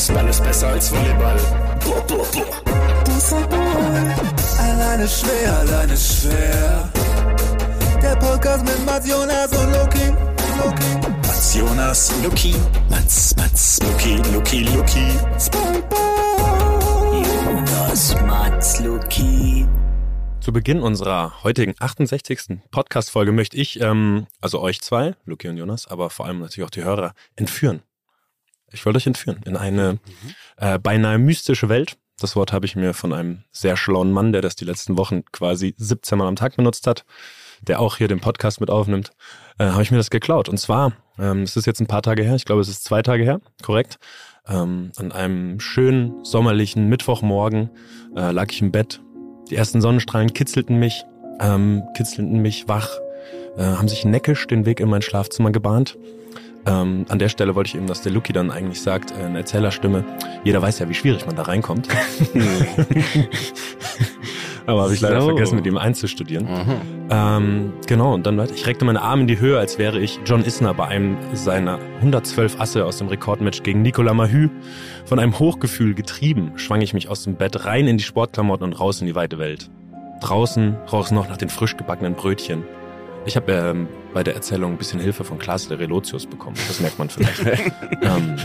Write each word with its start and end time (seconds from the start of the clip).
Fußball 0.00 0.28
ist 0.28 0.42
besser 0.42 0.68
als 0.68 0.90
Volleyball. 0.90 1.36
Boah, 1.84 2.02
boah, 2.06 2.24
boah. 2.32 2.46
Alleine 4.58 5.06
schwer, 5.06 5.58
alleine 5.58 5.94
schwer. 5.94 6.90
Der 8.02 8.16
Podcast 8.16 8.64
mit 8.64 8.86
Mats 8.86 9.06
Jonas 9.06 9.52
und 9.52 9.72
Loki. 9.74 10.06
Loki. 10.56 11.06
Mats 11.18 11.54
Jonas, 11.54 12.12
Luki. 12.24 12.54
Mats, 12.88 13.36
Mats, 13.36 13.78
Luki, 13.82 14.16
Luki, 14.32 14.64
Luki. 14.74 15.06
Spongebob. 15.38 15.98
Jonas, 17.44 18.16
Mats, 18.22 18.80
Luki. 18.80 19.66
Zu 20.40 20.54
Beginn 20.54 20.80
unserer 20.80 21.44
heutigen 21.44 21.74
68. 21.78 22.62
Podcast-Folge 22.70 23.32
möchte 23.32 23.58
ich, 23.58 23.78
ähm, 23.82 24.26
also 24.40 24.62
euch 24.62 24.80
zwei, 24.80 25.14
Luki 25.26 25.50
und 25.50 25.58
Jonas, 25.58 25.86
aber 25.86 26.08
vor 26.08 26.24
allem 26.24 26.38
natürlich 26.38 26.66
auch 26.66 26.70
die 26.70 26.84
Hörer, 26.84 27.12
entführen. 27.36 27.82
Ich 28.72 28.86
wollte 28.86 28.98
euch 28.98 29.06
entführen 29.06 29.40
in 29.44 29.56
eine 29.56 29.98
äh, 30.56 30.78
beinahe 30.78 31.18
mystische 31.18 31.68
Welt. 31.68 31.96
Das 32.20 32.36
Wort 32.36 32.52
habe 32.52 32.66
ich 32.66 32.76
mir 32.76 32.92
von 32.92 33.12
einem 33.12 33.44
sehr 33.50 33.76
schlauen 33.76 34.12
Mann, 34.12 34.32
der 34.32 34.42
das 34.42 34.54
die 34.54 34.64
letzten 34.64 34.98
Wochen 34.98 35.24
quasi 35.32 35.74
17 35.78 36.18
Mal 36.18 36.28
am 36.28 36.36
Tag 36.36 36.56
benutzt 36.56 36.86
hat, 36.86 37.04
der 37.62 37.80
auch 37.80 37.96
hier 37.96 38.08
den 38.08 38.20
Podcast 38.20 38.60
mit 38.60 38.70
aufnimmt, 38.70 39.12
äh, 39.58 39.64
habe 39.64 39.82
ich 39.82 39.90
mir 39.90 39.96
das 39.96 40.10
geklaut. 40.10 40.48
Und 40.48 40.58
zwar, 40.58 40.92
ähm, 41.18 41.42
es 41.42 41.56
ist 41.56 41.66
jetzt 41.66 41.80
ein 41.80 41.86
paar 41.86 42.02
Tage 42.02 42.22
her, 42.22 42.34
ich 42.34 42.44
glaube, 42.44 42.60
es 42.60 42.68
ist 42.68 42.84
zwei 42.84 43.02
Tage 43.02 43.24
her, 43.24 43.40
korrekt. 43.62 43.98
Ähm, 44.46 44.92
an 44.96 45.12
einem 45.12 45.60
schönen 45.60 46.24
sommerlichen 46.24 46.88
Mittwochmorgen 46.88 47.70
äh, 48.16 48.30
lag 48.32 48.50
ich 48.50 48.60
im 48.60 48.70
Bett. 48.70 49.00
Die 49.50 49.56
ersten 49.56 49.80
Sonnenstrahlen 49.80 50.32
kitzelten 50.32 50.78
mich, 50.78 51.04
ähm, 51.40 51.82
kitzelten 51.96 52.40
mich 52.40 52.68
wach, 52.68 52.98
äh, 53.56 53.62
haben 53.62 53.88
sich 53.88 54.04
neckisch 54.04 54.46
den 54.46 54.66
Weg 54.66 54.80
in 54.80 54.88
mein 54.88 55.02
Schlafzimmer 55.02 55.52
gebahnt. 55.52 55.98
Ähm, 56.66 57.06
an 57.08 57.18
der 57.18 57.28
Stelle 57.30 57.54
wollte 57.54 57.68
ich 57.68 57.74
eben, 57.76 57.86
dass 57.86 58.02
der 58.02 58.12
Luki 58.12 58.32
dann 58.32 58.50
eigentlich 58.50 58.82
sagt, 58.82 59.12
äh, 59.12 59.26
in 59.26 59.34
Erzählerstimme, 59.36 60.04
jeder 60.44 60.60
weiß 60.60 60.78
ja, 60.78 60.88
wie 60.88 60.94
schwierig 60.94 61.26
man 61.26 61.36
da 61.36 61.42
reinkommt. 61.42 61.88
Aber 64.66 64.82
habe 64.82 64.94
ich 64.94 65.00
leider 65.00 65.20
So. 65.22 65.28
vergessen, 65.28 65.56
mit 65.56 65.66
ihm 65.66 65.78
einzustudieren. 65.78 66.46
Ähm, 67.10 67.72
genau, 67.86 68.14
und 68.14 68.26
dann, 68.26 68.36
Leute, 68.36 68.54
ich 68.54 68.66
reckte 68.66 68.84
meine 68.84 69.00
Arme 69.02 69.22
in 69.22 69.28
die 69.28 69.40
Höhe, 69.40 69.58
als 69.58 69.78
wäre 69.78 69.98
ich 69.98 70.20
John 70.26 70.44
Isner 70.44 70.74
bei 70.74 70.86
einem 70.86 71.16
seiner 71.32 71.78
112 71.98 72.60
Asse 72.60 72.84
aus 72.84 72.98
dem 72.98 73.08
Rekordmatch 73.08 73.62
gegen 73.62 73.82
Nicolas 73.82 74.14
Mahü. 74.14 74.48
Von 75.06 75.18
einem 75.18 75.38
Hochgefühl 75.38 75.94
getrieben, 75.94 76.52
schwang 76.56 76.82
ich 76.82 76.94
mich 76.94 77.08
aus 77.08 77.24
dem 77.24 77.34
Bett 77.36 77.64
rein 77.64 77.88
in 77.88 77.96
die 77.96 78.04
Sportklamotten 78.04 78.64
und 78.64 78.74
raus 78.78 79.00
in 79.00 79.06
die 79.06 79.14
weite 79.14 79.38
Welt. 79.38 79.70
Draußen 80.20 80.76
roch 80.92 81.06
es 81.06 81.10
noch 81.10 81.28
nach 81.28 81.38
den 81.38 81.48
frisch 81.48 81.76
gebackenen 81.76 82.14
Brötchen. 82.14 82.62
Ich 83.26 83.36
habe 83.36 83.52
ähm, 83.52 83.88
bei 84.14 84.22
der 84.22 84.34
Erzählung 84.34 84.72
ein 84.72 84.78
bisschen 84.78 85.00
Hilfe 85.00 85.24
von 85.24 85.38
Klaas 85.38 85.68
de 85.68 85.76
Relotius 85.76 86.26
bekommen. 86.26 86.56
Das 86.66 86.80
merkt 86.80 86.98
man 86.98 87.10
vielleicht. 87.10 87.44
ähm, 88.02 88.36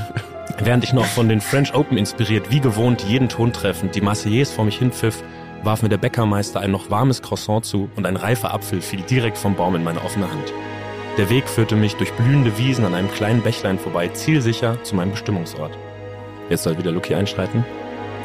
während 0.59 0.83
ich 0.83 0.93
noch 0.93 1.05
von 1.05 1.29
den 1.29 1.41
French 1.41 1.73
Open 1.73 1.97
inspiriert, 1.97 2.51
wie 2.51 2.59
gewohnt, 2.59 3.01
jeden 3.03 3.29
Ton 3.29 3.53
treffend, 3.53 3.95
die 3.95 4.01
Marseillaise 4.01 4.53
vor 4.53 4.65
mich 4.65 4.77
hinpfiff, 4.77 5.23
warf 5.63 5.81
mir 5.81 5.89
der 5.89 5.97
Bäckermeister 5.97 6.59
ein 6.59 6.71
noch 6.71 6.89
warmes 6.89 7.21
Croissant 7.21 7.65
zu 7.65 7.89
und 7.95 8.05
ein 8.05 8.17
reifer 8.17 8.53
Apfel 8.53 8.81
fiel 8.81 9.01
direkt 9.01 9.37
vom 9.37 9.55
Baum 9.55 9.75
in 9.75 9.83
meine 9.83 10.03
offene 10.03 10.29
Hand. 10.29 10.53
Der 11.17 11.29
Weg 11.29 11.47
führte 11.47 11.77
mich 11.77 11.95
durch 11.95 12.11
blühende 12.13 12.57
Wiesen 12.57 12.83
an 12.83 12.93
einem 12.93 13.09
kleinen 13.09 13.41
Bächlein 13.41 13.79
vorbei, 13.79 14.09
zielsicher 14.09 14.83
zu 14.83 14.95
meinem 14.95 15.11
Bestimmungsort. 15.11 15.71
Jetzt 16.49 16.63
soll 16.63 16.77
wieder 16.77 16.91
Lucky 16.91 17.15
einschreiten. 17.15 17.65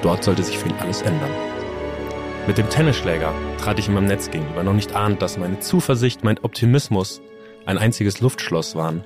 Dort 0.03 0.25
sollte 0.25 0.43
sich 0.43 0.59
für 0.59 0.69
ihn 0.69 0.75
alles 0.81 1.03
ändern. 1.03 1.31
Mit 2.47 2.59
dem 2.59 2.69
Tennisschläger 2.69 3.33
trat 3.59 3.79
ich 3.79 3.89
ihm 3.89 3.97
am 3.97 4.07
Netz 4.07 4.31
gegenüber, 4.31 4.63
noch 4.63 4.73
nicht 4.73 4.95
ahnt, 4.97 5.23
dass 5.23 5.39
meine 5.39 5.61
Zuversicht, 5.61 6.25
mein 6.25 6.39
Optimismus 6.43 7.21
ein 7.67 7.79
einziges 7.79 8.21
Luftschloss 8.21 8.75
waren, 8.75 9.05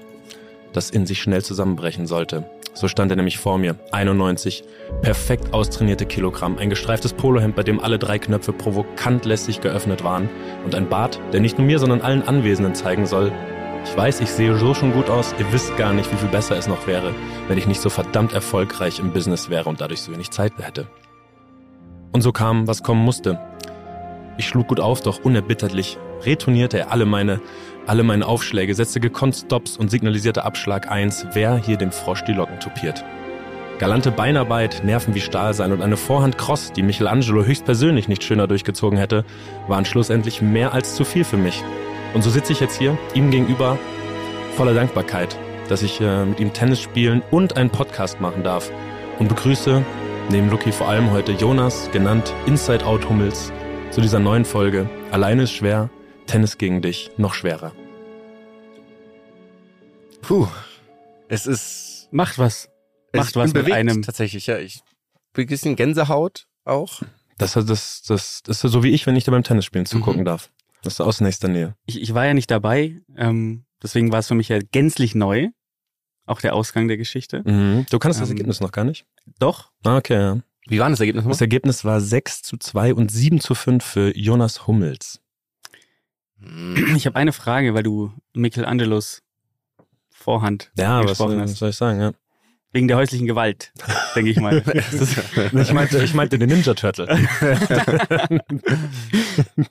das 0.73 0.91
in 0.91 1.05
sich 1.05 1.21
schnell 1.21 1.43
zusammenbrechen 1.43 2.07
sollte. 2.07 2.49
So 2.75 2.89
stand 2.89 3.11
er 3.13 3.17
nämlich 3.17 3.39
vor 3.39 3.59
mir, 3.59 3.77
91, 3.93 4.65
perfekt 5.03 5.53
austrainierte 5.53 6.07
Kilogramm, 6.07 6.59
ein 6.59 6.71
gestreiftes 6.71 7.13
Polohemd, 7.13 7.55
bei 7.55 7.63
dem 7.63 7.81
alle 7.81 7.99
drei 7.99 8.19
Knöpfe 8.19 8.53
provokant 8.53 9.25
lässig 9.25 9.61
geöffnet 9.61 10.05
waren 10.05 10.31
und 10.65 10.75
ein 10.75 10.89
Bart, 10.89 11.21
der 11.33 11.41
nicht 11.41 11.59
nur 11.59 11.67
mir, 11.67 11.79
sondern 11.79 12.01
allen 12.01 12.23
Anwesenden 12.23 12.75
zeigen 12.75 13.07
soll, 13.07 13.33
ich 13.85 13.97
weiß, 13.97 14.21
ich 14.21 14.31
sehe 14.31 14.57
so 14.57 14.73
schon 14.73 14.93
gut 14.93 15.11
aus, 15.11 15.35
ihr 15.39 15.53
wisst 15.53 15.77
gar 15.77 15.93
nicht, 15.93 16.11
wie 16.11 16.17
viel 16.17 16.29
besser 16.29 16.57
es 16.57 16.67
noch 16.67 16.87
wäre, 16.87 17.15
wenn 17.49 17.59
ich 17.59 17.67
nicht 17.67 17.83
so 17.83 17.91
verdammt 17.91 18.33
erfolgreich 18.33 18.99
im 18.99 19.13
Business 19.13 19.51
wäre 19.51 19.69
und 19.69 19.81
dadurch 19.81 20.01
so 20.01 20.13
wenig 20.13 20.31
Zeit 20.31 20.55
hätte. 20.59 20.87
Und 22.15 22.21
so 22.21 22.31
kam, 22.31 22.69
was 22.69 22.85
kommen 22.85 23.05
musste. 23.05 23.41
Ich 24.37 24.47
schlug 24.47 24.69
gut 24.69 24.79
auf, 24.79 25.01
doch 25.01 25.25
unerbitterlich 25.25 25.99
retournierte 26.25 26.79
er 26.79 26.93
alle 26.93 27.07
meine, 27.07 27.41
alle 27.87 28.05
meine 28.05 28.27
Aufschläge, 28.27 28.73
setzte 28.73 29.01
gekonnt 29.01 29.35
Stops 29.35 29.77
und 29.77 29.91
signalisierte 29.91 30.45
Abschlag 30.45 30.89
1, 30.89 31.27
wer 31.33 31.57
hier 31.57 31.77
dem 31.77 31.91
Frosch 31.91 32.23
die 32.23 32.33
Locken 32.33 32.61
tupiert. 32.61 33.05
Galante 33.81 34.13
Beinarbeit, 34.13 34.83
Nerven 34.85 35.17
wie 35.17 35.21
Stahl 35.21 35.55
sein 35.55 35.73
und 35.73 35.83
eine 35.83 35.97
Vorhand 35.97 36.39
Cross, 36.39 36.73
die 36.73 36.85
Michelangelo 36.85 37.45
höchstpersönlich 37.45 38.07
nicht 38.07 38.23
schöner 38.23 38.47
durchgezogen 38.47 38.97
hätte, 38.97 39.25
waren 39.67 39.85
schlussendlich 39.85 40.41
mehr 40.41 40.73
als 40.73 40.95
zu 40.95 41.05
viel 41.05 41.25
für 41.25 41.37
mich. 41.37 41.65
Und 42.15 42.23
so 42.23 42.31
sitze 42.31 42.53
ich 42.53 42.61
jetzt 42.61 42.79
hier, 42.79 42.97
ihm 43.15 43.33
gegenüber, 43.33 43.77
voller 44.55 44.75
Dankbarkeit, 44.75 45.37
dass 45.69 45.83
ich 45.83 46.01
äh, 46.01 46.25
mit 46.25 46.39
ihm 46.39 46.53
Tennis 46.53 46.81
spielen 46.81 47.25
und 47.33 47.57
einen 47.57 47.71
Podcast 47.71 48.21
machen 48.21 48.45
darf. 48.45 48.71
Und 49.19 49.29
begrüße 49.29 49.85
neben 50.31 50.51
Lucky 50.51 50.73
vor 50.73 50.89
allem 50.89 51.11
heute 51.11 51.33
Jonas, 51.33 51.91
genannt 51.93 52.35
Inside 52.47 52.85
Out 52.85 53.09
Hummels, 53.09 53.53
zu 53.91 54.01
dieser 54.01 54.19
neuen 54.19 54.45
Folge. 54.45 54.89
Alleine 55.11 55.43
ist 55.45 55.53
schwer, 55.53 55.91
Tennis 56.27 56.59
gegen 56.59 56.83
dich 56.83 57.11
noch 57.17 57.35
schwerer. 57.35 57.73
Puh. 60.23 60.49
Es 61.29 61.47
ist. 61.47 62.09
Macht 62.11 62.39
was. 62.39 62.69
es 63.13 63.19
Macht 63.19 63.37
was 63.37 63.53
bin 63.53 63.61
mit 63.61 63.65
bewegt, 63.67 63.77
einem. 63.77 64.03
Tatsächlich, 64.03 64.47
ja. 64.47 64.59
Ich 64.59 64.81
bin 65.33 65.45
ein 65.45 65.49
bisschen 65.49 65.77
Gänsehaut 65.77 66.47
auch. 66.65 67.03
Das, 67.39 67.53
das, 67.55 68.03
das, 68.03 68.43
das 68.45 68.65
ist 68.65 68.71
so 68.73 68.83
wie 68.83 68.91
ich, 68.91 69.07
wenn 69.07 69.17
ich 69.17 69.25
dir 69.25 69.33
beim 69.33 69.43
Tennisspielen 69.43 69.87
zugucken 69.87 70.21
Mhm. 70.21 70.25
darf. 70.27 70.51
Das 70.83 70.95
ist 70.95 71.01
aus 71.01 71.21
nächster 71.21 71.49
Nähe. 71.49 71.75
Ich, 71.87 72.01
ich 72.01 72.15
war 72.15 72.27
ja 72.27 72.35
nicht 72.35 72.51
dabei, 72.51 73.01
ähm, 73.17 73.65
deswegen 73.83 74.13
war 74.13 74.19
es 74.21 74.29
für 74.29 74.35
mich 74.35 74.49
ja 74.49 74.59
gänzlich 74.71 75.15
neu. 75.15 75.49
Auch 76.27 76.41
der 76.41 76.55
Ausgang 76.55 76.89
der 76.89 76.97
Geschichte. 76.97 77.43
Mhm. 77.45 77.87
Du 77.91 77.99
kannst 77.99 78.21
das 78.21 78.29
Ähm, 78.31 78.37
Ergebnis 78.37 78.61
noch 78.61 78.73
gar 78.73 78.85
nicht? 78.85 79.05
Doch, 79.39 79.71
Ah, 79.85 79.97
okay, 79.99 80.19
ja. 80.21 80.39
Wie 80.67 80.79
war 80.79 80.89
das 80.89 81.01
Ergebnis? 81.01 81.25
Das 81.27 81.41
Ergebnis 81.43 81.85
war 81.85 82.01
6 82.01 82.41
zu 82.43 82.57
2 82.57 82.95
und 82.95 83.11
7 83.11 83.41
zu 83.41 83.55
5 83.55 83.85
für 83.85 84.17
Jonas 84.17 84.67
Hummels. 84.67 85.21
Ich 86.97 87.07
habe 87.07 87.17
eine 87.17 87.33
Frage, 87.33 87.75
weil 87.75 87.83
du 87.83 88.13
Michelangelos 88.35 89.23
Vorhand 90.11 90.71
Ja, 90.77 91.01
was 91.01 91.11
gesprochen 91.11 91.33
soll, 91.33 91.41
was 91.43 91.51
hast. 91.53 91.59
soll 91.59 91.71
ich 91.71 91.77
sagen? 91.77 92.01
Ja. 92.01 92.13
Wegen 92.73 92.89
der 92.89 92.97
häuslichen 92.97 93.27
Gewalt, 93.27 93.73
denke 94.17 94.31
ich 94.31 94.39
mal. 94.41 94.63
Ich, 95.53 95.73
meinte, 95.73 96.03
ich 96.03 96.13
meinte 96.15 96.39
den 96.39 96.49
Ninja 96.49 96.75
Turtle. 96.75 97.07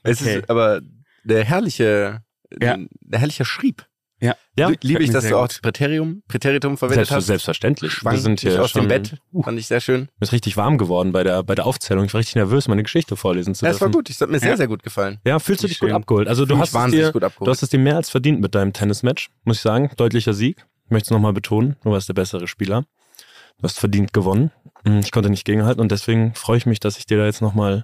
Es 0.03 0.21
Okay. 0.21 0.37
ist 0.39 0.49
aber 0.49 0.81
der 1.23 1.43
herrliche, 1.43 2.21
Ja. 2.61 2.77
der 3.01 3.19
herrliche 3.19 3.45
Schrieb. 3.45 3.85
Ja, 4.23 4.35
Ja, 4.57 4.71
Liebe 4.81 5.03
ich, 5.03 5.09
dass 5.11 5.23
sehr 5.23 5.31
du 5.31 5.37
auch 5.37 5.41
gut. 5.43 5.51
das 5.51 5.59
Präterium, 5.59 6.23
Präteritum 6.29 6.77
verwendet 6.77 7.07
Selbst, 7.07 7.11
hast. 7.11 7.25
selbstverständlich. 7.27 7.91
Schwang 7.91 8.13
Wir 8.13 8.19
sind 8.21 8.39
hier 8.39 8.61
aus 8.61 8.71
dem 8.73 8.87
Bett. 8.87 9.15
Fand 9.43 9.59
ich 9.59 9.67
sehr 9.67 9.81
schön. 9.81 10.01
Mir 10.01 10.21
ist 10.21 10.31
richtig 10.31 10.55
warm 10.55 10.77
geworden 10.77 11.11
bei 11.11 11.23
der, 11.23 11.43
bei 11.43 11.55
der 11.55 11.65
Aufzählung. 11.65 12.05
Ich 12.05 12.13
war 12.13 12.19
richtig 12.19 12.35
nervös, 12.35 12.67
meine 12.69 12.83
Geschichte 12.83 13.15
vorlesen 13.17 13.53
zu 13.53 13.65
Ja, 13.65 13.71
es 13.71 13.81
war 13.81 13.89
dürfen. 13.89 13.97
gut. 13.99 14.09
Es 14.09 14.21
hat 14.21 14.29
mir 14.29 14.39
sehr, 14.39 14.51
Ja. 14.51 14.57
sehr 14.57 14.67
gut 14.67 14.81
gefallen. 14.81 15.19
Ja, 15.25 15.39
fühlst 15.39 15.63
du 15.63 15.67
dich 15.67 15.79
gut 15.79 15.89
schön. 15.89 15.95
abgeholt? 15.95 16.27
Also 16.29 16.45
du 16.45 16.57
hast, 16.57 16.73
dir, 16.73 17.11
gut 17.11 17.23
abgeholt. 17.23 17.47
du 17.47 17.51
hast 17.51 17.63
es 17.63 17.69
dir 17.69 17.79
mehr 17.79 17.97
als 17.97 18.09
verdient 18.09 18.39
mit 18.39 18.55
deinem 18.55 18.71
Tennismatch, 18.71 19.29
muss 19.43 19.57
ich 19.57 19.61
sagen. 19.61 19.91
Deutlicher 19.97 20.33
Sieg. 20.33 20.65
Ich 20.85 20.91
möchte 20.91 21.07
es 21.07 21.11
nochmal 21.11 21.33
betonen. 21.33 21.75
Du 21.83 21.91
warst 21.91 22.07
der 22.07 22.13
bessere 22.13 22.47
Spieler. 22.47 22.85
Du 23.57 23.63
hast 23.63 23.79
verdient 23.79 24.13
gewonnen. 24.13 24.51
Hm, 24.85 24.99
Ich 24.99 25.11
konnte 25.11 25.29
nicht 25.29 25.43
gegenhalten 25.45 25.81
und 25.81 25.91
deswegen 25.91 26.33
freue 26.35 26.57
ich 26.57 26.65
mich, 26.65 26.79
dass 26.79 26.97
ich 26.97 27.05
dir 27.05 27.17
da 27.17 27.25
jetzt 27.25 27.41
nochmal 27.41 27.83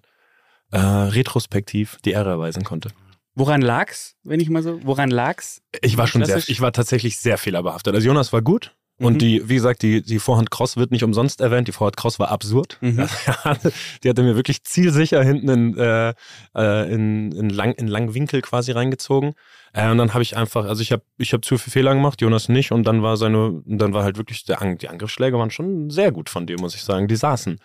äh, 0.71 0.77
retrospektiv 0.79 1.97
die 2.05 2.11
Ehre 2.11 2.29
erweisen 2.29 2.63
konnte. 2.63 2.89
Woran 3.35 3.61
lag's, 3.61 4.15
wenn 4.23 4.39
ich 4.39 4.49
mal 4.49 4.63
so, 4.63 4.79
woran 4.83 5.09
lag's? 5.09 5.61
Ich 5.81 5.97
war 5.97 6.07
schon 6.07 6.25
sehr, 6.25 6.37
ich 6.37 6.61
war 6.61 6.71
tatsächlich 6.73 7.17
sehr 7.17 7.37
fehlerbehaftet. 7.37 7.93
Also 7.95 8.07
Jonas 8.07 8.33
war 8.33 8.41
gut. 8.41 8.75
Und 9.01 9.13
Mhm. 9.13 9.19
die, 9.19 9.49
wie 9.49 9.55
gesagt, 9.55 9.81
die, 9.81 10.01
die 10.01 10.19
Vorhand 10.19 10.51
Cross 10.51 10.75
wird 10.75 10.91
nicht 10.91 11.05
umsonst 11.05 11.39
erwähnt. 11.39 11.69
Die 11.69 11.71
Vorhand 11.71 11.95
Cross 11.95 12.19
war 12.19 12.31
absurd. 12.31 12.77
Mhm. 12.81 13.07
die 14.03 14.09
hatte 14.09 14.23
mir 14.23 14.35
wirklich 14.35 14.63
zielsicher 14.63 15.23
hinten 15.23 15.47
in, 15.49 15.77
äh, 15.77 16.13
äh, 16.53 16.93
in, 16.93 17.31
in, 17.31 17.49
lang, 17.49 17.71
in 17.73 17.87
langen 17.87 18.13
Winkel 18.13 18.41
quasi 18.41 18.73
reingezogen. 18.73 19.35
Äh, 19.71 19.89
und 19.89 19.99
dann 19.99 20.13
habe 20.13 20.21
ich 20.21 20.35
einfach, 20.35 20.65
also 20.65 20.81
ich 20.81 20.91
habe 20.91 21.03
ich 21.17 21.31
hab 21.31 21.45
zu 21.45 21.57
viel 21.57 21.71
Fehler 21.71 21.93
gemacht, 21.93 22.19
Jonas 22.21 22.49
nicht. 22.49 22.73
Und 22.73 22.83
dann 22.83 23.01
war 23.01 23.15
seine, 23.15 23.61
dann 23.65 23.93
war 23.93 24.03
halt 24.03 24.17
wirklich, 24.17 24.43
der, 24.43 24.75
die 24.75 24.89
Angriffsschläge 24.89 25.37
waren 25.37 25.51
schon 25.51 25.89
sehr 25.89 26.11
gut 26.11 26.29
von 26.29 26.45
dir, 26.45 26.57
muss 26.59 26.75
ich 26.75 26.83
sagen. 26.83 27.07
Die 27.07 27.15
saßen. 27.15 27.57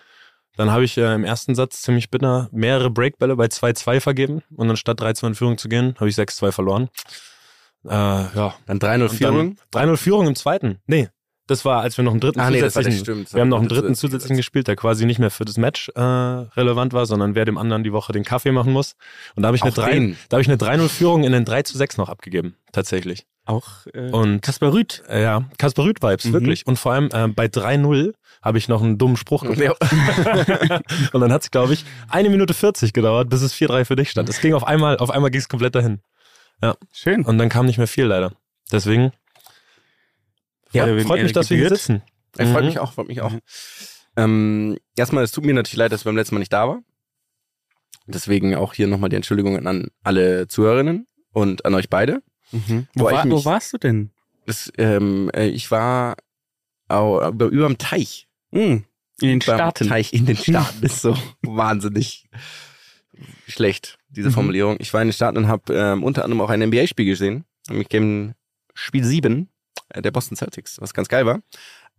Dann 0.56 0.70
habe 0.70 0.84
ich 0.84 0.96
äh, 0.98 1.14
im 1.14 1.24
ersten 1.24 1.54
Satz 1.54 1.82
ziemlich 1.82 2.10
bitter 2.10 2.48
mehrere 2.52 2.90
Breakbälle 2.90 3.36
bei 3.36 3.46
2-2 3.46 4.00
vergeben. 4.00 4.42
Und 4.54 4.70
anstatt 4.70 5.00
3-2 5.00 5.26
in 5.28 5.34
Führung 5.34 5.58
zu 5.58 5.68
gehen, 5.68 5.94
habe 5.98 6.08
ich 6.08 6.14
6-2 6.16 6.52
verloren. 6.52 6.88
Äh, 7.86 7.90
ja, 7.90 8.54
Dann 8.66 8.78
3-0 8.78 9.02
und 9.02 9.08
Führung. 9.10 9.56
dann 9.72 9.90
3-0 9.90 9.96
Führung 9.96 10.26
im 10.28 10.34
zweiten. 10.36 10.78
Nee, 10.86 11.08
Das 11.46 11.64
war, 11.66 11.82
als 11.82 11.98
wir 11.98 12.04
noch 12.04 12.12
einen 12.12 12.20
dritten 12.20 12.40
Ah, 12.40 12.48
nee, 12.50 12.60
zusätzlichen. 12.60 13.00
stimmt. 13.00 13.34
wir 13.34 13.42
haben 13.42 13.48
noch 13.50 13.58
einen 13.58 13.68
dritten 13.68 13.94
zusätzlichen 13.94 14.36
gespielt, 14.38 14.66
der 14.68 14.76
quasi 14.76 15.04
nicht 15.04 15.18
mehr 15.18 15.30
für 15.30 15.44
das 15.44 15.58
Match 15.58 15.90
äh, 15.94 16.00
relevant 16.00 16.94
war, 16.94 17.04
sondern 17.04 17.34
wer 17.34 17.44
dem 17.44 17.58
anderen 17.58 17.84
die 17.84 17.92
Woche 17.92 18.12
den 18.12 18.24
Kaffee 18.24 18.52
machen 18.52 18.72
muss. 18.72 18.96
Und 19.36 19.42
da 19.42 19.48
habe 19.48 19.56
ich 19.56 19.62
eine 19.62 19.72
Auch 19.72 19.76
3, 19.76 19.90
den. 19.92 20.16
da 20.30 20.36
habe 20.36 20.42
ich 20.42 20.48
eine 20.48 20.56
3-0-Führung 20.56 21.24
in 21.24 21.32
den 21.32 21.44
3 21.44 21.62
zu 21.62 21.76
6 21.76 21.98
noch 21.98 22.08
abgegeben, 22.08 22.56
tatsächlich. 22.72 23.26
Auch 23.46 23.86
äh, 23.92 24.10
Und 24.10 24.40
Kaspar 24.40 24.72
Rüth. 24.72 25.02
äh, 25.08 25.22
ja, 25.22 25.44
Kasper 25.58 25.84
Rüth-Vibes, 25.84 26.24
Mhm. 26.26 26.32
wirklich. 26.32 26.66
Und 26.66 26.78
vor 26.78 26.92
allem 26.92 27.10
äh, 27.12 27.28
bei 27.28 27.46
3-0 27.46 28.14
habe 28.42 28.56
ich 28.58 28.68
noch 28.68 28.82
einen 28.82 28.96
dummen 28.96 29.16
Spruch 29.18 29.42
gemacht. 29.56 29.58
Ja. 29.60 29.74
Und 31.12 31.20
dann 31.20 31.30
hat 31.32 31.42
es, 31.42 31.50
glaube 31.50 31.74
ich, 31.74 31.84
eine 32.08 32.30
Minute 32.30 32.54
40 32.54 32.92
gedauert, 32.94 33.28
bis 33.28 33.42
es 33.42 33.54
4-3 33.54 33.84
für 33.84 33.96
dich 33.96 34.10
stand. 34.10 34.28
Es 34.30 34.40
ging 34.40 34.54
auf 34.54 34.64
einmal, 34.66 34.96
auf 34.98 35.10
einmal 35.10 35.30
ging 35.30 35.40
es 35.40 35.48
komplett 35.48 35.74
dahin. 35.74 36.00
Schön. 36.92 37.24
Und 37.26 37.36
dann 37.36 37.50
kam 37.50 37.66
nicht 37.66 37.76
mehr 37.76 37.86
viel 37.86 38.06
leider. 38.06 38.32
Deswegen 38.72 39.12
Ja, 40.72 40.86
freut, 40.86 41.02
freut 41.02 41.22
mich, 41.22 41.32
dass 41.32 41.50
wir 41.50 41.58
hier 41.58 41.68
sitzen. 41.68 42.02
Er 42.38 42.46
freut 42.46 42.62
Mhm. 42.62 42.68
mich 42.68 42.78
auch, 42.78 42.92
freut 42.94 43.08
mich 43.08 43.20
auch. 43.20 43.32
Ähm, 44.16 44.78
erstmal, 44.96 45.22
es 45.24 45.32
tut 45.32 45.44
mir 45.44 45.52
natürlich 45.52 45.76
leid, 45.76 45.92
dass 45.92 46.00
ich 46.00 46.04
beim 46.04 46.16
letzten 46.16 46.34
Mal 46.36 46.38
nicht 46.38 46.52
da 46.52 46.66
war. 46.68 46.80
Deswegen 48.06 48.54
auch 48.54 48.72
hier 48.74 48.86
nochmal 48.86 49.10
die 49.10 49.16
Entschuldigung 49.16 49.66
an 49.66 49.88
alle 50.02 50.46
Zuhörerinnen 50.48 51.06
und 51.32 51.64
an 51.66 51.74
euch 51.74 51.90
beide. 51.90 52.22
Mhm. 52.52 52.86
Wo 52.94 53.04
Wo, 53.04 53.10
war, 53.10 53.24
mich- 53.24 53.34
wo 53.34 53.44
warst 53.44 53.72
du 53.72 53.78
denn? 53.78 54.10
Das, 54.46 54.70
ähm, 54.78 55.30
äh, 55.34 55.48
ich 55.48 55.70
war 55.70 56.16
au, 56.88 57.26
über, 57.28 57.46
über 57.46 57.66
dem 57.66 57.78
Teich. 57.78 58.28
Mhm. 58.50 58.84
In 59.20 59.28
den 59.28 59.38
Beim 59.38 59.56
Staaten. 59.56 59.88
Teich 59.88 60.12
in 60.12 60.26
den 60.26 60.36
Staaten. 60.36 60.82
Ist 60.84 61.00
so 61.02 61.16
wahnsinnig 61.42 62.28
schlecht, 63.46 63.98
diese 64.08 64.28
Mhm. 64.28 64.32
Formulierung. 64.32 64.76
Ich 64.80 64.92
war 64.92 65.00
in 65.02 65.08
den 65.08 65.12
Staaten 65.12 65.38
und 65.38 65.48
habe 65.48 65.72
ähm, 65.74 66.02
unter 66.02 66.24
anderem 66.24 66.40
auch 66.40 66.50
ein 66.50 66.60
NBA-Spiel 66.62 67.06
gesehen. 67.06 67.44
Nämlich 67.68 67.88
gegen 67.88 68.34
Spiel 68.74 69.04
7 69.04 69.48
äh, 69.90 70.02
der 70.02 70.10
Boston 70.10 70.36
Celtics, 70.36 70.80
was 70.80 70.92
ganz 70.94 71.08
geil 71.08 71.24
war. 71.26 71.40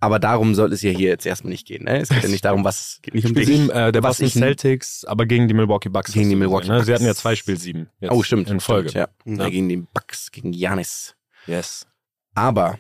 Aber 0.06 0.20
darum 0.20 0.54
soll 0.54 0.72
es 0.72 0.84
ja 0.84 0.92
hier 0.92 1.10
jetzt 1.10 1.26
erstmal 1.26 1.50
nicht 1.50 1.66
gehen. 1.66 1.86
Ne? 1.86 2.00
Es 2.00 2.10
geht 2.10 2.22
ja 2.22 2.30
nicht 2.30 2.46
darum, 2.46 2.64
was 2.64 3.00
Geht 3.02 3.16
nicht 3.16 3.26
um 3.26 3.32
Spiel. 3.32 3.44
7 3.44 3.70
äh, 3.72 3.92
der 3.92 4.04
Was 4.04 4.20
Boston 4.20 4.30
Celtics, 4.40 5.04
aber 5.04 5.26
gegen 5.26 5.48
die 5.48 5.56
Milwaukee 5.56 5.90
Bucks. 5.90 6.14
Gegen 6.14 6.30
die 6.30 6.36
Milwaukee 6.36 6.68
gesehen, 6.68 6.78
ne? 6.78 6.84
Sie 6.84 6.94
hatten 6.94 7.06
ja 7.06 7.10
Bucks. 7.10 7.22
zwei 7.22 7.36
Spiel 7.36 7.58
7. 7.58 7.90
Jetzt 8.00 8.12
Oh, 8.12 8.22
stimmt. 8.22 8.48
In 8.52 8.60
Folge. 8.60 8.90
Stimmt, 8.90 9.10
ja. 9.26 9.32
Mhm. 9.32 9.40
Ja. 9.40 9.50
Gegen 9.50 9.68
die 9.70 9.78
Bucks, 9.78 10.32
gegen 10.32 10.54
Janis. 10.54 11.16
Yes. 11.48 11.88
Aber 12.36 12.78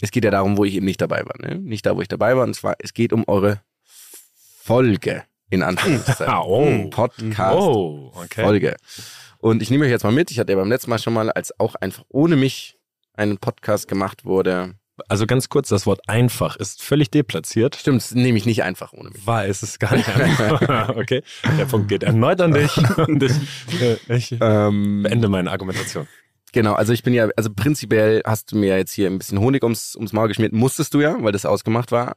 es 0.00 0.10
geht 0.10 0.24
ja 0.24 0.30
darum, 0.30 0.56
wo 0.56 0.64
ich 0.64 0.74
eben 0.76 0.86
nicht 0.86 1.02
dabei 1.02 1.26
war. 1.26 1.34
Ne? 1.38 1.58
Nicht 1.58 1.84
da, 1.84 1.94
wo 1.94 2.00
ich 2.00 2.08
dabei 2.08 2.34
war. 2.38 2.44
Und 2.44 2.54
zwar, 2.54 2.76
es 2.78 2.94
geht 2.94 3.12
um 3.12 3.24
eure 3.26 3.60
Folge, 3.84 5.24
in 5.50 5.62
Anführungszeichen. 5.62 6.26
Ah, 6.32 6.40
oh. 6.40 6.88
Podcast. 6.88 7.54
Oh, 7.54 8.12
okay. 8.14 8.44
Folge. 8.44 8.76
Und 9.40 9.60
ich 9.60 9.70
nehme 9.70 9.84
euch 9.84 9.90
jetzt 9.90 10.04
mal 10.04 10.10
mit. 10.12 10.30
Ich 10.30 10.38
hatte 10.38 10.52
ja 10.52 10.58
beim 10.58 10.70
letzten 10.70 10.88
Mal 10.88 10.98
schon 10.98 11.12
mal, 11.12 11.30
als 11.30 11.60
auch 11.60 11.74
einfach 11.74 12.04
ohne 12.08 12.36
mich 12.36 12.78
einen 13.12 13.36
Podcast 13.36 13.88
gemacht 13.88 14.24
wurde. 14.24 14.74
Also 15.08 15.26
ganz 15.26 15.48
kurz, 15.48 15.68
das 15.68 15.86
Wort 15.86 16.00
einfach 16.08 16.56
ist 16.56 16.82
völlig 16.82 17.10
deplatziert. 17.10 17.76
Stimmt, 17.76 18.02
das 18.02 18.14
nehme 18.14 18.38
ich 18.38 18.46
nicht 18.46 18.62
einfach 18.62 18.92
ohne 18.92 19.10
mich. 19.10 19.26
War 19.26 19.46
es 19.46 19.62
ist 19.62 19.78
gar 19.78 19.94
nicht 19.94 20.08
einfach. 20.08 20.88
okay. 20.96 21.22
Der 21.58 21.66
Punkt 21.66 21.88
geht 21.88 22.02
erneut 22.02 22.40
an 22.40 22.52
dich. 22.52 22.76
Und 22.96 23.22
ich, 23.22 23.32
ich 24.08 24.36
Ähm, 24.40 25.02
beende 25.02 25.28
meine 25.28 25.50
Argumentation. 25.50 26.06
Genau, 26.52 26.72
also 26.72 26.94
ich 26.94 27.02
bin 27.02 27.12
ja, 27.12 27.28
also 27.36 27.50
prinzipiell 27.52 28.22
hast 28.24 28.52
du 28.52 28.56
mir 28.56 28.78
jetzt 28.78 28.92
hier 28.92 29.08
ein 29.10 29.18
bisschen 29.18 29.40
Honig 29.40 29.62
ums, 29.62 29.94
ums 29.94 30.14
Maul 30.14 30.28
geschmiert, 30.28 30.54
musstest 30.54 30.94
du 30.94 31.00
ja, 31.00 31.16
weil 31.22 31.32
das 31.32 31.44
ausgemacht 31.44 31.92
war. 31.92 32.16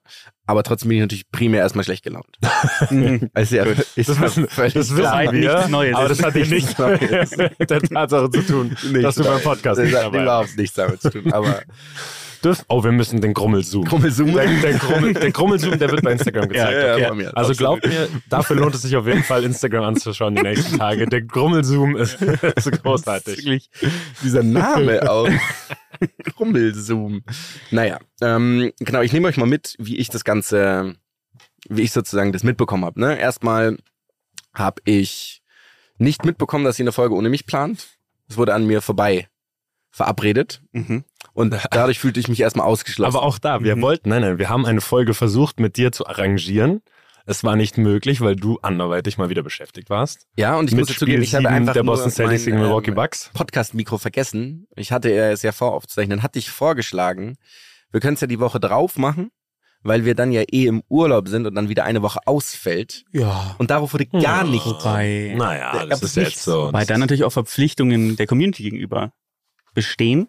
Aber 0.49 0.63
trotzdem 0.63 0.89
bin 0.89 0.97
ich 0.97 1.01
natürlich 1.03 1.31
primär 1.31 1.59
erstmal 1.61 1.83
schlecht 1.85 2.03
gelaunt. 2.03 2.25
Also 3.35 3.55
ja, 3.55 3.65
ist 3.95 4.09
Das 4.09 4.19
wissen, 4.19 4.47
das 4.47 4.53
klar. 4.55 4.73
wissen 4.73 4.97
wir, 4.97 5.31
nichts 5.31 5.67
Neues. 5.69 5.95
aber 5.95 6.09
das 6.09 6.23
hat 6.23 6.33
Nichts 6.33 6.49
nichts 6.49 6.77
Neues. 6.79 7.37
mit 7.37 7.69
der 7.69 7.81
Tatsache 7.83 8.31
zu 8.31 8.41
tun, 8.41 8.75
dass 9.01 9.13
du 9.15 9.23
beim 9.23 9.39
Podcast 9.41 9.77
das 9.79 9.85
nicht 9.85 9.95
hat 9.95 10.05
dabei 10.05 10.23
überhaupt 10.23 10.57
nichts 10.57 10.75
damit 10.75 11.01
zu 11.03 11.11
tun. 11.11 11.31
Aber 11.31 11.61
Dürf- 12.43 12.63
Oh, 12.69 12.81
wir 12.83 12.93
müssen 12.93 13.19
den 13.21 13.33
Grummelzoom. 13.33 13.83
Grummelzoom. 13.83 14.33
Der, 14.33 14.47
der, 14.47 14.73
Grummel, 14.75 15.13
der 15.13 15.29
Grummelzoom, 15.31 15.77
der 15.77 15.91
wird 15.91 16.01
bei 16.03 16.13
Instagram 16.13 16.47
gezeigt. 16.47 16.71
Ja, 16.71 16.97
ja, 16.97 17.07
okay? 17.07 17.15
mir. 17.15 17.37
Also 17.37 17.53
glaubt 17.53 17.85
mir, 17.85 18.07
dafür 18.29 18.55
lohnt 18.55 18.73
es 18.73 18.81
sich 18.81 18.95
auf 18.95 19.05
jeden 19.05 19.23
Fall, 19.23 19.43
Instagram 19.43 19.83
anzuschauen 19.83 20.35
die 20.35 20.41
nächsten 20.41 20.77
Tage. 20.79 21.05
Der 21.05 21.21
Grummelzoom 21.21 21.97
ist, 21.97 22.17
ist 22.21 22.71
großartig. 22.81 23.37
Wirklich. 23.45 23.69
dieser 24.23 24.41
Name 24.41 25.11
auch. 25.11 25.27
Grummelzoom. 26.37 27.23
Naja, 27.71 27.99
ähm, 28.21 28.71
genau, 28.79 29.01
ich 29.01 29.11
nehme 29.11 29.27
euch 29.27 29.35
mal 29.35 29.45
mit, 29.45 29.75
wie 29.79 29.97
ich 29.97 30.07
das 30.09 30.23
Ganze, 30.23 30.38
wie 30.43 31.81
ich 31.81 31.91
sozusagen 31.91 32.31
das 32.31 32.43
mitbekommen 32.43 32.85
habe. 32.85 32.99
Ne? 32.99 33.19
Erstmal 33.19 33.77
habe 34.53 34.81
ich 34.85 35.41
nicht 35.97 36.23
mitbekommen, 36.25 36.63
dass 36.65 36.79
ihr 36.79 36.83
eine 36.83 36.91
Folge 36.91 37.15
ohne 37.15 37.29
mich 37.29 37.45
plant. 37.45 37.87
Es 38.29 38.37
wurde 38.37 38.53
an 38.53 38.65
mir 38.65 38.81
vorbei 38.81 39.27
verabredet. 39.91 40.61
Mhm. 40.71 41.03
Und 41.33 41.55
dadurch 41.71 41.99
fühlte 41.99 42.19
ich 42.19 42.27
mich 42.27 42.39
erstmal 42.39 42.65
ausgeschlossen. 42.67 43.15
Aber 43.15 43.25
auch 43.25 43.39
da, 43.39 43.63
wir 43.63 43.75
Mhm. 43.75 43.81
wollten, 43.81 44.09
nein, 44.09 44.21
nein, 44.21 44.37
wir 44.37 44.49
haben 44.49 44.65
eine 44.65 44.81
Folge 44.81 45.13
versucht, 45.13 45.59
mit 45.59 45.77
dir 45.77 45.91
zu 45.91 46.05
arrangieren. 46.05 46.81
Es 47.25 47.43
war 47.43 47.55
nicht 47.55 47.77
möglich, 47.77 48.21
weil 48.21 48.35
du 48.35 48.59
anderweitig 48.61 49.17
mal 49.17 49.29
wieder 49.29 49.43
beschäftigt 49.43 49.89
warst. 49.89 50.27
ja, 50.35 50.55
und 50.57 50.65
ich 50.65 50.71
mit 50.71 50.81
muss 50.81 50.87
dazu 50.89 51.05
geben, 51.05 51.17
Spiel 51.17 51.23
ich 51.23 51.35
habe 51.35 51.43
7 51.43 51.53
einfach 51.53 51.73
der 51.73 51.83
Boston 51.83 52.11
Celtics 52.11 52.41
mein, 52.45 52.53
gegen 52.53 52.59
Milwaukee 52.63 52.89
ähm, 52.89 52.95
Bucks. 52.95 53.29
Podcast-Mikro 53.33 53.97
vergessen. 53.97 54.67
Ich 54.75 54.91
hatte 54.91 55.11
es 55.13 55.41
ja 55.43 55.51
vor 55.51 55.73
aufzuzeichnen. 55.73 56.17
Dann 56.17 56.23
hatte 56.23 56.39
ich 56.39 56.49
vorgeschlagen, 56.49 57.35
wir 57.91 57.99
können 57.99 58.15
es 58.15 58.21
ja 58.21 58.27
die 58.27 58.39
Woche 58.39 58.59
drauf 58.59 58.97
machen, 58.97 59.31
weil 59.83 60.03
wir 60.05 60.13
dann 60.15 60.31
ja 60.31 60.41
eh 60.51 60.65
im 60.65 60.83
Urlaub 60.89 61.27
sind 61.29 61.45
und 61.47 61.55
dann 61.55 61.69
wieder 61.69 61.83
eine 61.85 62.01
Woche 62.01 62.19
ausfällt. 62.25 63.05
Ja. 63.13 63.55
Und 63.59 63.69
darauf 63.71 63.93
wurde 63.93 64.05
gar 64.07 64.21
Ja. 64.21 64.43
nicht. 64.43 64.65
Wobei, 64.65 65.33
Naja, 65.37 65.71
Da 65.73 65.85
das 65.85 66.01
ist 66.03 66.15
jetzt 66.15 66.25
nichts. 66.25 66.45
so. 66.45 66.67
wobei 66.67 66.85
dann 66.85 66.99
natürlich 66.99 67.23
auch 67.23 67.31
Verpflichtungen 67.31 68.15
der 68.15 68.27
Community 68.27 68.63
gegenüber 68.63 69.11
bestehen, 69.73 70.27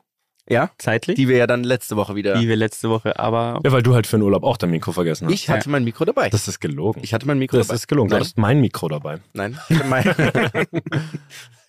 Ja, 0.49 0.70
zeitlich, 0.79 1.17
die 1.17 1.29
wir 1.29 1.37
ja 1.37 1.47
dann 1.47 1.64
letzte 1.64 1.97
Woche 1.97 2.14
wieder. 2.14 2.41
wie 2.41 2.49
wir 2.49 2.56
letzte 2.56 2.91
Woche, 2.91 3.19
aber 3.19 3.61
Ja, 3.64 3.73
weil 3.73 3.82
du 3.82 3.94
halt 3.94 4.06
für 4.06 4.17
den 4.19 4.23
Urlaub 4.23 4.43
auch 4.44 4.56
dein 4.56 4.70
Mikro 4.70 4.93
vergessen 4.93 5.26
hast. 5.26 5.35
ich 5.35 5.49
hatte 5.49 5.69
mein 5.70 5.85
Mikro 5.85 6.05
dabei. 6.05 6.29
das 6.31 6.46
ist 6.49 6.61
gelogen. 6.61 7.00
ich 7.03 7.12
hatte 7.14 7.26
mein 7.26 7.38
Mikro 7.38 7.56
das 7.58 7.69
dabei. 7.69 7.76
ist 7.76 7.87
gelogen. 7.88 8.08
Du 8.11 8.14
Nein, 8.14 8.23
hast 8.25 8.38
mein 8.38 8.61
Mikro 8.61 8.88
dabei. 8.88 9.19
nein. 9.32 9.58
Mein 9.88 10.05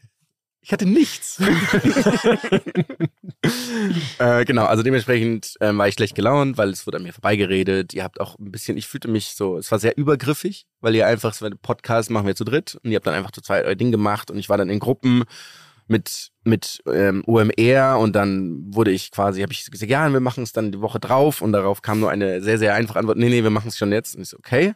ich 0.72 0.74
hatte 0.74 0.86
nichts. 0.86 1.38
äh, 4.20 4.46
genau, 4.46 4.64
also 4.64 4.84
dementsprechend 4.84 5.56
ähm, 5.60 5.78
war 5.78 5.90
ich 5.90 5.96
schlecht 5.96 6.16
gelaunt, 6.16 6.58
weil 6.58 6.70
es 6.70 6.88
wurde 6.88 6.96
an 6.96 7.04
mir 7.04 7.12
vorbeigeredet. 7.12 7.94
Ihr 7.94 8.06
habt 8.06 8.22
auch 8.22 8.40
ein 8.40 8.54
bisschen, 8.54 8.78
ich 8.78 8.88
fühlte 8.88 9.10
mich 9.10 9.36
so, 9.36 9.58
es 9.58 9.70
war 9.70 9.80
sehr 9.80 9.98
übergriffig, 9.98 10.68
weil 10.80 10.96
ihr 10.96 11.08
einfach, 11.08 11.40
ein 11.42 11.58
Podcast, 11.62 12.10
machen 12.10 12.26
wir 12.26 12.36
zu 12.36 12.46
dritt 12.46 12.80
und 12.82 12.90
ihr 12.90 12.96
habt 12.96 13.06
dann 13.06 13.16
einfach 13.16 13.32
zu 13.32 13.42
zweit 13.42 13.66
euer 13.66 13.76
Ding 13.76 13.92
gemacht 13.92 14.32
und 14.32 14.38
ich 14.38 14.48
war 14.48 14.58
dann 14.58 14.70
in 14.70 14.80
Gruppen 14.80 15.26
mit 15.88 16.32
mit 16.46 16.82
ähm, 16.88 17.22
OMR 17.28 18.00
und 18.00 18.16
dann 18.16 18.74
wurde 18.74 18.92
ich 18.92 19.12
quasi, 19.12 19.42
habe 19.42 19.52
ich 19.52 19.70
gesagt, 19.70 19.92
ja, 19.92 20.10
wir 20.10 20.22
machen 20.22 20.44
es 20.44 20.54
dann 20.54 20.72
die 20.72 20.80
Woche 20.80 21.02
drauf 21.02 21.42
und 21.42 21.52
darauf 21.52 21.82
kam 21.82 22.00
nur 22.00 22.10
eine 22.10 22.42
sehr, 22.42 22.58
sehr 22.58 22.76
einfache 22.76 23.00
Antwort, 23.00 23.18
nee, 23.18 23.28
nee, 23.28 23.44
wir 23.44 23.50
machen 23.50 23.68
es 23.68 23.78
schon 23.78 23.92
jetzt. 23.92 24.16
Und 24.16 24.22
ich 24.22 24.30
so, 24.30 24.38
okay. 24.38 24.74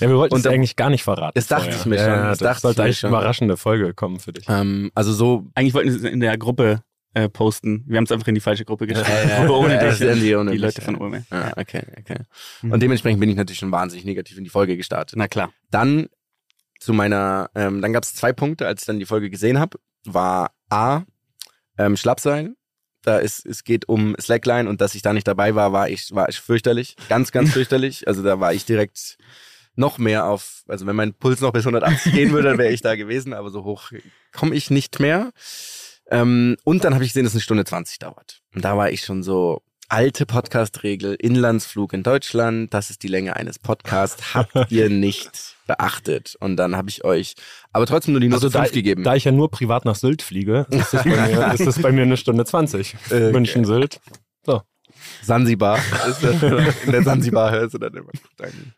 Ja, 0.00 0.08
wir 0.08 0.16
wollten 0.16 0.34
Und 0.34 0.40
es 0.40 0.46
eigentlich 0.46 0.76
gar 0.76 0.90
nicht 0.90 1.02
verraten. 1.02 1.32
Das 1.34 1.46
dachte 1.46 1.64
vorher. 1.64 1.80
ich 1.80 1.86
mir 1.86 1.98
schon, 1.98 2.06
Ja, 2.06 2.28
das 2.28 2.38
das, 2.38 2.48
dachte 2.48 2.60
sollte 2.62 2.82
eigentlich 2.82 3.04
eine 3.04 3.16
überraschende 3.16 3.56
Folge 3.56 3.94
kommen 3.94 4.18
für 4.20 4.32
dich. 4.32 4.44
Ähm, 4.48 4.90
also 4.94 5.12
so 5.12 5.46
eigentlich 5.54 5.74
wollten 5.74 5.90
sie 5.90 5.98
es 5.98 6.04
in 6.04 6.20
der 6.20 6.36
Gruppe 6.38 6.82
äh, 7.14 7.28
posten. 7.28 7.84
Wir 7.86 7.96
haben 7.96 8.04
es 8.04 8.12
einfach 8.12 8.28
in 8.28 8.34
die 8.34 8.40
falsche 8.40 8.64
Gruppe 8.64 8.86
geschrieben. 8.86 9.08
Ja, 9.10 9.28
ja, 9.28 9.44
Aber 9.44 9.58
ohne 9.58 9.78
dich. 9.78 9.98
die 9.98 10.34
ohne 10.34 10.52
die 10.52 10.58
Leute 10.58 10.80
ja. 10.80 10.84
von 10.84 10.96
OMR. 10.96 11.24
Ah, 11.30 11.52
okay, 11.56 11.82
okay. 11.98 12.18
Mhm. 12.62 12.72
Und 12.72 12.82
dementsprechend 12.82 13.20
bin 13.20 13.30
ich 13.30 13.36
natürlich 13.36 13.58
schon 13.58 13.72
wahnsinnig 13.72 14.04
negativ 14.04 14.36
in 14.38 14.44
die 14.44 14.50
Folge 14.50 14.76
gestartet. 14.76 15.16
Na 15.18 15.26
klar. 15.26 15.52
Dann 15.70 16.08
zu 16.78 16.92
meiner, 16.92 17.50
ähm, 17.54 17.82
dann 17.82 17.92
gab 17.92 18.04
es 18.04 18.14
zwei 18.14 18.32
Punkte, 18.32 18.66
als 18.66 18.82
ich 18.82 18.86
dann 18.86 18.98
die 18.98 19.06
Folge 19.06 19.30
gesehen 19.30 19.58
habe, 19.58 19.78
war 20.04 20.52
A, 20.70 21.02
ähm, 21.76 21.96
Schlappsein. 21.96 22.54
Da 23.02 23.18
ist, 23.18 23.46
es 23.46 23.64
geht 23.64 23.88
um 23.88 24.14
Slackline 24.20 24.68
und 24.68 24.80
dass 24.80 24.94
ich 24.94 25.02
da 25.02 25.12
nicht 25.12 25.26
dabei 25.26 25.54
war, 25.54 25.72
war 25.72 25.88
ich, 25.88 26.14
war 26.14 26.28
ich 26.28 26.40
fürchterlich. 26.40 26.96
Ganz, 27.08 27.32
ganz 27.32 27.52
fürchterlich. 27.52 28.06
Also 28.06 28.22
da 28.22 28.38
war 28.38 28.52
ich 28.52 28.64
direkt 28.64 29.16
noch 29.78 29.98
mehr 29.98 30.26
auf, 30.26 30.62
also 30.66 30.86
wenn 30.86 30.96
mein 30.96 31.14
Puls 31.14 31.40
noch 31.40 31.52
bis 31.52 31.64
180 31.66 32.12
gehen 32.12 32.32
würde, 32.32 32.48
dann 32.48 32.58
wäre 32.58 32.72
ich 32.72 32.80
da 32.82 32.96
gewesen, 32.96 33.32
aber 33.32 33.50
so 33.50 33.64
hoch 33.64 33.90
komme 34.32 34.54
ich 34.54 34.70
nicht 34.70 35.00
mehr. 35.00 35.30
Ähm, 36.10 36.56
und 36.64 36.84
dann 36.84 36.94
habe 36.94 37.04
ich 37.04 37.10
gesehen, 37.10 37.24
dass 37.24 37.32
es 37.32 37.36
eine 37.36 37.42
Stunde 37.42 37.64
20 37.64 37.98
dauert. 37.98 38.40
Und 38.54 38.64
da 38.64 38.76
war 38.76 38.90
ich 38.90 39.02
schon 39.02 39.22
so, 39.22 39.62
alte 39.88 40.26
Podcast-Regel, 40.26 41.14
Inlandsflug 41.14 41.92
in 41.94 42.02
Deutschland, 42.02 42.74
das 42.74 42.90
ist 42.90 43.02
die 43.02 43.08
Länge 43.08 43.36
eines 43.36 43.58
Podcasts, 43.58 44.34
habt 44.34 44.52
ihr 44.70 44.90
nicht 44.90 45.56
beachtet. 45.66 46.36
Und 46.40 46.56
dann 46.56 46.76
habe 46.76 46.90
ich 46.90 47.04
euch 47.04 47.34
aber 47.72 47.86
trotzdem 47.86 48.12
nur 48.14 48.20
die 48.20 48.28
Note 48.28 48.46
Also 48.46 48.48
da, 48.50 48.64
5 48.64 48.72
gegeben. 48.72 49.04
da 49.04 49.14
ich 49.14 49.24
ja 49.24 49.32
nur 49.32 49.50
privat 49.50 49.84
nach 49.84 49.94
Sylt 49.94 50.22
fliege, 50.22 50.66
ist 50.70 50.92
das 50.92 51.04
bei 51.04 51.10
mir, 51.10 51.52
ist 51.54 51.66
das 51.66 51.80
bei 51.80 51.92
mir 51.92 52.02
eine 52.02 52.16
Stunde 52.16 52.44
20. 52.44 52.96
Okay. 53.06 53.32
München, 53.32 53.64
Sylt. 53.64 54.00
Sansibar. 55.22 55.78
Ist 56.08 56.22
das, 56.22 56.42
in 56.42 56.92
der 56.92 57.02
Sansibar 57.02 57.50
hörst 57.52 57.74
du 57.74 57.78
dann 57.78 57.94
immer. 57.94 58.10
Dann, 58.36 58.74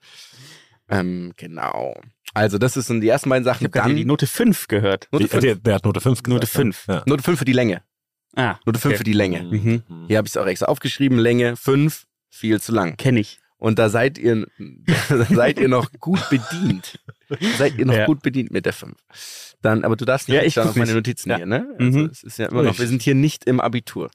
ähm, 0.90 1.32
genau. 1.36 2.00
Also 2.34 2.58
das 2.58 2.76
ist 2.76 2.86
sind 2.86 3.00
die 3.00 3.08
ersten 3.08 3.28
beiden 3.30 3.42
Ich 3.44 3.52
Sachen. 3.52 3.64
habe 3.64 3.70
gerade 3.70 3.94
die 3.94 4.04
Note 4.04 4.26
5 4.26 4.68
gehört. 4.68 5.08
Note 5.12 5.24
Die, 5.24 5.30
5. 5.30 5.42
der, 5.42 5.54
der 5.56 5.74
hat 5.74 5.84
Note 5.84 6.00
5 6.00 6.22
gesagt. 6.22 6.28
Note 6.28 6.46
ne? 6.46 6.72
5. 6.72 6.84
Ja. 6.88 7.02
Note 7.06 7.22
5 7.22 7.38
für 7.38 7.44
die 7.44 7.52
Länge. 7.52 7.82
Ah, 8.36 8.56
Note 8.64 8.78
5 8.78 8.84
okay. 8.92 8.98
für 8.98 9.04
die 9.04 9.12
Länge. 9.12 9.42
Mhm. 9.42 9.82
Hier 10.06 10.18
habe 10.18 10.26
ich 10.26 10.32
es 10.32 10.36
auch 10.36 10.46
extra 10.46 10.66
aufgeschrieben. 10.66 11.18
Länge 11.18 11.56
5, 11.56 12.06
viel 12.28 12.60
zu 12.60 12.72
lang. 12.72 12.96
Kenn 12.96 13.16
ich. 13.16 13.40
Und 13.58 13.78
da 13.78 13.90
seid 13.90 14.16
ihr, 14.18 14.46
da 15.08 15.24
seid 15.28 15.58
ihr 15.58 15.68
noch 15.68 15.90
gut 15.98 16.30
bedient. 16.30 16.98
seid 17.58 17.76
ihr 17.76 17.84
noch 17.86 17.94
Ja. 17.94 18.06
gut 18.06 18.22
bedient 18.22 18.50
mit 18.52 18.64
der 18.64 18.72
5. 18.72 18.94
Dann, 19.60 19.84
aber 19.84 19.96
du 19.96 20.04
darfst 20.04 20.28
nicht 20.28 20.36
Ja, 20.36 20.42
ich 20.44 20.58
auf 20.58 20.74
meine. 20.76 20.94
Notizen 20.94 21.28
Ja. 21.30 21.36
hier, 21.36 21.46
ne? 21.46 21.66
Also 21.78 21.98
Mhm. 21.98 22.04
es 22.06 22.22
ist 22.22 22.38
ja 22.38 22.46
immer 22.48 22.62
noch, 22.62 22.78
wir 22.78 22.86
sind 22.86 23.02
hier 23.02 23.14
nicht 23.14 23.44
im 23.44 23.60
Abitur. 23.60 24.10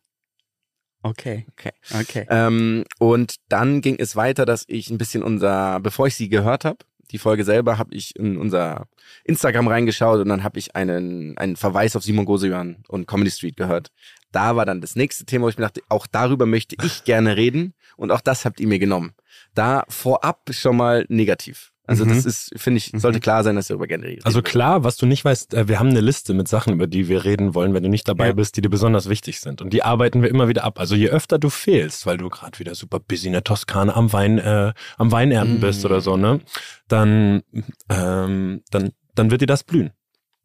Okay. 1.05 1.45
Okay. 1.51 1.71
Okay. 1.93 2.25
Ähm, 2.29 2.83
und 2.97 3.35
dann 3.47 3.81
ging 3.81 3.97
es 3.99 4.15
weiter, 4.15 4.43
dass 4.45 4.65
ich 4.67 4.89
ein 4.89 4.97
bisschen 4.97 5.21
unser, 5.21 5.79
bevor 5.79 6.07
ich 6.07 6.15
sie 6.15 6.29
gehört 6.29 6.65
habe, 6.65 6.79
die 7.11 7.19
Folge 7.19 7.43
selber, 7.43 7.77
habe 7.77 7.93
ich 7.93 8.15
in 8.15 8.37
unser 8.37 8.87
Instagram 9.23 9.67
reingeschaut 9.67 10.19
und 10.19 10.29
dann 10.29 10.43
habe 10.43 10.57
ich 10.57 10.75
einen, 10.75 11.37
einen 11.37 11.57
Verweis 11.57 11.95
auf 11.95 12.03
Simon 12.03 12.25
Goseuan 12.25 12.83
und 12.87 13.05
Comedy 13.05 13.29
Street 13.29 13.55
gehört. 13.55 13.91
Da 14.35 14.55
war 14.55 14.65
dann 14.65 14.81
das 14.81 14.95
nächste 14.95 15.25
Thema, 15.25 15.45
wo 15.45 15.49
ich 15.49 15.57
mir 15.57 15.63
dachte, 15.65 15.81
auch 15.89 16.07
darüber 16.07 16.45
möchte 16.45 16.75
ich 16.83 17.03
gerne 17.05 17.37
reden 17.37 17.73
und 17.95 18.11
auch 18.11 18.21
das 18.21 18.43
habt 18.45 18.59
ihr 18.59 18.67
mir 18.67 18.79
genommen. 18.79 19.13
Da 19.53 19.85
vorab 19.87 20.41
schon 20.51 20.75
mal 20.77 21.05
negativ. 21.07 21.71
Also 21.87 22.03
Mhm. 22.03 22.09
das 22.09 22.25
ist, 22.25 22.51
finde 22.57 22.79
ich, 22.79 22.91
sollte 22.95 23.19
klar 23.19 23.43
sein, 23.43 23.55
dass 23.55 23.69
ihr 23.69 23.75
darüber 23.75 23.85
gerne 23.87 24.05
redet. 24.07 24.25
Also 24.25 24.41
klar, 24.41 24.83
was 24.83 24.97
du 24.97 25.05
nicht 25.05 25.23
weißt, 25.23 25.53
äh, 25.53 25.67
wir 25.67 25.77
haben 25.79 25.89
eine 25.91 26.01
Liste 26.01 26.33
mit 26.33 26.47
Sachen, 26.47 26.73
über 26.73 26.87
die 26.87 27.07
wir 27.07 27.23
reden 27.25 27.53
wollen, 27.53 27.75
wenn 27.75 27.83
du 27.83 27.89
nicht 27.89 28.07
dabei 28.07 28.27
Ja. 28.27 28.33
bist, 28.33 28.57
die 28.57 28.61
dir 28.61 28.69
besonders 28.69 29.07
wichtig 29.07 29.39
sind. 29.39 29.61
Und 29.61 29.71
die 29.71 29.83
arbeiten 29.83 30.23
wir 30.23 30.29
immer 30.29 30.47
wieder 30.47 30.63
ab. 30.63 30.79
Also 30.79 30.95
je 30.95 31.09
öfter 31.09 31.37
du 31.37 31.51
fehlst, 31.51 32.07
weil 32.07 32.17
du 32.17 32.27
gerade 32.29 32.57
wieder 32.57 32.73
super 32.73 32.99
busy 32.99 33.27
in 33.27 33.33
der 33.33 33.43
Toskana 33.43 33.95
am 33.95 34.11
Wein, 34.13 34.39
äh, 34.39 34.73
am 34.97 35.11
Weinernten 35.11 35.57
Mm. 35.57 35.61
bist 35.61 35.85
oder 35.85 36.01
so, 36.01 36.17
ne? 36.17 36.41
Dann, 36.87 37.43
ähm, 37.89 38.63
dann, 38.71 38.91
dann 39.13 39.31
wird 39.31 39.41
dir 39.41 39.47
das 39.47 39.63
blühen. 39.63 39.91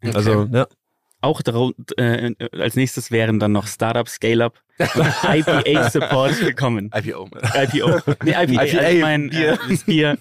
Okay. 0.02 0.12
Also, 0.14 0.46
ja. 0.52 0.66
Auch 1.22 1.42
darun- 1.42 1.74
äh, 1.98 2.34
als 2.58 2.76
nächstes 2.76 3.10
wären 3.10 3.38
dann 3.38 3.52
noch 3.52 3.66
Startup, 3.66 4.08
Scale-Up 4.08 4.58
und 4.78 5.06
IPA-Support 5.24 6.40
gekommen. 6.40 6.90
IPO. 6.96 7.28
IPO. 7.54 8.00
Nee, 8.24 8.30
IPA, 8.30 8.64
IPA, 8.64 8.88
ich 8.88 9.00
mein, 9.02 9.30
Bier. 9.30 9.52
Äh, 9.52 9.58
das 9.68 9.84
Bier. 9.84 10.18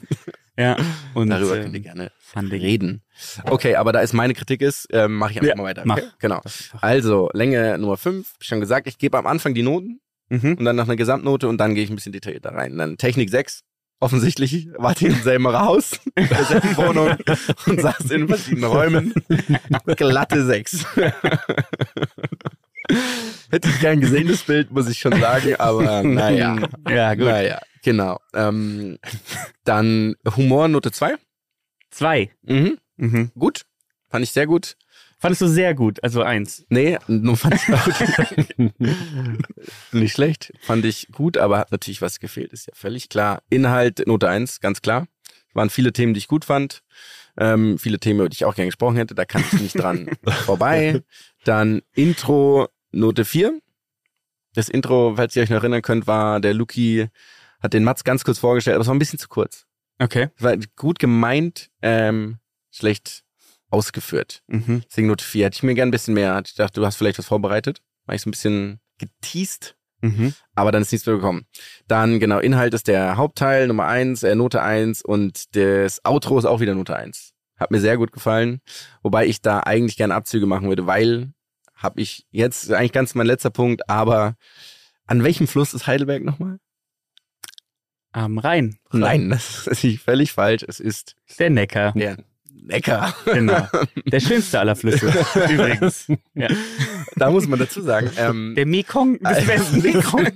Ja. 0.57 0.75
Und, 1.13 1.29
Darüber 1.29 1.55
ähm, 1.55 1.63
könnt 1.63 1.75
ihr 1.75 1.79
gerne 1.81 2.11
Funding. 2.19 2.59
reden. 2.61 3.01
Okay, 3.45 3.75
aber 3.75 3.93
da 3.93 4.01
es 4.01 4.11
meine 4.11 4.33
Kritik 4.33 4.61
ist, 4.61 4.87
ähm, 4.91 5.15
mache 5.15 5.31
ich 5.31 5.37
einfach 5.37 5.49
Ja, 5.49 5.55
mal 5.55 5.63
weiter. 5.63 5.83
mach. 5.85 5.97
Okay? 5.97 6.07
Genau. 6.19 6.41
Also, 6.81 7.29
Länge 7.33 7.77
Nummer 7.77 7.95
5, 7.95 8.33
schon 8.41 8.59
gesagt, 8.59 8.85
ich 8.87 8.97
gebe 8.97 9.17
am 9.17 9.25
Anfang 9.25 9.53
die 9.53 9.63
Noten 9.63 10.01
Mhm. 10.31 10.55
und 10.59 10.65
dann 10.65 10.75
noch 10.75 10.85
eine 10.87 10.95
Gesamtnote 10.97 11.47
und 11.47 11.57
dann 11.57 11.73
gehe 11.75 11.83
ich 11.83 11.89
ein 11.89 11.95
bisschen 11.95 12.11
detaillierter 12.11 12.51
rein. 12.53 12.77
Dann 12.77 12.97
Technik 12.97 13.29
6. 13.31 13.61
Offensichtlich 14.01 14.69
wart 14.77 15.01
ihr 15.01 15.09
im 15.09 15.21
selben 15.21 15.45
Haus, 15.47 15.99
in 16.15 16.29
derselben 16.29 16.77
Wohnung 16.77 17.17
und 17.65 17.81
saß 17.81 18.11
in 18.11 18.27
verschiedenen 18.29 18.71
Räumen. 18.71 19.13
Glatte 19.97 20.45
6. 20.45 20.85
Hätte 23.51 23.69
ich 23.69 23.79
gern 23.79 23.99
gesehen, 23.99 24.27
das 24.27 24.43
Bild, 24.43 24.71
muss 24.71 24.87
ich 24.87 24.99
schon 24.99 25.19
sagen, 25.19 25.55
aber 25.57 26.03
naja. 26.07 26.57
Ja, 26.87 27.13
gut. 27.15 27.25
Naja, 27.25 27.59
genau. 27.83 28.19
Ähm, 28.33 28.97
dann 29.63 30.15
Humor 30.35 30.67
Note 30.67 30.91
2. 30.91 31.15
Zwei. 31.91 32.31
Mhm. 32.43 32.77
Mhm. 32.97 33.31
Gut. 33.37 33.65
Fand 34.09 34.23
ich 34.23 34.31
sehr 34.31 34.47
gut. 34.47 34.75
Fandest 35.19 35.41
du 35.41 35.47
sehr 35.47 35.73
gut, 35.75 36.01
also 36.01 36.23
eins. 36.23 36.65
Nee, 36.69 36.97
nur 37.07 37.35
fand 37.35 37.55
ich 37.55 37.65
gut. 37.65 38.73
Nicht 39.91 40.13
schlecht. 40.13 40.53
Fand 40.61 40.85
ich 40.85 41.09
gut, 41.11 41.37
aber 41.37 41.59
hat 41.59 41.71
natürlich 41.71 42.01
was 42.01 42.19
gefehlt, 42.21 42.53
ist 42.53 42.67
ja 42.67 42.73
völlig 42.73 43.09
klar. 43.09 43.41
Inhalt 43.49 44.07
Note 44.07 44.29
1, 44.29 44.61
ganz 44.61 44.81
klar. 44.81 45.07
Waren 45.53 45.69
viele 45.69 45.91
Themen, 45.91 46.13
die 46.13 46.19
ich 46.19 46.29
gut 46.29 46.45
fand. 46.45 46.83
Ähm, 47.37 47.77
viele 47.77 47.99
Themen, 47.99 48.21
über 48.21 48.29
die 48.29 48.35
ich 48.35 48.45
auch 48.45 48.55
gerne 48.55 48.69
gesprochen 48.69 48.95
hätte. 48.95 49.13
Da 49.13 49.25
kann 49.25 49.43
ich 49.51 49.59
nicht 49.59 49.77
dran 49.77 50.09
vorbei. 50.45 51.01
Dann 51.43 51.81
Intro 51.93 52.69
Note 52.91 53.25
4. 53.25 53.59
Das 54.53 54.69
Intro, 54.69 55.15
falls 55.17 55.35
ihr 55.35 55.43
euch 55.43 55.49
noch 55.49 55.57
erinnern 55.57 55.81
könnt, 55.81 56.07
war 56.07 56.39
der 56.39 56.53
Luki 56.53 57.09
hat 57.61 57.73
den 57.73 57.83
Mats 57.83 58.03
ganz 58.03 58.23
kurz 58.23 58.39
vorgestellt, 58.39 58.75
aber 58.75 58.81
es 58.81 58.87
war 58.87 58.95
ein 58.95 58.99
bisschen 58.99 59.19
zu 59.19 59.27
kurz. 59.27 59.65
Okay. 59.99 60.29
War 60.37 60.55
gut 60.75 60.97
gemeint, 60.97 61.69
ähm, 61.81 62.37
schlecht 62.71 63.23
ausgeführt. 63.69 64.41
Mhm. 64.47 64.83
Deswegen 64.89 65.07
Note 65.07 65.23
4. 65.23 65.45
Hätte 65.45 65.55
ich 65.57 65.63
mir 65.63 65.75
gern 65.75 65.89
ein 65.89 65.91
bisschen 65.91 66.13
mehr. 66.13 66.41
Ich 66.45 66.55
dachte, 66.55 66.79
du 66.79 66.85
hast 66.85 66.95
vielleicht 66.97 67.19
was 67.19 67.27
vorbereitet. 67.27 67.81
War 68.05 68.15
ich 68.15 68.21
so 68.21 68.29
ein 68.29 68.31
bisschen 68.31 68.79
geteased, 68.97 69.75
Mhm. 70.01 70.33
aber 70.55 70.71
dann 70.71 70.81
ist 70.81 70.91
nichts 70.91 71.05
mehr 71.05 71.15
gekommen. 71.15 71.45
Dann, 71.87 72.19
genau, 72.19 72.39
Inhalt 72.39 72.73
ist 72.73 72.87
der 72.87 73.17
Hauptteil, 73.17 73.67
Nummer 73.67 73.85
1, 73.85 74.23
äh, 74.23 74.33
Note 74.35 74.61
1 74.61 75.01
und 75.01 75.55
das 75.55 76.03
Outro 76.05 76.39
ist 76.39 76.45
auch 76.45 76.59
wieder 76.61 76.73
Note 76.75 76.95
1. 76.95 77.31
Hat 77.57 77.71
mir 77.71 77.81
sehr 77.81 77.97
gut 77.97 78.11
gefallen. 78.13 78.61
Wobei 79.03 79.25
ich 79.25 79.41
da 79.41 79.59
eigentlich 79.59 79.97
gerne 79.97 80.15
Abzüge 80.15 80.45
machen 80.45 80.69
würde, 80.69 80.87
weil 80.87 81.33
habe 81.75 81.99
ich 82.01 82.25
jetzt 82.31 82.71
eigentlich 82.71 82.93
ganz 82.93 83.13
mein 83.15 83.27
letzter 83.27 83.49
Punkt, 83.49 83.89
aber 83.89 84.35
an 85.05 85.23
welchem 85.23 85.47
Fluss 85.47 85.73
ist 85.73 85.85
Heidelberg 85.87 86.23
nochmal? 86.23 86.59
Am 88.11 88.37
Rhein. 88.39 88.77
Nein, 88.91 89.29
das 89.29 89.67
ist 89.67 90.01
völlig 90.01 90.31
falsch. 90.31 90.63
Es 90.67 90.79
ist 90.79 91.15
Der 91.37 91.49
Neckar. 91.49 91.91
der 91.93 92.17
Neckar. 92.61 93.13
Genau. 93.25 93.67
Der 94.11 94.19
schönste 94.19 94.59
aller 94.59 94.75
Flüsse. 94.75 95.07
Übrigens. 95.51 96.07
Ja. 96.35 96.47
Da 97.15 97.29
muss 97.31 97.47
man 97.47 97.59
dazu 97.59 97.81
sagen, 97.81 98.09
ähm, 98.17 98.53
Der 98.55 98.65
Mekong 98.65 99.19
des 99.19 99.47
Westens. 99.47 99.83
Mekong. 99.83 100.27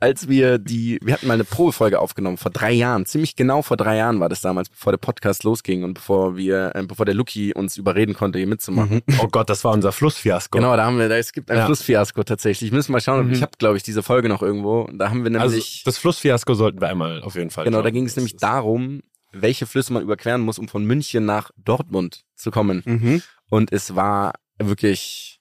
als 0.00 0.28
wir 0.28 0.58
die, 0.58 0.98
wir 1.02 1.14
hatten 1.14 1.26
mal 1.26 1.34
eine 1.34 1.44
Probefolge 1.44 1.98
aufgenommen 2.00 2.36
vor 2.36 2.50
drei 2.50 2.72
Jahren, 2.72 3.06
ziemlich 3.06 3.36
genau 3.36 3.62
vor 3.62 3.76
drei 3.76 3.96
Jahren 3.96 4.20
war 4.20 4.28
das 4.28 4.40
damals, 4.40 4.68
bevor 4.68 4.92
der 4.92 4.98
Podcast 4.98 5.44
losging 5.44 5.84
und 5.84 5.94
bevor 5.94 6.36
wir, 6.36 6.72
äh, 6.74 6.82
bevor 6.82 7.06
der 7.06 7.14
Lucky 7.14 7.54
uns 7.54 7.76
überreden 7.76 8.14
konnte, 8.14 8.38
hier 8.38 8.46
mitzumachen. 8.48 9.02
Oh 9.22 9.28
Gott, 9.28 9.48
das 9.50 9.64
war 9.64 9.72
unser 9.72 9.92
Flussfiasko. 9.92 10.58
Genau, 10.58 10.76
da 10.76 10.84
haben 10.84 10.98
wir, 10.98 11.08
da, 11.08 11.16
es 11.16 11.32
gibt 11.32 11.50
ein 11.50 11.56
Ja. 11.58 11.66
Flussfiasko 11.66 12.22
tatsächlich. 12.24 12.72
Müssen 12.72 12.92
wir 12.92 13.00
schauen, 13.00 13.26
Mhm. 13.28 13.32
ich 13.32 13.42
habe, 13.42 13.52
glaube 13.58 13.76
ich, 13.76 13.82
diese 13.82 14.02
Folge 14.02 14.28
noch 14.28 14.42
irgendwo. 14.42 14.88
Da 14.92 15.10
haben 15.10 15.24
wir 15.24 15.40
Also 15.40 15.52
nämlich, 15.54 15.82
das 15.84 15.98
Flussfiasko 15.98 16.54
sollten 16.54 16.80
wir 16.80 16.88
einmal 16.88 17.22
auf 17.22 17.34
jeden 17.34 17.50
Fall. 17.50 17.64
genau, 17.64 17.78
da 17.78 17.84
schauen. 17.84 17.92
ging 17.94 18.06
es 18.06 18.16
nämlich 18.16 18.36
darum, 18.36 19.00
welche 19.32 19.66
Flüsse 19.66 19.92
man 19.92 20.02
überqueren 20.02 20.40
muss, 20.40 20.58
um 20.58 20.68
von 20.68 20.84
München 20.84 21.24
nach 21.24 21.50
Dortmund 21.56 22.24
zu 22.34 22.50
kommen. 22.50 22.82
Mhm. 22.84 23.22
Und 23.50 23.72
es 23.72 23.94
war 23.94 24.34
wirklich, 24.58 25.40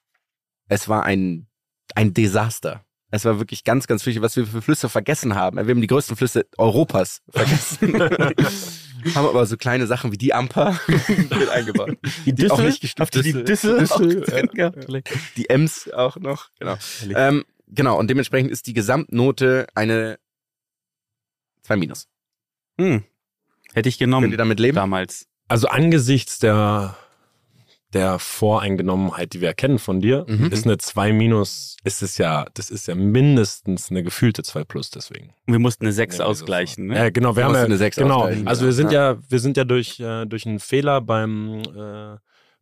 es 0.68 0.88
war 0.88 1.04
ein, 1.04 1.48
ein 1.96 2.14
Desaster. 2.14 2.84
Es 3.10 3.24
war 3.24 3.40
wirklich 3.40 3.64
ganz, 3.64 3.88
ganz 3.88 4.06
wichtig, 4.06 4.22
was 4.22 4.36
wir 4.36 4.46
für 4.46 4.62
Flüsse 4.62 4.90
vergessen 4.90 5.36
haben. 5.36 5.56
Wir 5.56 5.74
haben 5.74 5.82
die 5.82 5.88
größten 5.88 6.18
Flüsse 6.18 6.46
Europas 6.58 7.22
vergessen. 7.30 7.94
haben 9.16 9.28
aber 9.28 9.46
so 9.46 9.56
kleine 9.56 9.88
Sachen 9.88 10.12
wie 10.12 10.18
die 10.18 10.34
Amper 10.34 10.80
mit 10.88 11.50
eingebaut. 11.50 11.98
Die 12.26 12.34
Die 12.34 12.52
auch 12.52 12.56
Düssel? 12.58 12.68
nicht 12.68 12.82
gestoppt. 12.82 13.16
Habt 13.16 13.26
ihr 13.26 13.34
die 13.34 13.44
Düssel 13.44 13.88
auch 13.90 14.00
Düssel, 14.02 14.50
ja. 14.54 14.70
gehabt? 14.70 14.88
Die 15.38 15.50
Ems 15.50 15.90
auch 15.92 16.18
noch. 16.18 16.50
Genau. 16.60 16.78
Ähm, 17.16 17.46
genau. 17.68 17.98
Und 17.98 18.10
dementsprechend 18.10 18.52
ist 18.52 18.68
die 18.68 18.74
Gesamtnote 18.74 19.68
eine 19.74 20.20
2 21.64 21.78
minus. 21.78 22.08
Hm. 22.80 23.04
Hätte 23.78 23.90
ich 23.90 23.98
Könnt 24.00 24.08
genommen 24.10 24.32
ihr 24.32 24.38
damit 24.38 24.60
leben? 24.60 24.76
damals. 24.76 25.28
Also 25.48 25.68
angesichts 25.68 26.40
der, 26.40 26.96
der 27.94 28.20
Voreingenommenheit, 28.20 29.34
die 29.34 29.42
wir 29.42 29.48
erkennen 29.48 29.80
von 29.80 30.02
dir, 30.02 30.26
Mhm. 30.28 30.48
ist 30.52 30.66
eine 30.66 30.78
2 30.78 31.14
minus, 31.14 31.78
ist 31.84 32.02
es 32.02 32.18
ja, 32.18 32.46
das 32.54 32.70
ist 32.70 32.88
ja 32.88 32.96
mindestens 32.96 33.90
eine 33.90 34.04
gefühlte 34.04 34.44
2 34.44 34.64
plus 34.66 34.90
deswegen. 34.90 35.34
Wir 35.46 35.60
mussten 35.60 35.86
eine 35.86 35.94
6 35.94 36.18
Ja, 36.18 36.26
ausgleichen. 36.26 36.88
Ne? 36.88 36.96
Ja, 36.96 37.10
genau, 37.10 37.36
wir 37.36 37.44
Du 37.44 37.50
haben 37.50 37.56
ja, 37.56 37.64
eine 37.64 37.78
sechs 37.78 37.96
genau, 37.98 38.22
ausgleichen, 38.24 38.48
also 38.48 38.66
wir 38.66 38.74
sind 38.74 38.92
Ja. 38.92 39.12
ja, 39.14 39.18
wir 39.30 39.40
sind 39.40 39.56
ja 39.58 39.64
durch, 39.64 40.00
äh, 40.00 40.26
durch 40.26 40.46
einen 40.46 40.60
Fehler 40.60 41.00
beim, 41.02 41.62
äh, 41.62 42.18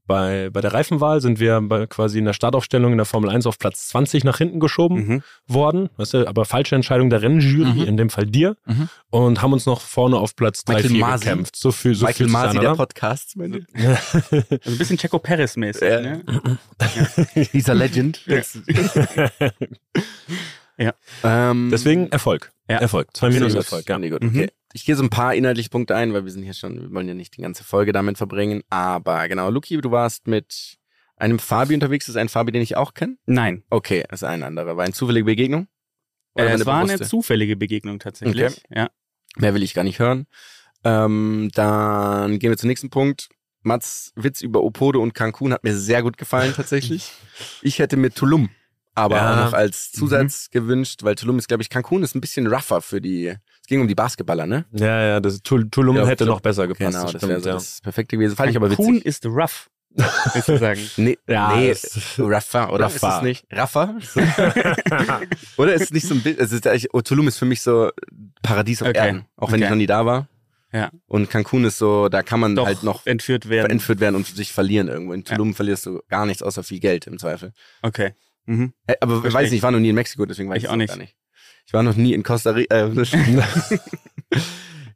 bei, 0.07 0.49
bei 0.51 0.61
der 0.61 0.73
Reifenwahl 0.73 1.19
sind 1.21 1.39
wir 1.39 1.59
bei, 1.61 1.87
quasi 1.87 2.19
in 2.19 2.25
der 2.25 2.33
Startaufstellung 2.33 2.91
in 2.91 2.97
der 2.97 3.05
Formel 3.05 3.29
1 3.29 3.45
auf 3.47 3.57
Platz 3.59 3.87
20 3.89 4.23
nach 4.23 4.37
hinten 4.37 4.59
geschoben 4.59 4.95
Mhm. 5.07 5.23
worden. 5.47 5.89
Weißt 5.97 6.13
du, 6.13 6.27
aber 6.27 6.45
falsche 6.45 6.75
Entscheidung 6.75 7.09
der 7.09 7.21
Rennjury, 7.21 7.73
Mhm. 7.73 7.83
in 7.83 7.97
dem 7.97 8.09
Fall 8.09 8.25
dir. 8.25 8.55
Mhm. 8.65 8.89
Und 9.09 9.41
haben 9.41 9.53
uns 9.53 9.65
noch 9.65 9.81
vorne 9.81 10.17
auf 10.17 10.35
Platz 10.35 10.63
3, 10.65 10.73
Michael 10.75 10.91
4 10.91 10.99
Masi. 10.99 11.25
gekämpft. 11.25 11.55
So 11.55 11.71
viel, 11.71 11.95
so 11.95 12.05
Michael 12.05 12.27
sich's 12.27 12.31
Masi 12.33 12.57
an, 12.57 12.63
der? 12.63 12.75
Podcasts, 12.75 13.35
meine. 13.37 13.65
Also 13.73 14.71
ein 14.71 14.77
bisschen 14.77 14.97
Checo 14.97 15.17
Perez-mäßig. 15.19 15.83
Ja. 15.89 16.01
Ne? 16.01 16.23
Dieser 17.53 17.73
Legend. 17.75 18.21
Ja. 20.77 20.93
Ähm, 21.23 21.69
Deswegen 21.71 22.09
Erfolg. 22.11 22.51
Ja. 22.69 22.77
Erfolg. 22.77 23.09
Zwei 23.15 23.29
Minus 23.29 23.53
Erfolg, 23.53 23.87
ja. 23.87 23.97
Nee, 23.99 24.09
gut, 24.09 24.23
Mhm. 24.23 24.29
okay. 24.29 24.51
Ich 24.73 24.85
gehe 24.85 24.95
so 24.95 25.03
ein 25.03 25.09
paar 25.09 25.33
inhaltliche 25.35 25.69
Punkte 25.69 25.95
ein, 25.95 26.13
weil 26.13 26.25
wir 26.25 26.31
sind 26.31 26.43
hier 26.43 26.53
schon, 26.53 26.81
wir 26.81 26.91
wollen 26.93 27.07
ja 27.07 27.13
nicht 27.13 27.37
die 27.37 27.41
ganze 27.41 27.63
Folge 27.63 27.93
damit 27.93 28.17
verbringen. 28.17 28.61
Aber 28.69 29.27
genau, 29.29 29.49
Luki, 29.49 29.77
du 29.79 29.91
warst 29.91 30.27
mit 30.27 30.77
einem 31.15 31.39
Fabi 31.39 31.73
unterwegs. 31.75 32.07
Das 32.07 32.15
ist 32.15 32.19
ein 32.21 32.27
Fabi, 32.27 32.51
den 32.51 32.61
ich 32.61 32.75
auch 32.75 32.93
kenne. 32.93 33.15
Nein. 33.25 33.63
Okay, 33.69 34.03
das 34.09 34.21
ist 34.21 34.27
ein 34.27 34.43
anderer. 34.43 34.75
War 34.75 34.83
eine 34.83 34.93
zufällige 34.93 35.25
Begegnung? 35.25 35.67
Oder 36.33 36.45
Äh, 36.45 36.49
eine 36.49 36.59
es 36.61 36.65
war 36.65 36.75
eine 36.79 36.87
bewusste? 36.87 37.07
zufällige 37.07 37.55
Begegnung 37.55 37.99
tatsächlich. 37.99 38.43
Okay. 38.57 38.61
Ja. 38.69 38.89
Mehr 39.37 39.53
will 39.53 39.63
ich 39.63 39.73
gar 39.73 39.83
nicht 39.85 39.99
hören. 39.99 40.27
Ähm, 40.83 41.49
dann 41.53 42.37
gehen 42.39 42.49
wir 42.51 42.57
zum 42.57 42.67
nächsten 42.67 42.89
Punkt. 42.89 43.29
Mats 43.61 44.11
Witz 44.15 44.41
über 44.41 44.61
Opode 44.61 44.99
und 44.99 45.13
Cancun 45.13 45.53
hat 45.53 45.63
mir 45.63 45.75
sehr 45.75 46.03
gut 46.03 46.17
gefallen 46.17 46.53
tatsächlich. 46.53 47.11
Ich 47.61 47.79
hätte 47.79 47.97
mir 47.97 48.11
Tulum 48.11 48.49
aber 48.95 49.17
Ja. 49.17 49.31
auch 49.41 49.45
noch 49.45 49.53
als 49.53 49.91
Mhm. 49.93 49.99
Zusatz 49.99 50.49
gewünscht, 50.49 51.03
weil 51.03 51.15
Tulum 51.15 51.37
ist, 51.37 51.47
glaube 51.47 51.61
ich, 51.63 51.69
Cancun 51.69 52.01
ist 52.03 52.15
ein 52.15 52.21
bisschen 52.21 52.47
rougher 52.47 52.81
für 52.81 52.99
die. 53.01 53.27
Es 53.27 53.67
ging 53.67 53.81
um 53.81 53.87
die 53.87 53.95
Basketballer, 53.95 54.45
ne? 54.47 54.65
Ja, 54.71 55.03
ja, 55.05 55.19
das 55.19 55.41
Tul 55.41 55.69
Tulum 55.69 55.97
Ja, 55.97 56.05
hätte 56.07 56.25
so- 56.25 56.31
noch 56.31 56.39
besser 56.41 56.67
gepasst. 56.67 56.97
Genau, 56.97 57.11
das 57.11 57.21
wäre 57.27 57.41
so 57.41 57.49
ja. 57.49 57.55
das 57.55 57.81
Perfekte 57.81 58.17
gewesen. 58.17 58.35
Fand 58.35 58.49
ich 58.51 58.57
aber 58.57 58.71
witzig. 58.71 59.05
ist 59.05 59.25
rough. 59.25 59.69
Willst 60.33 60.49
du 60.49 60.57
sagen? 60.59 60.79
Nee, 60.97 61.17
Ja, 61.27 61.55
nee, 61.55 61.73
Rafa, 62.17 62.69
oder? 62.69 62.87
Ist 62.87 63.01
Rafa. 63.01 63.17
es 63.17 63.23
nicht? 63.23 63.45
Rafa? 63.51 63.95
oder 65.57 65.73
ist 65.73 65.83
es 65.83 65.91
nicht 65.91 66.07
so 66.07 66.13
ein 66.15 66.21
Bild, 66.21 66.37
ist 66.37 66.67
eigentlich, 66.67 66.93
oh, 66.93 67.01
Tulum 67.01 67.27
ist 67.27 67.37
für 67.37 67.45
mich 67.45 67.61
so 67.61 67.91
Paradies 68.41 68.81
auf 68.81 68.89
Okay. 68.89 68.97
Erden, 68.99 69.25
auch 69.37 69.49
wenn 69.51 69.55
Okay. 69.55 69.63
ich 69.65 69.69
noch 69.69 69.77
nie 69.77 69.85
da 69.87 70.05
war. 70.05 70.27
Ja. 70.73 70.91
Und 71.07 71.29
Cancun 71.29 71.63
ist 71.63 71.77
so, 71.77 72.09
da 72.09 72.21
kann 72.21 72.41
man 72.41 72.55
Doch 72.55 72.65
halt 72.65 72.83
noch 72.83 73.05
entführt 73.05 73.47
werden. 73.47 73.71
entführt 73.71 74.01
werden 74.01 74.15
und 74.15 74.27
sich 74.27 74.51
verlieren 74.51 74.89
irgendwo. 74.89 75.13
In 75.13 75.23
Tulum 75.23 75.53
verlierst 75.53 75.85
du 75.85 76.01
gar 76.09 76.25
nichts 76.25 76.43
außer 76.43 76.63
viel 76.63 76.81
Geld 76.81 77.07
im 77.07 77.17
Zweifel. 77.17 77.53
Okay. 77.81 78.13
Mhm. 78.45 78.73
Äh, 78.87 78.95
Aber 79.01 79.15
ich 79.15 79.21
Versteh 79.21 79.37
weiß 79.37 79.45
ich. 79.45 79.51
nicht, 79.51 79.57
ich 79.59 79.63
war 79.63 79.71
noch 79.71 79.79
nie 79.79 79.89
in 79.89 79.95
Mexiko, 79.95 80.25
deswegen 80.25 80.49
weiß 80.49 80.57
Ich 80.57 80.63
ich 80.65 80.69
auch 80.69 80.75
nicht. 80.75 80.89
gar 80.89 80.97
nicht. 80.97 81.15
Ich 81.67 81.73
war 81.73 81.83
noch 81.83 81.95
nie 81.95 82.13
in 82.13 82.23
Costa 82.23 82.51
Rica. 82.51 82.75
Äh, 82.87 82.91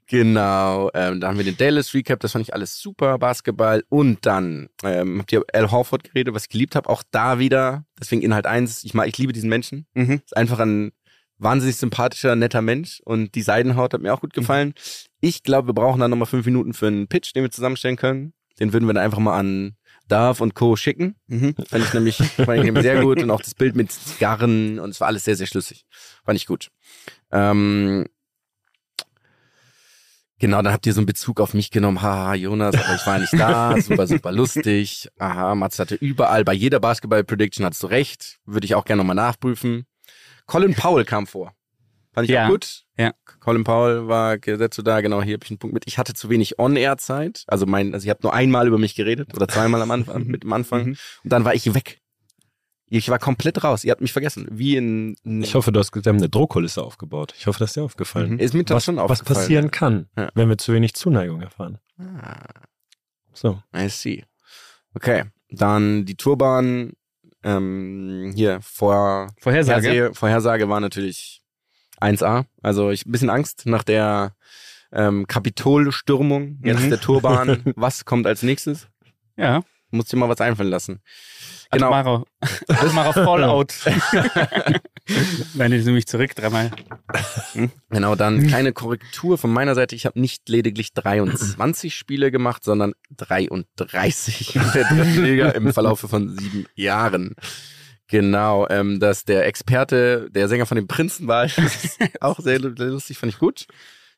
genau, 0.07 0.89
ähm, 0.93 1.19
da 1.19 1.27
haben 1.27 1.37
wir 1.37 1.45
den 1.45 1.57
Dallas 1.57 1.93
Recap, 1.93 2.19
das 2.19 2.31
fand 2.33 2.43
ich 2.47 2.53
alles 2.53 2.79
super, 2.79 3.17
Basketball. 3.17 3.83
Und 3.89 4.25
dann 4.25 4.69
ähm, 4.83 5.19
habt 5.19 5.31
ihr 5.31 5.43
Al 5.53 5.71
Horford 5.71 6.03
geredet, 6.03 6.33
was 6.33 6.43
ich 6.43 6.49
geliebt 6.49 6.75
habe. 6.75 6.89
Auch 6.89 7.03
da 7.11 7.39
wieder, 7.39 7.85
deswegen 7.99 8.21
Inhalt 8.21 8.45
1, 8.45 8.83
ich, 8.83 8.93
mag, 8.93 9.07
ich 9.07 9.17
liebe 9.17 9.33
diesen 9.33 9.49
Menschen. 9.49 9.87
Mhm. 9.93 10.21
Ist 10.23 10.35
einfach 10.37 10.59
ein 10.59 10.91
wahnsinnig 11.37 11.77
sympathischer, 11.77 12.35
netter 12.35 12.61
Mensch. 12.61 13.01
Und 13.05 13.35
die 13.35 13.41
Seidenhaut 13.41 13.93
hat 13.93 14.01
mir 14.01 14.13
auch 14.13 14.21
gut 14.21 14.33
gefallen. 14.33 14.73
Ich 15.21 15.43
glaube, 15.43 15.69
wir 15.69 15.73
brauchen 15.73 15.99
dann 16.01 16.11
nochmal 16.11 16.25
fünf 16.27 16.45
Minuten 16.45 16.73
für 16.73 16.87
einen 16.87 17.07
Pitch, 17.07 17.33
den 17.35 17.43
wir 17.43 17.51
zusammenstellen 17.51 17.95
können. 17.95 18.33
Den 18.59 18.73
würden 18.73 18.87
wir 18.87 18.93
dann 18.93 19.03
einfach 19.03 19.19
mal 19.19 19.37
an 19.37 19.75
Darf 20.09 20.41
und 20.41 20.55
Co. 20.55 20.75
schicken. 20.75 21.15
Mhm. 21.27 21.55
Fand 21.67 21.85
ich 21.85 21.93
nämlich, 21.93 22.17
fand 22.17 22.63
ich 22.63 22.81
sehr 22.81 23.01
gut. 23.01 23.21
Und 23.23 23.31
auch 23.31 23.41
das 23.41 23.55
Bild 23.55 23.75
mit 23.75 23.91
Zigarren 23.91 24.79
und 24.79 24.89
es 24.89 24.99
war 24.99 25.07
alles 25.07 25.23
sehr, 25.23 25.35
sehr 25.35 25.47
schlüssig. 25.47 25.85
Fand 26.25 26.37
ich 26.37 26.45
gut. 26.45 26.69
Ähm, 27.31 28.05
genau, 30.39 30.61
dann 30.61 30.73
habt 30.73 30.85
ihr 30.85 30.93
so 30.93 30.99
einen 30.99 31.05
Bezug 31.05 31.39
auf 31.39 31.53
mich 31.53 31.71
genommen. 31.71 32.01
Haha, 32.01 32.33
Jonas, 32.33 32.75
aber 32.75 32.95
ich 32.95 33.05
war 33.05 33.19
nicht 33.19 33.33
da. 33.33 33.79
Super, 33.79 34.07
super 34.07 34.31
lustig. 34.31 35.09
Aha, 35.17 35.55
Mats 35.55 35.79
hatte 35.79 35.95
überall, 35.95 36.43
bei 36.43 36.53
jeder 36.53 36.79
Basketball-Prediction 36.79 37.65
hattest 37.65 37.83
du 37.83 37.87
recht. 37.87 38.39
Würde 38.45 38.65
ich 38.65 38.75
auch 38.75 38.85
gerne 38.85 39.01
nochmal 39.01 39.15
nachprüfen. 39.15 39.85
Colin 40.45 40.73
Powell 40.73 41.05
kam 41.05 41.27
vor. 41.27 41.53
Fand 42.19 42.29
ich 42.29 42.33
Ja. 42.35 42.45
auch 42.45 42.49
gut. 42.51 42.83
Ja. 42.97 43.13
Colin 43.39 43.63
Powell 43.63 44.07
war 44.07 44.37
gesetzt 44.37 44.75
so 44.75 44.81
da, 44.81 45.01
genau, 45.01 45.21
hier 45.21 45.33
habe 45.35 45.43
ich 45.45 45.49
einen 45.51 45.59
Punkt 45.59 45.73
mit. 45.73 45.83
Ich 45.87 45.97
hatte 45.97 46.13
zu 46.13 46.29
wenig 46.29 46.59
On-Air-Zeit. 46.59 47.43
Also 47.47 47.65
mein, 47.65 47.93
also 47.93 48.03
ich 48.05 48.09
habe 48.09 48.19
nur 48.23 48.33
einmal 48.33 48.67
über 48.67 48.77
mich 48.77 48.95
geredet 48.95 49.33
oder 49.35 49.47
zweimal 49.47 49.81
am 49.81 49.91
Anfang, 49.91 50.23
mit 50.27 50.43
dem 50.43 50.53
Anfang. 50.53 50.81
Mhm. 50.85 50.97
Und 51.23 51.33
dann 51.33 51.45
war 51.45 51.53
ich 51.55 51.73
weg. 51.73 52.01
Ich 52.91 53.07
war 53.09 53.19
komplett 53.19 53.63
raus. 53.63 53.83
Ihr 53.83 53.91
habt 53.91 54.01
mich 54.01 54.13
vergessen. 54.13 54.47
Wie 54.49 54.75
in. 54.75 55.15
in 55.23 55.43
Ich 55.43 55.53
hoffe, 55.53 55.71
du 55.71 55.79
hast 55.79 55.93
wir 55.95 56.01
haben 56.09 56.17
eine 56.17 56.27
Drohkulisse 56.29 56.81
aufgebaut. 56.83 57.35
Ich 57.37 57.45
hoffe, 57.45 57.59
das 57.59 57.69
ist 57.69 57.75
dir 57.75 57.83
aufgefallen. 57.83 58.39
ist 58.39 58.53
mir 58.55 58.63
das 58.63 58.75
Was, 58.77 58.85
schon 58.85 58.95
was 58.97 59.03
aufgefallen. 59.03 59.39
passieren 59.39 59.71
kann, 59.71 60.09
Ja. 60.17 60.29
wenn 60.33 60.49
wir 60.49 60.57
zu 60.57 60.73
wenig 60.73 60.95
Zuneigung 60.95 61.41
erfahren. 61.41 61.77
Ah, 61.99 62.39
So. 63.33 63.61
I 63.75 63.87
see. 63.89 64.25
Okay. 64.95 65.25
Dann 65.51 66.05
die 66.05 66.15
Tourbahn. 66.15 66.93
Ähm, 67.43 68.33
hier, 68.35 68.59
vor. 68.61 69.29
Vorhersage. 69.39 70.11
Vorhersage 70.13 70.67
war 70.67 70.79
natürlich 70.81 71.38
1A. 72.01 72.45
Also 72.61 72.89
ich 72.91 73.05
ein 73.05 73.11
bisschen 73.11 73.29
Angst 73.29 73.65
nach 73.65 73.83
der 73.83 74.35
ähm, 74.91 75.27
Kapitolstürmung 75.27 76.59
jetzt 76.63 76.83
Mhm. 76.83 76.89
der 76.89 76.99
Turban. 76.99 77.61
was 77.75 78.05
kommt 78.05 78.25
als 78.27 78.43
nächstes? 78.43 78.87
Ja. 79.37 79.63
Muss 79.91 80.05
dir 80.05 80.17
mal 80.17 80.29
was 80.29 80.41
einfallen 80.41 80.69
lassen. 80.69 81.01
Genau. 81.71 81.91
Atomarer, 81.91 82.23
Atomarer 82.67 83.13
Fallout. 83.13 83.73
Wenn 85.53 85.71
ich 85.71 85.85
nämlich 85.85 86.07
zurück 86.07 86.35
dreimal. 86.35 86.71
Genau, 87.89 88.15
dann 88.15 88.45
kleine 88.47 88.73
Korrektur 88.73 89.37
von 89.37 89.51
meiner 89.51 89.75
Seite. 89.75 89.95
Ich 89.95 90.05
habe 90.05 90.19
nicht 90.19 90.47
lediglich 90.49 90.93
23 90.93 91.95
Spiele 91.95 92.31
gemacht, 92.31 92.63
sondern 92.63 92.93
33 93.17 94.55
in 94.55 94.71
der 94.73 94.83
dritten 94.85 95.23
Liga 95.23 95.49
im 95.49 95.73
Verlaufe 95.73 96.07
von 96.07 96.37
sieben 96.37 96.65
Jahren. 96.75 97.35
Genau, 98.09 98.67
ähm, 98.69 98.99
dass 98.99 99.23
der 99.23 99.45
Experte, 99.45 100.29
der 100.31 100.47
Sänger 100.47 100.65
von 100.65 100.75
den 100.75 100.87
Prinzen 100.87 101.27
war, 101.27 101.45
ist 101.45 101.99
auch 102.21 102.39
sehr, 102.39 102.59
sehr 102.59 102.71
lustig, 102.87 103.17
fand 103.17 103.31
ich 103.33 103.39
gut. 103.39 103.67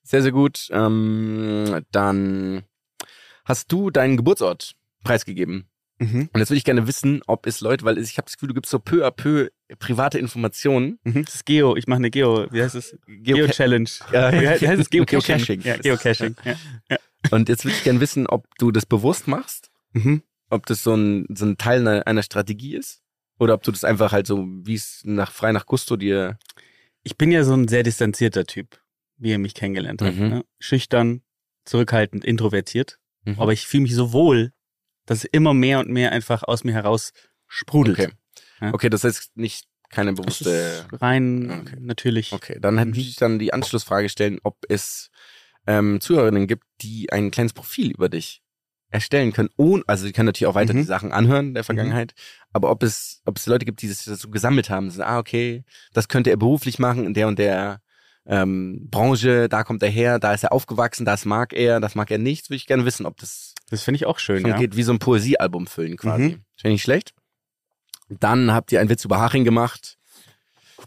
Sehr, 0.03 0.21
sehr 0.21 0.31
gut. 0.31 0.69
Ähm, 0.71 1.81
dann 1.91 2.63
hast 3.45 3.71
du 3.71 3.89
deinen 3.91 4.17
Geburtsort 4.17 4.73
preisgegeben. 5.03 5.67
Mhm. 5.99 6.29
Und 6.33 6.39
jetzt 6.39 6.49
würde 6.49 6.57
ich 6.57 6.63
gerne 6.63 6.87
wissen, 6.87 7.21
ob 7.27 7.45
es 7.45 7.61
Leute, 7.61 7.85
weil 7.85 7.97
ich 7.99 8.17
habe 8.17 8.25
das 8.25 8.33
Gefühl, 8.35 8.47
du 8.47 8.55
gibst 8.55 8.71
so 8.71 8.79
peu 8.79 9.05
à 9.05 9.11
peu 9.11 9.49
private 9.77 10.17
Informationen. 10.17 10.97
Mhm. 11.03 11.25
Das 11.25 11.35
ist 11.35 11.45
Geo. 11.45 11.75
Ich 11.75 11.85
mache 11.87 11.97
eine 11.97 12.09
Geo. 12.09 12.47
Wie 12.51 12.63
heißt 12.63 12.75
es? 12.75 12.97
Geo-Challenge. 13.05 13.89
Ja, 14.11 14.31
Wie 14.31 14.47
heißt 14.67 14.81
es? 14.81 14.89
Geocaching. 14.89 15.59
Geocaching. 15.59 15.61
Ja, 15.61 15.77
Geocaching. 15.77 16.35
Ja. 16.89 16.97
Und 17.29 17.49
jetzt 17.49 17.65
würde 17.65 17.75
ich 17.75 17.83
gerne 17.83 17.99
wissen, 17.99 18.25
ob 18.25 18.47
du 18.57 18.71
das 18.71 18.85
bewusst 18.85 19.27
machst, 19.27 19.69
Mhm. 19.93 20.23
ob 20.49 20.65
das 20.65 20.81
so 20.81 20.95
ein, 20.95 21.27
so 21.35 21.45
ein 21.45 21.57
Teil 21.57 21.85
einer, 21.87 22.07
einer 22.07 22.23
Strategie 22.23 22.75
ist 22.75 23.00
oder 23.41 23.55
ob 23.55 23.63
du 23.63 23.71
das 23.71 23.83
einfach 23.83 24.11
halt 24.11 24.27
so, 24.27 24.45
wie 24.47 24.75
es 24.75 25.01
nach 25.03 25.31
frei 25.31 25.51
nach 25.51 25.65
Gusto 25.65 25.97
dir. 25.97 26.37
Ich 27.01 27.17
bin 27.17 27.31
ja 27.31 27.43
so 27.43 27.53
ein 27.53 27.67
sehr 27.67 27.81
distanzierter 27.81 28.45
Typ, 28.45 28.79
wie 29.17 29.31
ihr 29.31 29.39
mich 29.39 29.55
kennengelernt 29.55 30.03
habt. 30.03 30.15
Mhm. 30.15 30.29
Ne? 30.29 30.45
Schüchtern, 30.59 31.23
zurückhaltend, 31.65 32.23
introvertiert. 32.23 32.99
Mhm. 33.25 33.39
Aber 33.39 33.51
ich 33.51 33.65
fühle 33.65 33.81
mich 33.81 33.95
so 33.95 34.13
wohl, 34.13 34.53
dass 35.07 35.19
es 35.19 35.23
immer 35.23 35.55
mehr 35.55 35.79
und 35.79 35.89
mehr 35.89 36.11
einfach 36.11 36.43
aus 36.43 36.63
mir 36.63 36.73
heraus 36.73 37.13
sprudelt. 37.47 37.97
Okay. 37.97 38.11
Ja. 38.61 38.75
Okay, 38.75 38.91
das 38.91 39.03
heißt 39.03 39.35
nicht 39.35 39.65
keine 39.89 40.13
bewusste. 40.13 40.85
rein 40.91 41.61
Okay. 41.61 41.77
natürlich. 41.79 42.33
Okay, 42.33 42.59
dann 42.61 42.77
hätte 42.77 42.99
ich 42.99 43.15
dann 43.15 43.39
die 43.39 43.53
Anschlussfrage 43.53 44.07
stellen, 44.07 44.37
ob 44.43 44.59
es 44.69 45.09
ähm, 45.65 45.99
Zuhörerinnen 45.99 46.45
gibt, 46.45 46.65
die 46.81 47.11
ein 47.11 47.31
kleines 47.31 47.53
Profil 47.53 47.89
über 47.89 48.07
dich 48.07 48.40
erstellen 48.91 49.31
können. 49.33 49.49
Ohne, 49.57 49.83
also 49.87 50.05
sie 50.05 50.11
können 50.11 50.27
natürlich 50.27 50.47
auch 50.49 50.55
weiter 50.55 50.73
Mhm. 50.73 50.77
die 50.79 50.83
Sachen 50.83 51.11
anhören 51.11 51.53
der 51.53 51.63
Vergangenheit, 51.63 52.13
aber 52.53 52.69
ob 52.69 52.83
es, 52.83 53.21
ob 53.25 53.37
es 53.37 53.47
Leute 53.47 53.65
gibt, 53.65 53.81
die 53.81 53.87
das 53.87 54.03
so 54.03 54.29
gesammelt 54.29 54.69
haben, 54.69 54.91
so, 54.91 55.01
ah, 55.01 55.17
okay, 55.17 55.63
das 55.93 56.07
könnte 56.07 56.29
er 56.29 56.37
beruflich 56.37 56.77
machen 56.77 57.05
in 57.05 57.13
der 57.13 57.27
und 57.27 57.39
der 57.39 57.81
ähm, 58.25 58.87
Branche, 58.91 59.49
da 59.49 59.63
kommt 59.63 59.81
er 59.81 59.89
her, 59.89 60.19
da 60.19 60.33
ist 60.33 60.43
er 60.43 60.51
aufgewachsen, 60.51 61.05
das 61.05 61.25
mag 61.25 61.53
er, 61.53 61.79
das 61.79 61.95
mag 61.95 62.11
er 62.11 62.19
nicht, 62.19 62.49
würde 62.49 62.57
ich 62.57 62.67
gerne 62.67 62.85
wissen, 62.85 63.05
ob 63.05 63.17
das 63.17 63.55
Das 63.69 63.83
finde 63.83 63.95
ich 63.95 64.05
auch 64.05 64.19
schön, 64.19 64.45
ja. 64.45 64.57
geht 64.57 64.75
wie 64.75 64.83
so 64.83 64.91
ein 64.91 64.99
Poesiealbum 64.99 65.65
füllen 65.67 65.97
quasi. 65.97 66.23
Mhm. 66.23 66.45
Finde 66.59 66.75
ich 66.75 66.83
schlecht. 66.83 67.13
Dann 68.09 68.51
habt 68.53 68.71
ihr 68.71 68.79
einen 68.79 68.89
Witz 68.89 69.05
über 69.05 69.19
Haching 69.19 69.45
gemacht. 69.45 69.97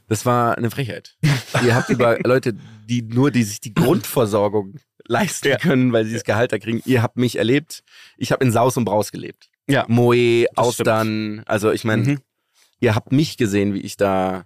Das 0.08 0.26
war 0.26 0.58
eine 0.58 0.70
Frechheit. 0.70 1.16
ihr 1.64 1.74
habt 1.74 1.88
über 1.88 2.18
Leute, 2.20 2.54
die 2.88 3.02
nur 3.02 3.30
die 3.30 3.42
sich 3.42 3.60
die 3.60 3.72
Grundversorgung 3.74 4.76
leisten 5.06 5.48
Ja. 5.48 5.56
können, 5.58 5.92
weil 5.92 6.04
sie 6.04 6.14
das 6.14 6.24
Gehalt 6.24 6.52
da 6.52 6.58
kriegen. 6.58 6.80
Ihr 6.84 7.02
habt 7.02 7.16
mich 7.16 7.36
erlebt. 7.36 7.82
Ich 8.16 8.32
habe 8.32 8.44
in 8.44 8.50
Saus 8.52 8.76
und 8.76 8.84
Braus 8.84 9.12
gelebt. 9.12 9.48
Ja. 9.68 9.84
Moe, 9.88 10.44
Das 10.54 10.58
Austern. 10.58 11.42
Also 11.46 11.70
ich 11.72 11.84
meine, 11.84 12.02
Mhm. 12.02 12.18
ihr 12.80 12.94
habt 12.94 13.12
mich 13.12 13.36
gesehen, 13.36 13.74
wie 13.74 13.80
ich 13.80 13.96
da 13.96 14.44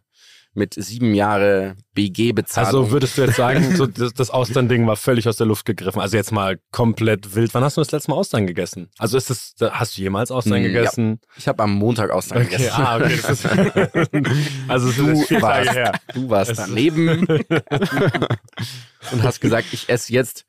mit 0.58 0.74
sieben 0.74 1.14
Jahre 1.14 1.76
BG 1.94 2.32
bezahlt. 2.32 2.66
Also 2.66 2.90
würdest 2.90 3.16
du 3.16 3.22
jetzt 3.22 3.36
sagen, 3.36 3.74
so 3.76 3.86
das, 3.86 4.12
das 4.12 4.30
Austern-Ding 4.30 4.86
war 4.86 4.96
völlig 4.96 5.26
aus 5.28 5.36
der 5.36 5.46
Luft 5.46 5.64
gegriffen. 5.64 6.00
Also 6.00 6.16
jetzt 6.16 6.32
mal 6.32 6.58
komplett 6.72 7.34
wild. 7.34 7.54
Wann 7.54 7.64
hast 7.64 7.76
du 7.76 7.80
das 7.80 7.90
letzte 7.92 8.10
Mal 8.10 8.16
Austern 8.18 8.46
gegessen? 8.46 8.90
Also 8.98 9.16
ist 9.16 9.30
das, 9.30 9.54
hast 9.70 9.96
du 9.96 10.02
jemals 10.02 10.30
Austern 10.30 10.54
ja. 10.62 10.68
gegessen? 10.68 11.20
ich 11.36 11.48
habe 11.48 11.62
am 11.62 11.72
Montag 11.74 12.10
Austern 12.10 12.38
Okay, 12.42 12.50
gegessen. 12.56 12.72
ah, 12.76 12.96
okay. 12.96 13.18
Das 13.22 13.30
ist, 13.30 13.46
also 14.68 14.88
ist 14.88 15.28
vier 15.28 15.40
warst, 15.42 15.72
her. 15.72 15.92
du 16.12 16.28
warst 16.28 16.50
Es- 16.50 16.56
daneben 16.58 17.26
und 19.12 19.22
hast 19.22 19.40
gesagt, 19.40 19.68
ich 19.72 19.88
esse 19.88 20.12
jetzt 20.12 20.44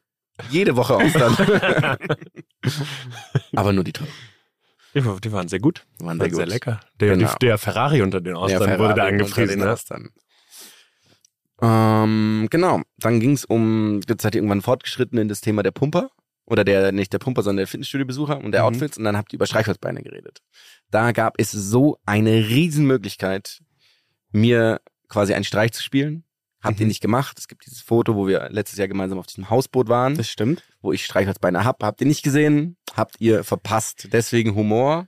jede 0.49 0.75
Woche 0.75 0.95
Austern. 0.95 1.35
Aber 3.55 3.73
nur 3.73 3.83
die 3.83 3.93
teuren. 3.93 4.11
Die, 4.95 5.01
die 5.01 5.31
waren 5.31 5.47
sehr 5.47 5.59
gut. 5.59 5.85
Waren 5.99 6.19
Waren 6.19 6.19
sehr 6.29 6.35
sehr 6.35 6.45
gut. 6.45 6.53
lecker. 6.53 6.79
Der, 6.99 7.15
Genau. 7.15 7.31
die, 7.33 7.45
der 7.45 7.57
Ferrari 7.57 8.01
unter 8.01 8.21
den 8.21 8.35
Austern 8.35 8.79
wurde 8.79 8.95
da 8.95 9.05
angepriesen. 9.05 9.59
den 9.59 9.59
Ne? 9.59 10.09
Ähm, 11.61 12.47
genau. 12.49 12.81
Dann 12.97 13.19
ging 13.19 13.33
es 13.33 13.45
um, 13.45 14.01
jetzt 14.07 14.21
seid 14.23 14.35
ihr 14.35 14.39
irgendwann 14.39 14.61
fortgeschritten 14.61 15.17
in 15.17 15.27
das 15.27 15.41
Thema 15.41 15.63
der 15.63 15.71
Pumper. 15.71 16.09
Oder 16.45 16.63
der, 16.63 16.91
nicht 16.91 17.13
der 17.13 17.19
Pumper, 17.19 17.43
sondern 17.43 17.57
der 17.57 17.67
Fitnessstudio-Besucher 17.67 18.39
und 18.43 18.51
der 18.53 18.61
Mhm. 18.61 18.67
Outfits. 18.67 18.97
Und 18.97 19.03
dann 19.03 19.15
habt 19.15 19.31
ihr 19.31 19.37
über 19.37 19.45
Streichholzbeine 19.45 20.01
geredet. 20.01 20.39
Da 20.89 21.11
gab 21.11 21.35
es 21.37 21.51
so 21.51 21.99
eine 22.07 22.47
Riesenmöglichkeit, 22.47 23.59
mir 24.31 24.81
quasi 25.09 25.33
einen 25.35 25.43
Streich 25.43 25.73
zu 25.73 25.83
spielen. 25.83 26.23
Habt 26.61 26.79
ihr 26.79 26.85
Mhm. 26.85 26.89
nicht 26.89 27.01
gemacht. 27.01 27.37
Es 27.39 27.47
gibt 27.47 27.65
dieses 27.65 27.81
Foto, 27.81 28.15
wo 28.15 28.27
wir 28.27 28.49
letztes 28.49 28.77
Jahr 28.77 28.87
gemeinsam 28.89 29.17
auf 29.19 29.27
diesem 29.27 29.49
Hausboot 29.49 29.87
waren, 29.87 30.15
Das 30.15 30.29
stimmt. 30.29 30.63
wo 30.81 30.91
ich 30.91 31.05
Streichholzbeine 31.05 31.63
hab. 31.63 31.81
Habt 31.83 32.01
ihr 32.01 32.07
nicht 32.07 32.21
gesehen? 32.23 32.75
Habt 32.95 33.15
ihr 33.19 33.43
verpasst. 33.45 34.09
Deswegen 34.11 34.55
Humor. 34.55 35.07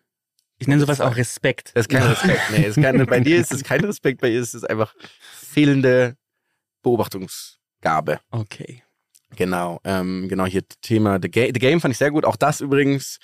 Ich 0.59 0.67
nenne 0.67 0.79
sowas 0.79 1.01
auch 1.01 1.15
Respekt. 1.17 1.71
Das 1.73 1.85
ist 1.85 1.89
kein 1.89 2.03
Respekt. 2.03 2.39
Nee, 2.51 2.63
ist 2.67 2.75
kein, 2.81 3.05
bei 3.05 3.19
dir 3.19 3.37
ist 3.37 3.51
es 3.51 3.63
kein 3.63 3.83
Respekt, 3.83 4.21
bei 4.21 4.29
dir 4.29 4.39
ist 4.39 4.53
es 4.53 4.63
einfach 4.63 4.93
fehlende 5.33 6.15
Beobachtungsgabe. 6.83 8.19
Okay. 8.31 8.83
Genau, 9.37 9.79
ähm, 9.85 10.27
genau 10.27 10.45
hier 10.45 10.61
Thema 10.81 11.17
The, 11.21 11.31
Ga 11.31 11.45
The 11.47 11.53
Game 11.53 11.79
fand 11.79 11.93
ich 11.93 11.97
sehr 11.97 12.11
gut. 12.11 12.25
Auch 12.25 12.35
das 12.35 12.59
übrigens 12.61 13.17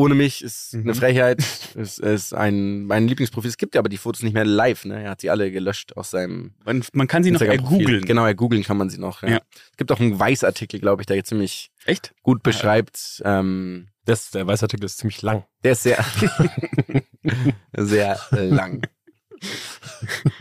ohne 0.00 0.14
mich 0.14 0.42
ist 0.42 0.74
Mhm. 0.74 0.80
eine 0.82 0.94
Frechheit. 0.94 1.42
es 1.76 1.98
ist 1.98 2.34
ein 2.34 2.84
mein 2.84 3.06
Lieblingsprofil. 3.08 3.48
Es 3.48 3.56
gibt 3.56 3.74
ja 3.74 3.80
aber 3.80 3.88
die 3.88 3.96
Fotos 3.98 4.22
nicht 4.22 4.32
mehr 4.34 4.44
live. 4.44 4.84
Ne, 4.84 5.02
er 5.04 5.10
hat 5.10 5.20
sie 5.20 5.30
alle 5.30 5.50
gelöscht 5.50 5.96
aus 5.96 6.10
seinem 6.10 6.54
Man, 6.64 6.82
man 6.92 7.06
kann 7.06 7.22
sie 7.22 7.30
noch 7.30 7.40
Instagram-Profil. 7.40 7.84
googeln. 7.86 8.04
Genau, 8.04 8.26
ja, 8.26 8.32
googeln 8.32 8.62
kann 8.64 8.76
man 8.76 8.90
sie 8.90 8.98
noch. 8.98 9.22
Ja. 9.22 9.28
Ja. 9.28 9.40
Es 9.70 9.76
gibt 9.76 9.92
auch 9.92 10.00
einen 10.00 10.18
Weißartikel, 10.18 10.80
glaube 10.80 11.02
ich, 11.02 11.06
der 11.06 11.16
jetzt 11.16 11.28
ziemlich 11.28 11.70
Echt? 11.84 12.12
gut 12.22 12.42
beschreibt. 12.42 13.22
Ähm, 13.24 13.88
Das, 14.06 14.30
der 14.30 14.46
Weißartikel 14.46 14.84
ist 14.86 14.98
ziemlich 14.98 15.22
lang. 15.22 15.44
Der 15.62 15.72
ist 15.72 15.82
sehr, 15.84 16.02
sehr 17.76 18.18
lang. 18.32 18.82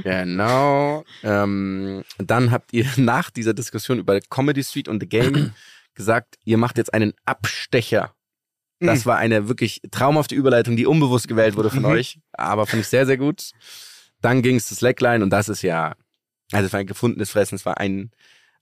Genau. 0.04 1.04
Ähm, 1.24 2.04
dann 2.18 2.52
habt 2.52 2.74
ihr 2.74 2.86
nach 2.98 3.30
dieser 3.30 3.54
Diskussion 3.54 4.00
über 4.00 4.20
Comedy 4.30 4.64
Street 4.64 4.88
und 4.88 5.02
The 5.02 5.08
Game 5.10 5.54
gesagt, 5.96 6.36
ihr 6.46 6.58
macht 6.58 6.78
jetzt 6.78 6.94
einen 6.94 7.14
Abstecher. 7.26 8.14
Das 8.80 9.06
war 9.06 9.18
eine 9.18 9.48
wirklich 9.48 9.82
traumhafte 9.92 10.36
Überleitung, 10.36 10.76
die 10.78 10.86
unbewusst 10.86 11.28
gewählt 11.28 11.56
wurde 11.58 11.70
von 11.70 11.80
Mhm. 11.82 11.86
euch, 11.86 12.20
aber 12.34 12.66
fand 12.66 12.82
ich 12.82 12.88
sehr, 12.88 13.06
sehr 13.06 13.18
gut. 13.18 13.52
dann 14.22 14.42
ging 14.42 14.58
es 14.58 14.68
zu 14.68 14.76
Slackline 14.76 15.24
und 15.24 15.30
das 15.30 15.48
ist 15.50 15.62
ja, 15.62 15.96
also 16.52 16.66
es 16.66 16.74
war 16.74 16.80
ein 16.82 16.88
gefundenes 16.88 17.30
Fressen, 17.30 17.56
es 17.56 17.66
war 17.66 17.78
ein, 17.78 18.12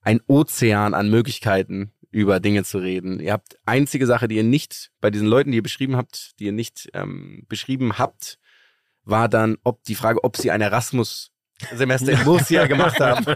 ein 0.02 0.22
Ozean 0.28 0.94
an 0.94 1.10
Möglichkeiten, 1.10 1.92
über 2.12 2.40
Dinge 2.40 2.64
zu 2.64 2.78
reden. 2.78 3.20
Ihr 3.20 3.34
habt 3.34 3.58
einzige 3.66 4.06
Sache, 4.06 4.28
die 4.28 4.36
ihr 4.36 4.44
nicht 4.44 4.92
bei 5.02 5.10
diesen 5.10 5.28
Leuten, 5.28 5.52
die 5.52 5.58
ihr 5.58 5.64
beschrieben 5.64 5.96
habt, 5.98 6.32
die 6.40 6.46
ihr 6.46 6.52
nicht 6.52 6.90
ähm, 6.94 7.44
beschrieben 7.50 7.98
habt, 7.98 8.38
war 9.04 9.28
dann, 9.30 9.58
ob 9.64 9.84
die 9.84 9.96
Frage, 9.96 10.24
ob 10.24 10.38
sie 10.38 10.52
ein 10.52 10.62
Erasmus 10.62 11.32
Semester 11.74 12.12
in 12.12 12.24
Murcia 12.24 12.68
gemacht 12.68 13.00
haben. 13.00 13.26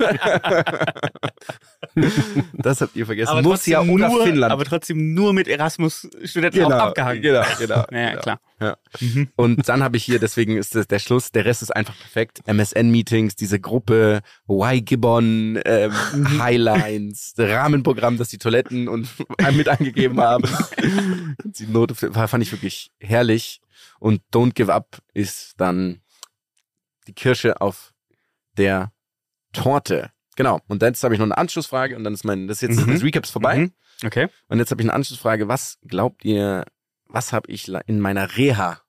das 2.54 2.82
habt 2.82 2.96
ihr 2.96 3.06
vergessen. 3.08 3.42
Murcia 3.42 3.80
trotzdem 3.80 3.94
oder 3.96 4.10
nur, 4.10 4.24
Finnland. 4.24 4.54
aber 4.54 4.64
trotzdem 4.64 5.14
nur 5.14 5.34
mit 5.34 5.48
Erasmus-Studenten 5.48 6.66
auch 6.66 6.72
abgehangen. 6.72 7.22
Genau, 7.22 7.44
genau. 7.58 7.86
Ja, 7.92 8.10
genau. 8.12 8.22
klar. 8.22 8.40
Ja. 8.60 8.78
Und 9.36 9.68
dann 9.68 9.82
habe 9.84 9.98
ich 9.98 10.04
hier, 10.04 10.20
deswegen 10.20 10.56
ist 10.56 10.76
das 10.76 10.88
der 10.88 11.00
Schluss, 11.00 11.32
der 11.32 11.46
Rest 11.46 11.64
ist 11.64 11.76
einfach 11.76 11.98
perfekt. 11.98 12.42
MSN-Meetings, 12.46 13.36
diese 13.36 13.60
Gruppe, 13.60 14.22
Y-Gibbon, 14.48 15.60
ähm, 15.66 15.92
Highlines, 16.40 17.34
das 17.34 17.50
Rahmenprogramm, 17.50 18.18
das 18.18 18.30
die 18.30 18.38
Toiletten 18.38 18.88
und 18.88 19.10
mit 19.54 19.68
angegeben 19.68 20.22
haben. 20.22 20.44
die 21.44 21.66
Note 21.66 21.96
fand 21.96 22.44
ich 22.44 22.52
wirklich 22.52 22.92
herrlich. 23.00 23.62
Und 24.00 24.22
Don't 24.32 24.54
Give 24.54 24.72
Up 24.72 25.00
ist 25.14 25.54
dann 25.58 26.02
die 27.08 27.14
Kirsche 27.14 27.62
auf 27.62 27.91
der 28.62 28.92
Torte. 29.54 30.12
Genau. 30.36 30.60
Und 30.68 30.82
jetzt 30.82 31.04
habe 31.04 31.14
ich 31.14 31.20
noch 31.20 31.26
eine 31.26 31.38
Anschlussfrage 31.38 31.96
und 31.96 32.04
dann 32.04 32.14
ist 32.14 32.24
mein, 32.24 32.48
das 32.48 32.62
ist 32.62 32.70
jetzt 32.70 32.88
Mhm. 32.88 32.94
das 32.94 33.04
Recaps 33.04 33.30
vorbei. 33.32 33.58
Mhm. 33.58 33.74
Okay. 34.06 34.28
Und 34.48 34.60
jetzt 34.60 34.72
habe 34.72 34.82
ich 34.82 34.86
eine 34.86 34.94
Anschlussfrage. 34.94 35.48
Was 35.48 35.78
glaubt 35.88 36.24
ihr, 36.24 36.66
was 37.08 37.34
habe 37.34 37.52
ich 37.52 37.68
in 37.88 38.00
meiner 38.00 38.38
Reha? 38.38 38.82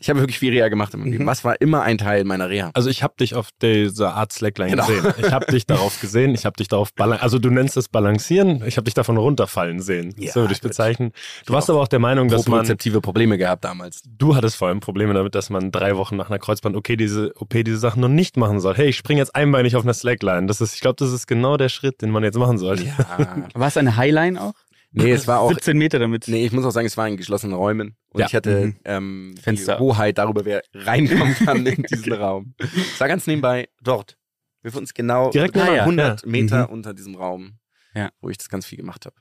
Ich 0.00 0.08
habe 0.08 0.20
wirklich 0.20 0.38
viel 0.38 0.52
Reha 0.52 0.68
gemacht 0.68 0.94
in 0.94 1.00
meinem 1.00 1.10
Leben. 1.12 1.24
Mhm. 1.24 1.28
Was 1.28 1.42
war 1.44 1.60
immer 1.60 1.82
ein 1.82 1.98
Teil 1.98 2.22
meiner 2.24 2.48
Reha? 2.48 2.70
Also 2.74 2.88
ich 2.88 3.02
habe 3.02 3.14
dich 3.18 3.34
auf 3.34 3.48
dieser 3.60 4.14
Art 4.14 4.32
Slackline 4.32 4.70
Genau. 4.70 4.86
gesehen. 4.86 5.14
Ich 5.18 5.32
habe 5.32 5.46
dich 5.46 5.66
darauf 5.66 6.00
gesehen. 6.00 6.34
Ich 6.34 6.46
habe 6.46 6.56
dich 6.56 6.68
darauf 6.68 6.94
balancieren. 6.94 7.22
Also 7.24 7.38
du 7.40 7.50
nennst 7.50 7.76
es 7.76 7.88
balancieren. 7.88 8.62
Ich 8.66 8.76
habe 8.76 8.84
dich 8.84 8.94
davon 8.94 9.16
runterfallen 9.16 9.80
sehen. 9.80 10.14
Ja, 10.16 10.32
so 10.32 10.40
würde 10.42 10.52
ich 10.54 10.60
bezeichnen. 10.60 11.12
Du 11.46 11.52
warst 11.52 11.68
aber 11.68 11.80
auch 11.80 11.88
der 11.88 11.98
Meinung, 11.98 12.28
dass 12.28 12.46
man 12.46 12.58
Propriozeptive 12.60 13.00
Probleme 13.00 13.38
gehabt 13.38 13.64
damals. 13.64 14.02
Du 14.18 14.36
hattest 14.36 14.56
vor 14.56 14.68
allem 14.68 14.80
Probleme 14.80 15.14
damit, 15.14 15.34
dass 15.34 15.50
man 15.50 15.72
drei 15.72 15.96
Wochen 15.96 16.16
nach 16.16 16.28
einer 16.30 16.38
Kreuzband-OP 16.38 16.96
diese, 16.96 17.32
OP 17.36 17.50
diese 17.64 17.78
Sachen 17.78 18.00
noch 18.00 18.08
nicht 18.08 18.36
machen 18.36 18.60
soll. 18.60 18.74
Hey, 18.76 18.88
ich 18.90 18.96
springe 18.96 19.18
jetzt 19.20 19.34
einbeinig 19.34 19.74
auf 19.74 19.82
einer 19.82 19.94
Slackline. 19.94 20.46
Das 20.46 20.60
ist, 20.60 20.74
ich 20.74 20.80
glaube, 20.80 20.96
das 20.96 21.10
ist 21.12 21.26
genau 21.26 21.56
der 21.56 21.68
Schritt, 21.68 22.02
den 22.02 22.10
man 22.10 22.22
jetzt 22.22 22.38
machen 22.38 22.58
sollte. 22.58 22.84
Ja. 22.84 23.48
War 23.54 23.66
es 23.68 23.76
eine 23.76 23.96
Highline 23.96 24.40
auch? 24.40 24.54
Nee, 24.90 25.10
es 25.12 25.26
war 25.26 25.40
auch. 25.40 25.48
17 25.50 25.76
Meter 25.76 25.98
damit. 25.98 26.28
Nee, 26.28 26.46
ich 26.46 26.52
muss 26.52 26.64
auch 26.64 26.70
sagen, 26.70 26.86
es 26.86 26.96
war 26.96 27.06
in 27.08 27.16
geschlossenen 27.16 27.54
Räumen. 27.56 27.96
Und 28.10 28.20
Ja. 28.20 28.26
ich 28.26 28.34
hatte 28.34 28.66
Mhm. 28.66 28.76
ähm, 28.84 29.34
Fenster. 29.40 29.76
die 29.76 29.80
Hoheit 29.80 30.18
darüber, 30.18 30.44
wer 30.44 30.62
reinkommen 30.74 31.34
kann 31.64 31.66
in 31.66 31.82
diesen 31.82 32.12
Raum. 32.12 32.54
Es 32.58 32.98
war 33.00 33.08
ganz 33.08 33.26
nebenbei 33.26 33.68
dort. 33.82 34.16
Wir 34.62 34.70
befinden 34.70 34.84
uns 34.84 34.94
genau 34.94 35.30
Direkt 35.30 35.54
genau 35.54 35.66
neben- 35.66 35.80
100 35.80 36.22
ja. 36.22 36.28
Meter 36.28 36.66
Mhm. 36.66 36.72
unter 36.72 36.94
diesem 36.94 37.14
Raum, 37.14 37.58
Ja. 37.94 38.10
wo 38.20 38.28
ich 38.30 38.38
das 38.38 38.48
ganz 38.48 38.66
viel 38.66 38.78
gemacht 38.78 39.06
habe. 39.06 39.16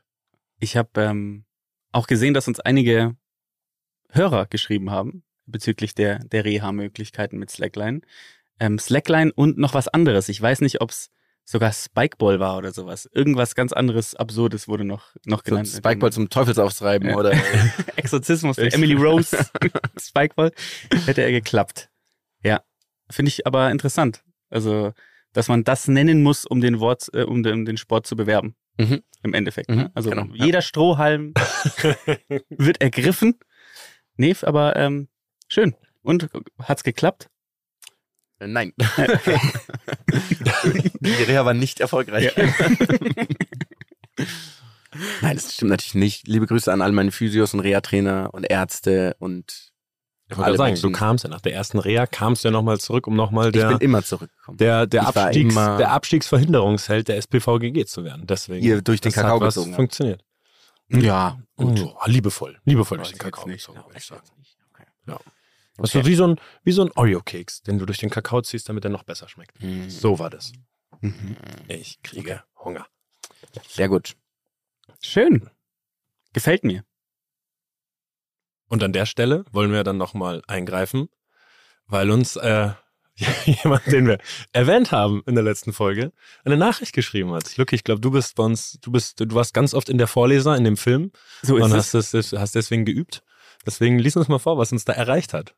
Ich 0.59 0.75
habe 0.77 0.89
ähm, 1.01 1.45
auch 1.91 2.07
gesehen, 2.07 2.33
dass 2.33 2.47
uns 2.47 2.59
einige 2.59 3.15
Hörer 4.11 4.45
geschrieben 4.47 4.89
haben 4.91 5.23
bezüglich 5.45 5.93
der, 5.95 6.19
der 6.19 6.45
Reha-Möglichkeiten 6.45 7.37
mit 7.37 7.51
Slackline. 7.51 8.01
Ähm, 8.59 8.79
Slackline 8.79 9.31
und 9.33 9.57
noch 9.57 9.73
was 9.73 9.87
anderes. 9.87 10.29
Ich 10.29 10.41
weiß 10.41 10.61
nicht, 10.61 10.81
ob 10.81 10.89
es 10.89 11.09
sogar 11.49 11.71
Spikeball 11.71 12.39
war 12.41 12.57
oder 12.57 12.73
sowas. 12.73 13.09
Irgendwas 13.13 13.55
ganz 13.55 13.71
anderes, 13.71 14.15
Absurdes 14.15 14.67
wurde 14.67 14.83
noch, 14.83 15.15
noch 15.25 15.39
So 15.45 15.51
genannt. 15.51 15.69
Spikeball 15.69 16.11
zum 16.11 16.29
Teufelsaufstreiben 16.29 17.09
Ja. 17.09 17.15
oder 17.15 17.31
Exorzismus 17.95 18.57
für 18.57 18.71
Emily 18.71 18.93
Rose 18.95 19.37
Spikeball 19.99 20.51
hätte 21.05 21.21
er 21.21 21.31
geklappt. 21.31 21.89
Ja, 22.43 22.61
finde 23.09 23.29
ich 23.29 23.47
aber 23.47 23.71
interessant. 23.71 24.23
Also, 24.49 24.91
dass 25.31 25.47
man 25.47 25.63
das 25.63 25.87
nennen 25.87 26.21
muss, 26.21 26.45
um 26.45 26.59
den 26.59 26.79
Wort, 26.81 27.07
äh, 27.13 27.23
um, 27.23 27.43
den, 27.43 27.53
um 27.53 27.65
den 27.65 27.77
Sport 27.77 28.07
zu 28.07 28.15
bewerben. 28.17 28.55
Mhm. 28.77 29.01
Im 29.23 29.33
Endeffekt. 29.33 29.69
Mhm, 29.69 29.75
Ne? 29.77 29.91
Also 29.95 30.09
genau, 30.09 30.25
ja. 30.33 30.45
jeder 30.45 30.61
Strohhalm 30.61 31.33
wird 32.49 32.81
ergriffen. 32.81 33.35
Nee, 34.17 34.35
aber 34.41 34.75
ähm, 34.75 35.07
schön. 35.47 35.75
Und 36.01 36.29
hat's 36.61 36.83
geklappt? 36.83 37.29
Nein. 38.39 38.73
Die 40.99 41.11
Reha 41.23 41.45
war 41.45 41.53
nicht 41.53 41.79
erfolgreich. 41.79 42.33
Nein, 45.21 45.35
das 45.35 45.53
stimmt 45.53 45.71
natürlich 45.71 45.95
nicht. 45.95 46.27
Liebe 46.27 46.47
Grüße 46.47 46.71
an 46.71 46.81
all 46.81 46.91
meine 46.91 47.11
Physios 47.11 47.53
und 47.53 47.59
Reha-Trainer 47.59 48.29
und 48.33 48.45
Ärzte 48.49 49.15
und 49.19 49.71
Ich 50.29 50.37
wollte 50.37 50.57
sagen, 50.57 50.69
Menschen. 50.71 50.91
du 50.91 50.97
kamst 50.97 51.23
ja 51.23 51.29
nach 51.29 51.41
der 51.41 51.53
ersten 51.53 51.77
Reha, 51.79 52.07
kamst 52.07 52.43
ja 52.43 52.51
nochmal 52.51 52.79
zurück, 52.79 53.05
um 53.07 53.15
nochmal 53.15 53.47
ich 53.47 53.51
bin 53.53 53.69
der, 53.69 53.81
immer 53.81 54.03
zurückgekommen. 54.03 54.57
der, 54.57 54.87
der, 54.87 55.07
Abstiegs, 55.07 55.53
immer- 55.53 55.77
der 55.77 55.91
Abstiegsverhinderungsheld 55.91 57.07
der 57.09 57.17
SPVGG 57.17 57.85
zu 57.85 58.03
werden. 58.05 58.25
Deswegen. 58.25 58.65
Ihr 58.65 58.81
durch 58.81 59.01
den 59.01 59.11
das 59.11 59.15
Kakao 59.21 59.35
hat 59.35 59.41
was 59.41 59.55
gezogen 59.55 59.75
funktioniert. 59.75 60.23
Ja, 60.89 61.37
Gut. 61.57 61.79
Oh, 61.81 61.97
liebevoll. 62.05 62.57
Liebevoll 62.65 62.97
durch 62.97 63.09
den 63.11 63.19
Kakao 63.19 63.45
gezogen, 63.45 63.79
würde 63.85 63.97
ich 63.97 64.05
sagen. 64.05 64.21
Okay. 64.73 64.85
Ja. 65.07 65.19
Das 65.77 65.89
ist 65.89 65.93
so 65.93 66.05
wie 66.05 66.15
so 66.15 66.27
ein, 66.27 66.39
wie 66.63 66.71
so 66.71 66.81
ein 66.83 66.91
Oreo-Keks, 66.95 67.61
den 67.63 67.77
du 67.77 67.85
durch 67.85 67.99
den 67.99 68.09
Kakao 68.09 68.41
ziehst, 68.41 68.67
damit 68.69 68.83
er 68.85 68.89
noch 68.89 69.03
besser 69.03 69.29
schmeckt. 69.29 69.61
Mhm. 69.61 69.89
So 69.89 70.19
war 70.19 70.29
das. 70.29 70.51
Mhm. 71.01 71.37
Ich 71.67 72.01
kriege 72.01 72.43
Hunger. 72.63 72.87
Sehr 73.67 73.87
gut. 73.89 74.15
Schön. 75.01 75.49
Gefällt 76.33 76.63
mir. 76.63 76.83
Und 78.69 78.83
an 78.83 78.93
der 78.93 79.05
Stelle 79.05 79.45
wollen 79.51 79.71
wir 79.71 79.83
dann 79.83 79.97
nochmal 79.97 80.41
eingreifen, 80.47 81.09
weil 81.85 82.11
uns 82.11 82.35
äh, 82.35 82.71
jemand, 83.45 83.85
den 83.87 84.07
wir 84.07 84.17
erwähnt 84.51 84.91
haben 84.91 85.23
in 85.25 85.35
der 85.35 85.43
letzten 85.43 85.73
Folge, 85.73 86.11
eine 86.43 86.57
Nachricht 86.57 86.93
geschrieben 86.93 87.31
hat. 87.31 87.55
Lucky, 87.57 87.75
ich 87.75 87.83
glaube, 87.83 88.01
du 88.01 88.11
bist 88.11 88.35
bei 88.35 88.43
uns, 88.43 88.77
du 88.81 88.91
bist, 88.91 89.19
du 89.19 89.33
warst 89.35 89.53
ganz 89.53 89.73
oft 89.73 89.89
in 89.89 89.97
der 89.97 90.07
Vorleser 90.07 90.55
in 90.55 90.63
dem 90.63 90.77
Film 90.77 91.11
So 91.41 91.57
ist 91.57 91.63
und 91.63 91.71
es. 91.71 91.93
hast, 91.93 92.13
das, 92.13 92.33
hast 92.33 92.55
deswegen 92.55 92.85
geübt. 92.85 93.23
Deswegen 93.65 93.99
lies 93.99 94.15
uns 94.15 94.27
mal 94.27 94.39
vor, 94.39 94.57
was 94.57 94.71
uns 94.71 94.85
da 94.85 94.93
erreicht 94.93 95.33
hat. 95.33 95.55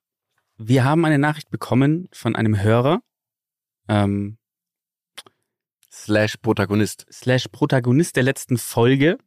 Wir 0.62 0.84
haben 0.84 1.06
eine 1.06 1.18
Nachricht 1.18 1.50
bekommen 1.50 2.10
von 2.12 2.36
einem 2.36 2.62
Hörer, 2.62 3.02
ähm, 3.88 4.38
Slash 5.90 6.36
Protagonist. 6.38 7.06
slash 7.10 7.48
Protagonist 7.48 8.18
der 8.18 8.24
letzten 8.24 8.58
Folge, 8.58 9.18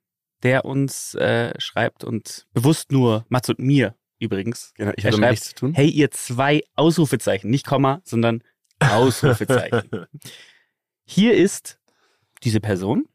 der 0.43 0.67
uns 0.67 1.15
äh, 1.15 1.59
schreibt 1.59 2.05
und 2.05 2.47
bewusst 2.53 2.93
nur 2.93 3.25
Mats 3.31 3.49
und 3.49 3.61
mir 3.61 3.97
übrigens. 4.19 4.75
Genau, 4.77 4.93
ich 4.95 5.07
habe 5.07 5.17
damit 5.17 5.31
nichts 5.31 5.49
zu 5.49 5.55
tun. 5.55 5.73
Hey, 5.73 5.89
ihr 5.89 6.11
zwei 6.11 6.63
Ausrufezeichen, 6.75 7.51
nicht 7.51 7.67
Komma, 7.67 8.03
sondern 8.05 8.43
Ausrufezeichen. 8.79 9.89
Hier 11.05 11.35
ist 11.35 11.81
diese 12.43 12.61
Person. 12.61 13.09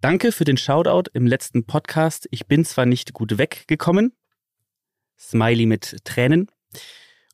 Danke 0.00 0.32
für 0.32 0.44
den 0.44 0.56
Shoutout 0.56 1.10
im 1.12 1.26
letzten 1.26 1.66
Podcast. 1.66 2.26
Ich 2.30 2.46
bin 2.46 2.64
zwar 2.64 2.86
nicht 2.86 3.12
gut 3.12 3.36
weggekommen. 3.36 4.16
Smiley 5.18 5.66
mit 5.66 6.04
Tränen. 6.04 6.50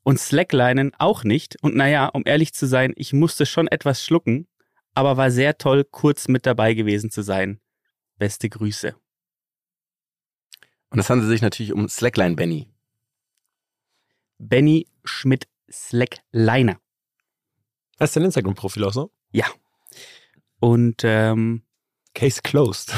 Und 0.03 0.19
Slacklinen 0.19 0.93
auch 0.97 1.23
nicht. 1.23 1.57
Und 1.61 1.75
naja, 1.75 2.07
um 2.07 2.23
ehrlich 2.25 2.53
zu 2.53 2.67
sein, 2.67 2.93
ich 2.95 3.13
musste 3.13 3.45
schon 3.45 3.67
etwas 3.67 4.03
schlucken, 4.03 4.47
aber 4.93 5.17
war 5.17 5.31
sehr 5.31 5.57
toll, 5.57 5.83
kurz 5.83 6.27
mit 6.27 6.45
dabei 6.45 6.73
gewesen 6.73 7.09
zu 7.09 7.21
sein. 7.21 7.59
Beste 8.17 8.49
Grüße. 8.49 8.95
Und 10.89 10.99
es 10.99 11.09
handelt 11.09 11.29
sich 11.29 11.41
natürlich 11.41 11.73
um 11.73 11.89
Slackline 11.89 12.35
Benny. 12.35 12.69
Benny 14.37 14.87
Schmidt 15.03 15.47
Slackliner. 15.71 16.79
Hast 17.99 18.15
du 18.15 18.19
dein 18.19 18.25
Instagram-Profil 18.25 18.83
auch 18.83 18.93
so? 18.93 19.11
Und 20.59 21.01
ähm, 21.03 21.63
Case 22.13 22.41
closed. 22.43 22.93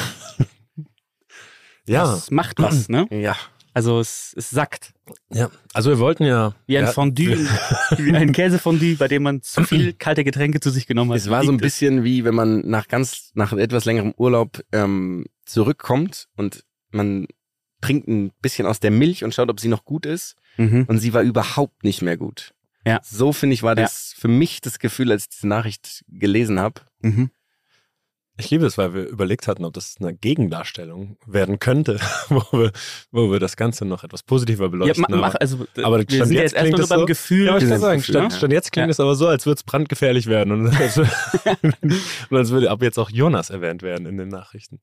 ja, 1.88 2.04
das 2.04 2.32
macht 2.32 2.60
was, 2.60 2.90
ne? 2.90 3.08
Ja. 3.12 3.36
Also 3.76 4.00
es, 4.00 4.34
es 4.38 4.50
sackt. 4.50 4.94
ja. 5.30 5.52
Also 5.74 5.90
wir 5.90 6.00
wollten 6.00 6.24
ja. 6.24 6.56
Wie 6.66 6.78
ein 6.78 6.86
ja, 6.86 6.92
Fondue, 6.94 7.38
wie 7.98 8.16
ein 8.16 8.32
Käsefondue, 8.32 8.96
bei 8.96 9.10
dem 9.10 9.24
man 9.24 9.42
zu 9.42 9.66
viel 9.66 9.92
kalte 10.00 10.24
Getränke 10.24 10.62
zu 10.62 10.70
sich 10.70 10.88
genommen 10.88 11.12
hat. 11.12 11.18
Es 11.18 11.30
war 11.30 11.44
so 11.44 11.52
ein 11.52 11.58
bisschen 11.58 12.06
wie, 12.06 12.24
wenn 12.24 12.36
man 12.36 12.66
nach 12.66 12.88
ganz, 12.88 13.32
nach 13.34 13.52
etwas 13.52 13.84
längerem 13.84 14.14
Urlaub 14.16 14.64
ähm, 14.72 15.26
zurückkommt 15.46 16.30
und 16.38 16.64
man 16.92 17.28
trinkt 17.82 18.08
ein 18.08 18.32
bisschen 18.42 18.66
aus 18.66 18.80
der 18.80 18.92
Milch 18.92 19.26
und 19.26 19.36
schaut, 19.36 19.50
ob 19.50 19.60
sie 19.60 19.68
noch 19.68 19.84
gut 19.84 20.06
ist. 20.06 20.38
Mhm. 20.56 20.86
Und 20.88 21.00
sie 21.00 21.14
war 21.14 21.22
überhaupt 21.22 21.84
nicht 21.84 22.02
mehr 22.02 22.16
gut. 22.16 22.54
Ja. 22.88 23.02
So 23.04 23.34
finde 23.34 23.56
ich, 23.56 23.64
war 23.64 23.76
das 23.76 24.16
für 24.18 24.30
mich 24.30 24.62
das 24.62 24.80
Gefühl, 24.80 25.12
als 25.12 25.24
ich 25.24 25.30
diese 25.30 25.50
Nachricht 25.50 26.06
gelesen 26.08 26.62
habe. 26.62 26.80
Mhm. 27.02 27.30
Ich 28.38 28.50
liebe 28.50 28.66
es, 28.66 28.78
weil 28.78 28.94
wir 28.94 29.08
überlegt 29.08 29.48
hatten, 29.48 29.64
ob 29.64 29.74
das 29.74 29.96
eine 30.00 30.14
Gegendarstellung 30.14 31.18
werden 31.26 31.60
könnte, 31.60 32.00
wo 32.30 32.42
wir, 32.60 32.72
wo 33.12 33.32
wir 33.32 33.40
das 33.40 33.56
Ganze 33.56 33.86
noch 33.86 34.04
etwas 34.04 34.24
positiver 34.24 34.66
Ja, 34.66 34.70
beleuchten. 34.70 35.06
ma, 35.10 35.16
mach, 35.18 35.30
aber- 35.30 35.42
also 35.42 35.66
aber 35.82 36.00
wir 36.00 36.04
stand 36.04 36.28
sind 36.28 36.36
ja 36.36 36.42
jetzt 36.44 36.52
jetzt 36.56 36.62
klingt 36.62 36.90
beim 36.90 37.00
so- 37.00 37.06
Gefühl. 37.06 37.46
ja, 37.46 37.52
aber 37.54 37.62
ich 37.64 37.70
kann 37.70 37.80
sagen, 37.80 37.98
Gefühl, 38.00 38.14
stand, 38.14 38.32
ne? 38.32 38.38
stand 38.38 38.54
jetzt 38.54 38.72
klingt 38.72 38.88
Ja. 38.88 38.92
es 38.92 39.00
aber 39.00 39.16
so, 39.16 39.28
als 39.28 39.46
würde 39.46 39.58
es 39.60 39.64
brandgefährlich 39.64 40.26
werden 40.28 40.52
und 40.54 40.68
als, 40.82 40.98
würde- 40.98 41.12
und 42.30 42.38
als 42.38 42.50
würde 42.52 42.70
ab 42.72 42.82
jetzt 42.82 43.00
auch 43.00 43.10
Jonas 43.10 43.50
erwähnt 43.50 43.82
werden 43.84 44.06
in 44.06 44.18
den 44.18 44.28
Nachrichten. 44.30 44.80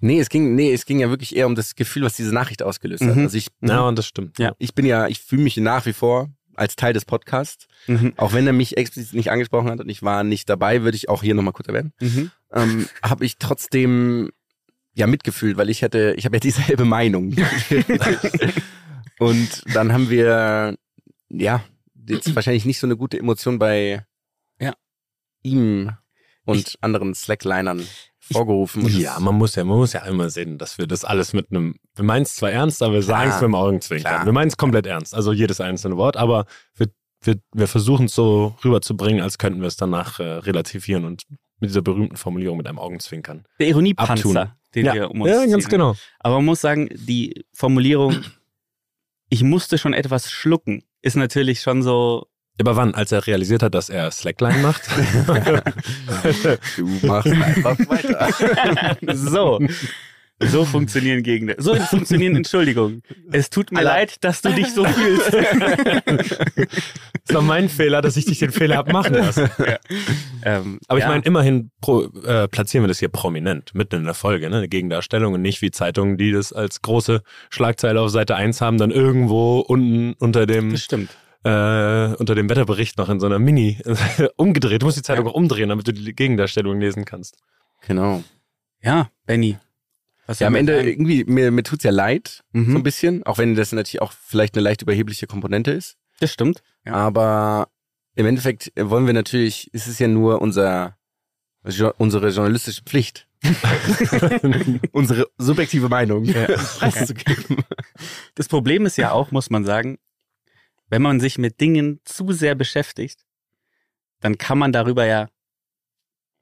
Nee, 0.00 0.18
es 0.20 0.28
ging, 0.28 0.54
nee, 0.54 0.72
es 0.72 0.84
ging 0.86 0.98
ja 1.00 1.10
wirklich 1.10 1.36
eher 1.36 1.46
um 1.46 1.54
das 1.54 1.74
Gefühl, 1.74 2.02
was 2.02 2.14
diese 2.16 2.32
Nachricht 2.34 2.62
ausgelöst 2.62 3.04
hat. 3.04 3.14
Mhm. 3.14 3.24
Also 3.24 3.36
ich, 3.36 3.48
Ja, 3.60 3.82
und 3.82 3.96
das 3.98 4.06
stimmt. 4.06 4.38
Ja. 4.38 4.52
ich 4.58 4.74
bin 4.74 4.84
ja, 4.86 5.06
ich 5.06 5.20
fühle 5.20 5.42
mich 5.42 5.56
nach 5.58 5.86
wie 5.86 5.92
vor 5.92 6.30
als 6.54 6.74
Teil 6.74 6.94
des 6.94 7.04
Podcasts. 7.04 7.66
Mhm. 7.86 8.14
Auch 8.16 8.32
wenn 8.32 8.46
er 8.46 8.54
mich 8.54 8.78
explizit 8.78 9.12
nicht 9.12 9.30
angesprochen 9.30 9.68
hat 9.70 9.78
und 9.80 9.90
ich 9.90 10.02
war 10.02 10.24
nicht 10.24 10.48
dabei, 10.48 10.82
würde 10.82 10.96
ich 10.96 11.10
auch 11.10 11.22
hier 11.22 11.34
nochmal 11.34 11.52
kurz 11.52 11.68
erwähnen. 11.68 11.92
Mhm. 12.00 12.30
Ähm, 12.52 12.88
habe 13.02 13.24
ich 13.24 13.38
trotzdem 13.38 14.30
ja 14.94 15.06
mitgefühlt, 15.06 15.56
weil 15.56 15.68
ich 15.68 15.82
hätte, 15.82 16.14
ich 16.16 16.24
habe 16.24 16.36
ja 16.36 16.40
dieselbe 16.40 16.84
Meinung. 16.84 17.34
und 19.18 19.62
dann 19.74 19.92
haben 19.92 20.10
wir 20.10 20.76
ja 21.28 21.62
jetzt 22.08 22.34
wahrscheinlich 22.34 22.64
nicht 22.64 22.78
so 22.78 22.86
eine 22.86 22.96
gute 22.96 23.18
Emotion 23.18 23.58
bei 23.58 24.04
Ja. 24.60 24.74
ihm 25.42 25.92
und 26.44 26.76
anderen 26.80 27.14
Slacklinern 27.14 27.84
vorgerufen. 28.20 28.84
Und 28.84 28.92
Ja, 28.96 29.18
man 29.20 29.34
muss 29.34 29.54
ja, 29.56 29.64
man 29.64 29.78
muss 29.78 29.92
ja 29.92 30.02
einmal 30.02 30.30
sehen, 30.30 30.58
dass 30.58 30.78
wir 30.78 30.86
das 30.86 31.04
alles 31.04 31.32
mit 31.32 31.50
einem, 31.50 31.76
wir 31.94 32.04
meinen 32.04 32.22
es 32.22 32.34
zwar 32.36 32.50
ernst, 32.52 32.82
aber 32.82 32.94
wir 32.94 33.02
sagen 33.02 33.30
es 33.30 33.36
mit 33.36 33.48
dem 33.48 33.54
Augenzwinkern. 33.54 34.12
klar. 34.14 34.24
Wir 34.24 34.32
meinen 34.32 34.48
es 34.48 34.56
komplett 34.56 34.86
ernst, 34.86 35.14
also 35.14 35.32
jedes 35.32 35.60
einzelne 35.60 35.96
Wort, 35.96 36.16
aber 36.16 36.46
wir, 36.76 36.88
wir, 37.22 37.36
wir 37.52 37.66
versuchen 37.68 38.06
es 38.06 38.14
so 38.14 38.54
rüberzubringen, 38.64 39.20
als 39.20 39.38
könnten 39.38 39.60
wir 39.60 39.68
es 39.68 39.76
danach 39.76 40.20
äh, 40.20 40.24
relativieren 40.24 41.04
und 41.04 41.24
mit 41.58 41.70
dieser 41.70 41.82
berühmten 41.82 42.16
Formulierung 42.16 42.58
mit 42.58 42.66
einem 42.66 42.78
Augenzwinkern. 42.78 43.46
Der 43.58 43.68
Ironiepanzer, 43.68 44.56
den 44.74 44.86
ja, 44.86 44.94
wir 44.94 45.10
um 45.10 45.22
uns 45.22 45.30
ja, 45.30 45.46
ganz 45.46 45.64
ziehen. 45.64 45.70
genau. 45.70 45.96
Aber 46.18 46.36
man 46.36 46.44
muss 46.44 46.60
sagen, 46.60 46.88
die 46.92 47.44
Formulierung, 47.52 48.22
ich 49.28 49.42
musste 49.42 49.78
schon 49.78 49.94
etwas 49.94 50.30
schlucken, 50.30 50.82
ist 51.02 51.16
natürlich 51.16 51.60
schon 51.60 51.82
so, 51.82 52.26
Aber 52.60 52.76
wann? 52.76 52.94
Als 52.94 53.12
er 53.12 53.26
realisiert 53.26 53.62
hat, 53.62 53.74
dass 53.74 53.88
er 53.88 54.10
Slackline 54.10 54.58
macht? 54.58 54.82
du 56.76 57.06
machst 57.06 57.32
einfach 57.32 57.78
weiter. 57.88 58.96
so. 59.14 59.60
So 60.38 60.66
funktionieren 60.66 61.22
Gegner. 61.22 61.54
So 61.56 61.74
funktionieren 61.76 62.36
Entschuldigungen. 62.36 63.02
Es 63.32 63.48
tut 63.48 63.72
mir 63.72 63.78
Alter. 63.78 63.90
leid, 63.90 64.16
dass 64.24 64.42
du 64.42 64.52
dich 64.52 64.68
so 64.72 64.84
fühlst. 64.84 65.32
Das 67.28 67.34
war 67.34 67.42
mein 67.42 67.68
Fehler, 67.68 68.02
dass 68.02 68.16
ich 68.16 68.24
dich 68.24 68.38
den 68.38 68.52
Fehler 68.52 68.76
hab 68.76 68.92
machen 68.92 69.14
lassen. 69.14 69.50
ähm, 70.44 70.78
Aber 70.86 70.98
ich 70.98 71.02
ja. 71.02 71.08
meine, 71.10 71.24
immerhin 71.24 71.72
pro, 71.80 72.04
äh, 72.04 72.46
platzieren 72.46 72.84
wir 72.84 72.88
das 72.88 73.00
hier 73.00 73.08
prominent, 73.08 73.74
mitten 73.74 73.96
in 73.96 74.04
der 74.04 74.14
Folge, 74.14 74.48
ne? 74.48 74.58
eine 74.58 74.68
Gegendarstellung 74.68 75.34
und 75.34 75.42
nicht 75.42 75.60
wie 75.60 75.72
Zeitungen, 75.72 76.18
die 76.18 76.30
das 76.30 76.52
als 76.52 76.82
große 76.82 77.22
Schlagzeile 77.50 78.00
auf 78.00 78.10
Seite 78.10 78.36
1 78.36 78.60
haben, 78.60 78.78
dann 78.78 78.92
irgendwo 78.92 79.58
unten 79.58 80.12
unter 80.20 80.46
dem, 80.46 80.70
das 80.70 80.84
stimmt. 80.84 81.10
äh, 81.42 82.14
unter 82.14 82.36
dem 82.36 82.48
Wetterbericht 82.48 82.96
noch 82.96 83.08
in 83.08 83.18
so 83.18 83.26
einer 83.26 83.40
Mini 83.40 83.78
umgedreht. 84.36 84.82
Du 84.82 84.86
musst 84.86 84.98
die 84.98 85.02
Zeitung 85.02 85.26
auch 85.26 85.34
umdrehen, 85.34 85.68
damit 85.68 85.88
du 85.88 85.92
die 85.92 86.14
Gegendarstellung 86.14 86.78
lesen 86.78 87.04
kannst. 87.04 87.38
Genau. 87.88 88.22
Ja, 88.82 89.10
Benny. 89.26 89.58
Was 90.26 90.40
Ja, 90.40 90.48
am 90.48 90.54
Ende 90.56 90.76
sagen? 90.76 90.88
irgendwie, 90.88 91.24
mir, 91.24 91.50
mir 91.52 91.62
tut's 91.62 91.84
ja 91.84 91.90
leid, 91.90 92.42
Mhm. 92.52 92.72
so 92.72 92.78
ein 92.78 92.82
bisschen, 92.82 93.22
auch 93.24 93.38
wenn 93.38 93.54
das 93.54 93.72
natürlich 93.72 94.02
auch 94.02 94.12
vielleicht 94.12 94.54
eine 94.56 94.62
leicht 94.64 94.82
überhebliche 94.82 95.26
Komponente 95.26 95.70
ist. 95.70 95.96
Das 96.20 96.32
stimmt. 96.32 96.62
Ja. 96.84 96.94
Aber 96.94 97.68
im 98.14 98.26
Endeffekt 98.26 98.72
wollen 98.76 99.06
wir 99.06 99.12
natürlich, 99.14 99.72
ist 99.74 99.86
es 99.86 99.98
ja 99.98 100.08
nur 100.08 100.40
unser, 100.42 100.96
unsere 101.98 102.30
journalistische 102.30 102.82
Pflicht, 102.82 103.28
unsere 104.92 105.28
subjektive 105.38 105.88
Meinung 105.88 106.24
preiszugeben. 106.24 107.58
Das 108.34 108.48
Problem 108.48 108.86
ist 108.86 108.96
ja 108.96 109.12
auch, 109.12 109.30
muss 109.30 109.50
man 109.50 109.64
sagen, 109.64 109.98
wenn 110.88 111.02
man 111.02 111.20
sich 111.20 111.38
mit 111.38 111.60
Dingen 111.60 112.00
zu 112.04 112.32
sehr 112.32 112.54
beschäftigt, 112.54 113.24
dann 114.20 114.38
kann 114.38 114.58
man 114.58 114.72
darüber 114.72 115.04
ja 115.04 115.28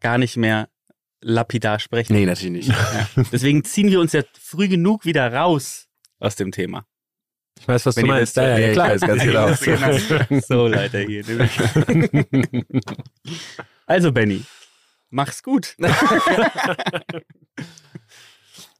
gar 0.01 0.18
nicht 0.18 0.37
mehr 0.37 0.68
lapidar 1.25 1.79
sprechen. 1.81 2.13
Nee, 2.13 2.27
natürlich 2.27 2.69
nicht. 2.69 2.79
Ja. 2.79 3.09
Deswegen 3.33 3.65
ziehen 3.65 3.91
wir 3.91 3.99
uns 4.01 4.13
ja 4.13 4.23
früh 4.39 4.69
genug 4.69 5.05
wieder 5.07 5.33
raus 5.33 5.87
aus 6.21 6.37
dem 6.37 6.53
Thema. 6.53 6.87
Ich 7.59 7.67
weiß, 7.67 7.87
was 7.87 7.97
Wenn 7.97 8.05
du 8.07 8.11
meinst. 8.13 8.37
das- 8.37 8.59
Ja, 8.59 8.59
ja, 8.59 8.73
klar. 8.73 8.91
weiß 8.91 9.01
ganz 9.59 9.65
genau. 9.65 10.41
So, 10.47 10.67
Leute, 10.69 11.01
hier. 11.01 11.25
Also, 13.87 14.13
Benny, 14.13 14.43
mach's 15.11 15.43
gut. 15.43 15.77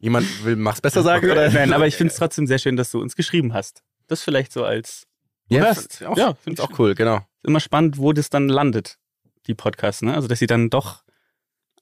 Jemand 0.01 0.45
will, 0.45 0.57
mach's 0.57 0.81
besser 0.81 1.03
sagen, 1.03 1.31
oder? 1.31 1.51
Nein, 1.51 1.73
aber 1.73 1.87
ich 1.87 1.97
finde 1.97 2.11
es 2.13 2.19
trotzdem 2.19 2.47
sehr 2.47 2.59
schön, 2.59 2.77
dass 2.77 2.91
du 2.91 3.01
uns 3.01 3.17
geschrieben 3.17 3.53
hast. 3.55 3.83
Das 4.07 4.23
vielleicht 4.23 4.53
so 4.53 4.65
als 4.65 5.07
auch, 5.51 5.55
Ja, 5.55 5.65
ja, 5.65 5.75
find 5.75 5.89
finde 6.43 6.53
ich 6.53 6.61
auch 6.61 6.79
cool, 6.79 6.95
genau. 6.95 7.21
immer 7.43 7.61
spannend, 7.61 7.99
wo 7.99 8.13
das 8.13 8.29
dann 8.31 8.49
landet, 8.49 8.99
die 9.47 9.55
Podcasts, 9.55 10.03
ne? 10.03 10.15
Also, 10.15 10.27
dass 10.29 10.39
sie 10.39 10.47
dann 10.47 10.69
doch 10.71 11.04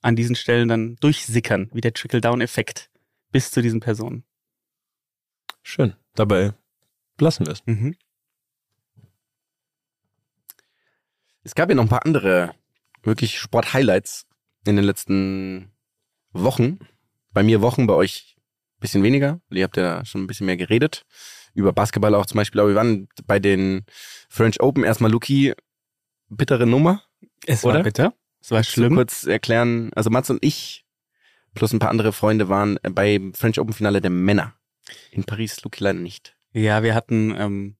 an 0.02 0.16
diesen 0.16 0.36
Stellen 0.36 0.68
dann 0.68 0.96
durchsickern, 0.96 1.70
wie 1.72 1.80
der 1.80 1.94
Trickle-Down-Effekt 1.94 2.90
bis 3.30 3.50
zu 3.50 3.62
diesen 3.62 3.80
Personen. 3.80 4.24
Schön. 5.62 5.94
Dabei 6.14 6.52
lassen 7.18 7.46
wir 7.46 7.52
es. 7.52 7.62
Mhm. 7.66 7.96
Es 11.44 11.54
gab 11.54 11.68
ja 11.68 11.74
noch 11.74 11.84
ein 11.84 11.88
paar 11.88 12.04
andere 12.04 12.54
wirklich 13.02 13.38
Sport-Highlights 13.38 14.26
in 14.66 14.76
den 14.76 14.84
letzten 14.84 15.72
Wochen. 16.32 16.78
Bei 17.32 17.42
mir 17.42 17.62
Wochen, 17.62 17.86
bei 17.86 17.94
euch 17.94 18.36
ein 18.76 18.80
bisschen 18.80 19.02
weniger. 19.02 19.40
Ihr 19.50 19.64
habt 19.64 19.76
ja 19.76 20.04
schon 20.04 20.22
ein 20.22 20.26
bisschen 20.26 20.46
mehr 20.46 20.56
geredet. 20.56 21.04
Über 21.54 21.72
Basketball 21.72 22.14
auch 22.14 22.26
zum 22.26 22.38
Beispiel. 22.38 22.60
Aber 22.60 22.70
wir 22.70 22.76
waren 22.76 23.08
bei 23.26 23.38
den 23.38 23.84
French 24.28 24.60
Open 24.60 24.84
erstmal 24.84 25.10
Luki. 25.10 25.54
Bittere 26.28 26.66
Nummer. 26.66 27.02
Es 27.46 27.64
Oder? 27.64 27.76
war 27.76 27.82
bitter. 27.82 28.14
Es 28.42 28.50
war 28.50 28.62
So 28.62 28.72
schlimm. 28.72 28.94
kurz 28.96 29.24
erklären. 29.24 29.90
Also 29.94 30.10
Mats 30.10 30.28
und 30.28 30.44
ich 30.44 30.84
plus 31.54 31.72
ein 31.72 31.78
paar 31.78 31.90
andere 31.90 32.12
Freunde 32.12 32.48
waren 32.48 32.78
beim 32.82 33.34
French 33.34 33.58
Open 33.60 33.72
Finale 33.72 34.00
der 34.00 34.10
Männer. 34.10 34.54
In 35.10 35.24
Paris, 35.24 35.62
Luki 35.62 35.84
leider 35.84 35.98
nicht. 36.00 36.34
Ja, 36.52 36.82
wir 36.82 36.94
hatten, 36.94 37.34
ähm, 37.38 37.76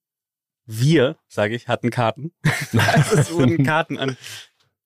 wir, 0.65 1.17
sage 1.29 1.55
ich, 1.55 1.69
hatten 1.69 1.91
Karten. 1.91 2.33
also 2.73 3.17
es 3.17 3.33
wurden 3.33 3.65
Karten 3.65 3.99
an 3.99 4.17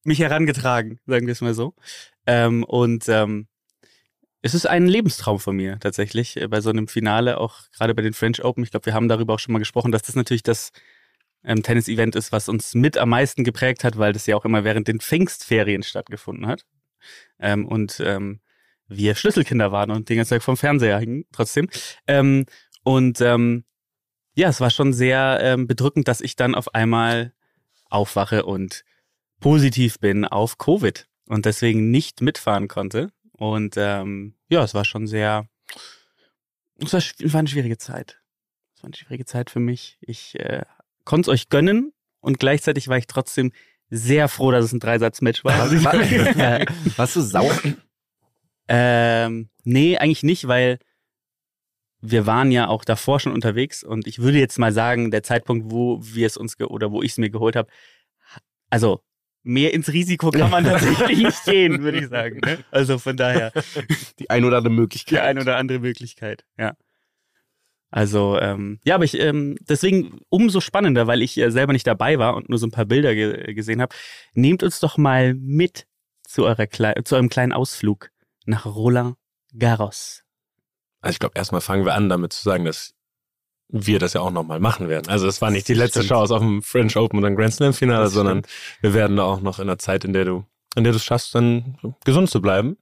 mich 0.04 0.20
herangetragen, 0.20 0.98
sagen 1.06 1.26
wir 1.26 1.32
es 1.32 1.40
mal 1.40 1.54
so. 1.54 1.74
Ähm, 2.26 2.64
und 2.64 3.08
ähm, 3.08 3.48
es 4.42 4.54
ist 4.54 4.66
ein 4.66 4.86
Lebenstraum 4.86 5.40
von 5.40 5.56
mir 5.56 5.78
tatsächlich, 5.80 6.36
äh, 6.40 6.48
bei 6.48 6.60
so 6.60 6.70
einem 6.70 6.88
Finale, 6.88 7.38
auch 7.38 7.62
gerade 7.76 7.94
bei 7.94 8.02
den 8.02 8.12
French 8.14 8.42
Open. 8.44 8.64
Ich 8.64 8.70
glaube, 8.70 8.86
wir 8.86 8.94
haben 8.94 9.08
darüber 9.08 9.34
auch 9.34 9.38
schon 9.40 9.52
mal 9.52 9.58
gesprochen, 9.58 9.92
dass 9.92 10.02
das 10.02 10.14
natürlich 10.14 10.42
das 10.44 10.70
ähm, 11.46 11.62
Tennis-Event 11.62 12.16
ist, 12.16 12.32
was 12.32 12.48
uns 12.48 12.74
mit 12.74 12.98
am 12.98 13.08
meisten 13.08 13.44
geprägt 13.44 13.84
hat, 13.84 13.96
weil 13.96 14.12
das 14.12 14.26
ja 14.26 14.36
auch 14.36 14.44
immer 14.44 14.64
während 14.64 14.88
den 14.88 15.00
Pfingstferien 15.00 15.82
stattgefunden 15.82 16.46
hat. 16.46 16.66
Ähm, 17.38 17.66
und 17.66 18.00
ähm, 18.00 18.40
wir 18.88 19.14
Schlüsselkinder 19.14 19.72
waren 19.72 19.90
und 19.90 20.08
den 20.08 20.18
ganzen 20.18 20.34
Tag 20.34 20.42
vom 20.42 20.56
Fernseher 20.56 20.98
hingen 20.98 21.24
trotzdem. 21.32 21.68
Ähm, 22.06 22.46
und 22.82 23.20
ähm, 23.20 23.64
ja, 24.34 24.48
es 24.48 24.60
war 24.60 24.70
schon 24.70 24.92
sehr 24.92 25.38
ähm, 25.40 25.66
bedrückend, 25.66 26.08
dass 26.08 26.20
ich 26.20 26.36
dann 26.36 26.54
auf 26.54 26.74
einmal 26.74 27.32
aufwache 27.88 28.44
und 28.44 28.84
positiv 29.40 29.98
bin 30.00 30.24
auf 30.24 30.58
Covid 30.58 31.06
und 31.26 31.46
deswegen 31.46 31.90
nicht 31.90 32.20
mitfahren 32.20 32.68
konnte. 32.68 33.12
Und 33.32 33.74
ähm, 33.76 34.34
ja, 34.48 34.64
es 34.64 34.74
war 34.74 34.84
schon 34.84 35.06
sehr, 35.06 35.48
es 36.78 36.92
war, 36.92 37.00
war 37.00 37.38
eine 37.38 37.48
schwierige 37.48 37.78
Zeit. 37.78 38.20
Es 38.74 38.82
war 38.82 38.88
eine 38.88 38.96
schwierige 38.96 39.24
Zeit 39.24 39.50
für 39.50 39.60
mich. 39.60 39.98
Ich 40.00 40.38
äh, 40.38 40.62
konnte 41.06 41.30
es 41.30 41.34
euch 41.34 41.48
gönnen 41.48 41.92
und 42.20 42.38
gleichzeitig 42.38 42.88
war 42.88 42.98
ich 42.98 43.06
trotzdem 43.06 43.52
sehr 43.88 44.28
froh, 44.28 44.50
dass 44.50 44.64
es 44.66 44.72
ein 44.72 44.80
Dreisatzmatch 44.80 45.44
war. 45.44 45.54
Also 45.60 45.76
Ja. 45.76 46.64
Warst 46.96 47.16
du 47.16 47.22
sauer? 47.22 47.56
Ähm, 48.68 49.48
nee, 49.64 49.96
eigentlich 49.96 50.22
nicht, 50.22 50.48
weil 50.48 50.78
wir 52.00 52.26
waren 52.26 52.50
ja 52.52 52.68
auch 52.68 52.84
davor 52.84 53.20
schon 53.20 53.32
unterwegs 53.32 53.82
und 53.82 54.06
ich 54.06 54.18
würde 54.18 54.38
jetzt 54.38 54.58
mal 54.58 54.72
sagen, 54.72 55.10
der 55.10 55.22
Zeitpunkt, 55.22 55.70
wo 55.70 55.98
wir 56.02 56.26
es 56.26 56.36
uns 56.36 56.58
oder 56.60 56.90
wo 56.92 57.02
ich 57.02 57.12
es 57.12 57.18
mir 57.18 57.30
geholt 57.30 57.56
habe, 57.56 57.70
also 58.70 59.00
mehr 59.42 59.72
ins 59.72 59.92
Risiko 59.92 60.30
kann 60.30 60.50
man 60.50 60.64
tatsächlich 60.64 61.18
nicht 61.18 61.44
gehen, 61.44 61.82
würde 61.82 61.98
ich 62.00 62.08
sagen. 62.08 62.40
Ne? 62.44 62.58
Also 62.70 62.98
von 62.98 63.16
daher 63.16 63.52
Die 64.18 64.28
ein 64.28 64.44
oder 64.44 64.58
andere 64.58 64.72
Möglichkeit. 64.74 65.12
die 65.12 65.20
eine 65.20 65.40
oder 65.40 65.56
andere 65.56 65.78
Möglichkeit, 65.78 66.44
ja. 66.58 66.74
Also, 67.90 68.38
ähm, 68.38 68.80
ja, 68.84 68.96
aber 68.96 69.04
ich, 69.04 69.18
ähm, 69.18 69.56
deswegen 69.60 70.18
umso 70.28 70.60
spannender, 70.60 71.06
weil 71.06 71.22
ich 71.22 71.38
äh, 71.38 71.50
selber 71.50 71.72
nicht 71.72 71.86
dabei 71.86 72.18
war 72.18 72.34
und 72.34 72.48
nur 72.48 72.58
so 72.58 72.66
ein 72.66 72.72
paar 72.72 72.84
Bilder 72.84 73.14
ge 73.14 73.54
gesehen 73.54 73.80
habe. 73.80 73.94
Nehmt 74.34 74.62
uns 74.62 74.80
doch 74.80 74.98
mal 74.98 75.34
mit 75.34 75.86
zu, 76.24 76.44
eurer 76.44 76.66
Klei 76.66 76.94
zu 77.04 77.14
eurem 77.14 77.28
kleinen 77.28 77.52
Ausflug 77.52 78.10
nach 78.44 78.66
Roland 78.66 79.16
Garros. 79.56 80.24
Also 81.00 81.14
ich 81.14 81.18
glaube, 81.20 81.36
erstmal 81.36 81.60
fangen 81.60 81.84
wir 81.84 81.94
an, 81.94 82.08
damit 82.08 82.32
zu 82.32 82.42
sagen, 82.42 82.64
dass 82.64 82.94
wir 83.68 83.98
das 83.98 84.12
ja 84.12 84.20
auch 84.20 84.30
nochmal 84.30 84.60
machen 84.60 84.88
werden. 84.88 85.08
Also 85.08 85.26
es 85.26 85.40
war 85.40 85.50
nicht 85.50 85.68
die 85.68 85.74
letzte 85.74 86.00
Stimmt. 86.00 86.10
Chance 86.10 86.34
auf 86.34 86.40
dem 86.40 86.62
French 86.62 86.96
Open 86.96 87.18
oder 87.18 87.28
ein 87.28 87.36
Grand 87.36 87.54
Slam 87.54 87.72
Finale, 87.72 88.08
sondern 88.08 88.42
wir 88.80 88.94
werden 88.94 89.16
da 89.16 89.24
auch 89.24 89.40
noch 89.40 89.58
in 89.58 89.66
der 89.66 89.78
Zeit, 89.78 90.04
in 90.04 90.12
der 90.12 90.24
du, 90.24 90.44
in 90.76 90.84
der 90.84 90.92
du 90.92 90.96
es 90.96 91.04
schaffst, 91.04 91.34
dann 91.34 91.76
gesund 92.04 92.30
zu 92.30 92.40
bleiben, 92.40 92.76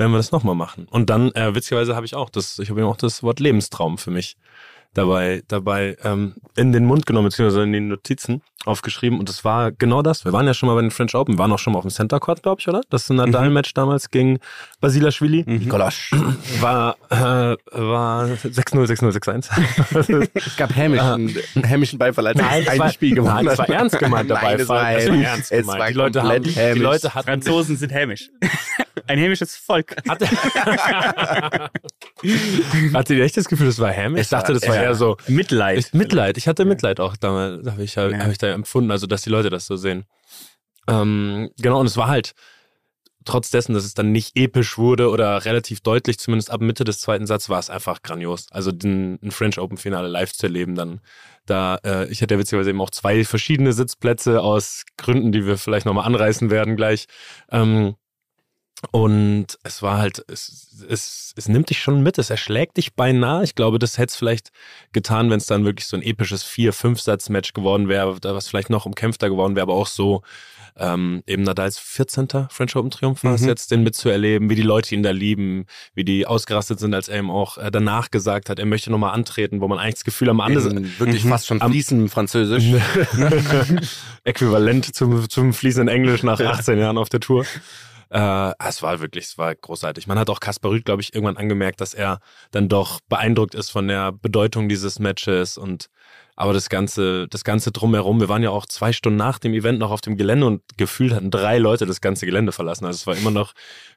werden 0.00 0.12
wir 0.12 0.16
das 0.16 0.32
nochmal 0.32 0.54
machen. 0.54 0.88
Und 0.90 1.10
dann, 1.10 1.30
äh, 1.32 1.54
witzigerweise 1.54 1.94
habe 1.94 2.06
ich 2.06 2.14
auch 2.14 2.30
das, 2.30 2.58
ich 2.58 2.70
habe 2.70 2.80
eben 2.80 2.88
auch 2.88 2.96
das 2.96 3.22
Wort 3.22 3.38
Lebenstraum 3.38 3.98
für 3.98 4.10
mich 4.10 4.36
dabei, 4.94 5.42
dabei 5.48 5.96
ähm, 6.02 6.34
in 6.56 6.72
den 6.72 6.84
Mund 6.84 7.06
genommen, 7.06 7.28
beziehungsweise 7.28 7.62
in 7.62 7.72
den 7.72 7.88
Notizen 7.88 8.42
aufgeschrieben. 8.66 9.18
Und 9.18 9.28
das 9.28 9.44
war 9.44 9.72
genau 9.72 10.02
das. 10.02 10.24
Wir 10.24 10.32
waren 10.32 10.46
ja 10.46 10.52
schon 10.52 10.68
mal 10.68 10.74
bei 10.74 10.82
den 10.82 10.90
French 10.90 11.14
Open, 11.14 11.38
waren 11.38 11.50
auch 11.52 11.58
schon 11.58 11.72
mal 11.72 11.78
auf 11.78 11.84
dem 11.84 11.90
Center 11.90 12.20
Court, 12.20 12.42
glaube 12.42 12.60
ich, 12.60 12.68
oder? 12.68 12.82
Das 12.90 13.08
Nadal-Match 13.08 13.72
damals 13.72 14.10
gegen 14.10 14.38
Basilashvili. 14.80 15.44
Nikolasch. 15.46 16.10
War, 16.60 16.96
äh, 17.08 17.16
war 17.72 18.24
6-0, 18.26 18.86
6-0, 18.86 19.12
6-1. 19.12 20.30
Es 20.34 20.56
gab 20.56 20.74
hämischen, 20.76 21.38
hämischen 21.64 21.98
Beifall, 21.98 22.26
als 22.26 22.36
Nein, 22.38 22.64
das 22.64 22.74
ein 22.74 22.78
war, 22.80 22.90
Spiel 22.90 23.14
gewonnen 23.14 23.34
nein, 23.36 23.44
das 23.46 23.58
hat. 23.58 23.68
war 23.68 23.76
ernst 23.76 23.98
gemeint 23.98 24.30
dabei. 24.30 24.42
Nein, 24.42 24.60
es 24.60 24.68
war 24.68 24.92
das 24.92 25.08
war 25.08 25.14
ernst 25.16 25.52
Es 25.52 25.60
gemeint. 25.60 25.78
war 25.80 25.88
die 25.88 25.94
Leute 25.94 26.22
haben, 26.22 26.42
die. 26.42 26.80
Leute 26.80 27.14
hatten, 27.14 27.26
Franzosen 27.26 27.76
sind 27.78 27.92
hämisch. 27.92 28.28
Ein 29.06 29.18
hämisches 29.18 29.56
Volk. 29.56 29.96
hatte, 30.08 30.26
hatte 32.94 33.14
ihr 33.14 33.24
echt 33.24 33.36
das 33.36 33.48
Gefühl, 33.48 33.66
das 33.66 33.78
war 33.78 33.90
hämisch? 33.90 34.20
Ich 34.22 34.28
dachte, 34.28 34.52
das 34.52 34.66
war 34.68 34.79
ja. 34.80 34.88
eher 34.88 34.94
so 34.94 35.16
Mitleid. 35.28 35.78
ich, 35.78 35.92
Mitleid. 35.92 36.36
Ich 36.38 36.48
hatte 36.48 36.64
Mitleid 36.64 37.00
auch 37.00 37.16
damals, 37.16 37.66
habe 37.70 37.82
ich, 37.82 37.96
hab, 37.96 38.10
Ja. 38.10 38.18
hab 38.18 38.30
ich 38.30 38.38
da 38.38 38.48
empfunden, 38.48 38.90
also 38.90 39.06
dass 39.06 39.22
die 39.22 39.30
Leute 39.30 39.50
das 39.50 39.66
so 39.66 39.76
sehen. 39.76 40.04
Ähm, 40.88 41.50
genau, 41.58 41.80
und 41.80 41.86
es 41.86 41.96
war 41.96 42.08
halt 42.08 42.32
trotz 43.24 43.50
dessen, 43.50 43.74
dass 43.74 43.84
es 43.84 43.94
dann 43.94 44.12
nicht 44.12 44.36
episch 44.36 44.78
wurde 44.78 45.10
oder 45.10 45.44
relativ 45.44 45.80
deutlich, 45.80 46.18
zumindest 46.18 46.50
ab 46.50 46.60
Mitte 46.60 46.84
des 46.84 47.00
zweiten 47.00 47.26
Satzes, 47.26 47.48
war 47.50 47.58
es 47.58 47.70
einfach 47.70 48.02
grandios. 48.02 48.46
Also 48.50 48.72
den, 48.72 49.18
ein 49.22 49.30
French 49.30 49.58
Open 49.58 49.76
Finale 49.76 50.08
live 50.08 50.32
zu 50.32 50.46
erleben, 50.46 50.74
dann 50.74 51.00
da, 51.46 51.76
äh, 51.84 52.08
ich 52.10 52.22
hatte 52.22 52.34
ja 52.34 52.40
witzigerweise 52.40 52.70
eben 52.70 52.80
auch 52.80 52.90
zwei 52.90 53.24
verschiedene 53.24 53.72
Sitzplätze 53.72 54.40
aus 54.40 54.84
Gründen, 54.96 55.32
die 55.32 55.46
wir 55.46 55.58
vielleicht 55.58 55.86
nochmal 55.86 56.06
anreißen 56.06 56.50
werden 56.50 56.76
gleich. 56.76 57.06
Ähm, 57.50 57.94
und 58.92 59.46
es 59.62 59.82
war 59.82 59.98
halt, 59.98 60.24
es, 60.28 60.68
es, 60.88 61.34
es 61.36 61.48
nimmt 61.48 61.68
dich 61.70 61.80
schon 61.80 62.02
mit, 62.02 62.16
es 62.18 62.30
erschlägt 62.30 62.76
dich 62.78 62.94
beinahe. 62.94 63.44
Ich 63.44 63.54
glaube, 63.54 63.78
das 63.78 63.98
hätte 63.98 64.10
es 64.10 64.16
vielleicht 64.16 64.50
getan, 64.92 65.28
wenn 65.30 65.36
es 65.38 65.46
dann 65.46 65.64
wirklich 65.64 65.86
so 65.86 65.96
ein 65.96 66.02
episches 66.02 66.42
Vier-Fünf-Satz-Match 66.44 67.52
geworden 67.52 67.88
wäre, 67.88 68.16
was 68.22 68.48
vielleicht 68.48 68.70
noch 68.70 68.86
umkämpfter 68.86 69.28
geworden 69.28 69.54
wäre, 69.54 69.64
aber 69.64 69.74
auch 69.74 69.86
so 69.86 70.22
ähm, 70.78 71.22
eben 71.26 71.42
Nadals 71.42 71.78
14. 71.78 72.28
French 72.48 72.74
Open 72.76 72.90
Triumph 72.90 73.22
war 73.24 73.34
es 73.34 73.42
Mhm. 73.42 73.48
jetzt, 73.48 73.70
den 73.70 73.82
mitzuerleben, 73.82 74.48
wie 74.48 74.54
die 74.54 74.62
Leute 74.62 74.94
ihn 74.94 75.02
da 75.02 75.10
lieben, 75.10 75.66
wie 75.94 76.04
die 76.04 76.26
ausgerastet 76.26 76.78
sind, 76.80 76.94
als 76.94 77.08
er 77.08 77.18
ihm 77.18 77.30
auch 77.30 77.58
äh, 77.58 77.70
danach 77.70 78.10
gesagt 78.10 78.48
hat, 78.48 78.58
er 78.58 78.66
möchte 78.66 78.90
nochmal 78.90 79.12
antreten, 79.12 79.60
wo 79.60 79.68
man 79.68 79.78
eigentlich 79.78 79.96
das 79.96 80.04
Gefühl 80.04 80.30
am 80.30 80.40
anderen 80.40 80.98
wirklich 80.98 81.24
Mhm. 81.24 81.28
fast 81.28 81.48
schon 81.48 81.60
Am- 81.60 81.70
fließend 81.72 82.10
Französisch. 82.10 82.64
Äquivalent 84.24 84.94
zum, 84.94 85.28
zum 85.28 85.52
fließenden 85.52 85.94
Englisch 85.94 86.22
nach 86.22 86.40
18 86.40 86.78
Jahren 86.78 86.98
auf 86.98 87.08
der 87.08 87.20
Tour. 87.20 87.44
Äh, 88.10 88.52
es 88.58 88.82
war 88.82 89.00
wirklich, 89.00 89.24
es 89.24 89.38
war 89.38 89.54
großartig. 89.54 90.06
Man 90.06 90.18
hat 90.18 90.30
auch 90.30 90.40
Kaspar 90.40 90.72
Rüth, 90.72 90.84
glaube 90.84 91.02
ich, 91.02 91.14
irgendwann 91.14 91.36
angemerkt, 91.36 91.80
dass 91.80 91.94
er 91.94 92.20
dann 92.50 92.68
doch 92.68 93.00
beeindruckt 93.08 93.54
ist 93.54 93.70
von 93.70 93.88
der 93.88 94.12
Bedeutung 94.12 94.68
dieses 94.68 94.98
Matches 94.98 95.56
und 95.56 95.88
aber 96.36 96.54
das 96.54 96.70
ganze, 96.70 97.28
das 97.28 97.44
ganze 97.44 97.70
drumherum. 97.70 98.18
Wir 98.18 98.30
waren 98.30 98.42
ja 98.42 98.50
auch 98.50 98.64
zwei 98.66 98.92
Stunden 98.92 99.18
nach 99.18 99.38
dem 99.38 99.52
Event 99.52 99.78
noch 99.78 99.90
auf 99.90 100.00
dem 100.00 100.16
Gelände 100.16 100.46
und 100.46 100.62
gefühlt 100.78 101.12
hatten 101.12 101.30
drei 101.30 101.58
Leute 101.58 101.84
das 101.84 102.00
ganze 102.00 102.24
Gelände 102.24 102.52
verlassen. 102.52 102.86
Also 102.86 102.96
es 102.96 103.06
war 103.06 103.16
immer 103.16 103.30
noch 103.30 103.52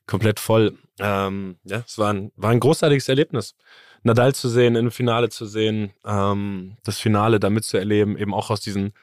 komplett 0.08 0.42
voll. 0.42 0.78
Ähm, 1.00 1.58
ja, 1.64 1.84
es 1.88 1.98
war 1.98 2.12
ein, 2.12 2.32
war 2.36 2.52
ein 2.52 2.60
großartiges 2.60 3.08
Erlebnis. 3.08 3.56
Nadal 4.04 4.36
zu 4.36 4.50
sehen, 4.50 4.76
im 4.76 4.92
Finale 4.92 5.30
zu 5.30 5.46
sehen, 5.46 5.94
ähm, 6.06 6.76
das 6.84 7.00
Finale 7.00 7.40
da 7.40 7.50
mitzuerleben, 7.50 8.18
eben 8.18 8.34
auch 8.34 8.50
aus 8.50 8.60
diesen 8.60 8.94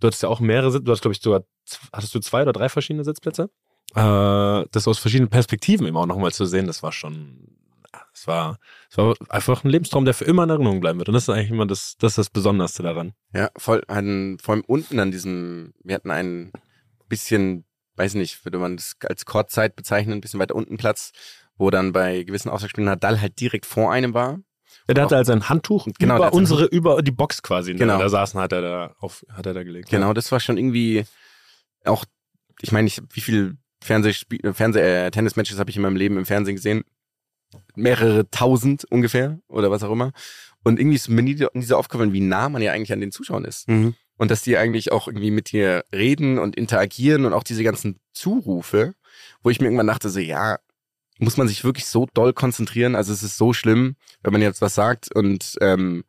Du 0.00 0.06
hattest 0.06 0.22
ja 0.22 0.28
auch 0.28 0.40
mehrere 0.40 0.80
du 0.80 0.92
hast, 0.92 1.00
glaube 1.00 1.14
ich, 1.14 1.22
sogar, 1.22 1.44
hattest 1.92 2.14
du 2.14 2.20
zwei 2.20 2.42
oder 2.42 2.52
drei 2.52 2.68
verschiedene 2.68 3.04
Sitzplätze? 3.04 3.50
Äh, 3.94 4.64
das 4.70 4.88
aus 4.88 4.98
verschiedenen 4.98 5.30
Perspektiven 5.30 5.86
eben 5.86 5.96
auch 5.96 6.06
nochmal 6.06 6.32
zu 6.32 6.44
sehen, 6.44 6.66
das 6.66 6.82
war 6.82 6.92
schon, 6.92 7.56
es 8.12 8.26
war, 8.26 8.58
es 8.90 8.98
war 8.98 9.14
einfach 9.28 9.64
ein 9.64 9.70
Lebenstraum, 9.70 10.04
der 10.04 10.14
für 10.14 10.24
immer 10.24 10.44
in 10.44 10.50
Erinnerung 10.50 10.80
bleiben 10.80 10.98
wird. 10.98 11.08
Und 11.08 11.14
das 11.14 11.24
ist 11.24 11.30
eigentlich 11.30 11.50
immer 11.50 11.66
das, 11.66 11.96
das, 11.98 12.12
ist 12.12 12.18
das 12.18 12.30
Besonderste 12.30 12.82
daran. 12.82 13.12
Ja, 13.32 13.50
voll, 13.56 13.82
ein, 13.88 14.38
vor 14.42 14.54
allem 14.54 14.64
unten 14.66 14.98
an 15.00 15.10
diesem, 15.10 15.74
wir 15.82 15.94
hatten 15.94 16.10
ein 16.10 16.52
bisschen, 17.08 17.64
weiß 17.96 18.14
nicht, 18.14 18.44
würde 18.44 18.58
man 18.58 18.76
das 18.76 18.96
als 19.06 19.24
Courtzeit 19.24 19.76
bezeichnen, 19.76 20.14
ein 20.14 20.20
bisschen 20.20 20.40
weiter 20.40 20.54
unten 20.54 20.76
Platz, 20.76 21.12
wo 21.56 21.70
dann 21.70 21.92
bei 21.92 22.22
gewissen 22.22 22.50
Aufschlagspielen 22.50 22.86
Nadal 22.86 23.20
halt 23.20 23.40
direkt 23.40 23.66
vor 23.66 23.92
einem 23.92 24.14
war. 24.14 24.40
Ja, 24.88 24.94
der 24.94 25.04
hatte 25.04 25.16
halt 25.16 25.26
sein 25.26 25.48
Handtuch 25.48 25.88
Genau, 25.98 26.16
über 26.16 26.32
unsere, 26.32 26.66
über 26.66 27.02
die 27.02 27.10
Box 27.10 27.42
quasi, 27.42 27.72
ne? 27.72 27.78
Genau. 27.78 27.98
da 27.98 28.08
saßen, 28.08 28.38
hat 28.40 28.52
er 28.52 28.62
da 28.62 28.94
auf, 28.98 29.24
hat 29.32 29.46
er 29.46 29.54
da 29.54 29.62
gelegt. 29.62 29.88
Genau, 29.88 30.12
das 30.12 30.30
war 30.32 30.40
schon 30.40 30.58
irgendwie 30.58 31.04
auch, 31.84 32.04
ich 32.60 32.72
meine, 32.72 32.86
ich, 32.86 33.00
wie 33.12 33.20
viel 33.20 33.56
Fernsehspiel, 33.82 34.44
äh, 34.44 34.52
Fernseh, 34.52 34.80
äh, 34.80 35.10
Tennismatches 35.10 35.58
habe 35.58 35.70
ich 35.70 35.76
in 35.76 35.82
meinem 35.82 35.96
Leben 35.96 36.16
im 36.16 36.26
Fernsehen 36.26 36.56
gesehen? 36.56 36.84
Mehrere 37.74 38.28
tausend 38.30 38.84
ungefähr 38.90 39.38
oder 39.48 39.70
was 39.70 39.82
auch 39.82 39.92
immer. 39.92 40.12
Und 40.64 40.80
irgendwie 40.80 40.96
ist 40.96 41.08
mir 41.08 41.22
nie, 41.22 41.36
so 41.36 41.76
aufgefallen, 41.76 42.12
wie 42.12 42.20
nah 42.20 42.48
man 42.48 42.60
ja 42.60 42.72
eigentlich 42.72 42.92
an 42.92 43.00
den 43.00 43.12
Zuschauern 43.12 43.44
ist. 43.44 43.68
Mhm. 43.68 43.94
Und 44.16 44.30
dass 44.30 44.42
die 44.42 44.56
eigentlich 44.56 44.90
auch 44.90 45.06
irgendwie 45.06 45.30
mit 45.30 45.52
dir 45.52 45.84
reden 45.94 46.38
und 46.38 46.56
interagieren 46.56 47.24
und 47.24 47.32
auch 47.32 47.44
diese 47.44 47.62
ganzen 47.62 48.00
Zurufe, 48.12 48.94
wo 49.42 49.50
ich 49.50 49.60
mir 49.60 49.66
irgendwann 49.66 49.86
dachte, 49.86 50.08
so, 50.08 50.18
ja, 50.18 50.58
muss 51.18 51.36
man 51.36 51.48
sich 51.48 51.64
wirklich 51.64 51.86
so 51.86 52.06
doll 52.14 52.32
konzentrieren? 52.32 52.94
Also 52.94 53.12
es 53.12 53.22
ist 53.22 53.36
so 53.36 53.52
schlimm, 53.52 53.96
wenn 54.22 54.32
man 54.32 54.42
jetzt 54.42 54.60
was 54.60 54.74
sagt 54.74 55.14
und 55.14 55.56
ähm, 55.60 56.04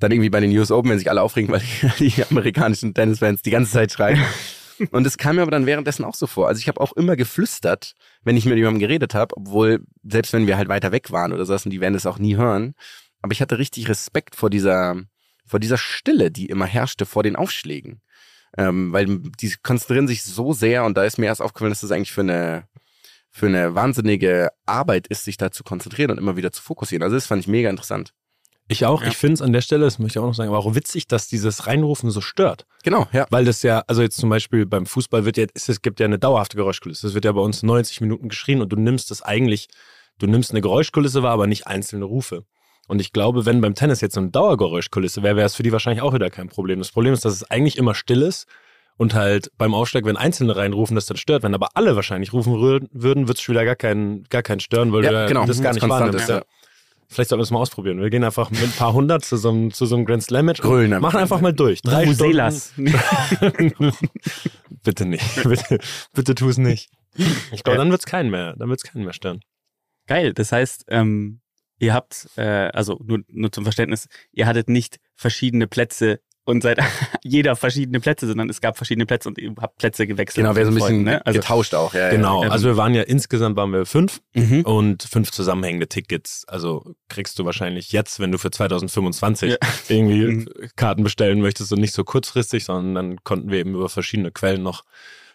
dann 0.00 0.10
irgendwie 0.10 0.30
bei 0.30 0.40
den 0.40 0.56
US 0.58 0.70
Open, 0.70 0.90
wenn 0.90 0.98
sich 0.98 1.10
alle 1.10 1.22
aufregen, 1.22 1.52
weil 1.52 1.62
die, 1.98 2.10
die 2.10 2.24
amerikanischen 2.24 2.94
Tennisfans 2.94 3.42
die 3.42 3.50
ganze 3.50 3.72
Zeit 3.72 3.92
schreien. 3.92 4.20
Und 4.90 5.06
es 5.06 5.18
kam 5.18 5.36
mir 5.36 5.42
aber 5.42 5.50
dann 5.50 5.66
währenddessen 5.66 6.04
auch 6.04 6.14
so 6.14 6.26
vor. 6.26 6.48
Also 6.48 6.60
ich 6.60 6.68
habe 6.68 6.80
auch 6.80 6.92
immer 6.92 7.16
geflüstert, 7.16 7.94
wenn 8.22 8.36
ich 8.36 8.46
mit 8.46 8.56
jemandem 8.56 8.80
geredet 8.80 9.14
habe, 9.14 9.36
obwohl, 9.36 9.84
selbst 10.02 10.32
wenn 10.32 10.46
wir 10.46 10.56
halt 10.56 10.68
weiter 10.68 10.92
weg 10.92 11.10
waren 11.10 11.32
oder 11.32 11.50
und 11.50 11.70
die 11.70 11.80
werden 11.80 11.94
es 11.94 12.06
auch 12.06 12.18
nie 12.18 12.36
hören. 12.36 12.74
Aber 13.22 13.32
ich 13.32 13.40
hatte 13.40 13.58
richtig 13.58 13.88
Respekt 13.88 14.36
vor 14.36 14.50
dieser, 14.50 14.96
vor 15.46 15.60
dieser 15.60 15.78
Stille, 15.78 16.30
die 16.30 16.46
immer 16.46 16.66
herrschte 16.66 17.06
vor 17.06 17.22
den 17.22 17.36
Aufschlägen. 17.36 18.00
Ähm, 18.56 18.92
weil 18.92 19.06
die 19.40 19.54
konzentrieren 19.62 20.08
sich 20.08 20.24
so 20.24 20.52
sehr 20.52 20.84
und 20.84 20.96
da 20.96 21.04
ist 21.04 21.18
mir 21.18 21.26
erst 21.26 21.42
aufgefallen, 21.42 21.70
dass 21.70 21.82
das 21.82 21.92
eigentlich 21.92 22.12
für 22.12 22.22
eine, 22.22 22.64
für 23.30 23.46
eine 23.46 23.74
wahnsinnige 23.74 24.50
Arbeit 24.66 25.06
ist, 25.06 25.24
sich 25.24 25.36
da 25.36 25.52
zu 25.52 25.62
konzentrieren 25.62 26.10
und 26.10 26.18
immer 26.18 26.36
wieder 26.36 26.50
zu 26.50 26.62
fokussieren. 26.62 27.02
Also 27.02 27.16
das 27.16 27.26
fand 27.26 27.40
ich 27.40 27.48
mega 27.48 27.70
interessant. 27.70 28.12
Ich 28.70 28.86
auch. 28.86 29.02
Ja. 29.02 29.08
Ich 29.08 29.16
finde 29.16 29.34
es 29.34 29.42
an 29.42 29.52
der 29.52 29.62
Stelle, 29.62 29.84
das 29.84 29.98
möchte 29.98 30.18
ich 30.18 30.22
auch 30.22 30.26
noch 30.28 30.34
sagen, 30.34 30.48
aber 30.48 30.58
auch 30.58 30.74
witzig, 30.74 31.08
dass 31.08 31.26
dieses 31.26 31.66
Reinrufen 31.66 32.10
so 32.10 32.20
stört. 32.20 32.66
Genau, 32.84 33.08
ja. 33.12 33.26
Weil 33.30 33.44
das 33.44 33.62
ja, 33.62 33.82
also 33.88 34.00
jetzt 34.00 34.16
zum 34.16 34.30
Beispiel 34.30 34.64
beim 34.64 34.86
Fußball 34.86 35.24
wird 35.24 35.36
ja, 35.36 35.46
es 35.54 35.82
gibt 35.82 35.98
ja 35.98 36.06
eine 36.06 36.18
dauerhafte 36.20 36.56
Geräuschkulisse. 36.56 37.08
Es 37.08 37.14
wird 37.14 37.24
ja 37.24 37.32
bei 37.32 37.40
uns 37.40 37.62
90 37.64 38.00
Minuten 38.00 38.28
geschrien 38.28 38.60
und 38.62 38.70
du 38.72 38.76
nimmst 38.76 39.10
das 39.10 39.22
eigentlich, 39.22 39.68
du 40.18 40.26
nimmst 40.28 40.52
eine 40.52 40.60
Geräuschkulisse 40.60 41.22
wahr, 41.24 41.32
aber 41.32 41.46
nicht 41.48 41.66
einzelne 41.66 42.04
Rufe. 42.04 42.44
Und 42.86 43.00
ich 43.00 43.12
glaube, 43.12 43.44
wenn 43.44 43.60
beim 43.60 43.74
Tennis 43.74 44.00
jetzt 44.00 44.14
so 44.14 44.20
eine 44.20 44.30
Dauergeräuschkulisse 44.30 45.22
wäre, 45.22 45.36
wäre 45.36 45.46
es 45.46 45.54
für 45.54 45.62
die 45.62 45.72
wahrscheinlich 45.72 46.02
auch 46.02 46.14
wieder 46.14 46.30
kein 46.30 46.48
Problem. 46.48 46.78
Das 46.78 46.92
Problem 46.92 47.12
ist, 47.12 47.24
dass 47.24 47.32
es 47.34 47.50
eigentlich 47.50 47.76
immer 47.76 47.94
still 47.94 48.22
ist 48.22 48.46
und 48.96 49.14
halt 49.14 49.50
beim 49.58 49.74
Aufschlag, 49.74 50.04
wenn 50.04 50.16
Einzelne 50.16 50.56
reinrufen, 50.56 50.94
das 50.94 51.06
dann 51.06 51.16
stört. 51.16 51.42
Wenn 51.42 51.54
aber 51.54 51.70
alle 51.74 51.96
wahrscheinlich 51.96 52.32
rufen 52.32 52.60
würden, 52.60 53.28
wird 53.28 53.38
es 53.38 53.42
schon 53.42 53.54
wieder 53.54 53.64
gar 53.64 53.76
keinen, 53.76 54.24
gar 54.24 54.42
keinen 54.42 54.60
stören, 54.60 54.92
weil 54.92 55.04
Ja, 55.04 55.22
du 55.22 55.26
genau. 55.28 55.46
das 55.46 55.60
gar 55.62 55.72
Das 55.72 55.82
nicht 55.82 55.88
wahrnimmst. 55.90 56.20
ist, 56.20 56.28
Ja. 56.28 56.42
Vielleicht 57.10 57.30
sollten 57.30 57.40
wir 57.40 57.44
es 57.44 57.50
mal 57.50 57.58
ausprobieren. 57.58 58.00
Wir 58.00 58.08
gehen 58.08 58.22
einfach 58.22 58.52
mit 58.52 58.62
ein 58.62 58.70
paar 58.70 58.92
hundert 58.92 59.24
zu 59.24 59.36
so 59.36 59.50
einem, 59.50 59.72
zu 59.72 59.84
so 59.84 59.96
einem 59.96 60.04
Grand 60.04 60.22
Slam 60.22 60.46
Match. 60.46 60.60
Grölen 60.60 60.92
einfach. 60.92 61.08
Machen 61.08 61.20
einfach 61.20 61.40
mal 61.40 61.52
durch. 61.52 61.82
Drei 61.82 62.06
Vuvuzelas. 62.06 62.72
bitte 64.84 65.06
nicht. 65.06 65.24
Bitte, 65.42 65.78
bitte 66.14 66.34
tu 66.36 66.48
es 66.48 66.56
nicht. 66.56 66.88
Ich 67.50 67.64
glaube, 67.64 67.78
dann 67.78 67.90
wird 67.90 68.00
es 68.00 68.06
keinen 68.06 68.30
mehr. 68.30 68.54
Dann 68.56 68.68
wird 68.68 68.78
es 68.78 68.88
keinen 68.88 69.02
mehr 69.02 69.12
stören. 69.12 69.40
Geil, 70.06 70.32
das 70.32 70.52
heißt, 70.52 70.84
ähm, 70.88 71.40
ihr 71.80 71.94
habt, 71.94 72.28
äh, 72.36 72.70
also 72.72 73.00
nur, 73.04 73.20
nur 73.28 73.50
zum 73.50 73.64
Verständnis, 73.64 74.06
ihr 74.30 74.46
hattet 74.46 74.68
nicht 74.68 75.00
verschiedene 75.16 75.66
Plätze 75.66 76.20
und 76.50 76.62
seid 76.62 76.78
jeder 77.24 77.56
verschiedene 77.56 78.00
Plätze, 78.00 78.26
sondern 78.26 78.48
es 78.50 78.60
gab 78.60 78.76
verschiedene 78.76 79.06
Plätze 79.06 79.28
und 79.28 79.38
ihr 79.38 79.54
habt 79.60 79.78
Plätze 79.78 80.06
gewechselt. 80.06 80.44
Genau, 80.44 80.54
wäre 80.56 80.66
so 80.66 80.72
ein 80.72 80.74
bisschen 80.74 80.88
Freunden, 80.88 81.04
ne? 81.04 81.24
Also, 81.26 81.40
getauscht 81.40 81.74
auch. 81.74 81.94
Ja, 81.94 82.10
Genau. 82.10 82.40
Ja. 82.42 82.46
ähm, 82.46 82.52
Also 82.52 82.66
wir 82.66 82.76
waren 82.76 82.94
ja 82.94 83.02
insgesamt 83.02 83.56
waren 83.56 83.72
wir 83.72 83.86
fünf 83.86 84.20
mhm. 84.34 84.62
und 84.62 85.02
fünf 85.02 85.30
zusammenhängende 85.30 85.88
Tickets. 85.88 86.44
Also 86.48 86.94
kriegst 87.08 87.38
du 87.38 87.44
wahrscheinlich 87.44 87.92
jetzt, 87.92 88.20
wenn 88.20 88.30
du 88.32 88.38
für 88.38 88.50
2025 88.50 89.52
Ja. 89.52 89.56
irgendwie 89.88 90.20
Mhm. 90.26 90.48
Karten 90.76 91.02
bestellen 91.02 91.40
möchtest 91.40 91.72
und 91.72 91.80
nicht 91.80 91.94
so 91.94 92.04
kurzfristig, 92.04 92.64
sondern 92.64 92.94
dann 92.94 93.24
konnten 93.24 93.50
wir 93.50 93.58
eben 93.58 93.74
über 93.74 93.88
verschiedene 93.88 94.30
Quellen 94.30 94.62
noch 94.62 94.84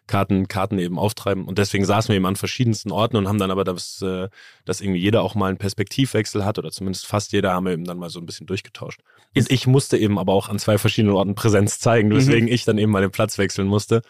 Karten, 0.08 0.48
Karten 0.48 0.78
eben 0.78 1.00
auftreiben. 1.00 1.46
Und 1.46 1.58
deswegen 1.58 1.86
saßen 1.86 2.10
wir 2.10 2.16
eben 2.16 2.26
an 2.26 2.36
verschiedensten 2.36 2.92
Orten 2.92 3.18
und 3.18 3.28
haben 3.28 3.40
dann 3.40 3.52
aber, 3.52 3.64
das, 3.64 4.02
äh, 4.02 4.30
dass 4.66 4.82
irgendwie 4.82 5.00
jeder 5.00 5.24
auch 5.24 5.36
mal 5.36 5.48
einen 5.48 5.58
Perspektivwechsel 5.58 6.46
hat 6.46 6.60
oder 6.60 6.72
zumindest 6.72 7.08
fast 7.08 7.32
jeder 7.32 7.54
haben 7.54 7.66
wir 7.66 7.74
eben 7.74 7.86
dann 7.86 7.98
mal 7.98 8.10
so 8.10 8.20
ein 8.20 8.26
bisschen 8.26 8.48
durchgetauscht. 8.48 9.02
Und 9.36 9.52
ich 9.52 9.68
musste 9.68 9.98
eben 9.98 10.20
aber 10.20 10.34
auch 10.34 10.50
an 10.50 10.60
zwei 10.60 10.78
verschiedenen 10.78 11.16
Orten 11.16 11.36
Präsenz 11.36 11.80
zeigen, 11.80 12.12
weswegen 12.12 12.48
ich 12.48 12.66
dann 12.66 12.78
eben 12.78 12.92
mal 12.92 13.02
den 13.02 13.12
Platz 13.12 13.38
wechseln 13.38 13.68
musste, 13.68 14.02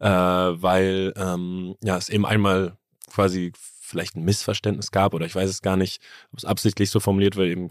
äh, 0.00 0.08
weil 0.08 1.14
ähm, 1.16 1.76
ja 1.82 1.96
es 1.96 2.08
eben 2.08 2.26
einmal 2.26 2.76
quasi 3.10 3.52
vielleicht 3.80 4.16
ein 4.16 4.24
Missverständnis 4.24 4.90
gab 4.90 5.14
oder 5.14 5.26
ich 5.26 5.34
weiß 5.34 5.48
es 5.48 5.62
gar 5.62 5.76
nicht, 5.76 6.02
ob 6.32 6.38
es 6.38 6.44
absichtlich 6.44 6.90
so 6.90 6.98
formuliert, 7.00 7.36
weil 7.36 7.48
eben 7.48 7.68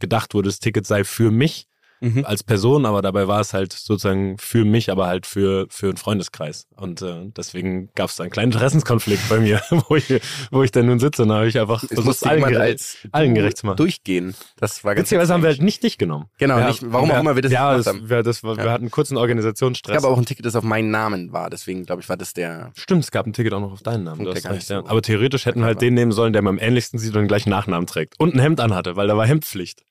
gedacht 0.00 0.34
wurde, 0.34 0.48
das 0.48 0.58
Ticket 0.58 0.86
sei 0.86 1.04
für 1.04 1.30
mich 1.30 1.66
Mhm. 2.04 2.24
als 2.24 2.42
Person, 2.42 2.86
aber 2.86 3.02
dabei 3.02 3.26
war 3.28 3.40
es 3.40 3.54
halt 3.54 3.72
sozusagen 3.72 4.36
für 4.38 4.64
mich, 4.64 4.90
aber 4.90 5.06
halt 5.06 5.26
für, 5.26 5.66
für 5.70 5.86
einen 5.88 5.96
Freundeskreis. 5.96 6.66
Und 6.76 7.02
äh, 7.02 7.30
deswegen 7.36 7.90
gab 7.94 8.10
es 8.10 8.16
da 8.16 8.24
einen 8.24 8.30
kleinen 8.32 8.52
Interessenskonflikt 8.52 9.28
bei 9.28 9.40
mir, 9.40 9.60
wo 9.88 9.96
ich, 9.96 10.20
wo 10.50 10.62
ich 10.62 10.70
dann 10.70 10.86
nun 10.86 10.98
sitze. 10.98 11.22
Und 11.22 11.28
da 11.28 11.36
habe 11.36 11.48
ich 11.48 11.58
einfach 11.58 11.82
Es 11.82 11.88
versucht, 11.90 12.26
allen, 12.26 12.42
gerecht, 12.44 13.08
allen 13.12 13.34
gerecht 13.34 13.56
zu 13.58 13.66
machen. 13.66 13.76
durchgehen. 13.76 14.34
Das 14.58 14.84
war 14.84 14.94
ganz 14.94 15.06
Witzigerweise 15.06 15.32
haben 15.32 15.42
wir 15.42 15.48
halt 15.50 15.62
nicht 15.62 15.82
dich 15.82 15.98
genommen. 15.98 16.26
Genau, 16.38 16.58
Ja, 16.58 16.68
nicht, 16.68 16.82
warum 16.86 17.08
wir, 17.08 17.16
auch 17.16 17.20
immer 17.20 17.34
wir 17.36 17.42
das 17.42 17.52
ja, 17.52 17.76
das, 17.76 17.84
gemacht 17.86 18.00
haben. 18.02 18.10
wir, 18.10 18.22
das 18.22 18.42
war, 18.44 18.56
wir 18.56 18.64
Ja. 18.64 18.72
hatten 18.72 18.84
einen 18.84 18.90
kurzen 18.90 19.14
Es 19.16 19.20
Organisationsstress. 19.20 20.02
gab 20.02 20.10
auch 20.10 20.18
ein 20.18 20.26
Ticket, 20.26 20.44
das 20.46 20.56
auf 20.56 20.64
meinen 20.64 20.90
Namen 20.90 21.32
war. 21.32 21.50
Deswegen, 21.50 21.84
glaube 21.84 22.02
ich, 22.02 22.08
war 22.08 22.16
das 22.16 22.32
der. 22.34 22.72
Stimmt, 22.76 23.04
es 23.04 23.10
gab 23.10 23.26
ein 23.26 23.32
Ticket 23.32 23.52
auch 23.54 23.60
noch 23.60 23.72
auf 23.72 23.82
deinen 23.82 24.04
Namen. 24.04 24.26
Recht, 24.26 24.68
ja. 24.68 24.78
Aber 24.84 25.02
theoretisch 25.02 25.46
hätten 25.46 25.60
wir 25.60 25.66
halt 25.66 25.80
den 25.80 25.94
nehmen 25.94 26.12
sollen, 26.12 26.32
der 26.32 26.42
mir 26.42 26.50
am 26.50 26.58
ähnlichsten 26.58 26.98
sieht 26.98 27.14
und 27.14 27.22
den 27.22 27.28
gleichen 27.28 27.50
Nachnamen 27.50 27.86
trägt. 27.86 28.14
Und 28.18 28.34
ein 28.34 28.40
Hemd 28.40 28.60
anhatte, 28.60 28.96
weil 28.96 29.06
da 29.08 29.16
war 29.16 29.26
Hemdpflicht. 29.26 29.82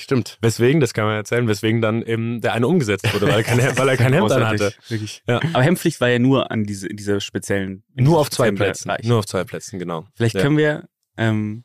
Stimmt. 0.00 0.38
Weswegen, 0.40 0.80
das 0.80 0.94
kann 0.94 1.04
man 1.04 1.14
erzählen, 1.16 1.46
weswegen 1.46 1.80
dann 1.80 2.02
eben 2.02 2.40
der 2.40 2.54
eine 2.54 2.66
umgesetzt 2.66 3.12
wurde, 3.12 3.26
weil 3.26 3.36
er 3.36 3.42
kein, 3.42 3.58
Hemd- 3.58 3.78
weil 3.78 3.88
er 3.88 3.96
kein 3.96 4.12
Hemd 4.12 4.28
Großartig, 4.28 4.60
anhatte. 4.62 4.74
Wirklich. 4.88 5.22
Ja. 5.28 5.40
Aber 5.52 5.62
Hemdpflicht 5.62 6.00
war 6.00 6.08
ja 6.08 6.18
nur 6.18 6.50
an 6.50 6.64
diese, 6.64 6.88
dieser 6.88 7.20
speziellen. 7.20 7.84
Nur 7.94 8.18
auf 8.18 8.30
zwei 8.30 8.50
Plätzen. 8.50 8.88
Bereich. 8.88 9.04
Nur 9.06 9.18
auf 9.18 9.26
zwei 9.26 9.44
Plätzen, 9.44 9.78
genau. 9.78 10.06
Vielleicht 10.14 10.36
ja. 10.36 10.42
können 10.42 10.56
wir, 10.56 10.88
ähm, 11.16 11.64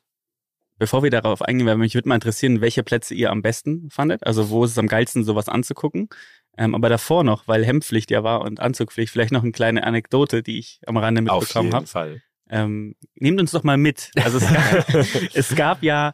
bevor 0.78 1.04
wir 1.04 1.10
darauf 1.12 1.42
eingehen, 1.42 1.66
weil 1.66 1.78
mich 1.78 1.96
würde 1.96 2.10
mal 2.10 2.16
interessieren, 2.16 2.60
welche 2.60 2.84
Plätze 2.84 3.16
ihr 3.16 3.32
am 3.32 3.42
besten 3.42 3.90
fandet. 3.90 4.26
Also 4.26 4.50
wo 4.50 4.66
ist 4.66 4.72
es 4.72 4.78
am 4.78 4.88
geilsten, 4.88 5.24
sowas 5.24 5.48
anzugucken. 5.48 6.10
Ähm, 6.58 6.76
aber 6.76 6.90
davor 6.90 7.24
noch, 7.24 7.48
weil 7.48 7.66
Hemdpflicht 7.66 8.12
ja 8.12 8.24
war 8.24 8.42
und 8.42 8.60
Anzugpflicht, 8.60 9.12
vielleicht 9.12 9.32
noch 9.32 9.44
eine 9.44 9.52
kleine 9.52 9.84
Anekdote, 9.84 10.44
die 10.44 10.60
ich 10.60 10.80
am 10.86 10.98
Rande 10.98 11.22
auf 11.32 11.42
mitbekommen 11.42 11.68
jeden 11.68 11.76
habe. 11.76 11.88
Fall. 11.88 12.22
Ähm, 12.50 12.96
nehmt 13.16 13.40
uns 13.40 13.52
doch 13.52 13.64
mal 13.64 13.78
mit. 13.78 14.12
Also 14.24 14.38
es 14.38 14.48
gab, 14.48 14.96
es 15.34 15.56
gab 15.56 15.84
ja 15.84 16.14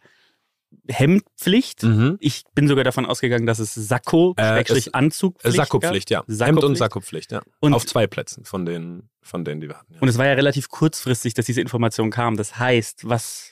Hemdpflicht. 0.87 1.83
Mhm. 1.83 2.17
Ich 2.19 2.43
bin 2.55 2.67
sogar 2.67 2.83
davon 2.83 3.05
ausgegangen, 3.05 3.45
dass 3.45 3.59
es 3.59 3.73
Sakko, 3.73 4.33
Äh, 4.37 4.63
Anzugpflicht 4.93 5.55
Sakkopflicht, 5.57 6.09
ja. 6.09 6.23
gab. 6.27 6.47
Hemd 6.47 6.63
und 6.63 6.75
Sakkopflicht, 6.75 7.31
ja. 7.31 7.41
Und- 7.59 7.73
auf 7.73 7.85
zwei 7.85 8.07
Plätzen 8.07 8.45
von 8.45 8.65
denen, 8.65 9.09
von 9.21 9.43
denen, 9.45 9.61
die 9.61 9.67
wir 9.69 9.77
hatten. 9.77 9.93
Ja. 9.95 10.01
Und 10.01 10.07
es 10.07 10.17
war 10.17 10.25
ja 10.25 10.33
relativ 10.33 10.69
kurzfristig, 10.69 11.33
dass 11.33 11.45
diese 11.45 11.61
Information 11.61 12.09
kam. 12.09 12.37
Das 12.37 12.57
heißt, 12.59 13.07
was 13.09 13.51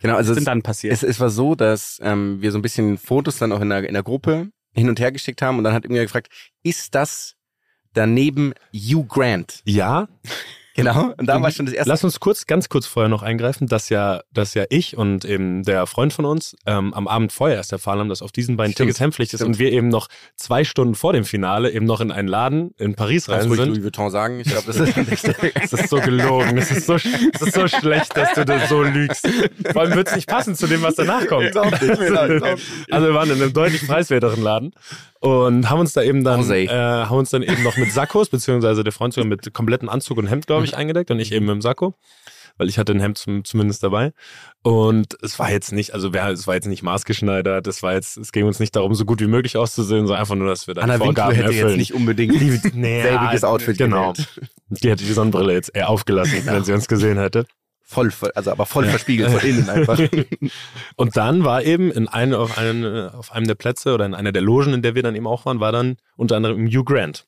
Genau, 0.00 0.16
also 0.16 0.32
ist 0.32 0.36
denn 0.36 0.44
dann 0.44 0.62
passiert? 0.62 0.92
es, 0.92 1.02
es 1.02 1.18
war 1.20 1.30
so, 1.30 1.54
dass 1.54 1.98
ähm, 2.02 2.40
wir 2.42 2.52
so 2.52 2.58
ein 2.58 2.62
bisschen 2.62 2.98
Fotos 2.98 3.38
dann 3.38 3.52
auch 3.52 3.60
in 3.60 3.70
der, 3.70 3.84
in 3.88 3.94
der 3.94 4.02
Gruppe 4.02 4.50
hin 4.74 4.88
und 4.90 5.00
her 5.00 5.10
geschickt 5.10 5.40
haben 5.42 5.56
und 5.58 5.64
dann 5.64 5.72
hat 5.72 5.84
irgendwer 5.84 6.04
gefragt, 6.04 6.28
ist 6.62 6.94
das 6.94 7.34
daneben 7.94 8.52
Hugh 8.74 9.04
Grant? 9.08 9.62
ja, 9.64 10.06
Genau. 10.76 11.14
Und 11.16 11.26
da 11.26 11.40
war 11.40 11.50
schon 11.50 11.66
das 11.66 11.74
erste. 11.74 11.88
Lass 11.88 12.04
uns 12.04 12.20
kurz, 12.20 12.46
ganz 12.46 12.68
kurz 12.68 12.86
vorher 12.86 13.08
noch 13.08 13.22
eingreifen, 13.22 13.66
dass 13.66 13.88
ja, 13.88 14.20
dass 14.32 14.54
ja 14.54 14.64
ich 14.68 14.96
und 14.96 15.24
eben 15.24 15.62
der 15.62 15.86
Freund 15.86 16.12
von 16.12 16.26
uns 16.26 16.54
ähm, 16.66 16.92
am 16.92 17.08
Abend 17.08 17.32
vorher 17.32 17.56
erst 17.56 17.72
erfahren 17.72 17.98
haben, 17.98 18.08
dass 18.08 18.22
auf 18.22 18.30
diesen 18.30 18.56
beiden 18.56 18.74
Tickets 18.74 19.00
Hemdpflicht 19.00 19.32
ist 19.34 19.42
und 19.42 19.58
wir 19.58 19.72
eben 19.72 19.88
noch 19.88 20.08
zwei 20.36 20.64
Stunden 20.64 20.94
vor 20.94 21.12
dem 21.12 21.24
Finale 21.24 21.70
eben 21.70 21.86
noch 21.86 22.00
in 22.00 22.10
einen 22.10 22.28
Laden 22.28 22.72
in 22.78 22.94
Paris 22.94 23.28
rein 23.28 23.48
sind. 23.48 23.56
Louis 23.56 23.82
Vuitton 23.82 24.10
sagen. 24.10 24.40
Ich 24.40 24.48
glaube, 24.48 24.66
das 24.66 24.76
ist 24.80 25.28
Es 25.54 25.72
ist 25.72 25.88
so 25.88 25.96
gelogen. 26.00 26.58
Es 26.58 26.70
ist 26.70 26.86
so, 26.86 26.94
es 26.94 27.04
ist 27.04 27.54
so 27.54 27.66
schlecht, 27.66 28.16
dass 28.16 28.34
du 28.34 28.44
das 28.44 28.68
so 28.68 28.82
lügst. 28.82 29.26
Vor 29.72 29.82
allem 29.82 29.94
wird 29.94 30.08
es 30.08 30.16
nicht 30.16 30.28
passen 30.28 30.54
zu 30.54 30.66
dem, 30.66 30.82
was 30.82 30.94
danach 30.94 31.26
kommt. 31.26 31.54
Also 32.90 33.06
wir 33.08 33.14
waren 33.14 33.30
in 33.30 33.42
einem 33.42 33.52
deutlich 33.52 33.86
preiswerteren 33.86 34.42
Laden 34.42 34.72
und 35.20 35.68
haben 35.70 35.80
uns 35.80 35.92
da 35.92 36.02
eben 36.02 36.24
dann, 36.24 36.48
äh, 36.50 36.68
haben 36.68 37.18
uns 37.18 37.30
dann 37.30 37.42
eben 37.42 37.62
noch 37.62 37.76
mit 37.76 37.92
Sakkos, 37.92 38.28
beziehungsweise 38.28 38.84
der 38.84 38.92
Freund 38.92 39.14
sogar 39.14 39.28
mit 39.28 39.52
kompletten 39.54 39.88
Anzug 39.88 40.18
und 40.18 40.26
Hemd, 40.26 40.46
glaube 40.46 40.64
ich, 40.64 40.76
eingedeckt 40.76 41.10
und 41.10 41.18
ich 41.20 41.32
eben 41.32 41.46
mit 41.46 41.54
dem 41.54 41.62
Sakko. 41.62 41.94
Weil 42.58 42.70
ich 42.70 42.78
hatte 42.78 42.92
ein 42.92 43.00
Hemd 43.00 43.18
zum, 43.18 43.44
zumindest 43.44 43.82
dabei. 43.82 44.12
Und 44.62 45.14
es 45.22 45.38
war 45.38 45.50
jetzt 45.50 45.72
nicht, 45.72 45.92
also 45.92 46.14
wer, 46.14 46.28
es 46.30 46.46
war 46.46 46.54
jetzt 46.54 46.66
nicht 46.66 46.82
maßgeschneidert, 46.82 47.66
das 47.66 47.82
war 47.82 47.92
jetzt, 47.92 48.16
es 48.16 48.32
ging 48.32 48.46
uns 48.46 48.60
nicht 48.60 48.74
darum, 48.74 48.94
so 48.94 49.04
gut 49.04 49.20
wie 49.20 49.26
möglich 49.26 49.58
auszusehen, 49.58 50.06
sondern 50.06 50.20
einfach 50.20 50.36
nur, 50.36 50.48
dass 50.48 50.66
wir 50.66 50.72
da 50.72 50.80
Anna 50.80 50.96
Vorgaben 50.96 51.34
hätte 51.34 51.48
erfüllen. 51.48 51.68
jetzt 51.68 51.76
nicht 51.76 51.92
unbedingt 51.94 52.34
Nee, 52.74 53.02
selbiges 53.02 53.44
Outfit 53.44 53.76
Genau. 53.76 54.12
gewählt. 54.14 54.28
Die 54.70 54.88
hätte 54.90 55.04
die 55.04 55.12
Sonnenbrille 55.12 55.52
jetzt 55.52 55.74
eher 55.76 55.90
aufgelassen, 55.90 56.46
wenn 56.46 56.64
sie 56.64 56.72
uns 56.72 56.88
gesehen 56.88 57.18
hätte. 57.18 57.44
Voll, 57.88 58.12
also 58.34 58.50
aber 58.50 58.66
voll 58.66 58.84
verspiegelt 58.86 59.30
von 59.30 59.48
innen 59.48 59.68
einfach. 59.70 59.96
Und 60.96 61.16
dann 61.16 61.44
war 61.44 61.62
eben 61.62 61.92
in 61.92 62.08
einem, 62.08 62.34
auf, 62.34 62.58
einem, 62.58 63.10
auf 63.10 63.30
einem 63.30 63.46
der 63.46 63.54
Plätze 63.54 63.94
oder 63.94 64.04
in 64.04 64.12
einer 64.14 64.32
der 64.32 64.42
Logen, 64.42 64.74
in 64.74 64.82
der 64.82 64.96
wir 64.96 65.04
dann 65.04 65.14
eben 65.14 65.26
auch 65.28 65.46
waren, 65.46 65.60
war 65.60 65.70
dann 65.70 65.96
unter 66.16 66.36
anderem 66.36 66.66
Hugh 66.66 66.82
Grant. 66.84 67.26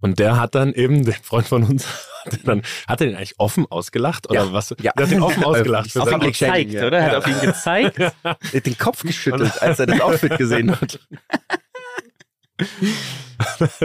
Und 0.00 0.18
der 0.18 0.38
hat 0.38 0.54
dann 0.54 0.74
eben, 0.74 1.04
der 1.06 1.14
Freund 1.14 1.46
von 1.48 1.64
uns, 1.64 1.86
hat 2.24 2.32
den 2.34 2.44
dann, 2.44 2.62
hat 2.86 3.00
er 3.00 3.06
den 3.06 3.16
eigentlich 3.16 3.34
offen 3.38 3.64
ausgelacht? 3.70 4.28
Oder 4.28 4.44
Ja. 4.44 4.52
was? 4.52 4.70
Ja. 4.80 4.92
Der 4.92 5.06
hat 5.06 5.10
den 5.10 5.22
offen 5.22 5.42
ausgelacht. 5.50 5.90
für 5.90 6.02
auf 6.02 6.12
ihn 6.12 6.20
gezeigt, 6.20 6.72
ja. 6.72 6.86
oder? 6.86 6.98
Er 6.98 7.04
hat 7.06 7.12
Ja. 7.12 7.18
auf 7.18 7.26
ihn 7.26 7.40
gezeigt. 7.40 7.98
Er 7.98 8.12
hat 8.22 8.66
den 8.66 8.76
Kopf 8.78 9.02
geschüttelt, 9.04 9.60
als 9.62 9.78
er 9.78 9.86
das 9.86 10.00
Outfit 10.02 10.36
gesehen 10.36 10.70
hat. 10.78 11.00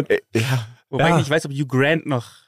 Äh, 0.10 0.20
ja, 0.36 0.68
Wobei 0.89 1.08
Ja. 1.10 1.10
ich 1.12 1.20
nicht 1.22 1.30
weiß, 1.30 1.45
ob 1.45 1.51
Hugh 1.54 1.66
Grant 1.66 2.06
noch 2.06 2.43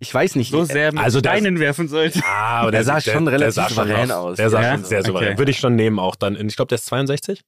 ich 0.00 0.12
weiß 0.12 0.34
nicht. 0.34 0.50
so 0.50 0.64
sehr 0.64 0.92
mit 0.92 1.02
Also 1.02 1.20
das- 1.20 1.30
Steinen 1.32 1.60
werfen 1.60 1.86
sollte. 1.88 2.20
Ah, 2.24 2.62
aber 2.62 2.70
Der 2.72 2.82
sah 2.84 3.00
schon 3.00 3.28
relativ 3.28 3.68
souverän 3.68 4.08
noch- 4.08 4.16
aus. 4.16 4.36
Der 4.36 4.50
sah 4.50 4.60
Ja? 4.62 4.74
schon 4.74 4.84
sehr 4.84 5.04
souverän. 5.04 5.28
Okay. 5.28 5.38
Würde 5.38 5.50
ich 5.52 5.58
schon 5.58 5.76
nehmen 5.76 5.98
auch 6.00 6.16
dann. 6.16 6.34
In, 6.34 6.48
ich 6.48 6.56
glaube, 6.56 6.68
der 6.70 6.76
ist 6.76 6.86
62. 6.86 7.42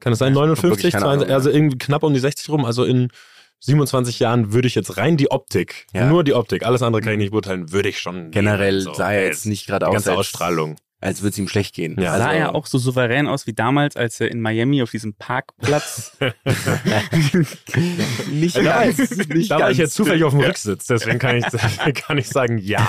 Kann 0.00 0.12
es 0.12 0.18
sein? 0.18 0.32
Ich 0.32 0.38
hab 0.38 0.42
59? 0.46 0.70
wirklich 0.70 0.92
keine 0.92 1.04
62, 1.04 1.26
Ahnung, 1.30 1.34
also 1.34 1.50
irgendwie 1.50 1.78
knapp 1.78 2.02
um 2.02 2.12
die 2.12 2.20
60 2.20 2.48
rum. 2.50 2.64
Also 2.64 2.84
in 2.84 3.08
27 3.60 4.18
Jahren 4.18 4.52
würde 4.52 4.66
ich 4.68 4.74
jetzt 4.74 4.96
rein 4.98 5.16
die 5.16 5.30
Optik, 5.30 5.86
Ja. 5.94 6.06
nur 6.06 6.24
die 6.24 6.34
Optik, 6.34 6.66
alles 6.66 6.82
andere 6.82 7.00
kann 7.00 7.12
ich 7.12 7.18
nicht 7.18 7.30
beurteilen, 7.30 7.72
würde 7.72 7.88
ich 7.88 7.98
schon 7.98 8.14
nehmen. 8.16 8.30
Generell 8.32 8.80
So, 8.80 8.92
sah 8.92 9.12
er 9.12 9.24
jetzt 9.26 9.46
nicht 9.46 9.66
gerade 9.66 9.84
die 9.84 9.88
aus, 9.88 9.94
ganze 9.94 10.10
als, 10.10 10.18
Ausstrahlung. 10.18 10.76
Als 11.04 11.20
würde 11.20 11.30
es 11.30 11.38
ihm 11.38 11.48
schlecht 11.48 11.74
gehen. 11.74 12.00
Ja. 12.00 12.12
also, 12.12 12.24
sah 12.24 12.32
er 12.32 12.54
auch 12.54 12.66
so 12.66 12.78
souverän 12.78 13.26
aus 13.26 13.46
wie 13.46 13.52
damals, 13.52 13.94
als 13.96 14.20
er 14.20 14.30
in 14.30 14.40
Miami 14.40 14.82
auf 14.82 14.90
diesem 14.90 15.14
Parkplatz. 15.14 16.16
nicht 18.30 18.56
ganz. 18.62 18.98
ich, 19.10 19.28
nicht 19.28 19.50
da 19.50 19.58
war 19.60 19.70
ich 19.70 19.78
ganz. 19.78 19.78
jetzt 19.78 19.94
zufällig 19.94 20.24
auf 20.24 20.32
dem 20.32 20.40
Rücksitz, 20.40 20.86
deswegen 20.86 21.18
kann 21.18 21.36
ich, 21.36 21.44
kann 21.94 22.18
ich 22.18 22.28
sagen, 22.28 22.58
ja. 22.58 22.88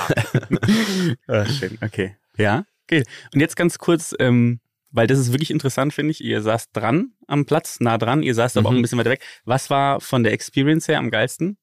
ah, 1.28 1.46
schön, 1.46 1.78
okay. 1.82 2.16
Ja, 2.38 2.66
okay. 2.88 3.04
Und 3.34 3.40
jetzt 3.40 3.56
ganz 3.56 3.78
kurz, 3.78 4.14
ähm, 4.20 4.60
weil 4.92 5.08
das 5.08 5.20
ist 5.20 5.32
wirklich 5.34 5.52
interessant, 5.52 5.94
finde 5.94 6.12
ich. 6.12 6.24
Ihr 6.24 6.42
saßt 6.42 6.70
dran 6.74 7.12
am 7.28 7.46
Platz, 7.46 7.80
nah 7.80 7.98
dran, 7.98 8.24
ihr 8.24 8.34
saßt 8.36 8.58
aber 8.58 8.70
auch 8.70 8.72
Mhm. 8.72 8.80
ein 8.80 8.82
bisschen 8.82 8.98
weiter 8.98 9.10
weg. 9.10 9.22
Was 9.44 9.70
war 9.70 10.00
von 10.00 10.24
der 10.24 10.34
Experience 10.34 10.88
her 10.88 11.00
am 11.00 11.12
geilsten? 11.12 11.58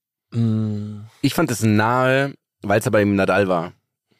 Ich 1.20 1.34
fand 1.34 1.50
es 1.50 1.62
nahe, 1.62 2.34
weil 2.62 2.80
es 2.80 2.86
aber 2.86 3.02
im 3.02 3.16
Nadal 3.16 3.48
war. 3.48 3.72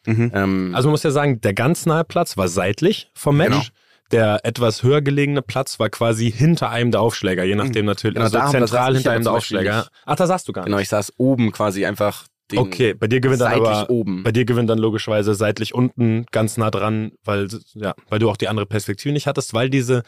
Mhm. 0.05 0.31
Ähm, 0.33 0.71
Also 0.75 0.87
man 0.87 0.91
muss 0.93 1.03
ja 1.03 1.11
sagen, 1.11 1.39
der 1.41 1.53
ganz 1.53 1.85
nahe 1.85 2.03
Platz 2.03 2.37
war 2.37 2.47
seitlich 2.47 3.09
vom 3.13 3.37
Match. 3.37 3.49
Genau. 3.51 3.63
Der 4.11 4.41
etwas 4.43 4.83
höher 4.83 5.01
gelegene 5.01 5.41
Platz 5.41 5.79
war 5.79 5.89
quasi 5.89 6.29
hinter 6.31 6.69
einem 6.69 6.91
der 6.91 7.01
Aufschläger, 7.01 7.45
je 7.45 7.55
nachdem 7.55 7.85
natürlich. 7.85 8.13
Genau, 8.15 8.25
also 8.25 8.37
da- 8.37 8.47
zentral 8.47 8.91
ich 8.91 8.97
hinter 8.99 9.11
einem 9.11 9.23
der 9.23 9.31
Aufschläger. 9.33 9.77
nicht. 9.77 9.89
Ach, 10.05 10.15
da 10.15 10.27
saßt 10.27 10.47
du 10.47 10.53
gar 10.53 10.65
genau, 10.65 10.77
nicht. 10.77 10.83
ich 10.83 10.89
saß 10.89 11.13
oben 11.17 11.51
quasi 11.51 11.85
einfach 11.85 12.25
den 12.51 12.59
Okay, 12.59 12.93
bei 12.93 13.07
dir 13.07 13.21
gewinnt 13.21 13.41
dann 13.41 13.51
seitlich 13.53 13.67
aber 13.69 13.89
oben. 13.89 14.21
bei 14.21 14.31
dir 14.33 14.45
gewinnt 14.45 14.69
dann 14.69 14.77
logischerweise 14.77 15.33
seitlich 15.33 15.73
unten 15.73 16.25
ganz 16.31 16.57
nah 16.57 16.69
dran, 16.69 17.13
weil 17.23 17.47
ja, 17.73 17.95
weil 18.09 18.19
du 18.19 18.29
auch 18.29 18.37
die 18.37 18.49
andere 18.49 18.65
Perspektive 18.67 19.13
nicht 19.13 19.25
hattest, 19.25 19.53
weil 19.55 19.69
diese 19.71 20.03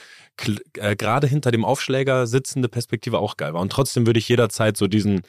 äh, 0.77 0.95
gerade 0.95 1.25
hinter 1.25 1.49
dem 1.51 1.65
Aufschläger 1.65 2.27
sitzende 2.27 2.67
Perspektive 2.69 3.17
auch 3.17 3.37
geil 3.37 3.53
war. 3.55 3.61
Und 3.61 3.71
trotzdem 3.71 4.05
würde 4.05 4.19
ich 4.19 4.27
jederzeit 4.29 4.77
so 4.77 4.85
diesen 4.87 5.21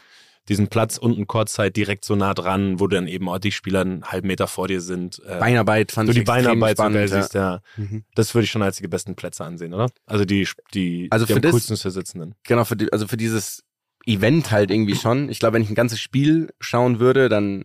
diesen 0.49 0.69
Platz 0.69 0.97
unten 0.99 1.27
Kurzzeit 1.27 1.77
direkt 1.77 2.05
so 2.05 2.15
nah 2.17 2.33
dran, 2.35 2.79
wo 2.79 2.87
dann 2.87 3.09
eben 3.09 3.29
auch 3.29 3.39
die 3.39 3.51
Spieler 3.53 3.81
einen 3.81 4.05
halben 4.05 4.29
Meter 4.29 4.47
vor 4.47 4.69
dir 4.69 4.81
sind. 4.81 5.21
Äh, 5.27 5.39
Beinarbeit 5.41 5.93
fand 5.93 6.09
du 6.09 6.13
ich 6.13 6.19
die 6.19 6.25
Beinarbeit 6.25 6.77
so 6.77 6.83
spannend. 6.85 7.09
siehst, 7.11 7.35
ja. 7.35 7.61
Mhm. 7.77 8.05
Das 8.15 8.35
würde 8.35 8.45
ich 8.45 8.51
schon 8.51 8.63
als 8.63 8.77
die 8.77 8.87
besten 8.87 9.17
Plätze 9.17 9.45
ansehen, 9.45 9.75
oder? 9.75 9.89
Also 10.07 10.25
die, 10.25 10.47
die, 10.75 11.09
Also 11.11 11.27
die 11.27 11.33
für 11.33 11.37
am 11.39 11.43
das- 11.43 11.51
coolsten 11.53 11.77
für 11.77 11.91
Sitzenden. 11.91 12.35
Genau, 12.45 12.65
für 12.65 12.77
die, 12.77 12.93
also 12.93 13.07
für 13.09 13.17
dieses 13.17 13.65
Event 14.07 14.53
halt 14.53 14.71
irgendwie 14.71 14.95
schon. 14.95 15.29
Ich 15.31 15.41
glaube, 15.41 15.55
wenn 15.55 15.63
ich 15.63 15.69
ein 15.71 15.75
ganzes 15.75 15.99
Spiel 16.01 16.53
schauen 16.61 17.01
würde, 17.01 17.29
dann 17.29 17.65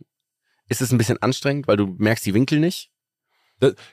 ist 0.68 0.82
es 0.82 0.92
ein 0.92 0.98
bisschen 0.98 1.22
anstrengend, 1.22 1.68
weil 1.68 1.78
du 1.78 1.96
merkst 2.00 2.26
die 2.26 2.34
Winkel 2.34 2.60
nicht. 2.60 2.90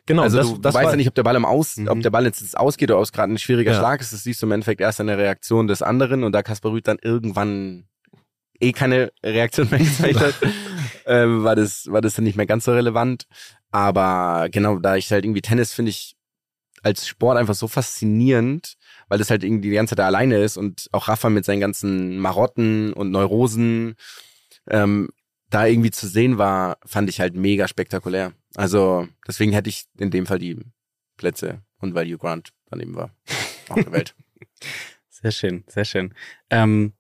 Genau, 0.07 0.23
also 0.23 0.39
das, 0.39 0.47
du 0.49 0.57
das 0.59 0.75
weißt 0.75 0.85
war, 0.87 0.93
ja 0.93 0.97
nicht, 0.97 1.09
ob 1.09 1.15
der 1.15 1.25
Ball 1.25 1.37
im 1.37 1.45
Aus, 1.45 1.77
Mhm. 1.77 1.89
ob 1.89 2.01
der 2.01 2.09
Ball 2.09 2.25
jetzt 2.25 2.41
ins 2.41 2.55
Ausgeht 2.55 2.91
oder 2.91 2.97
ob 3.01 3.05
es 3.05 3.13
gerade 3.13 3.31
ein 3.31 3.37
schwieriger 3.39 3.73
Ja. 3.73 3.79
Schlag 3.79 4.01
ist. 4.01 4.15
Das 4.15 4.23
siehst 4.25 4.41
du 4.41 4.47
im 4.47 4.53
Endeffekt 4.53 4.81
erst 4.81 4.99
an 4.99 5.09
der 5.09 5.19
Reaktion 5.19 5.67
des 5.67 5.83
anderen 5.83 6.25
und 6.25 6.33
da 6.33 6.43
Kaspar 6.43 6.73
Rüth 6.73 6.89
dann 6.89 6.97
irgendwann 7.03 7.87
eh 8.61 8.73
keine 8.73 9.13
Reaktion 9.23 9.69
mehr 9.71 9.79
gezeigt 9.79 10.21
hat, 10.21 10.35
ähm, 11.07 11.45
war 11.45 11.57
das, 11.57 11.87
war 11.91 12.01
das 12.01 12.15
dann 12.15 12.25
nicht 12.25 12.37
mehr 12.37 12.47
ganz 12.47 12.65
so 12.65 12.73
relevant. 12.73 13.27
Aber 13.71 14.49
genau, 14.51 14.79
da 14.79 14.97
ich 14.97 15.11
halt 15.13 15.25
irgendwie 15.25 15.43
Tennis 15.43 15.73
finde 15.73 15.91
ich 15.91 16.17
als 16.83 17.07
Sport 17.07 17.37
einfach 17.39 17.55
so 17.55 17.69
faszinierend, 17.69 18.77
weil 19.09 19.19
das 19.19 19.31
halt 19.31 19.43
irgendwie 19.45 19.69
die 19.69 19.75
ganze 19.75 19.93
Zeit 19.93 20.01
da 20.01 20.07
alleine 20.07 20.39
ist 20.39 20.57
und 20.57 20.89
auch 20.93 21.09
Rafa 21.09 21.29
mit 21.29 21.45
seinen 21.45 21.61
ganzen 21.61 22.19
Marotten 22.19 22.93
und 22.93 23.11
Neurosen 23.11 23.97
ähm, 24.69 25.09
da 25.51 25.67
irgendwie 25.67 25.91
zu 25.91 26.07
sehen 26.07 26.39
war, 26.39 26.79
fand 26.85 27.09
ich 27.09 27.21
halt 27.21 27.35
mega 27.35 27.69
spektakulär. 27.69 28.33
Also 28.55 29.09
deswegen 29.27 29.53
hätte 29.53 29.71
ich 29.71 29.87
in 29.99 30.11
dem 30.11 30.27
Fall 30.27 30.39
die 30.39 30.59
Plätze 31.17 31.63
und 31.79 31.95
weil 31.95 32.07
Hugh 32.07 32.19
Grant 32.19 32.51
daneben 32.67 32.95
war, 32.95 33.11
auch 33.69 33.77
gewählt. 33.77 34.15
Sehr 35.09 35.33
schön, 35.33 35.65
sehr 35.67 35.85
schön. 35.85 36.15
Ähm, 36.49 36.93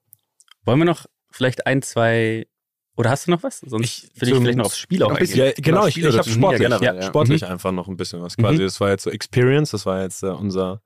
wollen 0.65 0.81
wir 0.81 0.85
noch 0.85 1.07
vielleicht 1.39 1.67
ein, 1.67 1.81
zwei 1.83 2.47
oder 2.97 3.11
hast 3.11 3.27
du 3.27 3.31
noch 3.31 3.43
was? 3.43 3.61
Sonst 3.61 3.85
Ich- 4.15 4.21
will 4.21 4.29
ich 4.29 4.35
vielleicht 4.37 4.59
noch 4.59 4.67
aufs 4.67 4.79
Spiel 4.79 5.03
auch 5.03 5.11
ein 5.11 5.17
bisschen. 5.17 5.47
ja, 5.47 5.53
genau, 5.57 5.87
ich, 5.87 5.97
ich 5.97 6.05
habe 6.05 6.29
sportlich, 6.29 6.61
Ja, 6.69 6.79
generell, 6.79 6.97
ja, 6.97 7.03
sportlich 7.09 7.43
Mhm. 7.43 7.49
einfach 7.49 7.73
noch 7.73 7.89
ein 7.89 7.97
bisschen 7.97 8.21
was 8.21 8.37
quasi. 8.37 8.57
Mhm. 8.59 8.63
Das 8.65 8.81
war 8.81 8.91
jetzt 8.91 9.05
so 9.05 9.11
Experience, 9.11 9.71
das 9.71 9.87
war 9.87 10.03
jetzt 10.03 10.23
äh, 10.23 10.27
unser 10.27 10.83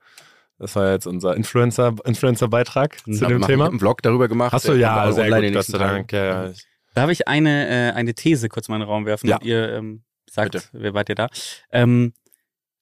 Das 0.58 0.76
war 0.76 0.92
jetzt 0.92 1.06
unser 1.08 1.34
Influencer, 1.34 1.92
Influencer-Beitrag 2.04 2.98
zu 3.00 3.10
Ich 3.10 3.18
dem 3.18 3.40
ich 3.40 3.46
Thema. 3.46 3.64
hab 3.64 3.70
einen 3.70 3.80
Vlog 3.80 4.00
darüber 4.02 4.28
gemacht. 4.28 4.52
Hast 4.52 4.68
du 4.68 4.74
ja, 4.74 5.10
sehr 5.10 5.28
gut, 5.28 5.52
Gott 5.54 5.64
sei 5.64 5.78
Dank. 5.78 6.12
Ja, 6.12 6.44
ja. 6.46 6.52
Darf 6.94 7.10
ich 7.10 7.26
eine, 7.26 7.68
äh, 7.68 7.92
eine 7.94 8.14
These 8.14 8.48
kurz 8.48 8.68
mal 8.68 8.76
in 8.76 8.82
den 8.82 8.88
Raum 8.88 9.04
werfen 9.04 9.26
Ja. 9.28 9.38
und 9.38 9.44
ihr 9.44 9.72
ähm, 9.72 10.04
sagt, 10.30 10.52
Bitte. 10.52 10.64
wer 10.72 10.94
wart 10.94 11.08
ihr 11.08 11.16
da? 11.16 11.28
Ähm, 11.72 12.12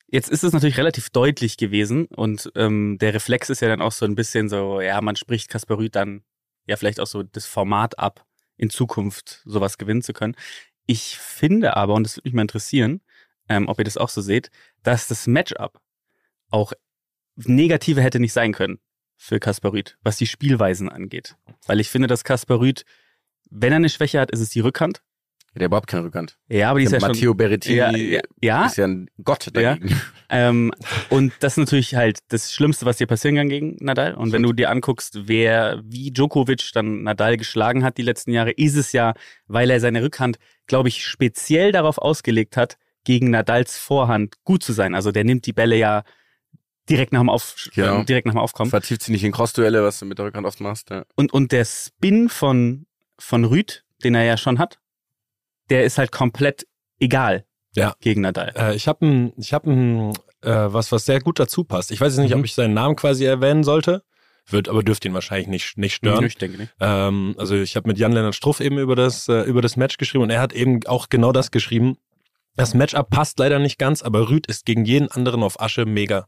jetzt 0.08 0.28
ist 0.28 0.44
es 0.44 0.52
natürlich 0.52 0.76
relativ 0.76 1.08
deutlich 1.10 1.56
gewesen 1.56 2.06
und 2.06 2.50
ähm, 2.54 2.98
der 3.00 3.14
Reflex 3.14 3.48
ist 3.48 3.60
ja 3.62 3.68
dann 3.68 3.80
auch 3.80 3.92
so 3.92 4.04
ein 4.04 4.14
bisschen 4.16 4.48
so, 4.50 4.80
ja, 4.82 5.00
man 5.00 5.16
spricht 5.16 5.48
Kaspar 5.48 5.78
Rüth 5.78 5.94
dann 5.94 6.22
ja 6.70 6.76
vielleicht 6.76 7.00
auch 7.00 7.06
so 7.06 7.22
das 7.22 7.44
Format 7.44 7.98
ab, 7.98 8.24
in 8.56 8.70
Zukunft 8.70 9.42
sowas 9.44 9.76
gewinnen 9.76 10.02
zu 10.02 10.12
können. 10.12 10.36
Ich 10.86 11.18
finde 11.18 11.76
aber, 11.76 11.94
und 11.94 12.04
das 12.04 12.16
würde 12.16 12.28
mich 12.28 12.34
mal 12.34 12.42
interessieren, 12.42 13.00
ähm, 13.48 13.68
ob 13.68 13.78
ihr 13.78 13.84
das 13.84 13.96
auch 13.96 14.08
so 14.08 14.20
seht, 14.20 14.50
dass 14.82 15.08
das 15.08 15.26
Matchup 15.26 15.80
auch 16.50 16.72
negativer 17.36 18.02
hätte 18.02 18.20
nicht 18.20 18.32
sein 18.32 18.52
können 18.52 18.78
für 19.16 19.40
Kaspar 19.40 19.72
Rüth, 19.72 19.98
was 20.02 20.16
die 20.16 20.26
Spielweisen 20.26 20.88
angeht. 20.88 21.36
Weil 21.66 21.80
ich 21.80 21.90
finde, 21.90 22.08
dass 22.08 22.24
Kaspar 22.24 22.60
Rüth, 22.60 22.84
wenn 23.50 23.72
er 23.72 23.76
eine 23.76 23.88
Schwäche 23.88 24.20
hat, 24.20 24.30
ist 24.30 24.40
es 24.40 24.50
die 24.50 24.60
Rückhand. 24.60 25.02
Der 25.54 25.66
überhaupt 25.66 25.88
keine 25.88 26.04
Rückhand. 26.04 26.38
Ja, 26.48 26.70
aber 26.70 26.78
die 26.78 26.84
ist 26.84 26.92
ja 26.92 27.00
Matteo 27.00 27.30
schon. 27.30 27.36
Berrettini 27.36 27.76
Ja, 27.76 27.90
ja, 27.96 28.20
ja, 28.40 28.66
ist 28.66 28.76
ja 28.76 28.86
ein 28.86 29.10
Gott 29.24 29.46
Ja. 29.46 29.74
dagegen. 29.74 30.00
ähm, 30.30 30.72
und 31.08 31.32
das 31.40 31.54
ist 31.54 31.56
natürlich 31.58 31.94
halt 31.96 32.20
das 32.28 32.52
Schlimmste, 32.54 32.86
was 32.86 32.98
dir 32.98 33.06
passieren 33.08 33.36
kann 33.36 33.48
gegen 33.48 33.76
Nadal. 33.80 34.14
Und 34.14 34.32
wenn 34.32 34.42
du 34.44 34.52
dir 34.52 34.70
anguckst, 34.70 35.26
wer 35.28 35.80
wie 35.84 36.12
Djokovic 36.12 36.70
dann 36.72 37.02
Nadal 37.02 37.36
geschlagen 37.36 37.82
hat 37.82 37.98
die 37.98 38.02
letzten 38.02 38.32
Jahre, 38.32 38.52
ist 38.52 38.76
es 38.76 38.92
ja, 38.92 39.14
weil 39.48 39.70
er 39.70 39.80
seine 39.80 40.02
Rückhand, 40.04 40.38
glaube 40.68 40.88
ich, 40.88 41.04
speziell 41.04 41.72
darauf 41.72 41.98
ausgelegt 41.98 42.56
hat, 42.56 42.76
gegen 43.04 43.30
Nadals 43.30 43.76
Vorhand 43.76 44.36
gut 44.44 44.62
zu 44.62 44.72
sein. 44.72 44.94
Also 44.94 45.10
der 45.10 45.24
nimmt 45.24 45.46
die 45.46 45.52
Bälle 45.52 45.76
ja 45.76 46.04
direkt 46.88 47.12
nach 47.12 47.20
dem, 47.20 47.28
Auf, 47.28 47.56
Genau. 47.74 48.00
äh, 48.02 48.04
direkt 48.04 48.26
nach 48.26 48.34
dem 48.34 48.40
Aufkommen. 48.40 48.70
Vertieft 48.70 49.02
sie 49.02 49.12
nicht 49.12 49.24
in 49.24 49.32
Crossduelle, 49.32 49.82
was 49.82 49.98
du 49.98 50.06
mit 50.06 50.18
der 50.18 50.26
Rückhand 50.26 50.46
oft 50.46 50.60
machst. 50.60 50.90
Ja. 50.90 51.04
Und, 51.16 51.32
und 51.32 51.50
der 51.50 51.64
Spin 51.64 52.28
von, 52.28 52.86
von 53.18 53.44
Rüd, 53.44 53.84
den 54.04 54.14
er 54.14 54.24
ja 54.24 54.36
schon 54.36 54.58
hat, 54.58 54.78
der 55.70 55.84
ist 55.84 55.98
halt 55.98 56.12
komplett 56.12 56.66
egal 56.98 57.44
Ja. 57.74 57.94
gegen 58.00 58.20
Nadal. 58.22 58.52
Äh, 58.56 58.74
ich 58.76 58.86
habe 58.88 59.06
ein, 59.06 59.32
ich 59.36 59.52
hab 59.54 59.66
ein, 59.66 60.10
äh, 60.42 60.50
was, 60.72 60.92
was 60.92 61.04
sehr 61.06 61.20
gut 61.20 61.38
dazu 61.38 61.64
passt. 61.64 61.90
Ich 61.90 62.00
weiß 62.00 62.12
jetzt 62.14 62.22
nicht, 62.22 62.34
Mhm. 62.34 62.40
ob 62.40 62.44
ich 62.44 62.54
seinen 62.54 62.74
Namen 62.74 62.96
quasi 62.96 63.24
erwähnen 63.24 63.64
sollte. 63.64 64.02
Wird, 64.48 64.68
aber 64.68 64.82
dürfte 64.82 65.06
ihn 65.06 65.14
wahrscheinlich 65.14 65.46
nicht, 65.48 65.78
nicht 65.78 65.94
stören. 65.94 66.24
Ich 66.24 66.36
denke 66.36 66.58
nicht. 66.58 66.72
Ähm, 66.80 67.34
also 67.38 67.54
ich 67.54 67.76
habe 67.76 67.86
mit 67.88 67.98
Jan-Lennart 67.98 68.34
Struff 68.34 68.60
eben 68.60 68.78
über 68.78 68.96
das, 68.96 69.28
äh, 69.28 69.42
über 69.42 69.62
das 69.62 69.76
Match 69.76 69.96
geschrieben 69.96 70.24
und 70.24 70.30
er 70.30 70.40
hat 70.40 70.52
eben 70.52 70.80
auch 70.86 71.08
genau 71.08 71.30
das 71.30 71.50
geschrieben. 71.52 71.96
Das 72.56 72.74
Matchup 72.74 73.10
passt 73.10 73.38
leider 73.38 73.60
nicht 73.60 73.78
ganz, 73.78 74.02
aber 74.02 74.28
Rüd 74.28 74.46
ist 74.48 74.66
gegen 74.66 74.84
jeden 74.84 75.08
anderen 75.08 75.42
auf 75.44 75.60
Asche 75.60 75.84
mega. 75.86 76.26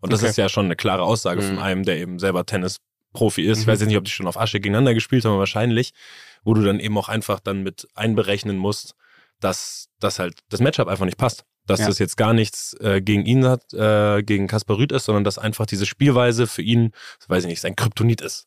Und 0.00 0.12
das 0.12 0.20
Okay. 0.20 0.30
ist 0.30 0.36
ja 0.36 0.48
schon 0.48 0.66
eine 0.66 0.76
klare 0.76 1.02
Aussage 1.02 1.40
Mhm. 1.42 1.46
von 1.46 1.58
einem, 1.58 1.82
der 1.84 1.96
eben 1.98 2.18
selber 2.20 2.46
Tennis-Profi 2.46 3.42
ist. 3.42 3.60
Ich 3.60 3.66
Mhm. 3.66 3.70
weiß 3.72 3.80
jetzt 3.80 3.88
nicht, 3.88 3.96
ob 3.98 4.04
die 4.04 4.10
schon 4.12 4.28
auf 4.28 4.38
Asche 4.38 4.60
gegeneinander 4.60 4.94
gespielt 4.94 5.24
haben, 5.24 5.38
wahrscheinlich, 5.38 5.92
wo 6.44 6.54
du 6.54 6.62
dann 6.62 6.80
eben 6.80 6.96
auch 6.98 7.08
einfach 7.08 7.40
dann 7.40 7.62
mit 7.62 7.88
einberechnen 7.94 8.56
musst, 8.56 8.94
dass 9.40 9.88
das 10.00 10.18
halt 10.18 10.40
das 10.48 10.60
Matchup 10.60 10.88
einfach 10.88 11.04
nicht 11.06 11.18
passt. 11.18 11.44
Dass 11.66 11.80
Ja. 11.80 11.86
das 11.86 11.98
jetzt 11.98 12.16
gar 12.18 12.34
nichts 12.34 12.74
äh, 12.80 13.00
gegen 13.00 13.24
ihn 13.24 13.46
hat, 13.46 13.72
äh, 13.72 14.22
gegen 14.22 14.46
Kaspar 14.48 14.76
Rüd 14.76 14.92
ist, 14.92 15.06
sondern 15.06 15.24
dass 15.24 15.38
einfach 15.38 15.64
diese 15.64 15.86
Spielweise 15.86 16.46
für 16.46 16.60
ihn, 16.62 16.92
weiß 17.26 17.44
ich 17.44 17.48
nicht, 17.48 17.60
sein 17.62 17.74
Kryptonit 17.74 18.20
ist. 18.20 18.46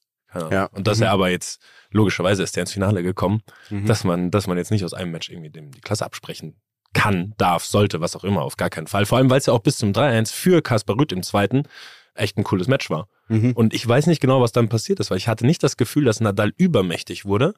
Ja. 0.52 0.66
Und 0.66 0.86
dass 0.86 0.98
Mhm. 1.00 1.04
er 1.06 1.12
aber 1.12 1.30
jetzt, 1.30 1.60
logischerweise 1.90 2.44
ist 2.44 2.56
er 2.58 2.62
ins 2.62 2.72
Finale 2.74 3.02
gekommen, 3.02 3.42
Mhm. 3.72 3.88
dass 3.88 4.04
man, 4.04 4.30
dass 4.30 4.46
man 4.46 4.58
jetzt 4.58 4.70
nicht 4.70 4.86
aus 4.86 4.94
einem 4.94 5.12
Match 5.12 5.30
irgendwie 5.30 5.50
dem 5.50 5.72
die 5.72 5.82
Klasse 5.82 6.06
absprechen 6.06 6.62
kann, 6.94 7.34
darf, 7.38 7.66
sollte, 7.66 8.02
was 8.02 8.16
auch 8.16 8.24
immer, 8.24 8.44
auf 8.44 8.56
gar 8.56 8.70
keinen 8.70 8.86
Fall. 8.88 9.06
Vor 9.08 9.18
allem, 9.18 9.30
weil 9.32 9.40
es 9.40 9.48
ja 9.48 9.54
auch 9.54 9.62
bis 9.64 9.78
zum 9.78 9.94
3-1 9.94 10.32
für 10.32 10.62
Kaspar 10.62 10.98
Rüth 11.00 11.12
im 11.12 11.24
zweiten 11.24 11.64
echt 12.14 12.38
ein 12.38 12.44
cooles 12.44 12.68
Match 12.68 12.90
war. 12.92 13.08
Mhm. 13.30 13.54
Und 13.54 13.74
ich 13.74 13.88
weiß 13.88 14.06
nicht 14.08 14.20
genau, 14.22 14.42
was 14.42 14.52
dann 14.52 14.70
passiert 14.70 15.00
ist, 15.00 15.10
weil 15.10 15.18
ich 15.18 15.28
hatte 15.28 15.46
nicht 15.46 15.64
das 15.64 15.76
Gefühl, 15.78 16.06
dass 16.06 16.20
Nadal 16.20 16.54
übermächtig 16.58 17.26
wurde. 17.26 17.56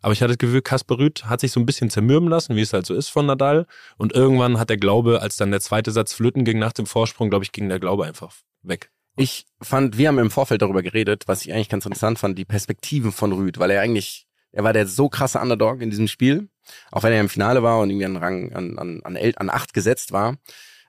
Aber 0.00 0.12
ich 0.12 0.20
hatte 0.20 0.34
das 0.34 0.38
Gefühl, 0.38 0.62
Kaspar 0.62 0.98
Rüth 0.98 1.24
hat 1.24 1.40
sich 1.40 1.52
so 1.52 1.60
ein 1.60 1.66
bisschen 1.66 1.90
zermürben 1.90 2.28
lassen, 2.28 2.56
wie 2.56 2.60
es 2.60 2.72
halt 2.72 2.86
so 2.86 2.94
ist 2.94 3.08
von 3.08 3.26
Nadal. 3.26 3.66
Und 3.96 4.12
irgendwann 4.12 4.58
hat 4.58 4.70
der 4.70 4.76
Glaube, 4.76 5.22
als 5.22 5.36
dann 5.36 5.50
der 5.50 5.60
zweite 5.60 5.90
Satz 5.90 6.12
flöten 6.12 6.44
ging 6.44 6.58
nach 6.58 6.72
dem 6.72 6.86
Vorsprung, 6.86 7.30
glaube 7.30 7.44
ich, 7.44 7.52
ging 7.52 7.68
der 7.68 7.80
Glaube 7.80 8.04
einfach 8.04 8.34
weg. 8.62 8.90
Ich 9.16 9.46
fand, 9.60 9.98
wir 9.98 10.08
haben 10.08 10.18
im 10.18 10.30
Vorfeld 10.30 10.62
darüber 10.62 10.82
geredet, 10.82 11.24
was 11.26 11.44
ich 11.44 11.52
eigentlich 11.52 11.68
ganz 11.68 11.84
interessant 11.84 12.20
fand, 12.20 12.38
die 12.38 12.44
Perspektiven 12.44 13.10
von 13.10 13.32
Rüd, 13.32 13.58
weil 13.58 13.70
er 13.70 13.80
eigentlich, 13.80 14.28
er 14.52 14.62
war 14.62 14.72
der 14.72 14.86
so 14.86 15.08
krasse 15.08 15.40
Underdog 15.40 15.82
in 15.82 15.90
diesem 15.90 16.06
Spiel, 16.06 16.48
auch 16.92 17.02
wenn 17.02 17.12
er 17.12 17.20
im 17.20 17.28
Finale 17.28 17.64
war 17.64 17.80
und 17.80 17.90
irgendwie 17.90 18.06
an 18.06 18.16
Rang, 18.16 18.52
an, 18.52 18.78
an, 18.78 19.00
an, 19.02 19.16
an 19.16 19.50
acht 19.50 19.74
gesetzt 19.74 20.12
war. 20.12 20.36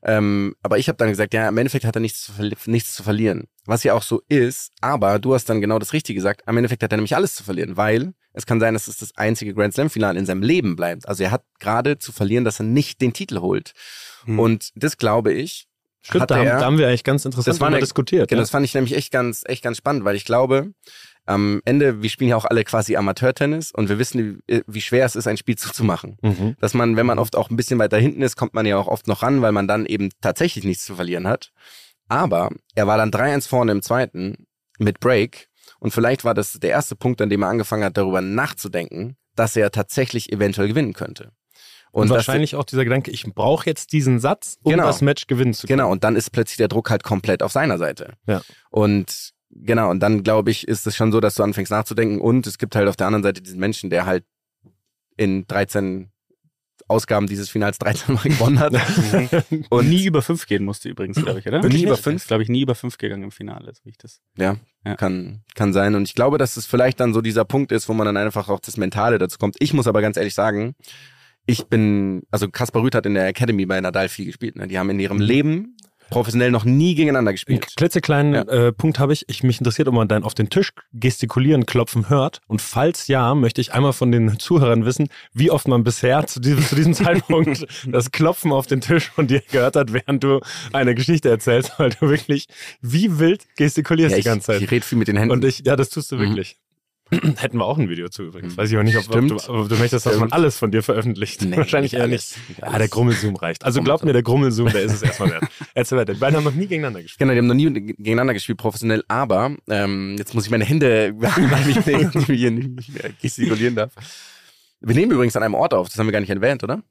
Ähm, 0.03 0.55
aber 0.63 0.77
ich 0.77 0.87
habe 0.87 0.97
dann 0.97 1.09
gesagt, 1.09 1.33
ja, 1.33 1.47
im 1.49 1.57
Endeffekt 1.57 1.83
hat 1.85 1.95
er 1.95 1.99
nichts 1.99 2.23
zu, 2.23 2.31
nichts 2.67 2.95
zu 2.95 3.03
verlieren. 3.03 3.47
Was 3.65 3.83
ja 3.83 3.93
auch 3.93 4.01
so 4.03 4.21
ist, 4.29 4.71
aber 4.81 5.19
du 5.19 5.33
hast 5.33 5.49
dann 5.49 5.59
genau 5.61 5.77
das 5.79 5.93
Richtige 5.93 6.15
gesagt, 6.17 6.47
am 6.47 6.55
Endeffekt 6.57 6.83
hat 6.83 6.91
er 6.91 6.97
nämlich 6.97 7.15
alles 7.15 7.35
zu 7.35 7.43
verlieren, 7.43 7.75
weil 7.77 8.13
es 8.33 8.45
kann 8.45 8.59
sein, 8.59 8.73
dass 8.73 8.87
es 8.87 8.97
das 8.97 9.15
einzige 9.17 9.53
Grand 9.53 9.73
Slam-Finale 9.73 10.17
in 10.17 10.25
seinem 10.25 10.41
Leben 10.41 10.75
bleibt. 10.75 11.07
Also 11.07 11.23
er 11.23 11.31
hat 11.31 11.43
gerade 11.59 11.97
zu 11.99 12.11
verlieren, 12.11 12.45
dass 12.45 12.59
er 12.59 12.65
nicht 12.65 13.01
den 13.01 13.11
Titel 13.13 13.39
holt. 13.39 13.73
Hm. 14.23 14.39
Und 14.39 14.69
das 14.75 14.97
glaube 14.97 15.33
ich, 15.33 15.65
Stimmt, 16.01 16.31
da 16.31 16.37
haben, 16.37 16.47
er- 16.47 16.59
da 16.59 16.65
haben 16.65 16.77
wir 16.77 16.87
eigentlich 16.87 17.03
ganz 17.03 17.25
interessant 17.25 17.53
Das 17.53 17.59
war 17.59 17.67
eine- 17.67 17.79
diskutiert. 17.79 18.29
Genau, 18.29 18.39
ja. 18.39 18.43
das 18.43 18.51
fand 18.51 18.65
ich 18.65 18.73
nämlich 18.73 18.95
echt 18.95 19.11
ganz, 19.11 19.43
echt 19.45 19.61
ganz 19.63 19.77
spannend, 19.77 20.05
weil 20.05 20.15
ich 20.15 20.23
glaube, 20.23 20.71
am 21.29 21.61
Ende, 21.65 22.01
wir 22.01 22.09
spielen 22.09 22.29
ja 22.31 22.35
auch 22.35 22.45
alle 22.45 22.63
quasi 22.63 22.95
Amateurtennis 22.95 23.71
und 23.71 23.87
wir 23.89 23.99
wissen, 23.99 24.41
wie, 24.67 24.81
schwer 24.81 25.05
es 25.05 25.15
ist, 25.15 25.27
ein 25.27 25.37
Spiel 25.37 25.57
zuzumachen. 25.57 26.17
Mhm. 26.21 26.55
Dass 26.59 26.73
man, 26.73 26.95
wenn 26.97 27.05
man 27.05 27.19
oft 27.19 27.35
auch 27.35 27.49
ein 27.49 27.55
bisschen 27.55 27.79
weiter 27.79 27.97
hinten 27.97 28.21
ist, 28.21 28.35
kommt 28.35 28.53
man 28.53 28.65
ja 28.65 28.77
auch 28.77 28.87
oft 28.87 29.07
noch 29.07 29.21
ran, 29.23 29.41
weil 29.41 29.51
man 29.51 29.67
dann 29.67 29.85
eben 29.85 30.09
tatsächlich 30.21 30.65
nichts 30.65 30.85
zu 30.85 30.95
verlieren 30.95 31.27
hat. 31.27 31.51
Aber 32.07 32.49
er 32.75 32.87
war 32.87 32.97
dann 32.97 33.11
3-1 33.11 33.47
vorne 33.47 33.71
im 33.71 33.81
zweiten 33.81 34.47
mit 34.79 34.99
Break 34.99 35.47
und 35.79 35.91
vielleicht 35.93 36.25
war 36.25 36.33
das 36.33 36.53
der 36.53 36.71
erste 36.71 36.95
Punkt, 36.95 37.21
an 37.21 37.29
dem 37.29 37.43
er 37.43 37.49
angefangen 37.49 37.83
hat, 37.83 37.95
darüber 37.97 38.21
nachzudenken, 38.21 39.15
dass 39.35 39.55
er 39.55 39.71
tatsächlich 39.71 40.31
eventuell 40.33 40.67
gewinnen 40.67 40.93
könnte. 40.93 41.31
Und, 41.91 42.09
dass- 42.09 42.17
wahrscheinlich 42.17 42.55
auch 42.55 42.65
dieser 42.65 42.83
Gedanke, 42.83 43.11
ich 43.11 43.23
brauche 43.33 43.65
jetzt 43.65 43.93
diesen 43.93 44.19
Satz, 44.19 44.57
um 44.63 44.71
Genau. 44.71 44.85
das 44.85 45.01
Match 45.01 45.27
gewinnen 45.27 45.53
zu 45.53 45.65
können. 45.67 45.79
Genau, 45.79 45.91
und 45.91 46.03
dann 46.03 46.15
ist 46.15 46.31
plötzlich 46.31 46.57
der 46.57 46.67
Druck 46.67 46.89
halt 46.89 47.03
komplett 47.03 47.41
auf 47.43 47.51
seiner 47.51 47.77
Seite. 47.77 48.13
Ja. 48.27 48.41
Und 48.69 49.31
genau, 49.59 49.89
und 49.89 49.99
dann 49.99 50.23
glaube 50.23 50.51
ich, 50.51 50.67
ist 50.67 50.87
es 50.87 50.95
schon 50.95 51.11
so, 51.11 51.19
dass 51.19 51.35
du 51.35 51.43
anfängst 51.43 51.71
nachzudenken 51.71 52.19
und 52.19 52.47
es 52.47 52.57
gibt 52.57 52.75
halt 52.75 52.87
auf 52.87 52.95
der 52.95 53.07
anderen 53.07 53.23
Seite 53.23 53.41
diesen 53.41 53.59
Menschen, 53.59 53.89
der 53.89 54.05
halt 54.05 54.23
in 55.17 55.45
13 55.47 56.09
Ausgaben 56.87 57.27
dieses 57.27 57.49
Finals 57.51 57.77
13 57.77 58.15
Mal 58.15 58.23
gewonnen 58.23 58.59
hat. 58.59 58.73
Und 59.69 59.89
nie 59.89 60.05
über 60.05 60.23
fünf 60.23 60.47
gehen 60.47 60.65
musste 60.65 60.89
übrigens, 60.89 61.21
glaube 61.23 61.37
ich, 61.39 61.45
oder? 61.47 61.61
Nie 61.67 61.83
über 61.83 61.97
fünf? 61.97 62.15
Ist, 62.23 62.27
glaube 62.29 62.41
ich, 62.41 62.49
nie 62.49 62.61
über 62.61 62.73
fünf 62.73 62.97
gegangen 62.97 63.21
im 63.23 63.31
Finale, 63.31 63.71
so 63.75 63.81
wie 63.83 63.89
ich 63.89 63.97
das. 63.99 64.21
ja, 64.37 64.55
Ja. 64.83 64.95
kann 64.95 65.43
kann 65.53 65.71
sein 65.71 65.93
und 65.93 66.07
ich 66.07 66.15
glaube, 66.15 66.39
dass 66.39 66.57
es 66.57 66.65
vielleicht 66.65 66.99
dann 66.99 67.13
so 67.13 67.21
dieser 67.21 67.45
Punkt 67.45 67.71
ist, 67.71 67.89
wo 67.89 67.93
man 67.93 68.05
dann 68.05 68.17
einfach 68.17 68.49
auch 68.49 68.59
das 68.59 68.75
Mentale 68.77 69.19
dazu 69.19 69.37
kommt. 69.37 69.55
Ich 69.59 69.73
muss 69.73 69.85
aber 69.85 70.01
ganz 70.01 70.17
ehrlich 70.17 70.33
sagen, 70.33 70.73
ich 71.45 71.65
bin, 71.67 72.23
also 72.31 72.49
Kaspar 72.49 72.81
Rüth 72.81 72.95
hat 72.95 73.05
in 73.05 73.13
der 73.13 73.27
Academy 73.27 73.67
bei 73.67 73.79
Nadal 73.79 74.09
viel 74.09 74.25
gespielt. 74.25 74.55
Ne? 74.55 74.67
Die 74.67 74.79
haben 74.79 74.89
in 74.89 74.99
ihrem 74.99 75.19
Leben 75.19 75.77
professionell 76.09 76.51
noch 76.51 76.65
nie 76.65 76.95
gegeneinander 76.95 77.29
Einen 77.29 77.35
gespielt. 77.35 77.73
klitzekleinen 77.75 78.33
Ja. 78.33 78.41
äh, 78.67 78.71
Punkt 78.71 78.99
habe 78.99 79.13
ich. 79.13 79.25
ich. 79.27 79.43
Mich 79.43 79.59
interessiert, 79.59 79.87
ob 79.87 79.93
man 79.93 80.07
dann 80.07 80.23
auf 80.23 80.33
den 80.33 80.49
Tisch 80.49 80.71
gestikulieren, 80.93 81.65
klopfen 81.65 82.09
hört. 82.09 82.41
Und 82.47 82.61
falls 82.61 83.07
ja, 83.07 83.33
möchte 83.35 83.61
ich 83.61 83.73
einmal 83.73 83.93
von 83.93 84.11
den 84.11 84.37
Zuhörern 84.39 84.85
wissen, 84.85 85.09
wie 85.33 85.51
oft 85.51 85.67
man 85.67 85.83
bisher 85.83 86.25
zu 86.27 86.39
diesem, 86.39 86.63
zu 86.65 86.75
diesem 86.75 86.93
Zeitpunkt 86.95 87.65
das 87.87 88.11
Klopfen 88.11 88.51
auf 88.51 88.67
den 88.67 88.81
Tisch 88.81 89.09
von 89.09 89.27
dir 89.27 89.41
gehört 89.51 89.75
hat, 89.75 89.93
während 89.93 90.23
du 90.23 90.39
eine 90.73 90.95
Geschichte 90.95 91.29
erzählst, 91.29 91.73
weil 91.77 91.89
du 91.91 92.09
wirklich 92.09 92.47
wie 92.81 93.19
wild 93.19 93.45
gestikulierst 93.55 94.11
Ja, 94.11 94.15
die 94.17 94.19
ich, 94.19 94.25
ganze 94.25 94.47
Zeit. 94.47 94.61
ich 94.61 94.71
rede 94.71 94.85
viel 94.85 94.97
mit 94.97 95.07
den 95.07 95.17
Händen. 95.17 95.31
Und 95.31 95.43
ich, 95.45 95.63
ja, 95.65 95.75
das 95.75 95.89
tust 95.89 96.11
du 96.11 96.15
Mhm. 96.15 96.21
wirklich. 96.21 96.57
Hätten 97.37 97.57
wir 97.57 97.65
auch 97.65 97.77
ein 97.77 97.89
Video 97.89 98.07
zu 98.09 98.23
übrigens. 98.23 98.55
Weiß 98.55 98.69
ich 98.71 98.77
auch 98.77 98.83
nicht, 98.83 98.95
ob, 98.97 99.09
ob, 99.15 99.27
du, 99.27 99.35
ob 99.35 99.67
du 99.69 99.75
möchtest, 99.77 100.05
dass 100.05 100.13
man 100.13 100.27
Stimmt. 100.29 100.33
alles 100.33 100.57
von 100.59 100.71
dir 100.71 100.83
veröffentlicht. 100.83 101.41
Nee, 101.43 101.57
Wahrscheinlich 101.57 101.93
nicht 101.93 101.99
eher 101.99 102.05
alles. 102.05 102.37
nicht. 102.37 102.49
Nicht 102.49 102.63
alles. 102.63 102.77
der 102.77 102.87
Grummelzoom 102.89 103.35
reicht. 103.35 103.65
Also 103.65 103.81
glaub 103.81 104.03
mir, 104.03 104.13
der 104.13 104.21
Grummelzoom, 104.23 104.69
der 104.69 104.83
ist 104.83 104.93
es 104.93 105.01
erstmal 105.01 105.31
wert. 105.31 105.43
Erzähl 105.73 105.97
weiter. 105.97 106.13
Die 106.13 106.19
beiden 106.19 106.37
haben 106.37 106.43
noch 106.43 106.53
nie 106.53 106.67
gegeneinander 106.67 107.01
gespielt. 107.01 107.19
Genau, 107.19 107.31
die 107.33 107.39
haben 107.39 107.47
noch 107.47 107.55
nie 107.55 107.71
gegeneinander 107.71 108.33
gespielt, 108.33 108.57
professionell, 108.59 109.03
aber 109.07 109.55
ähm, 109.69 110.15
jetzt 110.19 110.35
muss 110.35 110.45
ich 110.45 110.51
meine 110.51 110.65
Hände, 110.65 111.13
weil 111.17 111.69
ich 111.69 111.75
nicht 111.75 111.87
mehr, 111.87 112.35
hier 112.37 112.51
nicht 112.51 112.93
mehr 112.93 113.11
gestikulieren 113.21 113.75
darf. 113.75 113.91
Wir 114.81 114.95
nehmen 114.95 115.11
übrigens 115.11 115.35
an 115.35 115.43
einem 115.43 115.55
Ort 115.55 115.73
auf, 115.73 115.89
das 115.89 115.97
haben 115.97 116.05
wir 116.07 116.11
gar 116.13 116.21
nicht 116.21 116.29
erwähnt, 116.29 116.63
oder? 116.63 116.83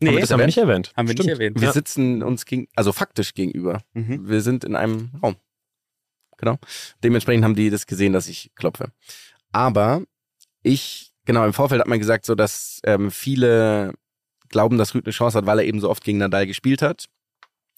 Nee, 0.00 0.12
wir 0.12 0.20
Das 0.20 0.30
haben 0.30 0.38
wir 0.40 0.46
nicht 0.46 0.58
erwähnt. 0.58 0.92
haben 0.96 1.06
wir 1.08 1.12
nicht 1.14 1.22
Stimmt. 1.22 1.30
erwähnt. 1.40 1.60
Wir 1.60 1.68
Ja. 1.68 1.72
sitzen 1.72 2.22
uns 2.22 2.46
gegen, 2.46 2.68
also 2.74 2.92
faktisch 2.92 3.34
gegenüber. 3.34 3.82
Mhm. 3.94 4.28
Wir 4.28 4.40
sind 4.40 4.64
in 4.64 4.74
einem 4.74 5.10
Raum. 5.22 5.36
Genau. 6.40 6.58
Dementsprechend 7.04 7.44
haben 7.44 7.54
die 7.54 7.70
das 7.70 7.86
gesehen, 7.86 8.14
dass 8.14 8.26
ich 8.26 8.50
klopfe. 8.54 8.92
Aber 9.52 10.02
ich, 10.62 11.12
genau, 11.26 11.44
im 11.44 11.52
Vorfeld 11.52 11.80
hat 11.80 11.88
man 11.88 11.98
gesagt, 11.98 12.24
so 12.24 12.34
dass 12.34 12.80
ähm, 12.84 13.10
viele 13.10 13.92
glauben, 14.48 14.78
dass 14.78 14.94
Rüd 14.94 15.04
eine 15.06 15.12
Chance 15.12 15.38
hat, 15.38 15.46
weil 15.46 15.58
er 15.58 15.64
eben 15.66 15.80
so 15.80 15.90
oft 15.90 16.02
gegen 16.02 16.18
Nadal 16.18 16.46
gespielt 16.46 16.82
hat. 16.82 17.06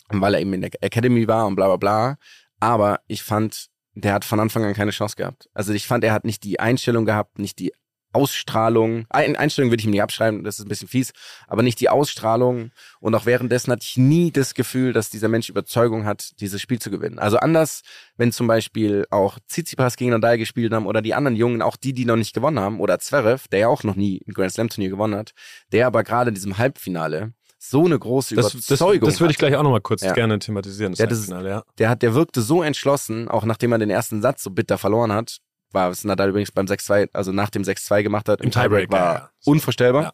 Und 0.09 0.21
weil 0.21 0.35
er 0.35 0.41
eben 0.41 0.53
in 0.53 0.61
der 0.61 0.71
Academy 0.81 1.27
war 1.27 1.47
und 1.47 1.57
bla 1.57 1.67
bla 1.67 1.77
bla. 1.77 2.17
Aber 2.61 3.01
ich 3.09 3.23
fand, 3.23 3.67
der 3.95 4.13
hat 4.15 4.25
von 4.25 4.41
Anfang 4.41 4.65
an 4.65 4.75
keine 4.75 4.93
Chance 4.93 5.17
gehabt. 5.17 5.51
Also 5.55 5.73
ich 5.73 5.87
fand, 5.87 6.05
er 6.05 6.13
hat 6.13 6.25
nicht 6.25 6.45
die 6.45 6.61
Einstellung 6.61 7.05
gehabt, 7.05 7.39
nicht 7.39 7.59
die 7.59 7.73
Ausstrahlung, 8.13 9.07
Ein 9.11 9.37
Einstellung 9.37 9.71
würde 9.71 9.81
ich 9.81 9.85
ihm 9.87 9.91
nicht 9.91 10.03
abschreiben, 10.03 10.45
das 10.45 10.59
ist 10.59 10.67
ein 10.67 10.69
bisschen 10.69 10.89
fies, 10.89 11.13
aber 11.47 11.63
nicht 11.63 11.81
die 11.81 11.89
Ausstrahlung 11.89 12.71
und 13.01 13.15
auch 13.15 13.27
währenddessen 13.27 13.73
hatte 13.73 13.85
ich 13.85 13.97
nie 13.97 14.31
das 14.31 14.55
Gefühl, 14.55 14.93
dass 14.93 15.11
dieser 15.11 15.29
Mensch 15.29 15.49
Überzeugung 15.49 16.05
hat, 16.05 16.33
dieses 16.41 16.61
Spiel 16.61 16.79
zu 16.79 16.91
gewinnen. 16.91 17.19
Also 17.19 17.39
anders, 17.39 17.83
wenn 18.17 18.33
zum 18.33 18.47
Beispiel 18.47 19.07
auch 19.11 19.39
Tsitsipas 19.49 19.97
gegen 19.97 20.11
Nadal 20.11 20.39
gespielt 20.39 20.73
haben 20.73 20.87
oder 20.87 21.03
die 21.03 21.15
anderen 21.15 21.37
Jungen, 21.37 21.63
auch 21.63 21.77
die, 21.77 21.93
die 21.93 22.05
noch 22.05 22.17
nicht 22.17 22.35
gewonnen 22.35 22.61
haben 22.61 22.81
oder 22.81 22.99
Zverev, 22.99 23.49
der 23.49 23.61
ja 23.61 23.69
auch 23.69 23.85
noch 23.85 23.97
nie 23.97 24.21
ein 24.27 24.35
Grand 24.35 24.53
Slam 24.53 24.69
Turnier 24.69 24.91
gewonnen 24.91 25.15
hat, 25.15 25.33
der 25.73 25.87
aber 25.87 26.03
gerade 26.05 26.29
in 26.29 26.35
diesem 26.35 26.59
Halbfinale 26.59 27.33
so 27.59 27.85
eine 27.85 27.99
große 27.99 28.35
Das, 28.35 28.53
das, 28.53 28.67
Überzeugung 28.67 29.09
das 29.09 29.21
würde 29.21 29.31
ich 29.31 29.39
gleich 29.39 29.55
auch 29.55 29.63
nochmal 29.63 29.81
kurz 29.81 30.03
Ja. 30.03 30.13
gerne 30.13 30.39
thematisieren. 30.39 30.93
Das 30.93 30.99
Ja, 30.99 31.07
das 31.07 31.29
ja. 31.29 31.63
der 31.79 31.89
hat, 31.89 32.03
der 32.03 32.15
wirkte 32.15 32.43
so 32.43 32.63
entschlossen, 32.63 33.29
auch 33.29 33.45
nachdem 33.45 33.71
er 33.73 33.79
den 33.79 33.91
ersten 33.91 34.21
Satz 34.21 34.43
so 34.43 34.51
bitter 34.51 34.79
verloren 34.79 35.13
hat, 35.13 35.39
war 35.75 35.91
es 35.91 36.05
Nadal 36.05 36.31
übrigens 36.31 36.53
beim 36.53 36.67
6-2, 36.67 37.11
also 37.13 37.33
nach 37.33 37.51
dem 37.51 37.63
6-2 37.63 38.03
gemacht 38.03 38.29
hat, 38.29 38.41
im, 38.41 38.47
Im 38.47 38.51
Tiebreak, 38.51 38.91
Tiebreak 38.91 38.93
war 38.93 39.15
ja, 39.15 39.31
unvorstellbar. 39.45 40.03
Ja. 40.03 40.13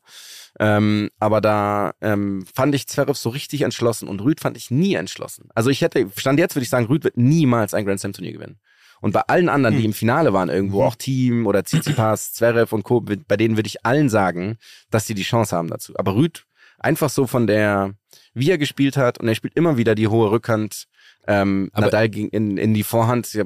Ähm, 0.60 1.10
aber 1.18 1.40
da 1.40 1.92
ähm, 2.00 2.44
fand 2.52 2.74
ich 2.74 2.88
Zverev 2.88 3.16
so 3.16 3.28
richtig 3.30 3.62
entschlossen 3.62 4.08
und 4.08 4.20
Rüd 4.20 4.40
fand 4.40 4.56
ich 4.56 4.70
nie 4.70 4.94
entschlossen. 4.94 5.48
Also 5.54 5.70
ich 5.70 5.82
hätte, 5.82 6.08
stand 6.16 6.38
jetzt 6.38 6.56
würde 6.56 6.64
ich 6.64 6.70
sagen, 6.70 6.86
Rüd 6.86 7.04
wird 7.04 7.16
niemals 7.16 7.74
ein 7.74 7.84
Grand 7.84 8.00
Slam 8.00 8.12
Turnier 8.12 8.32
gewinnen. 8.32 8.58
Und 9.00 9.12
bei 9.12 9.20
allen 9.20 9.48
anderen, 9.48 9.74
Hm. 9.74 9.80
die 9.80 9.86
im 9.86 9.92
Finale 9.92 10.32
waren 10.32 10.48
irgendwo, 10.48 10.82
auch 10.82 10.96
Team 10.96 11.46
oder 11.46 11.62
Tsitsipas, 11.62 12.32
Zverev 12.34 12.74
und 12.74 12.82
Co., 12.82 13.00
bei 13.00 13.36
denen 13.36 13.56
würde 13.56 13.68
ich 13.68 13.86
allen 13.86 14.08
sagen, 14.08 14.58
dass 14.90 15.06
sie 15.06 15.14
die 15.14 15.22
Chance 15.22 15.56
haben 15.56 15.68
dazu. 15.68 15.92
Aber 15.96 16.16
Rüd 16.16 16.44
einfach 16.78 17.10
so 17.10 17.26
von 17.26 17.46
der, 17.46 17.94
wie 18.34 18.50
er 18.50 18.58
gespielt 18.58 18.96
hat 18.96 19.18
und 19.18 19.28
er 19.28 19.34
spielt 19.34 19.54
immer 19.54 19.76
wieder 19.76 19.94
die 19.94 20.08
hohe 20.08 20.30
Rückhand, 20.30 20.86
ähm, 21.26 21.70
Nadal 21.76 22.08
ging 22.08 22.28
in, 22.28 22.56
in 22.56 22.74
die 22.74 22.82
Vorhand. 22.82 23.38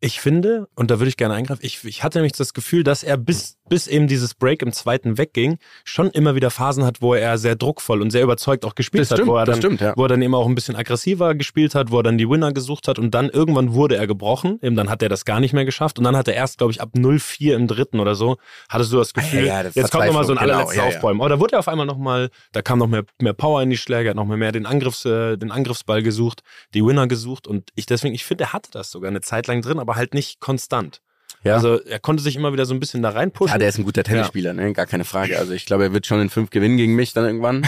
Ich 0.00 0.20
finde, 0.20 0.66
und 0.74 0.90
da 0.90 0.98
würde 0.98 1.10
ich 1.10 1.18
gerne 1.18 1.34
eingreifen, 1.34 1.60
ich, 1.62 1.84
ich 1.84 2.02
hatte 2.02 2.18
nämlich 2.18 2.32
das 2.32 2.54
Gefühl, 2.54 2.84
dass 2.84 3.02
er 3.02 3.18
bis, 3.18 3.58
bis 3.70 3.86
eben 3.86 4.08
dieses 4.08 4.34
Break 4.34 4.60
im 4.60 4.72
zweiten 4.72 5.16
wegging, 5.16 5.58
schon 5.84 6.10
immer 6.10 6.34
wieder 6.34 6.50
Phasen 6.50 6.84
hat, 6.84 7.00
wo 7.00 7.14
er 7.14 7.38
sehr 7.38 7.54
druckvoll 7.54 8.02
und 8.02 8.10
sehr 8.10 8.22
überzeugt 8.22 8.66
auch 8.66 8.74
gespielt 8.74 9.02
Das 9.02 9.12
hat, 9.12 9.18
stimmt, 9.18 9.30
wo 9.30 9.36
er 9.36 9.46
dann, 9.46 9.56
stimmt, 9.56 9.80
ja. 9.80 9.94
wo 9.96 10.04
er 10.04 10.08
dann 10.08 10.20
eben 10.20 10.34
auch 10.34 10.46
ein 10.46 10.54
bisschen 10.54 10.76
aggressiver 10.76 11.34
gespielt 11.34 11.74
hat, 11.74 11.90
wo 11.90 11.98
er 11.98 12.02
dann 12.02 12.18
die 12.18 12.28
Winner 12.28 12.52
gesucht 12.52 12.88
hat 12.88 12.98
und 12.98 13.12
dann 13.12 13.30
irgendwann 13.30 13.72
wurde 13.72 13.96
er 13.96 14.06
gebrochen, 14.06 14.58
eben 14.60 14.74
dann 14.74 14.90
hat 14.90 15.02
er 15.02 15.08
das 15.08 15.24
gar 15.24 15.40
nicht 15.40 15.52
mehr 15.52 15.64
geschafft 15.64 15.98
und 15.98 16.04
dann 16.04 16.16
hat 16.16 16.26
er 16.26 16.34
erst, 16.34 16.58
glaube 16.58 16.72
ich, 16.72 16.80
ab 16.80 16.90
0-4 16.94 17.54
im 17.54 17.68
dritten 17.68 18.00
oder 18.00 18.16
so, 18.16 18.36
hattest 18.68 18.92
du 18.92 18.96
das 18.96 19.14
Gefühl, 19.14 19.46
ja, 19.46 19.62
das 19.62 19.76
jetzt 19.76 19.92
kommt 19.92 20.06
nochmal 20.06 20.24
so 20.24 20.32
ein 20.32 20.38
genau, 20.38 20.52
allerletzter 20.52 20.76
ja, 20.76 20.88
ja. 20.88 20.96
Aufbäumen. 20.96 21.20
Aber 21.20 21.28
da 21.28 21.38
wurde 21.38 21.54
er 21.54 21.60
auf 21.60 21.68
einmal 21.68 21.86
nochmal, 21.86 22.30
da 22.50 22.62
kam 22.62 22.80
noch 22.80 22.88
mehr, 22.88 23.04
mehr 23.20 23.34
Power 23.34 23.62
in 23.62 23.70
die 23.70 23.78
Schläge, 23.78 24.10
hat 24.10 24.16
noch 24.16 24.26
mehr, 24.26 24.36
mehr 24.36 24.50
den, 24.50 24.66
Angriffs, 24.66 25.04
äh, 25.04 25.36
den 25.36 25.52
Angriffsball 25.52 26.02
gesucht, 26.02 26.42
die 26.74 26.84
Winner 26.84 27.06
gesucht 27.06 27.46
und 27.46 27.70
ich 27.76 27.86
deswegen, 27.86 28.16
ich 28.16 28.24
finde, 28.24 28.44
er 28.44 28.52
hatte 28.52 28.70
das 28.72 28.90
sogar 28.90 29.10
eine 29.10 29.20
Zeit 29.20 29.46
lang 29.46 29.62
drin, 29.62 29.78
aber 29.78 29.94
halt 29.94 30.12
nicht 30.12 30.40
konstant. 30.40 31.00
Ja. 31.42 31.54
Also 31.54 31.80
er 31.82 31.98
konnte 31.98 32.22
sich 32.22 32.36
immer 32.36 32.52
wieder 32.52 32.66
so 32.66 32.74
ein 32.74 32.80
bisschen 32.80 33.02
da 33.02 33.10
reinpushen. 33.10 33.52
ja, 33.54 33.58
der 33.58 33.68
ist 33.70 33.78
ein 33.78 33.84
guter 33.84 34.02
Tennisspieler, 34.02 34.52
ne? 34.52 34.72
gar 34.74 34.86
keine 34.86 35.04
Frage. 35.04 35.38
Also 35.38 35.52
ich 35.52 35.64
glaube, 35.64 35.84
er 35.84 35.92
wird 35.92 36.06
schon 36.06 36.20
in 36.20 36.28
fünf 36.28 36.50
gewinnen 36.50 36.76
gegen 36.76 36.94
mich 36.94 37.12
dann 37.14 37.24
irgendwann. 37.24 37.66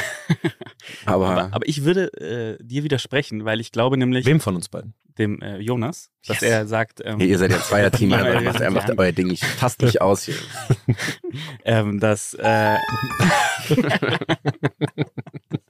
Aber, 1.07 1.29
Aber, 1.29 1.49
aber 1.53 1.69
ich 1.69 1.85
würde 1.85 2.13
äh, 2.61 2.63
dir 2.63 2.83
widersprechen, 2.83 3.45
weil 3.45 3.61
ich 3.61 3.71
glaube 3.71 3.97
nämlich 3.97 4.27
Wem 4.27 4.41
von 4.41 4.57
uns 4.57 4.69
beiden? 4.69 4.95
dem 5.19 5.41
äh, 5.41 5.59
Jonas, 5.59 6.11
dass 6.27 6.41
Yes. 6.41 6.51
er 6.51 6.67
sagt, 6.67 7.01
ähm, 7.05 7.19
Hey, 7.19 7.29
ihr 7.29 7.39
seid 7.39 7.51
ja 7.53 7.61
Zweierteam, 7.61 8.11
Ja, 8.13 8.19
er 8.19 8.35
ja, 8.35 8.41
macht, 8.41 8.61
er 8.61 8.71
ja. 8.73 8.95
euer 8.97 9.13
Ding. 9.13 9.31
Ich 9.31 9.43
passt 9.59 9.81
mich 9.83 10.01
aus 10.01 10.25
hier. 10.25 10.35
ähm, 11.65 12.01
dass, 12.01 12.35
äh, 12.35 12.77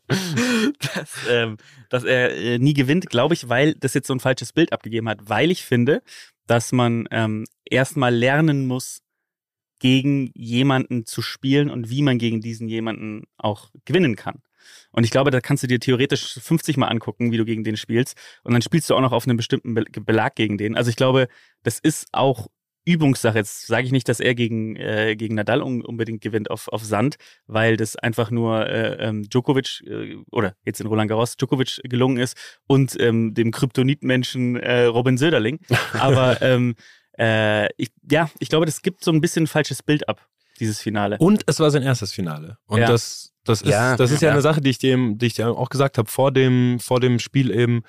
dass, 0.09 1.11
ähm, 1.31 1.57
dass 1.91 2.05
er 2.05 2.35
äh, 2.37 2.59
nie 2.59 2.75
gewinnt, 2.75 3.09
glaube 3.11 3.35
ich, 3.35 3.49
weil 3.49 3.75
das 3.75 3.95
jetzt 3.95 4.07
so 4.07 4.15
ein 4.15 4.21
falsches 4.21 4.53
Bild 4.53 4.73
abgegeben 4.73 5.09
hat, 5.09 5.19
weil 5.29 5.51
ich 5.51 5.65
finde, 5.65 6.03
dass 6.47 6.73
man 6.73 7.09
ähm, 7.11 7.45
erstmal 7.73 8.15
lernen 8.15 8.67
muss, 8.67 9.03
gegen 9.81 10.31
jemanden 10.35 11.07
zu 11.07 11.23
spielen 11.23 11.69
und 11.69 11.91
wie 11.91 12.03
man 12.03 12.19
gegen 12.19 12.41
diesen 12.41 12.69
jemanden 12.69 13.25
auch 13.37 13.71
gewinnen 13.85 14.15
kann. 14.15 14.41
Und 14.93 15.03
ich 15.03 15.11
glaube, 15.11 15.33
da 15.33 15.41
kannst 15.41 15.65
du 15.65 15.67
dir 15.67 15.81
theoretisch 15.81 16.39
50 16.41 16.77
Mal 16.77 16.87
angucken, 16.87 17.33
wie 17.33 17.37
du 17.37 17.45
gegen 17.45 17.65
den 17.65 17.77
spielst. 17.77 18.17
Und 18.45 18.53
dann 18.53 18.63
spielst 18.63 18.89
du 18.89 18.95
auch 18.95 19.01
noch 19.01 19.11
auf 19.11 19.27
einem 19.27 19.37
bestimmten 19.37 19.75
Be 19.75 19.85
Belag 20.05 20.37
gegen 20.37 20.57
den. 20.57 20.77
Also 20.77 20.89
ich 20.89 20.97
glaube, 20.97 21.27
das 21.65 21.81
ist 21.81 22.07
auch 22.13 22.47
Übungssache. 22.85 23.39
Jetzt 23.39 23.67
sage 23.67 23.87
ich 23.87 23.93
nicht, 23.93 24.09
dass 24.09 24.21
er 24.21 24.35
gegen, 24.35 24.77
äh, 24.77 25.17
gegen 25.17 25.35
Nadal 25.35 25.63
un 25.63 25.85
unbedingt 25.85 26.21
gewinnt 26.21 26.51
auf, 26.51 26.69
auf 26.69 26.85
Sand, 26.85 27.17
weil 27.47 27.77
das 27.77 27.97
einfach 27.97 28.31
nur 28.31 28.67
äh, 28.67 29.09
ähm, 29.09 29.23
Djokovic 29.25 29.83
äh, 29.87 30.17
oder 30.31 30.55
jetzt 30.65 30.81
in 30.81 30.87
Roland 30.87 31.09
Garros 31.09 31.37
Djokovic 31.37 31.81
gelungen 31.85 32.19
ist 32.19 32.37
und 32.67 32.99
ähm, 33.01 33.35
dem 33.35 33.51
Kryptonitmenschen 33.51 34.57
äh, 34.57 34.85
Robin 34.85 35.17
Söderling. 35.17 35.61
Aber 35.95 36.43
ähm, 36.43 36.75
äh, 37.19 37.69
ich, 37.77 37.91
ja, 38.11 38.31
ich 38.39 38.49
glaube, 38.49 38.67
das 38.67 38.83
gibt 38.83 39.05
so 39.05 39.11
ein 39.13 39.21
bisschen 39.21 39.45
ein 39.45 39.49
falsches 39.49 39.83
Bild 39.83 40.09
ab, 40.09 40.27
dieses 40.61 40.81
Finale. 40.81 41.17
Und 41.19 41.43
es 41.47 41.61
war 41.61 41.71
sein 41.71 41.83
erstes 41.83 42.13
Finale. 42.13 42.59
Und 42.67 42.81
Ja. 42.81 42.87
das, 42.89 43.33
das 43.45 43.63
ist, 43.63 43.71
Ja, 43.71 43.97
das 43.97 44.11
ist 44.11 44.23
ja, 44.23 44.29
ja. 44.29 44.33
eine 44.33 44.43
Sache, 44.43 44.61
die 44.61 44.71
ich, 44.71 44.79
dem, 44.79 45.19
die 45.19 45.27
ich 45.27 45.35
dir 45.35 45.49
auch 45.49 45.69
gesagt 45.69 45.99
habe 45.99 46.09
vor 46.11 46.33
dem, 46.33 46.79
vor 46.81 47.01
dem 47.01 47.19
Spiel 47.19 47.51
eben, 47.51 47.83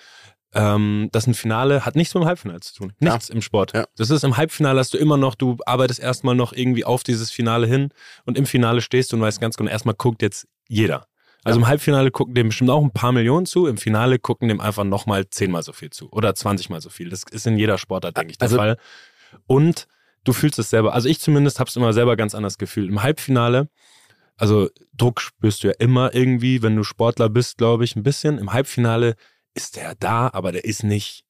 ähm, 0.56 1.10
dass 1.12 1.26
ein 1.26 1.34
Finale 1.34 1.84
hat 1.86 1.96
nichts 1.96 2.14
mit 2.14 2.24
dem 2.24 2.28
Halbfinale 2.28 2.60
zu 2.60 2.76
tun. 2.76 2.94
Ja. 3.00 3.14
Nichts 3.14 3.30
im 3.30 3.42
Sport. 3.42 3.74
Ja. 3.74 3.86
Das 3.98 4.10
ist 4.12 4.24
im 4.24 4.38
Halbfinale 4.38 4.80
hast 4.80 4.94
du 4.94 4.98
immer 5.00 5.18
noch, 5.18 5.34
du 5.36 5.58
arbeitest 5.66 6.00
erstmal 6.00 6.36
noch 6.36 6.54
irgendwie 6.54 6.86
auf 6.86 7.04
dieses 7.04 7.32
Finale 7.32 7.66
hin 7.66 7.90
und 8.26 8.38
im 8.38 8.46
Finale 8.46 8.82
stehst 8.82 9.12
du 9.12 9.16
und 9.16 9.22
weißt 9.24 9.42
ganz 9.42 9.58
genau, 9.58 9.72
erstmal 9.72 9.96
guckt 9.96 10.22
jetzt 10.22 10.48
jeder. 10.68 11.08
Also 11.46 11.60
im 11.60 11.68
Halbfinale 11.68 12.10
gucken 12.10 12.36
dem 12.36 12.48
bestimmt 12.50 12.70
auch 12.70 12.82
ein 12.82 12.92
paar 12.92 13.12
Millionen 13.12 13.46
zu, 13.46 13.66
im 13.68 13.78
Finale 13.78 14.18
gucken 14.18 14.48
dem 14.48 14.62
einfach 14.62 14.86
nochmal 14.86 15.28
zehnmal 15.30 15.62
so 15.62 15.74
viel 15.74 15.90
zu 15.90 16.10
oder 16.12 16.34
20 16.34 16.70
mal 16.70 16.80
so 16.80 16.90
viel. 16.90 17.10
Das 17.10 17.24
ist 17.32 17.46
in 17.48 17.58
jeder 17.58 17.78
Sportart, 17.78 18.16
denke 18.16 18.32
ich, 18.32 18.38
der 18.38 18.46
Also- 18.46 18.56
Fall. 18.58 18.78
Und 19.46 19.88
du 20.24 20.34
fühlst 20.34 20.60
es 20.60 20.70
selber. 20.70 20.94
Also 20.94 21.10
ich 21.10 21.20
zumindest 21.20 21.60
habe 21.60 21.70
es 21.70 21.76
immer 21.76 21.94
selber 21.94 22.16
ganz 22.16 22.36
anders 22.36 22.58
gefühlt. 22.58 22.90
Im 22.90 23.04
Halbfinale, 23.04 23.70
also 24.38 24.70
Druck 24.94 25.22
spürst 25.22 25.64
du 25.64 25.68
ja 25.68 25.74
immer 25.80 26.14
irgendwie, 26.14 26.62
wenn 26.62 26.76
du 26.76 26.84
Sportler 26.84 27.30
bist, 27.30 27.58
glaube 27.58 27.84
ich, 27.84 27.96
ein 27.96 28.04
bisschen. 28.04 28.38
Im 28.38 28.54
Halbfinale 28.54 29.16
ist 29.54 29.76
der 29.76 29.96
da, 29.96 30.30
aber 30.34 30.52
der 30.52 30.66
ist 30.66 30.84
nicht, 30.84 31.26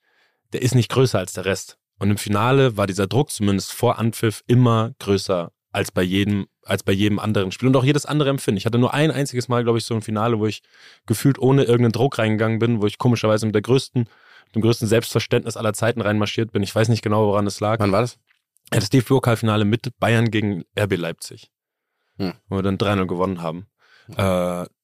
der 0.54 0.62
ist 0.62 0.76
nicht 0.76 0.90
größer 0.90 1.20
als 1.20 1.34
der 1.34 1.46
Rest. 1.46 1.78
Und 2.00 2.12
im 2.12 2.18
Finale 2.18 2.78
war 2.78 2.88
dieser 2.88 3.08
Druck 3.08 3.32
zumindest 3.32 3.72
vor 3.72 4.00
Anpfiff 4.00 4.44
immer 4.48 4.94
größer 5.00 5.52
als 5.74 5.92
bei 5.92 6.04
jedem, 6.04 6.48
als 6.64 6.84
bei 6.84 6.92
jedem 6.94 7.20
anderen 7.20 7.52
Spiel 7.52 7.68
und 7.68 7.76
auch 7.76 7.84
jedes 7.84 8.06
andere 8.06 8.30
Empfinden. 8.30 8.58
Ich 8.58 8.66
hatte 8.66 8.78
nur 8.78 8.94
ein 8.94 9.12
einziges 9.12 9.48
Mal, 9.50 9.64
glaube 9.64 9.80
ich, 9.80 9.86
so 9.86 9.96
ein 9.96 10.02
Finale, 10.02 10.40
wo 10.40 10.46
ich 10.46 10.62
gefühlt 11.06 11.40
ohne 11.40 11.64
irgendeinen 11.64 11.92
Druck 11.92 12.20
reingegangen 12.20 12.60
bin, 12.60 12.82
wo 12.82 12.86
ich 12.86 12.98
komischerweise 12.98 13.46
mit 13.46 13.56
der 13.56 13.64
größten, 13.64 14.08
dem 14.56 14.62
größten 14.62 14.88
Selbstverständnis 14.88 15.58
aller 15.58 15.74
Zeiten 15.74 16.00
reinmarschiert 16.02 16.52
bin. 16.52 16.64
Ich 16.64 16.74
weiß 16.74 16.90
nicht 16.90 17.02
genau, 17.02 17.28
woran 17.28 17.48
es 17.48 17.60
lag. 17.60 17.80
Wann 17.80 17.92
war 17.92 18.02
das? 18.02 18.18
Ja, 18.72 18.80
das 18.80 18.90
DFB-Pokalfinale 18.90 19.66
mit 19.66 19.90
Bayern 20.00 20.32
gegen 20.32 20.64
RB 20.80 20.96
Leipzig. 20.96 21.52
Hm. 22.18 22.34
Wo 22.48 22.58
wir 22.58 22.64
dann 22.64 22.78
3-0 22.78 23.08
gewonnen 23.08 23.42
haben. 23.42 23.68
Äh, 24.10 24.16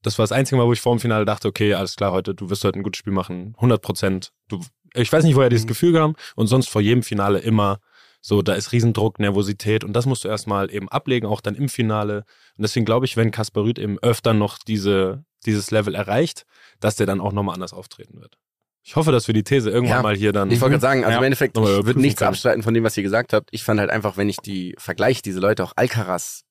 das 0.02 0.18
war 0.18 0.24
das 0.24 0.32
einzige 0.32 0.58
Mal, 0.58 0.66
wo 0.66 0.74
ich 0.74 0.82
vor 0.82 0.96
dem 0.96 1.00
Finale 1.00 1.26
dachte, 1.26 1.48
okay, 1.48 1.74
alles 1.76 1.96
klar, 1.96 2.12
heute, 2.12 2.34
du 2.34 2.50
wirst 2.50 2.64
heute 2.64 2.80
ein 2.80 2.84
gutes 2.84 3.00
Spiel 3.00 3.14
machen. 3.14 3.54
100 3.58 3.82
Prozent. 3.82 4.32
Du, 4.48 4.62
ich 4.94 5.12
weiß 5.12 5.24
nicht, 5.24 5.36
woher 5.36 5.50
dieses 5.50 5.66
Mhm. 5.66 5.70
Gefühl 5.70 5.94
kam. 5.94 6.16
Und 6.36 6.48
sonst 6.48 6.70
vor 6.70 6.82
jedem 6.82 7.04
Finale 7.04 7.40
immer 7.40 7.80
so, 8.22 8.42
da 8.42 8.54
ist 8.54 8.72
Riesendruck, 8.72 9.20
Nervosität. 9.20 9.84
Und 9.84 9.94
das 9.94 10.06
musst 10.06 10.24
du 10.24 10.28
erstmal 10.28 10.74
eben 10.74 10.90
ablegen, 10.90 11.26
auch 11.28 11.42
dann 11.42 11.56
im 11.56 11.70
Finale. 11.70 12.26
Und 12.58 12.64
deswegen 12.64 12.86
glaube 12.86 13.06
ich, 13.06 13.16
wenn 13.18 13.32
Kaspar 13.32 13.64
Rüth 13.64 13.80
eben 13.80 13.98
öfter 14.00 14.34
noch 14.34 14.58
diese, 14.60 15.24
dieses 15.46 15.72
Level 15.72 15.96
erreicht, 15.96 16.46
dass 16.80 16.96
der 16.98 17.06
dann 17.06 17.22
auch 17.22 17.32
nochmal 17.32 17.56
anders 17.56 17.74
auftreten 17.74 18.20
wird. 18.20 18.38
Ich 18.84 18.96
hoffe, 18.96 19.12
dass 19.12 19.28
wir 19.28 19.34
die 19.34 19.44
These 19.44 19.70
irgendwann 19.70 19.98
Ja, 19.98 20.02
mal 20.02 20.16
hier 20.16 20.32
dann. 20.34 20.50
Ich 20.52 20.62
wollte 20.62 20.72
gerade 20.74 20.82
sagen, 20.82 21.04
also 21.04 21.12
Ja. 21.14 21.18
im 21.20 21.24
Endeffekt, 21.24 21.58
ich 21.58 21.64
würde 21.64 22.00
nichts 22.00 22.20
können. 22.20 22.30
abstreiten 22.30 22.64
von 22.64 22.74
dem, 22.74 22.84
was 22.84 22.98
ihr 22.98 23.04
gesagt 23.04 23.34
habt. 23.34 23.50
Ich 23.52 23.64
fand 23.64 23.80
halt 23.80 23.90
einfach, 23.90 24.18
wenn 24.18 24.30
ich 24.30 24.38
die 24.38 24.74
vergleiche, 24.78 25.22
diese 25.22 25.40
Leute, 25.40 25.64
auch 25.64 25.74
Alcaraz, 25.76 26.44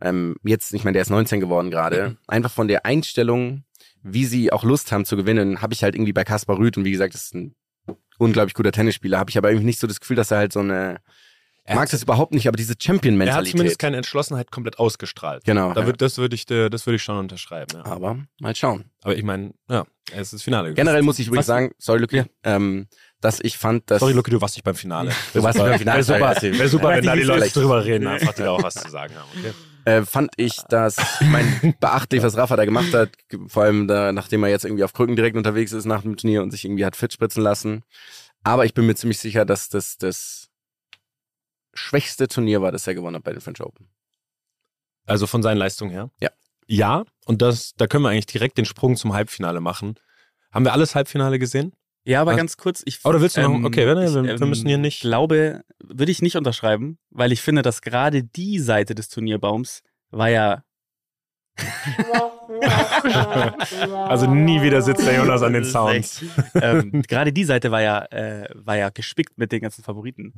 ähm, 0.00 0.36
jetzt, 0.44 0.72
ich 0.74 0.84
meine, 0.84 0.94
der 0.94 1.02
ist 1.02 1.10
19 1.10 1.40
geworden 1.40 1.70
gerade, 1.70 2.10
Mhm. 2.10 2.18
einfach 2.26 2.50
von 2.50 2.68
der 2.68 2.84
Einstellung, 2.86 3.64
wie 4.02 4.24
sie 4.24 4.52
auch 4.52 4.64
Lust 4.64 4.92
haben 4.92 5.04
zu 5.04 5.16
gewinnen, 5.16 5.62
habe 5.62 5.74
ich 5.74 5.82
halt 5.82 5.94
irgendwie 5.94 6.12
bei 6.12 6.24
Kaspar 6.24 6.58
Rüth 6.58 6.76
und 6.76 6.84
wie 6.84 6.90
gesagt, 6.90 7.14
das 7.14 7.22
ist 7.24 7.34
ein 7.34 7.54
unglaublich 8.18 8.54
guter 8.54 8.72
Tennisspieler, 8.72 9.18
habe 9.18 9.30
ich 9.30 9.38
aber 9.38 9.50
irgendwie 9.50 9.66
nicht 9.66 9.80
so 9.80 9.86
das 9.86 10.00
Gefühl, 10.00 10.16
dass 10.16 10.30
er 10.30 10.38
halt 10.38 10.52
so 10.52 10.60
eine, 10.60 10.98
Er 11.64 11.74
mag 11.76 11.88
das 11.90 12.02
überhaupt 12.02 12.32
nicht, 12.34 12.48
aber 12.48 12.56
diese 12.56 12.72
Er 12.72 12.74
hat 12.74 12.82
Champion-Mentalität. 12.82 13.50
zumindest 13.52 13.78
keine 13.78 13.96
Entschlossenheit 13.96 14.50
komplett 14.50 14.78
ausgestrahlt. 14.78 15.44
Genau. 15.44 15.72
Da 15.72 15.80
ja. 15.82 15.86
würd, 15.86 16.00
das 16.02 16.18
würde 16.18 16.34
ich, 16.34 16.46
das 16.46 16.86
würde 16.86 16.96
ich 16.96 17.02
schon 17.02 17.16
unterschreiben. 17.18 17.76
Ja. 17.76 17.84
aber 17.86 18.18
mal 18.40 18.54
schauen. 18.56 18.84
Aber 19.02 19.16
ich 19.16 19.22
meine, 19.22 19.52
ja, 19.68 19.84
es 20.12 20.20
ist 20.28 20.32
das 20.34 20.42
Finale. 20.42 20.68
gewesen. 20.68 20.76
Generell 20.76 21.02
muss 21.02 21.18
ich 21.18 21.26
übrigens 21.28 21.42
Was- 21.42 21.54
sagen, 21.54 21.72
sorry 21.78 22.00
Lucky, 22.00 22.24
ähm, 22.44 22.88
dass 23.20 23.38
ich 23.40 23.56
fand, 23.58 23.88
dass 23.90 24.00
Sorry, 24.00 24.12
Lucky, 24.14 24.32
du 24.32 24.40
warst 24.40 24.56
nicht 24.56 24.64
beim 24.64 24.74
Finale. 24.74 25.12
Du 25.32 25.42
warst 25.42 25.56
nicht 25.56 25.64
beim 25.68 25.78
Finale, 25.78 26.06
Wäre 26.08 26.34
super, 26.34 26.58
wär 26.58 26.68
super 26.68 26.88
wenn 26.90 27.04
da 27.04 27.14
die 27.14 27.22
Leute 27.22 27.48
drüber 27.50 27.84
reden, 27.84 28.08
einfach 28.08 28.34
die 28.34 28.42
da 28.42 28.50
auch 28.50 28.62
was 28.62 28.74
zu 28.74 28.90
sagen 28.90 29.14
haben. 29.14 29.28
Okay? 29.38 29.52
Äh, 29.84 30.02
fand 30.02 30.32
ich 30.36 30.56
das, 30.68 30.96
ich 31.20 31.28
meine, 31.28 31.74
beachtlich, 31.80 32.22
was 32.22 32.36
Rafa 32.36 32.56
da 32.56 32.64
gemacht 32.64 32.92
hat, 32.94 33.10
vor 33.46 33.64
allem 33.64 33.88
da, 33.88 34.12
nachdem 34.12 34.42
er 34.44 34.50
jetzt 34.50 34.64
irgendwie 34.64 34.84
auf 34.84 34.92
Krücken 34.92 35.16
direkt 35.16 35.36
unterwegs 35.36 35.72
ist 35.72 35.84
nach 35.84 36.02
dem 36.02 36.16
Turnier 36.16 36.42
und 36.42 36.50
sich 36.50 36.64
irgendwie 36.64 36.84
hat 36.84 36.96
fit 36.96 37.12
spritzen 37.12 37.42
lassen. 37.42 37.82
Aber 38.44 38.64
ich 38.64 38.74
bin 38.74 38.86
mir 38.86 38.94
ziemlich 38.94 39.18
sicher, 39.18 39.44
dass 39.44 39.68
das 39.68 39.98
das 39.98 40.50
schwächste 41.74 42.28
Turnier 42.28 42.60
war, 42.60 42.72
das 42.72 42.86
er 42.86 42.94
gewonnen 42.94 43.16
hat 43.16 43.24
bei 43.24 43.32
den 43.32 43.40
French 43.40 43.60
Open. 43.60 43.88
Also 45.06 45.26
von 45.26 45.42
seinen 45.42 45.58
Leistungen 45.58 45.90
her? 45.90 46.10
Ja. 46.20 46.30
Ja, 46.66 47.04
und 47.26 47.42
das, 47.42 47.74
da 47.76 47.86
können 47.86 48.04
wir 48.04 48.10
eigentlich 48.10 48.26
direkt 48.26 48.56
den 48.56 48.64
Sprung 48.64 48.96
zum 48.96 49.12
Halbfinale 49.12 49.60
machen. 49.60 49.96
Haben 50.52 50.64
wir 50.64 50.72
alles 50.72 50.94
Halbfinale 50.94 51.38
gesehen? 51.38 51.72
Ja, 52.04 52.20
aber 52.20 52.32
Was? 52.32 52.36
ganz 52.38 52.56
kurz, 52.56 52.82
ich 52.84 53.04
Oder 53.04 53.20
willst 53.20 53.36
du 53.36 53.42
noch- 53.42 53.54
ähm, 53.54 53.64
okay, 53.64 53.86
wenn- 53.86 53.98
ich, 53.98 54.12
wir- 54.14 54.40
wir 54.40 54.46
müssen 54.46 54.66
hier 54.66 54.78
nicht- 54.78 55.00
glaube, 55.02 55.62
würde 55.78 56.10
ich 56.10 56.20
nicht 56.22 56.36
unterschreiben, 56.36 56.98
weil 57.10 57.30
ich 57.32 57.40
finde, 57.42 57.62
dass 57.62 57.80
gerade 57.82 58.24
die 58.24 58.58
Seite 58.58 58.94
des 58.94 59.08
Turnierbaums 59.08 59.82
war 60.10 60.28
ja 60.28 60.64
Also 64.08 64.26
nie 64.32 64.62
wieder 64.62 64.82
sitzt 64.82 65.06
der 65.06 65.16
Jonas 65.16 65.42
an 65.42 65.52
den 65.52 65.64
Sounds. 65.66 66.24
ähm, 66.54 67.02
gerade 67.08 67.32
die 67.32 67.44
Seite 67.44 67.70
war 67.70 67.82
ja, 67.82 68.04
äh, 68.06 68.48
war 68.54 68.76
ja 68.76 68.88
gespickt 68.90 69.38
mit 69.38 69.52
den 69.52 69.60
ganzen 69.60 69.82
Favoriten. 69.84 70.34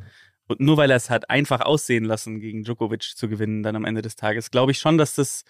Und 0.49 0.61
nur 0.61 0.77
weil 0.77 0.91
er 0.91 0.97
es 0.97 1.11
hat 1.11 1.31
einfach 1.31 1.61
aussehen 1.61 2.05
lassen, 2.05 2.41
gegen 2.41 2.65
Djokovic 2.65 3.03
zu 3.17 3.29
gewinnen, 3.29 3.63
dann 3.63 3.77
am 3.77 3.85
Ende 3.85 4.03
des 4.03 4.17
Tages, 4.17 4.51
glaube 4.51 4.73
ich 4.73 4.79
schon, 4.79 4.99
dass 4.99 5.15
das 5.15 5.45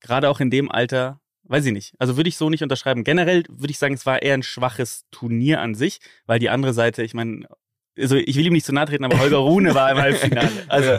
gerade 0.00 0.28
auch 0.28 0.40
in 0.40 0.50
dem 0.50 0.70
Alter, 0.70 1.20
weiß 1.44 1.66
ich 1.66 1.72
nicht, 1.72 1.94
also 1.98 2.16
würde 2.16 2.28
ich 2.28 2.36
so 2.36 2.50
nicht 2.50 2.62
unterschreiben. 2.62 3.04
Generell 3.04 3.44
würde 3.48 3.70
ich 3.70 3.78
sagen, 3.78 3.94
es 3.94 4.06
war 4.06 4.22
eher 4.22 4.34
ein 4.34 4.42
schwaches 4.42 5.04
Turnier 5.10 5.60
an 5.60 5.74
sich, 5.74 6.00
weil 6.26 6.38
die 6.38 6.50
andere 6.50 6.72
Seite, 6.72 7.02
ich 7.02 7.14
meine, 7.14 7.46
also 7.98 8.16
ich 8.16 8.36
will 8.36 8.46
ihm 8.46 8.52
nicht 8.52 8.66
zu 8.66 8.72
nahe 8.72 8.86
treten, 8.86 9.04
aber 9.04 9.18
Holger 9.18 9.36
Rune 9.38 9.74
war 9.74 9.90
im 9.90 9.98
Halbfinale. 9.98 10.50
Also 10.68 10.98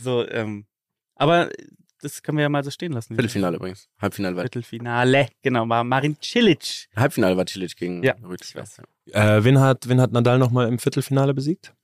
so, 0.00 0.26
ähm, 0.28 0.66
aber 1.14 1.50
das 2.00 2.22
können 2.22 2.38
wir 2.38 2.42
ja 2.42 2.48
mal 2.48 2.64
so 2.64 2.70
stehen 2.70 2.92
lassen. 2.92 3.14
Viertelfinale 3.14 3.56
übrigens. 3.56 3.88
Halbfinale 4.00 4.34
war, 4.36 4.42
Viertelfinale, 4.42 5.28
genau, 5.42 5.68
war 5.68 5.84
Marin 5.84 6.16
Cilic. 6.20 6.88
Halbfinale 6.96 7.36
war 7.36 7.46
Cilic 7.46 7.76
gegen 7.76 8.02
Ja, 8.02 8.14
Rüdiger. 8.14 8.44
ich 8.44 8.54
weiß. 8.56 8.78
Äh, 9.12 9.44
wen, 9.44 9.60
hat, 9.60 9.88
wen 9.88 10.00
hat 10.00 10.10
Nadal 10.12 10.38
nochmal 10.38 10.66
im 10.68 10.78
Viertelfinale 10.78 11.32
besiegt? 11.34 11.74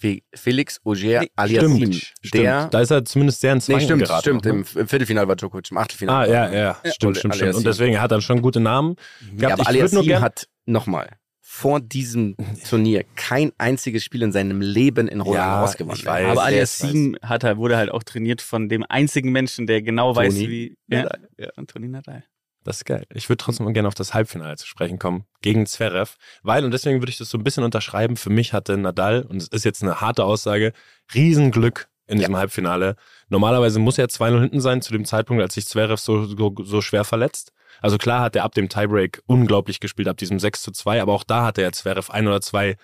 Fe 0.00 0.22
Felix 0.34 0.80
Auger 0.84 1.20
Nee, 1.20 1.30
Aliassime. 1.36 1.92
Stimmt. 1.92 2.34
Der, 2.34 2.68
Da 2.68 2.80
ist 2.80 2.90
er 2.90 3.04
zumindest 3.04 3.40
sehr 3.40 3.52
ins 3.52 3.68
nee, 3.68 3.80
stimmt, 3.80 4.02
geraten. 4.02 4.20
stimmt. 4.40 4.46
Im, 4.46 4.60
ne? 4.60 4.66
Im 4.82 4.88
Viertelfinale 4.88 5.28
war 5.28 5.36
Djokovic, 5.36 5.70
im 5.70 5.76
Achtelfinale. 5.78 6.28
Ah, 6.28 6.30
ja, 6.30 6.52
ja, 6.52 6.58
Ja. 6.84 6.90
stimmt, 6.92 7.16
stimmt, 7.18 7.34
stimmt. 7.36 7.54
Und 7.54 7.66
deswegen 7.66 8.00
hat 8.00 8.10
er 8.12 8.20
schon 8.20 8.42
gute 8.42 8.60
Namen 8.60 8.96
Ja, 9.36 9.48
gehabt. 9.48 9.60
aber 9.68 9.70
ich 9.74 9.80
würde 9.92 10.06
nur 10.06 10.20
hat 10.20 10.48
nochmal 10.66 11.16
vor 11.40 11.80
diesem 11.80 12.36
Turnier 12.68 13.04
kein 13.16 13.52
einziges 13.58 14.04
Spiel 14.04 14.22
in 14.22 14.32
seinem 14.32 14.60
Leben 14.60 15.08
in 15.08 15.20
Roland 15.20 15.44
Ja, 15.44 15.54
Garros 15.56 15.76
gewonnen. 15.76 15.96
ich 15.98 16.04
weiß. 16.06 16.24
Aber 16.26 16.34
Sehr 16.34 16.44
Aliassim 16.44 17.16
hat 17.22 17.42
er, 17.42 17.56
wurde 17.56 17.76
halt 17.76 17.90
auch 17.90 18.02
trainiert 18.02 18.42
von 18.42 18.68
dem 18.68 18.84
einzigen 18.88 19.32
Menschen, 19.32 19.66
der 19.66 19.80
genau 19.82 20.14
weiß, 20.14 20.34
Toni 20.34 20.48
wie. 20.48 20.76
Ja, 20.88 21.02
Nadal, 21.04 21.28
ja. 21.38 21.48
von 21.54 21.66
Toni 21.66 21.88
Nadal. 21.88 22.24
Das 22.64 22.78
ist 22.78 22.84
geil. 22.84 23.06
Ich 23.14 23.28
würde 23.28 23.42
trotzdem 23.42 23.72
gerne 23.72 23.88
auf 23.88 23.94
das 23.94 24.14
Halbfinale 24.14 24.56
zu 24.56 24.66
sprechen 24.66 24.98
kommen 24.98 25.24
gegen 25.42 25.66
Zverev, 25.66 26.16
weil, 26.42 26.64
und 26.64 26.72
deswegen 26.72 27.00
würde 27.00 27.10
ich 27.10 27.18
das 27.18 27.30
so 27.30 27.38
ein 27.38 27.44
bisschen 27.44 27.64
unterschreiben, 27.64 28.16
für 28.16 28.30
mich 28.30 28.52
hatte 28.52 28.76
Nadal, 28.76 29.22
und 29.22 29.36
es 29.36 29.48
ist 29.48 29.64
jetzt 29.64 29.82
eine 29.82 30.00
harte 30.00 30.24
Aussage, 30.24 30.72
Riesenglück 31.14 31.88
in 32.06 32.18
diesem 32.18 32.36
Halbfinale. 32.36 32.96
Normalerweise 33.28 33.78
muss 33.78 33.98
er 33.98 34.06
2-0 34.06 34.40
hinten 34.40 34.60
sein 34.60 34.82
zu 34.82 34.92
dem 34.92 35.04
Zeitpunkt, 35.04 35.42
als 35.42 35.54
sich 35.54 35.66
Zverev 35.66 36.00
so, 36.00 36.24
so, 36.24 36.54
so 36.62 36.80
schwer 36.80 37.04
verletzt. 37.04 37.52
Also 37.80 37.98
klar 37.98 38.22
hat 38.22 38.34
er 38.34 38.44
ab 38.44 38.54
dem 38.54 38.68
Tiebreak 38.68 39.22
unglaublich 39.26 39.78
gespielt, 39.78 40.08
ab 40.08 40.16
diesem 40.16 40.38
6 40.38 40.62
zu 40.62 40.72
2, 40.72 41.00
aber 41.00 41.12
auch 41.12 41.24
da 41.24 41.44
hatte 41.44 41.62
er 41.62 41.72
Zverev 41.72 42.10
ein 42.10 42.26
oder 42.26 42.40
zwei 42.40 42.76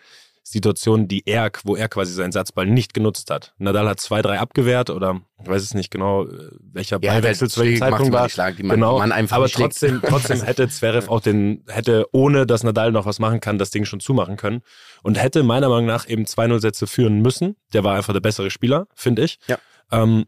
Situationen, 0.46 1.08
die 1.08 1.22
er, 1.26 1.50
wo 1.64 1.74
er 1.74 1.88
quasi 1.88 2.12
seinen 2.12 2.30
Satzball 2.30 2.66
nicht 2.66 2.92
genutzt 2.92 3.30
hat. 3.30 3.54
Nadal 3.56 3.88
hat 3.88 3.98
zwei, 3.98 4.20
drei 4.20 4.38
abgewehrt 4.38 4.90
oder 4.90 5.22
ich 5.42 5.48
weiß 5.48 5.62
es 5.62 5.72
nicht 5.72 5.90
genau, 5.90 6.26
äh, 6.26 6.50
welcher 6.60 6.98
Ja, 7.02 7.12
Ballwechsel 7.14 7.48
zu 7.48 7.60
welchem 7.60 7.78
Zeitpunkt 7.78 8.12
war. 8.12 8.28
die 8.52 8.62
man- 8.62 8.76
genau, 8.76 8.98
man 8.98 9.10
aber 9.10 9.48
schlägt. 9.48 9.72
trotzdem, 9.72 10.02
trotzdem 10.06 10.42
hätte 10.42 10.68
Zverev 10.68 11.08
auch 11.10 11.20
den, 11.20 11.64
hätte 11.68 12.06
ohne 12.12 12.46
dass 12.46 12.62
Nadal 12.62 12.92
noch 12.92 13.06
was 13.06 13.18
machen 13.18 13.40
kann, 13.40 13.58
das 13.58 13.70
Ding 13.70 13.86
schon 13.86 14.00
zumachen 14.00 14.36
können 14.36 14.60
und 15.02 15.16
hätte 15.20 15.42
meiner 15.44 15.70
Meinung 15.70 15.86
nach 15.86 16.06
eben 16.08 16.24
2-0 16.26 16.60
Sätze 16.60 16.86
führen 16.86 17.22
müssen. 17.22 17.56
Der 17.72 17.82
war 17.82 17.96
einfach 17.96 18.12
der 18.12 18.20
bessere 18.20 18.50
Spieler, 18.50 18.86
finde 18.94 19.24
ich. 19.24 19.38
Ja. 19.48 19.58
Ähm, 19.90 20.26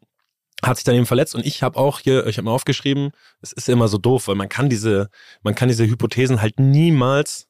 hat 0.65 0.79
sich 0.79 0.85
dann 0.85 0.95
eben 0.95 1.05
verletzt 1.05 1.35
und 1.35 1.45
ich 1.45 1.63
habe 1.63 1.79
auch 1.79 2.01
hier, 2.01 2.27
ich 2.27 2.39
habe 2.39 2.47
mir 2.47 2.53
aufgeschrieben, 2.53 3.11
es 3.43 3.53
ist 3.53 3.69
immer 3.69 3.89
so 3.89 3.99
doof, 3.99 4.29
weil 4.29 4.37
man 4.37 4.49
kann 4.49 4.71
diese, 4.71 5.11
man 5.43 5.55
kann 5.55 5.69
diese 5.69 5.85
Hypothesen 5.87 6.41
halt 6.41 6.59
niemals 6.59 7.46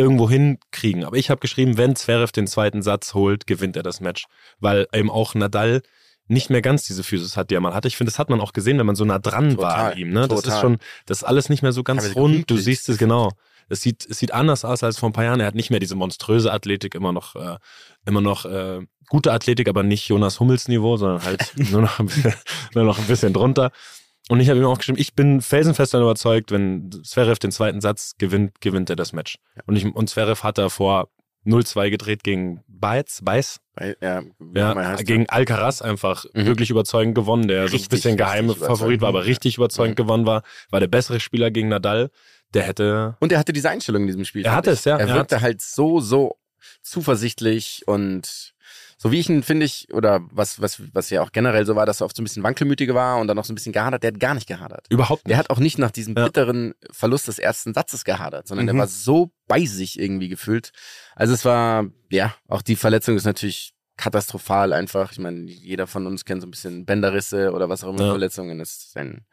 irgendwo 0.00 0.28
hinkriegen. 0.28 1.04
Aber 1.04 1.16
ich 1.16 1.30
habe 1.30 1.40
geschrieben, 1.40 1.76
wenn 1.76 1.94
Zverev 1.94 2.32
den 2.32 2.46
zweiten 2.46 2.82
Satz 2.82 3.14
holt, 3.14 3.46
gewinnt 3.46 3.76
er 3.76 3.82
das 3.82 4.00
Match. 4.00 4.24
Weil 4.58 4.86
eben 4.92 5.10
auch 5.10 5.34
Nadal 5.34 5.82
nicht 6.26 6.48
mehr 6.48 6.62
ganz 6.62 6.84
diese 6.84 7.02
Physis 7.02 7.36
hat, 7.36 7.50
die 7.50 7.54
er 7.54 7.60
mal 7.60 7.74
hatte. 7.74 7.88
Ich 7.88 7.96
finde, 7.96 8.10
das 8.10 8.18
hat 8.18 8.30
man 8.30 8.40
auch 8.40 8.52
gesehen, 8.52 8.78
wenn 8.78 8.86
man 8.86 8.96
so 8.96 9.04
nah 9.04 9.18
dran 9.18 9.58
war 9.58 9.74
Total, 9.74 9.92
an 9.92 9.98
ihm. 9.98 10.10
Ne? 10.12 10.28
Das 10.28 10.44
ist 10.44 10.60
schon, 10.60 10.78
das 11.06 11.18
ist 11.18 11.24
alles 11.24 11.48
nicht 11.48 11.62
mehr 11.62 11.72
so 11.72 11.82
ganz 11.82 12.14
rund. 12.14 12.48
Du 12.50 12.56
siehst 12.56 12.88
es 12.88 12.98
genau. 12.98 13.32
Es 13.68 13.82
sieht, 13.82 14.06
es 14.08 14.18
sieht 14.18 14.32
anders 14.32 14.64
aus 14.64 14.82
als 14.82 14.98
vor 14.98 15.08
ein 15.10 15.12
paar 15.12 15.24
Jahren. 15.24 15.40
Er 15.40 15.46
hat 15.46 15.54
nicht 15.54 15.70
mehr 15.70 15.80
diese 15.80 15.94
monströse 15.94 16.52
Athletik, 16.52 16.94
immer 16.94 17.12
noch, 17.12 17.36
äh, 17.36 17.56
immer 18.04 18.20
noch 18.20 18.44
äh, 18.44 18.80
gute 19.08 19.32
Athletik, 19.32 19.68
aber 19.68 19.82
nicht 19.82 20.08
Jonas 20.08 20.40
Hummels 20.40 20.66
Niveau, 20.66 20.96
sondern 20.96 21.22
halt 21.22 21.52
nur 21.70 21.82
noch, 21.82 21.98
ein 21.98 22.06
bisschen, 22.06 22.34
nur 22.74 22.84
noch 22.84 22.98
ein 22.98 23.06
bisschen 23.06 23.32
drunter. 23.32 23.70
Und 24.30 24.40
ich 24.40 24.48
habe 24.48 24.60
ihm 24.60 24.66
auch 24.66 24.78
geschrieben, 24.78 24.98
ich 24.98 25.14
bin 25.14 25.40
felsenfest 25.40 25.92
davon 25.92 26.04
überzeugt, 26.06 26.52
wenn 26.52 26.90
Zverev 27.04 27.38
den 27.40 27.50
zweiten 27.50 27.80
Satz 27.80 28.14
gewinnt, 28.16 28.60
gewinnt 28.60 28.88
er 28.88 28.96
das 28.96 29.12
Match. 29.12 29.36
Und, 29.66 29.76
ich, 29.76 29.84
und 29.84 30.08
Zverev 30.08 30.42
hat 30.44 30.56
davor 30.56 31.08
0-2 31.46 31.90
gedreht 31.90 32.22
gegen 32.22 32.62
Baez, 32.68 33.20
Baez 33.22 33.58
Bei, 33.74 33.96
ja, 34.00 34.22
ja, 34.54 34.94
gegen 34.96 35.28
Alcaraz 35.28 35.82
einfach 35.82 36.24
Mhm. 36.34 36.46
wirklich 36.46 36.70
überzeugend 36.70 37.14
gewonnen, 37.14 37.48
der 37.48 37.62
so 37.62 37.72
ein 37.72 37.72
Richtig, 37.72 37.88
bisschen 37.88 38.16
geheime 38.16 38.50
richtig 38.50 38.66
Favorit 38.66 39.00
war, 39.00 39.08
aber 39.08 39.24
richtig 39.24 39.56
überzeugend 39.56 39.98
Mhm. 39.98 40.02
gewonnen 40.04 40.26
war, 40.26 40.42
war 40.70 40.80
der 40.80 40.86
bessere 40.88 41.18
Spieler 41.18 41.50
gegen 41.50 41.68
Nadal. 41.68 42.10
Der 42.54 42.62
hätte 42.64 43.16
Und 43.20 43.32
er 43.32 43.38
hatte 43.38 43.52
diese 43.52 43.70
Einstellung 43.70 44.02
in 44.02 44.08
diesem 44.08 44.24
Spiel. 44.24 44.44
Er 44.44 44.54
hatte 44.54 44.70
es, 44.70 44.84
ja. 44.84 44.96
Er 44.98 45.08
Er 45.08 45.14
wirkte 45.14 45.40
halt 45.40 45.60
so, 45.60 46.00
so 46.00 46.36
zuversichtlich 46.82 47.82
und 47.86 48.52
so 49.02 49.10
wie 49.10 49.18
ich 49.18 49.30
ihn 49.30 49.42
finde 49.42 49.64
ich, 49.64 49.88
oder 49.94 50.20
was, 50.30 50.60
was, 50.60 50.82
was 50.92 51.08
ja 51.08 51.22
auch 51.22 51.32
generell 51.32 51.64
so 51.64 51.74
war, 51.74 51.86
dass 51.86 52.02
er 52.02 52.04
oft 52.04 52.14
so 52.14 52.20
ein 52.20 52.24
bisschen 52.24 52.42
wankelmütiger 52.42 52.94
war 52.94 53.18
und 53.18 53.28
dann 53.28 53.36
noch 53.36 53.46
so 53.46 53.52
ein 53.52 53.54
bisschen 53.54 53.72
gehadert. 53.72 54.02
Der 54.02 54.08
hat 54.12 54.20
gar 54.20 54.34
nicht 54.34 54.46
gehadert. 54.46 54.86
überhaupt 54.90 55.24
nicht. 55.24 55.30
Der 55.30 55.38
hat 55.38 55.48
auch 55.48 55.58
nicht 55.58 55.78
nach 55.78 55.90
diesem 55.90 56.14
Ja. 56.14 56.26
bitteren 56.26 56.74
Verlust 56.90 57.26
des 57.26 57.38
ersten 57.38 57.72
Satzes 57.72 58.04
gehadert, 58.04 58.46
sondern 58.46 58.66
Mhm. 58.66 58.68
der 58.72 58.78
war 58.80 58.86
so 58.88 59.30
bei 59.48 59.64
sich 59.64 59.98
irgendwie 59.98 60.28
gefühlt. 60.28 60.72
Also 61.16 61.32
es 61.32 61.46
war, 61.46 61.86
ja, 62.10 62.34
auch 62.46 62.60
die 62.60 62.76
Verletzung 62.76 63.16
ist 63.16 63.24
natürlich 63.24 63.72
katastrophal 63.96 64.72
einfach. 64.74 65.12
Ich 65.12 65.18
meine, 65.18 65.50
jeder 65.50 65.86
von 65.86 66.06
uns 66.06 66.24
kennt 66.26 66.42
so 66.42 66.46
ein 66.46 66.50
bisschen 66.50 66.84
Bänderrisse 66.84 67.52
oder 67.52 67.68
was 67.70 67.82
auch 67.84 67.90
immer 67.94 68.04
Ja. 68.04 68.10
Verletzungen. 68.10 68.58
Das 68.58 68.70
ist 68.70 68.96
ein 68.98 69.24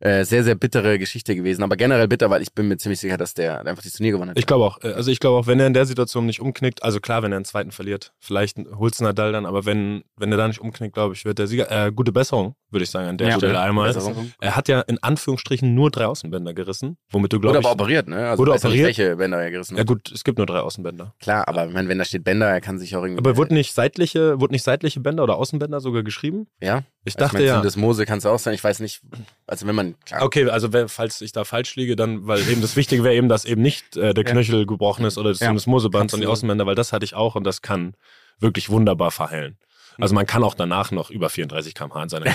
äh, 0.00 0.24
sehr, 0.24 0.44
sehr 0.44 0.54
bittere 0.54 0.98
Geschichte 0.98 1.36
gewesen. 1.36 1.62
Aber 1.62 1.76
generell 1.76 2.08
bitter, 2.08 2.30
weil 2.30 2.42
ich 2.42 2.52
bin 2.54 2.68
mir 2.68 2.76
ziemlich 2.78 3.00
sicher, 3.00 3.16
dass 3.16 3.34
der 3.34 3.66
einfach 3.66 3.82
das 3.82 3.92
Turnier 3.92 4.12
gewonnen 4.12 4.30
hat. 4.30 4.38
Ich 4.38 4.46
glaube 4.46 4.64
auch, 4.64 4.82
äh, 4.82 4.92
also 4.92 5.10
ich 5.10 5.20
glaube 5.20 5.38
auch, 5.38 5.46
wenn 5.46 5.60
er 5.60 5.66
in 5.66 5.74
der 5.74 5.84
Situation 5.86 6.26
nicht 6.26 6.40
umknickt, 6.40 6.82
also 6.82 7.00
klar, 7.00 7.22
wenn 7.22 7.32
er 7.32 7.36
einen 7.36 7.44
zweiten 7.44 7.70
verliert, 7.70 8.12
vielleicht 8.18 8.58
holt's 8.76 9.00
Nadal 9.00 9.32
dann, 9.32 9.46
aber 9.46 9.66
wenn, 9.66 10.02
wenn 10.16 10.32
er 10.32 10.38
da 10.38 10.48
nicht 10.48 10.60
umknickt, 10.60 10.94
glaube 10.94 11.14
ich, 11.14 11.24
wird 11.24 11.38
der 11.38 11.46
Sieger, 11.46 11.70
äh, 11.70 11.92
gute 11.92 12.12
Besserung, 12.12 12.54
würde 12.70 12.84
ich 12.84 12.90
sagen, 12.90 13.08
an 13.08 13.18
der 13.18 13.28
Ja. 13.28 13.36
Stelle 13.36 13.60
einmal. 13.60 13.92
Besserung. 13.92 14.32
Er 14.40 14.56
hat 14.56 14.68
ja 14.68 14.80
in 14.80 15.02
Anführungsstrichen 15.02 15.74
nur 15.74 15.90
drei 15.90 16.06
Außenbänder 16.06 16.54
gerissen, 16.54 16.96
womit 17.10 17.32
du, 17.32 17.40
glaube 17.40 17.56
Wurde 17.56 17.60
ich, 17.60 17.70
aber 17.70 17.82
operiert, 17.82 18.08
ne? 18.08 18.28
Also 18.30 18.38
Wurde 18.38 18.52
ja 18.52 18.56
operiert? 18.56 18.86
welche 18.86 19.16
Bänder 19.16 19.42
er 19.42 19.50
gerissen 19.50 19.74
ja 19.74 19.80
hat. 19.80 19.86
gut, 19.86 20.10
es 20.12 20.24
gibt 20.24 20.38
nur 20.38 20.46
drei 20.46 20.60
Außenbänder. 20.60 21.14
Klar, 21.20 21.46
aber 21.46 21.66
ich 21.66 21.74
meine, 21.74 21.88
wenn 21.88 21.98
da 21.98 22.04
steht 22.04 22.24
Bänder, 22.24 22.46
er 22.48 22.60
kann 22.60 22.78
sich 22.78 22.96
auch 22.96 23.02
irgendwie. 23.02 23.18
Aber 23.18 23.36
wurde 23.36 23.54
nicht 23.54 23.74
seitliche, 23.74 24.40
wurde 24.40 24.52
nicht 24.52 24.62
seitliche 24.62 25.00
Bänder 25.00 25.24
oder 25.24 25.36
Außenbänder 25.36 25.80
sogar 25.80 26.02
geschrieben? 26.02 26.46
ja? 26.62 26.82
Ich 27.04 27.14
Also 27.16 27.24
dachte 27.24 27.36
meine, 27.38 27.46
ja. 27.46 27.60
Das 27.62 27.76
Mose 27.76 28.04
kann 28.04 28.18
es 28.18 28.26
auch 28.26 28.38
sein. 28.38 28.52
Ich 28.54 28.62
weiß 28.62 28.80
nicht. 28.80 29.00
Also 29.46 29.66
wenn 29.66 29.74
man. 29.74 29.98
Klar, 30.04 30.22
Okay, 30.22 30.48
also 30.50 30.72
wer, 30.72 30.88
falls 30.88 31.20
ich 31.22 31.32
da 31.32 31.44
falsch 31.44 31.74
liege, 31.76 31.96
dann, 31.96 32.26
weil 32.26 32.46
eben 32.48 32.60
das 32.60 32.76
Wichtige 32.76 33.02
wäre 33.04 33.14
eben, 33.14 33.28
dass 33.28 33.44
eben 33.46 33.62
nicht 33.62 33.96
äh, 33.96 34.12
der 34.12 34.24
Ja. 34.24 34.30
Knöchel 34.32 34.66
gebrochen 34.66 35.04
ist 35.06 35.16
oder 35.16 35.30
das, 35.30 35.40
Ja. 35.40 35.52
das 35.52 35.66
Moseband, 35.66 36.10
sondern 36.10 36.26
die. 36.28 36.32
Außenbänder, 36.32 36.66
weil 36.66 36.74
das 36.74 36.92
hatte 36.92 37.04
ich 37.04 37.14
auch 37.14 37.36
und 37.36 37.44
das 37.44 37.62
kann 37.62 37.94
wirklich 38.38 38.68
wunderbar 38.68 39.10
verheilen. 39.10 39.58
Also 39.98 40.14
man 40.14 40.26
kann 40.26 40.42
auch 40.44 40.54
danach 40.54 40.92
noch 40.92 41.10
über 41.10 41.28
34 41.28 41.74
km/h 41.74 42.02
in 42.02 42.08
seine 42.08 42.34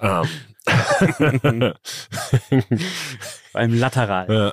ähm. 0.00 1.74
Allem 3.52 3.78
lateral. 3.78 4.52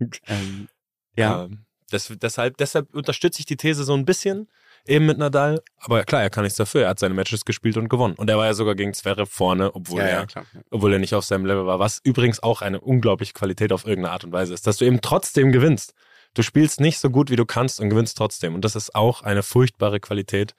ja. 0.00 0.06
Ähm, 0.26 0.68
ja. 1.16 1.44
Ähm, 1.44 1.64
das, 1.90 2.12
deshalb, 2.20 2.56
deshalb 2.58 2.94
unterstütze 2.94 3.40
ich 3.40 3.46
die 3.46 3.56
These 3.56 3.84
so 3.84 3.94
ein 3.94 4.04
bisschen 4.04 4.48
eben 4.88 5.06
mit 5.06 5.18
Nadal. 5.18 5.62
Aber 5.78 6.04
klar, 6.04 6.22
er 6.22 6.30
kann 6.30 6.44
nichts 6.44 6.56
dafür. 6.56 6.82
Er 6.82 6.88
hat 6.90 6.98
seine 6.98 7.14
Matches 7.14 7.44
gespielt 7.44 7.76
und 7.76 7.88
gewonnen. 7.88 8.14
Und 8.14 8.28
er 8.30 8.38
war 8.38 8.46
ja 8.46 8.54
sogar 8.54 8.74
gegen 8.74 8.92
Zverev 8.94 9.30
vorne, 9.30 9.74
obwohl 9.74 10.00
ja, 10.00 10.06
er 10.06 10.26
ja, 10.34 10.42
obwohl 10.70 10.92
er 10.92 10.98
nicht 10.98 11.14
auf 11.14 11.24
seinem 11.24 11.46
Level 11.46 11.66
war, 11.66 11.78
was 11.78 12.00
übrigens 12.04 12.42
auch 12.42 12.62
eine 12.62 12.80
unglaubliche 12.80 13.32
Qualität 13.32 13.72
auf 13.72 13.86
irgendeine 13.86 14.12
Art 14.12 14.24
und 14.24 14.32
Weise 14.32 14.54
ist, 14.54 14.66
dass 14.66 14.76
du 14.78 14.84
eben 14.84 15.00
trotzdem 15.00 15.52
gewinnst. 15.52 15.94
Du 16.34 16.42
spielst 16.42 16.80
nicht 16.80 16.98
so 16.98 17.10
gut, 17.10 17.30
wie 17.30 17.36
du 17.36 17.46
kannst 17.46 17.80
und 17.80 17.88
gewinnst 17.90 18.16
trotzdem. 18.18 18.54
Und 18.54 18.64
das 18.64 18.76
ist 18.76 18.94
auch 18.94 19.22
eine 19.22 19.42
furchtbare 19.42 19.98
Qualität, 20.00 20.54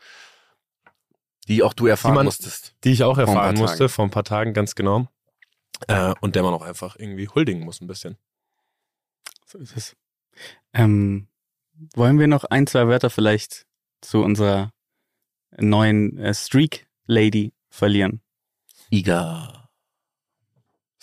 Die 1.48 1.64
auch 1.64 1.74
du 1.74 1.88
erfahren 1.88 2.16
man- 2.16 2.26
musstest. 2.26 2.76
die 2.84 2.92
ich 2.92 3.04
auch 3.04 3.16
Vor 3.16 3.24
erfahren 3.26 3.56
musste, 3.58 3.78
Tagen. 3.78 3.90
vor 3.90 4.06
ein 4.06 4.12
paar 4.12 4.24
Tagen 4.24 4.54
ganz 4.54 4.76
genau. 4.76 5.08
Äh, 5.88 6.14
und 6.22 6.36
der 6.36 6.44
man 6.44 6.54
auch 6.54 6.64
einfach 6.64 6.96
irgendwie 6.98 7.28
huldigen 7.30 7.64
muss 7.64 7.80
ein 7.82 7.88
bisschen. 7.88 8.18
So 9.46 9.58
ist 9.60 9.76
es. 9.78 9.96
Ähm, 10.74 11.28
wollen 11.96 12.20
wir 12.20 12.28
noch 12.28 12.44
ein, 12.44 12.68
zwei 12.68 12.88
Wörter 12.88 13.10
vielleicht 13.10 13.66
zu 14.02 14.24
unserer 14.24 14.72
neuen 15.58 16.18
äh, 16.18 16.34
Streak-Lady 16.34 17.54
verlieren? 17.70 18.22
Iga. 18.92 19.70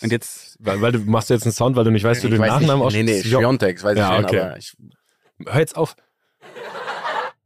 Und 0.01 0.11
jetzt, 0.11 0.57
Weil, 0.59 0.81
weil 0.81 0.91
du 0.91 0.99
machst 0.99 1.29
jetzt 1.29 1.43
einen 1.43 1.53
Sound, 1.53 1.75
weil 1.75 1.83
du 1.83 1.91
nicht 1.91 2.03
weißt, 2.03 2.23
wie 2.23 2.27
du 2.29 2.35
den 2.35 2.41
weiß 2.41 2.49
Nachnamen 2.61 2.85
nicht. 2.85 2.93
Nee, 2.95 3.03
nee, 3.03 3.11
aussprichst. 3.13 3.29
Schiontek, 3.39 3.83
weiß 3.83 3.97
Ja, 3.97 4.09
ich 4.11 4.15
schon, 4.17 4.25
okay. 4.25 4.39
aber 4.41 4.57
ich. 4.57 4.73
Hör 5.45 5.59
jetzt 5.59 5.75
auf. 5.75 5.95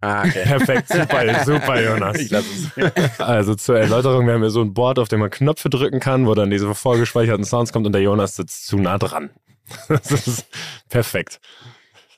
Ah, 0.01 0.21
okay. 0.25 0.43
Perfekt, 0.43 0.87
super, 0.87 1.43
super, 1.45 1.81
Jonas. 1.81 2.17
ich 2.17 2.31
lass 2.31 2.43
es. 2.75 3.19
Also 3.19 3.53
zur 3.55 3.77
Erläuterung, 3.79 4.25
wir 4.25 4.33
haben 4.33 4.41
hier 4.41 4.49
so 4.49 4.61
ein 4.61 4.73
Board, 4.73 4.97
auf 4.97 5.07
dem 5.09 5.19
man 5.19 5.29
Knöpfe 5.29 5.69
drücken 5.69 5.99
kann, 5.99 6.25
wo 6.25 6.33
dann 6.33 6.49
diese 6.49 6.73
vorgespeicherten 6.73 7.45
Sounds 7.45 7.71
kommt 7.71 7.85
und 7.85 7.93
der 7.93 8.01
Jonas 8.01 8.35
sitzt 8.35 8.65
zu 8.67 8.77
nah 8.77 8.97
dran. 8.97 9.29
Das 9.87 10.11
ist 10.11 10.45
perfekt. 10.89 11.39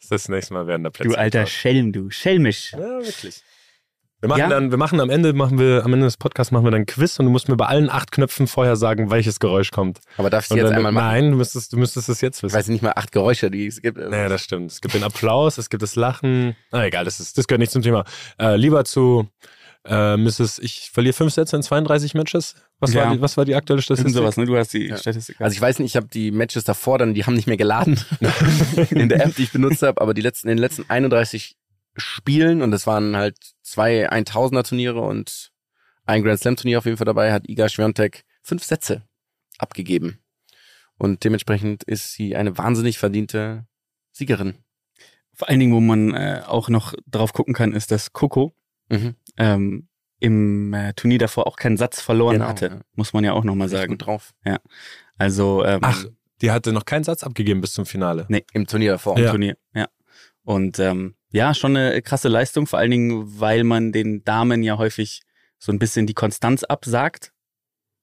Das 0.09 0.29
nächste 0.29 0.53
Mal 0.53 0.67
werden 0.67 0.83
da 0.83 0.89
Plätze. 0.89 1.09
Du 1.09 1.15
alter. 1.17 1.45
Schelm, 1.45 1.91
du. 1.93 2.09
Schelmisch. 2.09 2.73
Ja, 2.73 2.79
wirklich. 2.79 3.41
Wir 4.21 4.29
machen 4.29 4.39
Ja. 4.39 4.47
dann, 4.47 4.71
wir 4.71 4.77
machen 4.77 5.01
am 5.01 5.09
Ende, 5.09 5.33
machen 5.33 5.59
wir, 5.59 5.83
am 5.83 5.91
Ende 5.93 6.05
des 6.05 6.15
Podcasts 6.15 6.51
machen 6.51 6.63
wir 6.65 6.71
dann 6.71 6.83
ein 6.83 6.85
Quiz 6.85 7.19
und 7.19 7.25
du 7.25 7.31
musst 7.31 7.49
mir 7.49 7.57
bei 7.57 7.65
allen 7.65 7.89
acht 7.89 8.13
Knöpfen 8.13 8.47
vorher 8.47 8.77
sagen, 8.77 9.11
welches 9.11 9.39
Geräusch 9.41 9.71
kommt. 9.71 9.99
Aber 10.17 10.29
darf 10.29 10.45
ich 10.45 10.51
Und 10.51 10.57
jetzt 10.57 10.67
dann, 10.69 10.77
einmal 10.77 10.93
machen? 10.93 11.05
nein, 11.07 11.31
du 11.31 11.37
müsstest, 11.37 11.73
du 11.73 11.77
müsstest 11.77 12.07
es 12.07 12.21
jetzt 12.21 12.37
Ich 12.37 12.43
wissen. 12.43 12.55
weiß 12.55 12.67
nicht 12.69 12.81
mal 12.81 12.93
acht 12.95 13.11
Geräusche, 13.11 13.51
die 13.51 13.67
es 13.67 13.81
gibt. 13.81 13.97
Naja, 13.97 14.29
das 14.29 14.41
stimmt. 14.41 14.71
Es 14.71 14.79
gibt 14.79 14.93
den 14.93 15.03
Applaus, 15.03 15.57
es 15.57 15.69
gibt 15.69 15.83
das 15.83 15.95
Lachen. 15.97 16.55
Na 16.71 16.85
egal, 16.85 17.03
das, 17.03 17.19
ist, 17.19 17.37
das 17.37 17.47
gehört 17.47 17.59
nicht 17.59 17.73
zum 17.73 17.81
Thema. 17.81 18.05
Äh, 18.39 18.55
lieber 18.55 18.85
zu 18.85 19.27
äh, 19.86 20.15
Mrs. 20.17 20.59
Ich 20.59 20.89
verliere 20.91 21.13
fünf 21.13 21.34
Sätze 21.34 21.55
in 21.55 21.63
32 21.63 22.13
Matches. 22.13 22.55
Was, 22.79 22.93
Ja. 22.93 23.05
war, 23.05 23.13
die, 23.15 23.21
was 23.21 23.36
war 23.38 23.45
die 23.45 23.55
aktuelle 23.55 23.79
Irgend 23.79 23.86
Statistik? 23.86 24.13
sowas, 24.13 24.38
ne? 24.38 24.45
Du 24.45 24.55
hast 24.57 24.73
die 24.73 24.88
Ja. 24.88 24.97
Statistik. 24.97 25.39
Also 25.41 25.53
ich 25.55 25.61
weiß 25.61 25.79
nicht, 25.79 25.91
ich 25.91 25.95
habe 25.95 26.07
die 26.07 26.31
Matches 26.31 26.63
davor 26.63 26.97
dann, 26.99 27.13
die 27.13 27.25
haben 27.25 27.34
nicht 27.34 27.47
mehr 27.47 27.57
geladen 27.57 27.99
in 28.91 29.09
der 29.09 29.25
App, 29.25 29.36
die 29.36 29.43
ich 29.43 29.51
benutzt 29.51 29.81
habe, 29.84 29.99
aber 30.01 30.13
die 30.13 30.21
letzten, 30.21 30.47
in 30.47 30.55
den 30.57 30.61
letzten 30.61 30.89
31 30.89 31.55
Spielen 31.95 32.61
und 32.61 32.71
das 32.71 32.88
waren 32.88 33.15
halt 33.15 33.38
zwei 33.61 34.09
1000er 34.09 34.67
Turniere 34.67 35.01
und 35.01 35.51
ein 36.05 36.23
Grand 36.23 36.39
Slam 36.39 36.55
Turnier 36.55 36.79
auf 36.79 36.86
jeden 36.86 36.97
Fall 36.97 37.05
dabei, 37.05 37.31
hat 37.31 37.47
Iga 37.47 37.69
Świątek 37.69 38.23
fünf 38.41 38.63
Sätze 38.63 39.03
abgegeben. 39.59 40.19
Und 40.97 41.23
dementsprechend 41.23 41.84
ist 41.84 42.13
sie 42.13 42.36
eine 42.36 42.57
wahnsinnig 42.57 42.97
verdiente 42.97 43.65
Siegerin. 44.11 44.55
Vor 45.34 45.49
allen 45.49 45.59
Dingen, 45.59 45.73
wo 45.73 45.79
man 45.79 46.13
äh, 46.13 46.41
auch 46.45 46.69
noch 46.69 46.93
drauf 47.07 47.34
gucken 47.34 47.53
kann, 47.53 47.73
ist, 47.73 47.91
dass 47.91 48.13
Coco 48.13 48.53
Mhm. 48.89 49.15
Ähm, 49.38 49.88
im 50.19 50.73
äh, 50.73 50.93
Turnier 50.93 51.19
davor 51.19 51.47
auch 51.47 51.57
keinen 51.57 51.77
Satz 51.77 51.99
verloren 52.01 52.36
Genau, 52.36 52.47
hatte. 52.47 52.65
ja. 52.67 52.81
Muss 52.95 53.13
man 53.13 53.23
ja 53.23 53.34
auch 53.34 53.43
nochmal 53.43 53.67
sagen. 53.69 53.91
gut 53.91 54.05
drauf. 54.05 54.34
Also 55.17 55.63
ähm, 55.65 55.79
Ach, 55.84 56.05
die 56.41 56.51
hatte 56.51 56.71
noch 56.73 56.86
keinen 56.86 57.03
Satz 57.03 57.23
abgegeben 57.23 57.61
bis 57.61 57.73
zum 57.73 57.86
Finale. 57.86 58.25
Im 58.53 58.67
Turnier 58.67 58.93
davor. 58.93 59.17
im 59.17 59.23
Ja. 59.23 59.29
Turnier. 59.31 59.57
Ja. 59.73 59.88
Und 60.43 60.79
ähm, 60.79 61.15
ja, 61.31 61.53
schon 61.53 61.75
eine 61.75 62.01
krasse 62.01 62.27
Leistung, 62.29 62.67
vor 62.67 62.79
allen 62.79 62.91
Dingen, 62.91 63.39
weil 63.39 63.63
man 63.63 63.91
den 63.91 64.23
Damen 64.23 64.61
ja 64.63 64.77
häufig 64.77 65.21
so 65.57 65.71
ein 65.71 65.79
bisschen 65.79 66.05
die 66.07 66.13
Konstanz 66.13 66.63
absagt, 66.63 67.31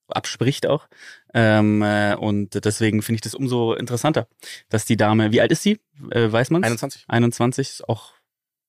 abspricht 0.09 0.67
auch. 0.67 0.89
Ähm, 1.35 1.83
äh, 1.83 2.15
und 2.17 2.65
deswegen 2.65 3.03
finde 3.03 3.17
ich 3.17 3.21
das 3.21 3.35
umso 3.35 3.75
interessanter, 3.75 4.27
dass 4.69 4.85
die 4.85 4.97
Dame, 4.97 5.33
wie 5.33 5.41
alt 5.41 5.53
ist 5.53 5.63
sie? 5.63 5.81
Äh, 6.11 6.31
weiß 6.33 6.51
man's? 6.51 6.65
21. 6.65 7.05
21, 7.09 7.69
ist 7.69 7.89
auch 7.89 8.15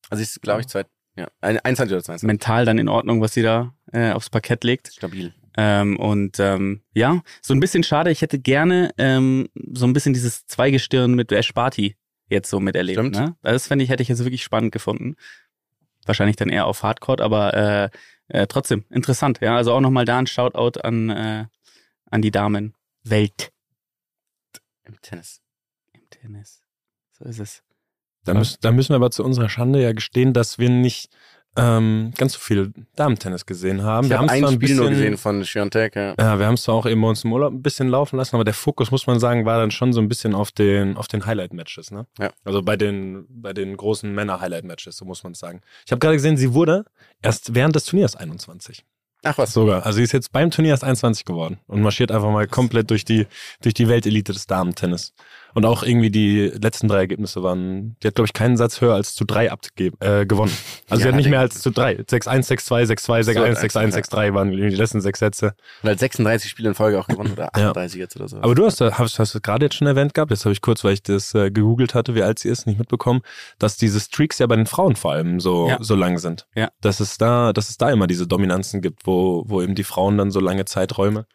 Also 0.10 0.22
ist, 0.22 0.42
glaube 0.42 0.62
ich, 0.62 0.68
zwei, 0.68 0.86
ja, 1.16 1.28
ein- 1.42 1.60
21 1.60 1.94
oder 1.94 2.04
22. 2.04 2.26
mental 2.28 2.66
dann 2.66 2.78
in 2.78 2.88
Ordnung, 2.90 3.22
was 3.22 3.34
sie 3.34 3.42
da 3.42 3.74
äh, 3.92 4.12
aufs 4.12 4.30
Parkett 4.30 4.64
legt. 4.64 4.94
Stabil. 4.94 5.34
Ähm, 5.58 5.98
und 6.00 6.40
ähm, 6.40 6.82
ja, 6.94 7.22
so 7.42 7.54
ein 7.54 7.60
bisschen 7.60 7.84
schade. 7.84 8.10
Ich 8.12 8.22
hätte 8.22 8.40
gerne 8.40 8.92
ähm, 8.98 9.50
so 9.74 9.86
ein 9.86 9.92
bisschen 9.94 10.14
dieses 10.14 10.46
Zweigestirn 10.48 11.14
mit 11.14 11.32
Ash 11.34 11.54
Barty 11.54 11.98
jetzt 12.30 12.50
so 12.50 12.60
miterlebt. 12.62 12.98
Stimmt. 13.00 13.16
Ne? 13.16 13.36
Das 13.42 13.68
fände 13.68 13.84
ich, 13.84 13.90
hätte 13.90 14.02
ich 14.04 14.10
jetzt 14.10 14.24
wirklich 14.24 14.44
spannend 14.44 14.72
gefunden. 14.72 15.16
Wahrscheinlich 16.06 16.38
dann 16.38 16.48
eher 16.50 16.66
auf 16.66 16.82
Hardcore, 16.84 17.22
aber 17.22 17.54
äh, 17.54 17.90
äh, 18.30 18.48
trotzdem 18.48 18.86
interessant. 18.90 19.40
Ja, 19.42 19.58
also 19.58 19.74
auch 19.74 19.82
nochmal 19.82 20.06
da 20.06 20.18
ein 20.20 20.28
Shoutout 20.28 20.80
an 20.80 21.10
äh, 21.10 21.46
an 22.10 22.22
die 22.22 22.32
Damen 22.32 22.74
Welt 23.04 23.52
Im 24.84 25.00
Tennis. 25.02 25.42
im 25.94 26.02
Tennis. 26.10 26.64
So 27.12 27.26
ist 27.26 27.40
es. 27.40 27.64
Da, 28.26 28.34
müssen, 28.34 28.58
da 28.62 28.72
müssen 28.72 28.90
wir 28.90 28.98
aber 28.98 29.12
zu 29.12 29.24
unserer 29.24 29.50
Schande 29.50 29.82
ja 29.82 29.94
gestehen, 29.94 30.34
dass 30.34 30.60
wir 30.60 30.70
nicht 30.70 31.10
ähm, 31.58 32.14
ganz 32.18 32.34
so 32.34 32.40
viel 32.40 32.72
Damentennis 32.96 33.46
gesehen 33.46 33.84
haben. 33.84 34.06
Ich 34.06 34.12
wir 34.12 34.20
habe 34.20 34.30
haben's 34.30 34.48
ein 34.48 34.54
Spiel 34.56 34.76
nur 34.76 34.86
bisschen- 34.88 35.00
gesehen 35.04 35.18
von 35.18 35.44
Świątek. 35.44 35.96
Ja. 35.96 36.16
Ja, 36.18 36.40
wir 36.40 36.46
haben 36.46 36.54
es 36.54 36.62
zwar 36.62 36.76
auch 36.76 36.86
eben 36.86 37.02
bei 37.02 37.10
uns 37.10 37.26
im 37.26 37.34
Urlaub 37.34 37.52
ein 37.52 37.62
bisschen 37.62 37.90
laufen 37.90 38.16
lassen, 38.16 38.36
aber 38.36 38.46
der 38.46 38.54
Fokus, 38.54 38.90
muss 38.92 39.06
man 39.06 39.20
sagen, 39.20 39.44
war 39.46 39.60
dann 39.60 39.70
schon 39.72 39.92
so 39.92 40.00
ein 40.00 40.08
bisschen 40.08 40.34
auf 40.34 40.52
den, 40.52 40.96
auf 40.96 41.08
den 41.10 41.26
Highlight-Matches, 41.26 41.92
ne? 41.92 42.06
Ja. 42.20 42.32
Also 42.46 42.62
bei 42.62 42.78
den, 42.78 43.26
bei 43.30 43.52
den 43.52 43.76
großen 43.76 44.14
Männer-Highlight-Matches, 44.14 44.96
so 44.96 45.04
muss 45.04 45.24
man 45.24 45.34
es 45.34 45.40
sagen. 45.40 45.60
Ich 45.86 45.92
habe 45.92 46.00
gerade 46.00 46.16
gesehen, 46.16 46.38
sie 46.38 46.54
wurde 46.54 46.86
erst 47.22 47.54
während 47.54 47.76
des 47.76 47.84
Turniers 47.84 48.16
21. 48.16 48.86
Ach 49.24 49.38
was. 49.38 49.54
Sogar. 49.54 49.86
Also 49.86 49.98
sie 49.98 50.04
ist 50.04 50.14
jetzt 50.14 50.32
beim 50.32 50.50
Turnier 50.52 50.72
erst 50.72 50.84
21 50.84 51.26
geworden 51.26 51.60
und 51.68 51.82
marschiert 51.82 52.12
einfach 52.12 52.32
mal 52.32 52.48
komplett 52.48 52.90
durch 52.90 53.06
die, 53.06 53.28
durch 53.62 53.74
die 53.76 53.88
Weltelite 53.88 54.32
des 54.34 54.48
Damentennis. 54.48 55.14
Und 55.54 55.66
auch 55.66 55.84
irgendwie 55.84 56.10
die 56.10 56.48
letzten 56.48 56.88
drei 56.88 56.98
Ergebnisse 57.00 57.44
waren, 57.44 57.96
die 58.02 58.08
hat, 58.08 58.16
glaube 58.16 58.28
ich, 58.28 58.34
keinen 58.34 58.58
Satz 58.58 58.82
höher 58.82 58.94
als 58.96 59.16
zu 59.16 59.26
drei 59.26 59.52
abgegeben, 59.52 59.98
äh, 60.00 60.26
gewonnen. 60.26 60.52
Also 60.90 61.02
sie 61.04 61.08
Ja, 61.08 61.14
hat 61.14 61.18
nicht 61.18 61.30
mehr 61.30 61.40
als 61.40 61.62
zu 61.62 61.72
drei. 61.72 61.96
6-1, 61.96 62.48
6-2, 62.50 62.84
6-2, 62.86 63.34
6-1, 63.34 63.60
6-1, 63.60 63.94
6-3 64.10 64.34
waren 64.34 64.52
die 64.52 64.58
letzten 64.70 65.00
sechs 65.02 65.20
Sätze. 65.20 65.54
Und 65.84 65.88
halt 65.90 66.00
36 66.00 66.50
Spiele 66.50 66.70
in 66.70 66.76
Folge 66.76 67.00
auch 67.00 67.08
gewonnen 67.08 67.32
oder 67.32 67.44
Ja. 67.56 67.70
38 67.70 68.00
jetzt 68.00 68.16
oder 68.18 68.28
so. 68.28 68.38
Aber 68.38 68.56
du 68.56 68.66
hast, 68.66 68.82
hast, 68.82 69.20
hast 69.20 69.36
du 69.36 69.40
gerade 69.42 69.66
jetzt 69.66 69.76
schon 69.76 69.88
erwähnt 69.88 70.14
gehabt, 70.14 70.32
jetzt 70.32 70.44
habe 70.46 70.54
ich 70.54 70.62
kurz, 70.62 70.84
weil 70.84 70.94
ich 70.94 71.04
das 71.04 71.34
äh, 71.34 71.50
gegoogelt 71.52 71.94
hatte, 71.96 72.14
wie 72.16 72.24
alt 72.24 72.40
sie 72.40 72.50
ist, 72.50 72.68
nicht 72.68 72.80
mitbekommen, 72.80 73.22
dass 73.60 73.78
diese 73.78 74.00
Streaks 74.00 74.40
ja 74.40 74.48
bei 74.48 74.56
den 74.58 74.66
Frauen 74.66 74.96
vor 74.96 75.14
allem 75.14 75.40
so, 75.40 75.68
Ja. 75.70 75.78
so 75.82 75.96
lang 75.96 76.18
sind. 76.18 76.48
Ja. 76.56 76.70
Dass 76.82 77.00
es 77.00 77.18
da, 77.18 77.54
dass 77.54 77.70
es 77.70 77.78
da 77.78 77.90
immer 77.92 78.08
diese 78.08 78.28
Dominanzen 78.28 78.82
gibt, 78.82 79.06
wo, 79.08 79.44
wo 79.48 79.62
eben 79.62 79.76
die 79.76 79.84
Frauen 79.84 80.18
dann 80.18 80.32
so 80.32 80.40
lange 80.42 80.66
Zeiträume 80.66 81.26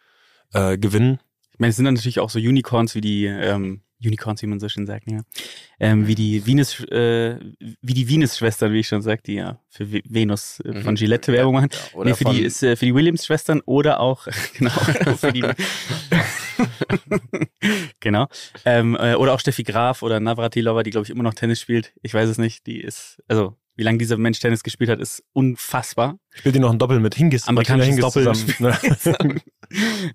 äh, 0.53 0.77
gewinnen. 0.79 1.19
Ich 1.53 1.61
meine, 1.61 1.71
es 1.71 1.77
sind 1.77 1.87
dann 1.87 1.95
natürlich 1.95 2.21
auch 2.21 2.29
so 2.31 2.39
Unicorns 2.39 2.95
wie 2.95 3.01
die 3.01 3.25
ähm, 3.25 3.81
Unicorns, 4.05 4.43
wie 4.43 4.47
man 4.47 4.61
so 4.61 4.69
schön 4.69 4.87
sagt, 4.87 5.11
ja. 5.11 5.23
Ähm, 5.81 6.07
wie 6.07 6.15
die 6.15 6.47
Venus, 6.47 6.81
äh, 6.85 7.39
wie 7.81 7.95
die 7.95 8.09
Venus-Schwestern, 8.09 8.73
wie 8.73 8.81
ich 8.81 8.89
schon 8.89 9.01
sagte, 9.03 9.31
die 9.31 9.35
ja 9.39 9.59
für 9.71 9.91
Ve- 9.91 10.03
Venus 10.07 10.61
äh, 10.61 10.83
von 10.83 10.93
Mhm. 10.95 10.97
Gillette 10.97 11.33
Werbung 11.33 11.55
machen. 11.55 11.71
Ja, 11.73 11.99
oder 11.99 12.11
nee, 12.11 12.17
für 12.17 12.25
die 12.27 12.43
ist 12.43 12.63
äh, 12.63 12.77
für 12.77 12.85
die 12.85 12.95
Williams-Schwestern 12.95 13.63
oder 13.65 14.01
auch 14.01 14.27
genau 14.59 14.71
für 15.17 15.33
die 15.33 15.43
genau 18.01 18.27
ähm, 18.65 18.97
äh, 19.01 19.15
oder 19.15 19.35
auch 19.35 19.41
Steffi 19.41 19.63
Graf 19.63 20.03
oder 20.03 20.21
Navratilova, 20.21 20.83
die 20.83 20.91
glaube 20.91 21.05
ich 21.05 21.11
immer 21.11 21.23
noch 21.23 21.35
Tennis 21.35 21.61
spielt. 21.61 21.93
Ich 22.03 22.15
weiß 22.15 22.29
es 22.29 22.39
nicht. 22.39 22.67
Die 22.67 22.81
ist 22.81 23.23
also 23.29 23.57
wie 23.79 23.83
lange 23.83 23.99
dieser 23.99 24.17
Mensch 24.17 24.39
Tennis 24.39 24.63
gespielt 24.63 24.89
hat, 24.89 25.01
ist 25.01 25.23
unfassbar. 25.35 26.19
Spielt 26.35 26.55
die 26.55 26.61
noch 26.61 26.73
ein 26.73 26.79
Doppel 26.79 26.99
mit 26.99 27.15
Hingis? 27.15 27.47
Amerikanisches 27.47 27.99
Martina 27.99 28.33
Doppel. 28.33 28.97
zusammen. 28.99 29.41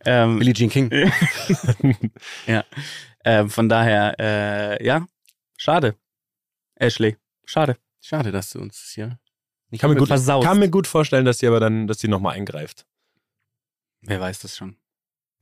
Ähm, 0.05 0.39
Billie 0.39 0.53
Jean 0.53 0.69
King. 0.69 0.89
ähm, 3.25 3.49
von 3.49 3.69
daher 3.69 4.15
äh, 4.19 4.85
ja, 4.85 5.05
schade. 5.57 5.95
Ashley, 6.75 7.17
schade. 7.45 7.77
Schade, 8.01 8.31
dass 8.31 8.49
du 8.49 8.59
uns 8.59 8.91
hier 8.95 9.19
nicht 9.69 9.81
kann, 9.81 9.91
mir 9.91 9.97
gut, 9.97 10.07
versaust. 10.07 10.45
kann 10.47 10.59
mir 10.59 10.69
gut 10.69 10.87
vorstellen, 10.87 11.23
dass 11.25 11.39
sie 11.39 11.47
aber 11.47 11.59
dann, 11.59 11.87
dass 11.87 11.99
sie 11.99 12.07
nochmal 12.07 12.35
eingreift. 12.35 12.85
Wer 14.01 14.19
weiß 14.19 14.39
das 14.39 14.57
schon? 14.57 14.75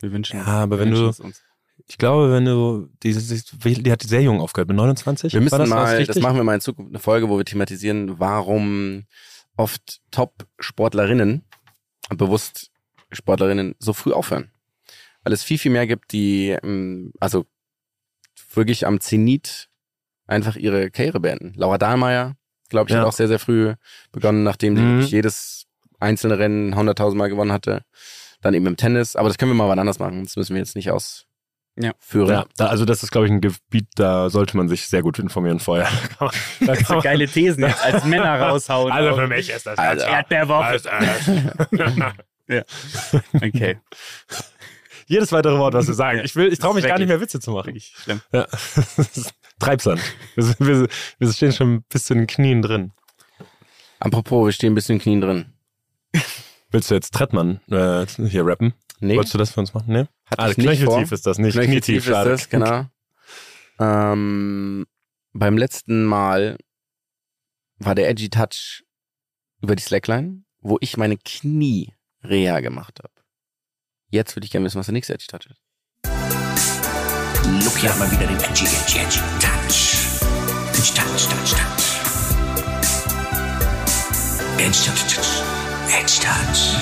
Wir 0.01 0.11
wünschen 0.11 0.37
Ja, 0.39 0.45
aber 0.45 0.75
wir 0.77 0.81
wenn 0.85 0.89
wünschen 0.89 1.03
du- 1.03 1.09
es 1.09 1.19
uns. 1.19 1.43
Ich 1.87 1.97
glaube, 1.97 2.33
wenn 2.33 2.43
du, 2.43 2.89
die, 3.03 3.13
die, 3.13 3.83
die 3.83 3.91
hat 3.91 4.01
sehr 4.03 4.21
jung 4.21 4.41
aufgehört, 4.41 4.67
mit 4.67 4.75
29? 4.75 5.31
Wir 5.33 5.39
müssen 5.39 5.53
War 5.53 5.59
das, 5.59 5.69
mal, 5.69 6.05
das 6.05 6.19
machen 6.19 6.35
wir 6.35 6.43
mal 6.43 6.55
in 6.55 6.61
Zukunft 6.61 6.91
eine 6.91 6.99
Folge, 6.99 7.29
wo 7.29 7.37
wir 7.37 7.45
thematisieren, 7.45 8.19
warum 8.19 9.05
oft 9.55 10.01
Top-Sportlerinnen, 10.11 11.45
bewusst 12.09 12.69
Sportlerinnen, 13.11 13.75
so 13.79 13.93
früh 13.93 14.11
aufhören. 14.13 14.51
Weil 15.23 15.33
es 15.33 15.43
viel, 15.43 15.57
viel 15.57 15.71
mehr 15.71 15.87
gibt, 15.87 16.11
die, 16.11 16.49
ähm, 16.63 17.11
also 17.19 17.45
wirklich 18.53 18.85
am 18.87 18.99
Zenit 18.99 19.69
einfach 20.27 20.55
ihre 20.55 20.91
Karriere 20.91 21.19
beenden. 21.19 21.53
Laura 21.55 21.77
Dahlmeier, 21.77 22.35
glaube 22.69 22.89
ich, 22.89 22.93
Ja. 22.93 23.01
hat 23.01 23.07
auch 23.07 23.13
sehr, 23.13 23.27
sehr 23.27 23.39
früh 23.39 23.73
begonnen, 24.11 24.43
nachdem 24.43 24.75
sie 24.75 24.81
Mhm. 24.81 24.95
wirklich 24.97 25.11
jedes 25.11 25.65
einzelne 25.99 26.37
Rennen 26.39 26.75
100.000 26.75 27.17
Mal 27.17 27.29
gewonnen 27.29 27.51
hatte. 27.51 27.83
Dann 28.41 28.53
eben 28.53 28.65
im 28.67 28.77
Tennis. 28.77 29.15
Aber 29.17 29.27
das 29.27 29.37
können 29.37 29.51
wir 29.51 29.55
mal 29.55 29.67
wann 29.67 29.79
anders 29.79 29.99
machen. 29.99 30.23
Das 30.23 30.35
müssen 30.37 30.53
wir 30.55 30.59
jetzt 30.61 30.75
nicht 30.77 30.89
ausführen. 30.91 31.25
Ja, 32.29 32.45
da, 32.57 32.67
also 32.67 32.85
das 32.85 33.03
ist, 33.03 33.11
glaube 33.11 33.27
ich, 33.27 33.33
ein 33.33 33.41
Gebiet, 33.41 33.87
da 33.95 34.29
sollte 34.29 34.55
man 34.55 34.69
sich 34.69 34.87
sehr 34.87 35.01
gut 35.01 35.19
informieren 35.19 35.59
vorher. 35.59 35.87
Da 36.61 36.75
kann 36.75 36.85
So 36.85 36.93
man- 36.95 37.03
geile 37.03 37.27
Thesen 37.27 37.63
jetzt 37.63 37.83
als 37.83 38.05
Männer 38.05 38.39
raushauen. 38.39 38.91
Also 38.91 39.15
für 39.15 39.27
mich 39.27 39.49
ist 39.49 39.65
das 39.65 39.77
Also, 39.77 40.05
Erdbeerwoche. 40.05 40.65
Also, 40.65 40.89
äh, 42.49 42.63
Okay. 43.33 43.77
Jedes 45.07 45.31
weitere 45.31 45.57
Wort, 45.57 45.73
was 45.73 45.87
wir 45.87 45.95
sagen. 45.95 46.21
Ich 46.23 46.35
will, 46.35 46.53
ich 46.53 46.59
traue 46.59 46.75
mich 46.75 46.85
gar 46.85 46.99
nicht 46.99 47.07
mehr 47.07 47.19
Witze 47.19 47.39
zu 47.39 47.51
machen. 47.51 47.79
Schlimm. 47.79 48.21
Ja. 48.31 48.45
Treibsand. 49.59 49.99
Wir, 50.35 50.55
wir, 50.59 50.87
wir 51.17 51.33
stehen 51.33 51.51
schon 51.51 51.81
bis 51.89 52.05
zu 52.05 52.13
den 52.13 52.27
Knien 52.27 52.61
drin. 52.61 52.91
Apropos, 53.99 54.45
wir 54.45 54.51
stehen 54.51 54.73
ein 54.73 54.75
bisschen 54.75 54.93
in 54.93 54.99
den 54.99 55.03
Knien 55.03 55.21
drin. 55.21 55.45
Willst 56.71 56.91
du 56.91 56.95
jetzt 56.95 57.13
Trettmann 57.13 57.59
äh, 57.71 58.05
hier 58.27 58.45
rappen? 58.45 58.73
Nee, 58.99 59.15
Wolltest 59.15 59.33
du 59.33 59.37
das 59.39 59.51
für 59.51 59.59
uns 59.61 59.73
machen? 59.73 59.91
Nee? 59.93 60.05
hatte 60.25 60.43
Ah, 60.43 60.53
knöcheltief 60.53 61.11
ist 61.11 61.25
das 61.25 61.39
nicht. 61.39 61.53
Knöcheltief 61.53 62.03
Knietief, 62.03 62.07
ist 62.07 62.13
schade. 62.13 62.29
das, 62.29 62.49
genau. 62.49 62.85
Ähm, 63.79 64.85
beim 65.33 65.57
letzten 65.57 66.03
Mal 66.05 66.57
war 67.77 67.95
der 67.95 68.09
Edgy 68.09 68.29
Touch 68.29 68.83
über 69.61 69.75
die 69.75 69.81
Slackline, 69.81 70.43
wo 70.61 70.77
ich 70.81 70.97
meine 70.97 71.17
Knie 71.17 71.93
Reha 72.23 72.59
gemacht 72.59 72.99
habe. 72.99 73.13
Jetzt 74.11 74.35
würde 74.35 74.45
ich 74.45 74.51
gerne 74.51 74.65
wissen, 74.65 74.79
was 74.79 74.87
der 74.87 74.93
nächste 74.93 75.13
Edgy 75.13 75.27
Touch 75.27 75.45
ist. 75.49 75.61
Lucky 77.65 77.87
hat 77.87 77.97
mal 77.99 78.11
wieder 78.11 78.27
den 78.27 78.37
Edgy, 78.37 78.65
Edgy, 78.65 78.99
Edgy 78.99 79.19
Touch. 79.39 79.97
Edgy 80.73 80.93
Touch, 80.93 81.27
Touch, 81.27 81.51
Touch. 81.51 81.85
Edgy 84.57 84.83
Touch, 84.85 85.15
Touch. 85.15 85.43
Edgy 85.91 86.19
Touch. 86.21 86.75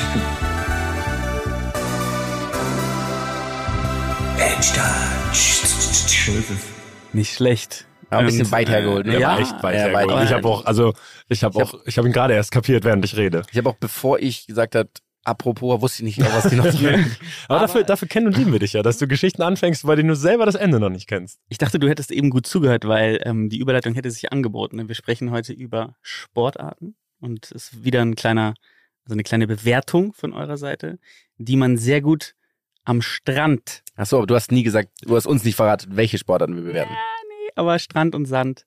Edgy 4.40 4.72
Touch. 4.74 6.58
Nicht 7.14 7.34
schlecht. 7.36 7.86
Aber 8.10 8.20
ein 8.22 8.26
bisschen 8.28 8.46
Und, 8.46 8.52
weit 8.52 8.70
hergeholt, 8.70 9.06
ne? 9.06 9.20
Ja, 9.20 9.38
echt 9.38 9.62
weit 9.64 9.76
ja, 9.76 9.82
hergeholt. 9.82 10.10
weit. 10.16 10.26
Ich 10.26 10.34
habe 10.34 10.48
auch, 10.48 10.66
also 10.66 10.94
ich 11.28 11.44
habe 11.44 11.58
Ich 11.58 11.64
auch, 11.64 11.80
ich 11.86 11.98
habe 11.98 12.08
ihn 12.08 12.14
gerade 12.14 12.34
erst 12.34 12.52
kapiert, 12.52 12.86
während 12.86 13.04
ich 13.04 13.18
rede. 13.18 13.44
Ich 13.52 13.58
habe 13.58 13.70
auch, 13.70 13.76
bevor 13.76 14.20
ich 14.20 14.48
gesagt 14.48 14.76
habe, 14.76 14.90
apropos, 15.28 15.82
wusste 15.82 16.06
ich 16.06 16.18
nicht, 16.18 16.34
was 16.34 16.50
die 16.50 16.56
noch 16.56 16.66
sagen. 16.72 17.16
Aber, 17.48 17.60
dafür, 17.60 17.84
dafür 17.84 18.08
kennen 18.08 18.28
und 18.28 18.38
lieben 18.38 18.52
wir 18.52 18.60
dich 18.60 18.74
ja, 18.74 18.82
dass 18.82 18.98
du 18.98 19.08
Geschichten 19.08 19.42
anfängst, 19.42 19.86
weil 19.86 20.02
du 20.02 20.16
selber 20.16 20.46
das 20.46 20.56
Ende 20.56 20.80
noch 20.80 20.90
nicht 20.90 21.08
kennst. 21.08 21.40
Ich 21.50 21.58
dachte, 21.58 21.80
du 21.80 21.88
hättest 21.90 22.12
eben 22.12 22.30
gut 22.30 22.48
zugehört, 22.48 22.88
weil 22.88 23.20
ähm, 23.24 23.50
die 23.50 23.60
Überleitung 23.60 23.94
hätte 23.94 24.10
sich 24.12 24.32
angeboten. 24.32 24.88
Wir 24.88 24.96
sprechen 24.96 25.32
heute 25.32 25.54
über 25.54 25.96
Sportarten 26.02 26.96
und 27.20 27.46
es 27.46 27.52
ist 27.70 27.84
wieder 27.84 28.02
ein 28.02 28.16
kleiner, 28.16 28.54
also 29.06 29.14
eine 29.14 29.24
kleine 29.24 29.48
Bewertung 29.48 30.14
von 30.14 30.34
eurer 30.34 30.58
Seite, 30.58 31.00
die 31.38 31.56
man 31.56 31.78
sehr 31.78 32.02
gut 32.02 32.34
am 32.84 33.02
Strand, 33.02 33.84
Achso, 33.98 34.18
aber 34.18 34.28
du 34.28 34.36
hast 34.36 34.52
nie 34.52 34.64
gesagt, 34.64 34.90
du 35.02 35.16
hast 35.16 35.26
uns 35.26 35.44
nicht 35.44 35.56
verraten, 35.56 35.96
welche 35.96 36.18
Sportarten 36.18 36.56
wir 36.56 36.64
bewerten. 36.64 36.94
aber 37.56 37.80
Strand 37.80 38.16
und 38.16 38.26
Sand. 38.26 38.66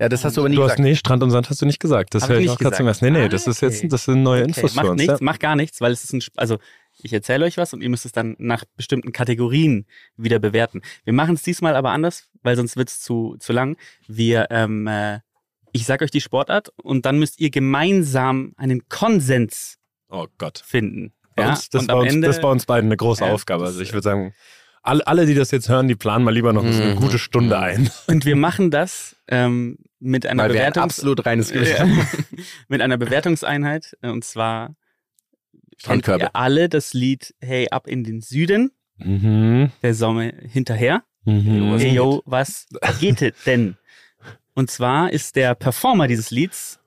Ja, 0.00 0.08
das 0.08 0.24
hast 0.24 0.36
du 0.36 0.42
aber 0.42 0.48
nie 0.48 0.54
Du 0.56 0.62
hast, 0.62 0.70
gesagt. 0.76 0.80
nee, 0.80 0.94
Strand 0.94 1.22
und 1.24 1.30
Sand 1.30 1.50
hast 1.50 1.60
du 1.60 1.66
nicht 1.66 1.80
gesagt. 1.80 2.14
Das 2.14 2.28
höre 2.28 2.36
ich 2.36 2.42
nicht 2.42 2.50
auch 2.52 2.58
gerade 2.58 2.76
zum 2.76 2.86
ersten. 2.86 3.04
Nee, 3.06 3.10
nee, 3.12 3.24
Ah, 3.24 3.28
das 3.28 3.46
ist 3.46 3.60
jetzt, 3.60 3.84
das 3.92 4.04
sind 4.04 4.22
neue 4.22 4.42
Okay, 4.42 4.48
Infos 4.48 4.74
macht 4.76 4.86
für 4.86 4.92
uns. 4.92 5.00
nichts, 5.02 5.20
Ja. 5.20 5.24
macht 5.24 5.40
gar 5.40 5.56
nichts, 5.56 5.80
weil 5.80 5.90
es 5.92 6.04
ist 6.04 6.12
ein, 6.12 6.18
Sp- 6.22 6.36
also 6.38 6.58
ich 7.02 7.12
erzähle 7.12 7.44
euch 7.44 7.56
was 7.56 7.72
und 7.74 7.80
ihr 7.80 7.88
müsst 7.88 8.06
es 8.06 8.12
dann 8.12 8.36
nach 8.38 8.64
bestimmten 8.76 9.12
Kategorien 9.12 9.86
wieder 10.16 10.38
bewerten. 10.38 10.82
Wir 11.04 11.12
machen 11.12 11.34
es 11.34 11.42
diesmal 11.42 11.74
aber 11.76 11.90
anders, 11.90 12.28
weil 12.42 12.56
sonst 12.56 12.76
wird 12.76 12.88
es 12.90 13.00
zu, 13.00 13.36
zu 13.40 13.52
lang. 13.52 13.76
Wir, 14.06 14.46
ähm, 14.50 14.86
äh, 14.86 15.18
ich 15.72 15.84
sag 15.84 16.00
euch 16.02 16.10
die 16.10 16.20
Sportart 16.20 16.72
und 16.82 17.04
dann 17.04 17.18
müsst 17.18 17.40
ihr 17.40 17.50
gemeinsam 17.50 18.52
einen 18.56 18.88
Konsens 18.88 19.78
Oh 20.08 20.26
Gott. 20.38 20.62
finden. 20.64 21.12
Ja? 21.36 21.50
uns, 21.50 21.68
das, 21.70 21.82
und 21.82 21.82
ist 21.82 21.86
bei 21.88 21.92
am 21.94 22.00
uns, 22.00 22.12
Ende, 22.14 22.26
das 22.26 22.36
ist 22.36 22.42
bei 22.42 22.50
uns 22.50 22.66
beiden 22.66 22.88
eine 22.88 22.96
große 22.96 23.24
Ja, 23.24 23.32
Aufgabe. 23.32 23.64
Also 23.64 23.80
ich 23.80 23.92
würde 23.92 24.02
sagen, 24.04 24.34
alle, 24.88 25.06
alle, 25.06 25.26
die 25.26 25.34
das 25.34 25.50
jetzt 25.52 25.68
hören, 25.68 25.86
die 25.88 25.94
planen 25.94 26.24
mal 26.24 26.32
lieber 26.34 26.52
noch 26.52 26.64
eine 26.64 26.94
Mhm. 26.94 26.96
gute 26.96 27.18
Stunde 27.18 27.58
ein. 27.58 27.90
und 28.08 28.24
wir 28.24 28.36
machen 28.36 28.70
das 28.70 29.16
ähm, 29.28 29.78
mit 30.00 30.26
einer 30.26 30.44
Weil 30.44 30.54
wir 30.54 30.60
ein 30.60 30.72
Bewertungs 30.72 30.84
absolut 30.98 31.26
reines 31.26 31.52
Gewissen 31.52 31.96
Ja. 31.96 32.06
mit 32.68 32.80
einer 32.82 32.96
Bewertungseinheit 32.98 33.96
äh, 34.02 34.08
und 34.08 34.24
zwar 34.24 34.74
kennt 35.82 36.08
ihr 36.08 36.34
alle 36.34 36.68
das 36.68 36.92
Lied 36.94 37.34
Hey 37.40 37.68
ab 37.70 37.86
in 37.86 38.02
den 38.04 38.20
Süden 38.20 38.72
Mhm. 38.96 39.70
der 39.82 39.94
Sommer 39.94 40.22
hinterher. 40.42 41.04
Mhm. 41.24 41.78
Hey 41.78 41.94
yo, 41.94 42.22
was 42.26 42.66
geht 42.98 43.22
es 43.22 43.32
denn? 43.44 43.76
Und 44.54 44.70
zwar 44.72 45.12
ist 45.12 45.36
der 45.36 45.54
Performer 45.54 46.08
dieses 46.08 46.30
Lieds 46.32 46.80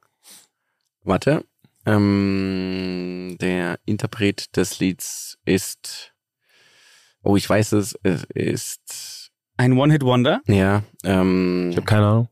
Warte. 1.03 1.43
Ähm, 1.85 3.37
der 3.41 3.79
Interpret 3.85 4.55
des 4.55 4.79
Lieds 4.79 5.37
ist. 5.45 6.11
Oh, 7.24 7.36
ich 7.36 7.47
weiß 7.49 7.74
es. 7.74 7.97
Es 8.03 8.24
ist. 8.34 9.30
ein 9.57 9.74
One-Hit-Wonder. 9.78 10.41
Ja. 10.47 10.84
Ähm, 11.03 11.69
Ich 11.72 11.78
habe 11.78 11.86
keine 11.86 12.05
Ahnung. 12.07 12.28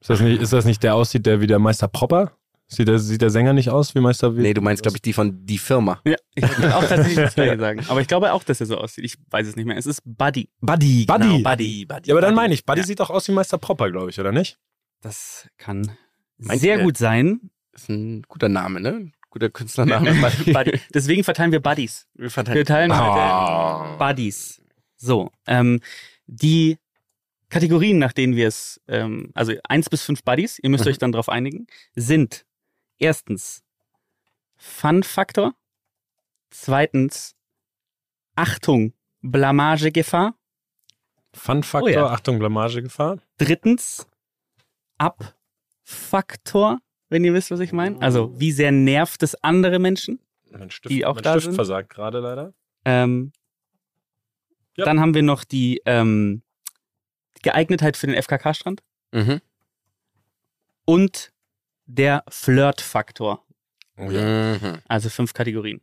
Ist 0.00 0.10
das, 0.10 0.20
nicht, 0.20 0.40
ist 0.40 0.52
das 0.52 0.64
nicht 0.64 0.82
der 0.84 0.94
aussieht, 0.94 1.26
der 1.26 1.40
wie 1.40 1.46
der 1.48 1.58
Meister 1.58 1.88
Popper? 1.88 2.32
Sieht 2.68 2.88
der, 2.88 2.98
sieht 2.98 3.22
der 3.22 3.30
Sänger 3.30 3.52
nicht 3.52 3.70
aus 3.70 3.94
wie 3.94 4.00
Meister? 4.00 4.36
Wie, 4.36 4.40
nee, 4.42 4.54
du 4.54 4.60
meinst, 4.60 4.82
glaube 4.82 4.96
ich, 4.96 5.02
die 5.02 5.12
von 5.12 5.44
Die 5.46 5.58
Firma. 5.58 6.00
Ja, 6.04 6.16
ich 6.34 6.42
wollte 6.42 6.76
auch 6.76 6.82
tatsächlich 6.84 7.16
das 7.16 7.34
gleiche 7.34 7.58
sagen. 7.58 7.80
Aber 7.88 8.00
ich 8.00 8.08
glaube 8.08 8.32
auch, 8.32 8.42
dass 8.44 8.60
er 8.60 8.66
so 8.66 8.76
aussieht. 8.76 9.04
Ich 9.04 9.16
weiß 9.30 9.46
es 9.46 9.54
nicht 9.56 9.66
mehr. 9.66 9.76
Es 9.76 9.86
ist 9.86 10.02
Buddy. 10.04 10.48
Buddy. 10.60 11.06
Buddy. 11.06 11.26
Genau, 11.28 11.48
Buddy, 11.50 11.86
Buddy. 11.86 12.08
Ja, 12.08 12.14
aber 12.14 12.20
dann 12.20 12.34
meine 12.34 12.54
ich, 12.54 12.64
Buddy 12.64 12.80
Ja, 12.80 12.86
sieht 12.86 13.00
doch 13.00 13.10
aus 13.10 13.26
wie 13.28 13.32
Meister 13.32 13.58
Popper, 13.58 13.90
glaube 13.90 14.10
ich, 14.10 14.18
oder 14.20 14.32
nicht? 14.32 14.58
das 15.02 15.48
kann 15.58 15.92
Meint 16.38 16.60
sehr 16.60 16.78
ihr? 16.78 16.82
gut 16.84 16.96
sein. 16.96 17.50
Ist 17.72 17.88
ein 17.88 18.22
guter 18.22 18.48
Name, 18.48 18.80
ne? 18.80 19.12
Guter 19.36 19.50
Künstlername. 19.50 20.14
Buddy. 20.46 20.80
Deswegen 20.94 21.22
verteilen 21.22 21.52
wir 21.52 21.60
Buddies. 21.60 22.06
Wir 22.14 22.22
Wir 22.24 22.30
verteilen. 22.30 22.64
teilen 22.64 22.90
Ah. 22.90 23.90
heute 23.90 23.98
Buddies. 23.98 24.62
So, 24.96 25.30
ähm, 25.46 25.80
die 26.26 26.78
Kategorien, 27.50 27.98
nach 27.98 28.14
denen 28.14 28.34
wir 28.34 28.48
es, 28.48 28.80
ähm, 28.88 29.32
also 29.34 29.52
eins 29.68 29.90
bis 29.90 30.02
fünf 30.04 30.22
Buddies, 30.24 30.58
ihr 30.58 30.70
müsst 30.70 30.86
Mhm. 30.86 30.90
euch 30.90 30.96
dann 30.96 31.12
darauf 31.12 31.28
einigen, 31.28 31.66
sind 31.94 32.46
erstens 32.98 33.62
Fun-Faktor, 34.56 35.52
zweitens 36.48 37.36
Achtung, 38.36 38.94
Blamagegefahr, 39.20 40.34
Fun-Faktor, 41.34 41.90
Oh 41.90 41.92
ja. 41.92 42.06
Achtung, 42.06 42.38
Blamagegefahr. 42.38 43.18
drittens 43.36 44.06
Ab-Faktor, 44.96 46.78
wenn 47.08 47.24
ihr 47.24 47.32
wisst, 47.34 47.50
was 47.50 47.60
ich 47.60 47.72
meine. 47.72 48.00
Also, 48.02 48.38
wie 48.38 48.52
sehr 48.52 48.72
nervt 48.72 49.22
es 49.22 49.34
andere 49.42 49.78
Menschen? 49.78 50.20
Mein 50.50 50.70
Stift, 50.70 50.92
Die 50.92 51.04
auch 51.04 51.14
mein 51.14 51.24
da 51.24 51.32
Stift 51.32 51.44
sind? 51.46 51.54
versagt 51.54 51.90
gerade 51.90 52.20
leider. 52.20 52.52
Ähm, 52.84 53.32
Ja. 54.76 54.84
Dann 54.84 55.00
haben 55.00 55.14
wir 55.14 55.22
noch 55.22 55.44
die 55.44 55.80
ähm, 55.86 56.42
Geeignetheit 57.42 57.96
für 57.96 58.06
den 58.06 58.20
FKK-Strand 58.20 58.82
Mhm. 59.12 59.40
und 60.84 61.32
der 61.86 62.24
Flirt-Faktor. 62.28 63.44
Oh, 63.98 64.10
ja. 64.10 64.58
Mhm. 64.58 64.78
Also 64.88 65.08
fünf 65.08 65.32
Kategorien. 65.32 65.80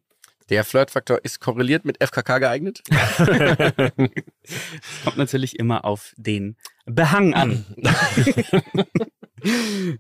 Der 0.50 0.66
Flirtfaktor 0.66 1.20
ist 1.24 1.40
korreliert 1.40 1.86
mit 1.86 1.98
FKK 2.04 2.38
geeignet. 2.40 2.84
Kommt 5.04 5.18
natürlich 5.18 5.58
immer 5.58 5.86
auf 5.86 6.14
den 6.18 6.58
Behang 6.86 7.34
an. 7.34 7.66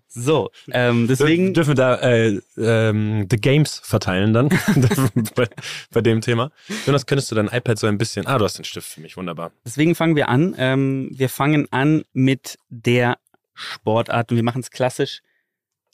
so, 0.07 0.51
ähm, 0.71 1.07
deswegen. 1.07 1.53
Dürfen 1.53 1.71
wir 1.71 1.75
da 1.75 1.95
äh, 1.95 2.39
ähm, 2.57 3.27
The 3.29 3.37
Games 3.37 3.81
verteilen 3.83 4.33
dann 4.33 4.49
bei, 5.35 5.47
bei 5.91 6.01
dem 6.01 6.21
Thema. 6.21 6.51
Jonas, 6.85 7.05
könntest 7.05 7.31
du 7.31 7.35
dein 7.35 7.47
iPad 7.47 7.77
so 7.77 7.87
ein 7.87 7.97
bisschen. 7.97 8.27
Ah, 8.27 8.37
du 8.37 8.45
hast 8.45 8.57
den 8.57 8.65
Stift 8.65 8.87
für 8.87 9.01
mich, 9.01 9.17
wunderbar. 9.17 9.51
Deswegen 9.65 9.95
fangen 9.95 10.15
wir 10.15 10.29
an. 10.29 10.55
Ähm, 10.57 11.09
wir 11.11 11.29
fangen 11.29 11.67
an 11.71 12.03
mit 12.13 12.57
der 12.69 13.17
Sportart 13.53 14.31
und 14.31 14.37
wir 14.37 14.43
machen 14.43 14.61
es 14.61 14.71
klassisch. 14.71 15.21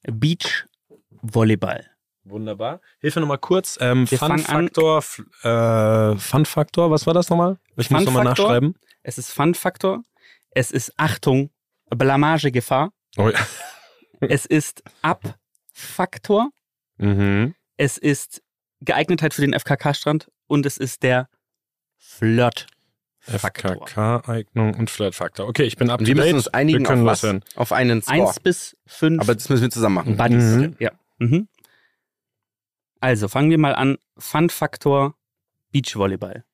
Beach 0.03 0.65
Volleyball. 1.21 1.85
Wunderbar. 2.23 2.79
Hilfe 2.99 3.19
nochmal 3.19 3.39
kurz. 3.39 3.77
Ähm, 3.81 4.05
Fun-Faktor, 4.05 5.03
äh, 5.43 6.15
Fun-Faktor, 6.17 6.91
was 6.91 7.07
war 7.07 7.13
das 7.13 7.29
nochmal? 7.29 7.57
Ich 7.75 7.89
muss 7.89 8.05
nochmal 8.05 8.23
nachschreiben. 8.23 8.75
Es 9.03 9.17
ist 9.17 9.31
Fun-Faktor. 9.31 10.03
Es 10.51 10.71
ist 10.71 10.93
Achtung, 10.97 11.49
Blamagegefahr. 11.89 12.91
Oh, 13.19 13.27
ja. 13.29 13.39
Es 14.21 14.45
ist 14.45 14.81
Ab-Faktor. 15.01 16.51
mhm. 16.97 17.53
Es 17.75 17.97
ist 17.97 18.41
Geeignetheit 18.81 19.33
für 19.33 19.41
den 19.41 19.53
FKK-Strand 19.53 20.31
und 20.47 20.65
es 20.65 20.77
ist 20.77 21.03
der 21.03 21.29
Flirt. 21.97 22.67
FKK-Eignung 23.21 24.73
und 24.75 24.89
Flirt-Faktor. 24.89 25.47
Okay, 25.47 25.63
ich 25.63 25.75
bin 25.75 25.89
up 25.89 25.99
to 25.99 26.05
wir 26.05 26.15
müssen 26.15 26.35
uns 26.35 26.47
einigen 26.47 26.79
wir 26.79 26.87
können 26.87 27.01
auf 27.01 27.07
was? 27.07 27.21
loshören. 27.21 27.43
Auf 27.55 27.73
einen 27.73 28.01
Score. 28.01 28.27
Eins 28.27 28.39
bis 28.39 28.77
fünf 28.87 29.21
Aber 29.21 29.35
das 29.35 29.49
müssen 29.49 29.63
wir 29.63 29.69
zusammen 29.69 29.95
machen. 29.95 30.15
Buddies. 30.17 30.43
Mhm. 30.43 30.75
Ja. 30.79 30.91
Mhm. 31.17 31.49
Also 33.01 33.27
fangen 33.27 33.49
wir 33.49 33.57
mal 33.57 33.75
an. 33.75 33.97
Fun-Faktor 34.17 35.15
Beachvolleyball. 35.71 36.45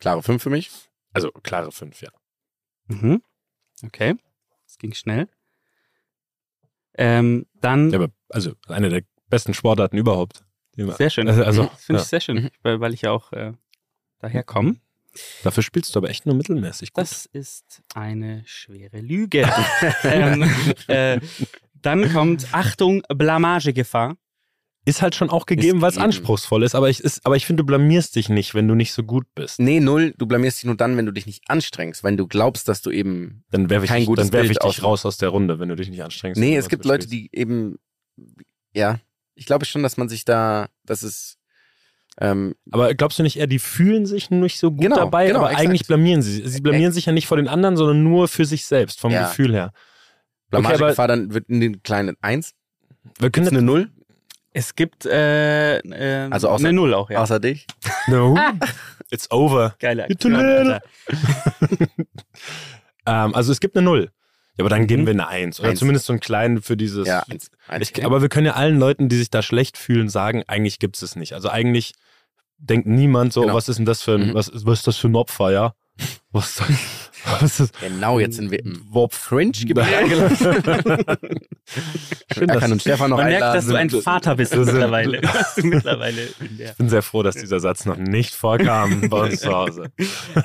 Klare 0.00 0.22
5 0.22 0.42
für 0.42 0.50
mich. 0.50 0.70
Also 1.12 1.30
klare 1.30 1.70
5, 1.70 2.00
ja. 2.00 2.10
Mhm. 2.86 3.22
Okay. 3.84 4.16
Das 4.66 4.78
ging 4.78 4.94
schnell. 4.94 5.28
Ähm, 6.94 7.46
dann, 7.60 7.90
ja. 7.90 7.98
Aber 7.98 8.10
also 8.28 8.52
eine 8.68 8.88
der 8.88 9.02
besten 9.28 9.54
Sportarten 9.54 9.96
überhaupt. 9.96 10.44
Sehr 10.76 11.10
schön. 11.10 11.28
Also, 11.28 11.44
also 11.44 11.64
Das 11.64 11.84
finde 11.84 11.98
ja. 11.98 12.02
ich 12.02 12.08
sehr 12.08 12.20
schön, 12.20 12.50
weil, 12.62 12.80
weil 12.80 12.94
ich 12.94 13.02
ja 13.02 13.10
auch 13.10 13.32
äh, 13.32 13.52
daher 14.18 14.42
komme. 14.42 14.76
dafür 15.42 15.62
spielst 15.62 15.94
du 15.94 15.98
aber 15.98 16.08
echt 16.08 16.24
nur 16.26 16.34
mittelmäßig 16.34 16.92
gut. 16.92 17.02
Das 17.02 17.26
ist 17.26 17.82
eine 17.94 18.42
schwere 18.46 19.00
Lüge. 19.00 19.50
ähm, 20.04 20.50
äh, 20.86 21.20
dann 21.74 22.12
kommt 22.12 22.48
Achtung, 22.52 23.02
Blamagegefahr. 23.08 24.16
Ist 24.84 25.00
halt 25.02 25.14
schon 25.14 25.30
auch 25.30 25.46
gegeben, 25.46 25.80
weil 25.80 25.90
es 25.90 25.98
anspruchsvoll 25.98 26.62
ist. 26.64 26.74
Aber 26.74 26.90
ich, 26.90 27.00
ist, 27.00 27.24
aber 27.24 27.36
ich 27.36 27.46
finde, 27.46 27.62
du 27.62 27.66
blamierst 27.66 28.16
dich 28.16 28.28
nicht, 28.28 28.54
wenn 28.54 28.66
du 28.66 28.74
nicht 28.74 28.92
so 28.92 29.04
gut 29.04 29.26
bist. 29.34 29.60
Nee, 29.60 29.78
null. 29.80 30.12
Du 30.18 30.26
blamierst 30.26 30.58
dich 30.58 30.64
nur 30.64 30.76
dann, 30.76 30.96
wenn 30.96 31.06
du 31.06 31.12
dich 31.12 31.26
nicht 31.26 31.44
anstrengst, 31.48 32.02
wenn 32.02 32.16
du 32.16 32.26
glaubst, 32.26 32.66
dass 32.68 32.82
du 32.82 32.90
eben. 32.90 33.44
Dann 33.50 33.70
werfe 33.70 33.84
ich, 33.84 33.90
Kein 33.90 34.00
dich, 34.00 34.06
gutes 34.08 34.26
dann 34.30 34.32
werf 34.32 34.50
ich 34.50 34.58
dich 34.58 34.62
aus- 34.62 34.82
raus 34.82 35.06
aus 35.06 35.18
der 35.18 35.28
Runde, 35.28 35.60
wenn 35.60 35.68
du 35.68 35.76
dich 35.76 35.88
nicht 35.88 36.02
anstrengst. 36.02 36.40
Nee, 36.40 36.56
es 36.56 36.68
gibt 36.68 36.84
Leute, 36.84 37.06
die 37.06 37.30
eben. 37.32 37.76
Ja, 38.74 38.98
ich 39.34 39.46
glaube 39.46 39.64
schon, 39.66 39.82
dass 39.82 39.96
man 39.96 40.08
sich 40.08 40.24
da. 40.24 40.68
Das 40.84 41.02
ist. 41.02 41.38
Ähm, 42.20 42.54
Aber 42.70 42.92
glaubst 42.94 43.18
du 43.18 43.22
nicht 43.22 43.38
eher, 43.38 43.46
die 43.46 43.58
fühlen 43.58 44.04
sich 44.04 44.30
nicht 44.30 44.58
so 44.58 44.70
gut 44.70 44.82
Genau, 44.82 44.96
dabei, 44.96 45.28
genau, 45.28 45.38
aber 45.38 45.50
exakt. 45.52 45.66
eigentlich 45.68 45.86
blamieren 45.86 46.20
sie. 46.20 46.46
Sie 46.46 46.60
blamieren 46.60 46.92
sich 46.92 47.06
ja 47.06 47.12
nicht 47.12 47.26
vor 47.26 47.38
den 47.38 47.48
anderen, 47.48 47.76
sondern 47.78 48.02
nur 48.02 48.28
für 48.28 48.44
sich 48.44 48.66
selbst, 48.66 49.00
vom 49.00 49.12
Ja. 49.12 49.28
Gefühl 49.28 49.54
her. 49.54 49.72
Blamagegefahr 50.50 51.08
dann 51.08 51.32
wird 51.32 51.48
in 51.48 51.60
den 51.60 51.82
kleinen 51.82 52.16
1. 52.20 52.52
Wir 53.18 53.30
können 53.30 53.48
eine 53.48 53.62
0? 53.62 53.90
Es 54.54 54.74
gibt 54.74 55.06
äh, 55.06 55.78
äh, 55.78 56.28
Also 56.30 56.48
außer- 56.50 56.58
eine 56.60 56.72
Null 56.74 56.92
auch, 56.94 57.08
ja. 57.10 57.22
Außer 57.22 57.40
dich. 57.40 57.66
No. 58.06 58.36
It's 59.10 59.30
over. 59.30 59.74
Geile 59.78 60.04
Aktion. 60.04 60.34
Alter. 60.36 60.80
Ähm, 63.06 63.34
also 63.34 63.50
es 63.52 63.60
gibt 63.60 63.76
eine 63.76 63.84
Null. 63.84 64.10
Ja, 64.56 64.62
aber 64.64 64.68
dann 64.68 64.86
geben 64.86 65.02
Mhm. 65.02 65.06
wir 65.06 65.12
eine 65.12 65.28
Eins. 65.28 65.58
Oder 65.60 65.70
Eins. 65.70 65.78
zumindest 65.80 66.06
so 66.06 66.12
einen 66.12 66.20
kleinen 66.20 66.62
für 66.62 66.76
dieses. 66.76 67.08
Ja, 67.08 67.24
1. 67.28 67.50
Ich, 67.80 68.04
aber 68.04 68.22
wir 68.22 68.28
können 68.28 68.46
ja 68.46 68.52
allen 68.52 68.78
Leuten, 68.78 69.08
die 69.08 69.16
sich 69.16 69.30
da 69.30 69.42
schlecht 69.42 69.76
fühlen, 69.78 70.08
sagen, 70.08 70.44
eigentlich 70.46 70.78
gibt 70.78 70.96
es 70.96 71.02
es 71.02 71.16
nicht. 71.16 71.32
Also 71.32 71.48
eigentlich 71.48 71.94
denkt 72.58 72.86
niemand 72.86 73.32
so, 73.32 73.40
Genau. 73.40 73.54
was 73.54 73.68
ist 73.68 73.78
denn 73.78 73.86
das 73.86 74.02
für 74.02 74.14
ein, 74.14 74.28
Mhm. 74.28 74.34
was, 74.34 74.50
was 74.54 74.80
ist 74.80 74.86
das 74.86 74.96
für 74.98 75.08
ein 75.08 75.16
Opfer, 75.16 75.50
ja? 75.50 75.74
Was 76.32 76.56
soll 76.56 76.66
was 77.40 77.60
ist 77.60 77.78
Genau, 77.80 78.18
jetzt 78.18 78.36
sind 78.36 78.50
wir 78.50 78.58
im 78.64 78.82
Warp 78.90 79.12
Fringe-Gebiet 79.14 79.84
Schön, 82.34 82.48
Da 82.48 82.54
dass- 82.54 82.58
kann 82.60 82.72
uns 82.72 82.82
Stefan 82.82 83.10
noch 83.10 83.18
Man 83.18 83.26
merkt, 83.28 83.42
dass 83.54 83.66
du 83.66 83.74
ein 83.74 83.90
Vater 83.90 84.36
bist 84.36 84.52
Das 84.54 84.66
mittlerweile. 84.66 85.20
Mittlerweile 85.56 86.28
Ich 86.58 86.72
bin 86.76 86.88
sehr 86.88 87.02
froh, 87.02 87.22
dass 87.22 87.36
dieser 87.36 87.60
Satz 87.60 87.84
noch 87.84 87.96
nicht 87.96 88.34
vorkam 88.34 89.08
bei 89.08 89.20
uns 89.28 89.40
zu 89.40 89.52
Hause. 89.52 89.92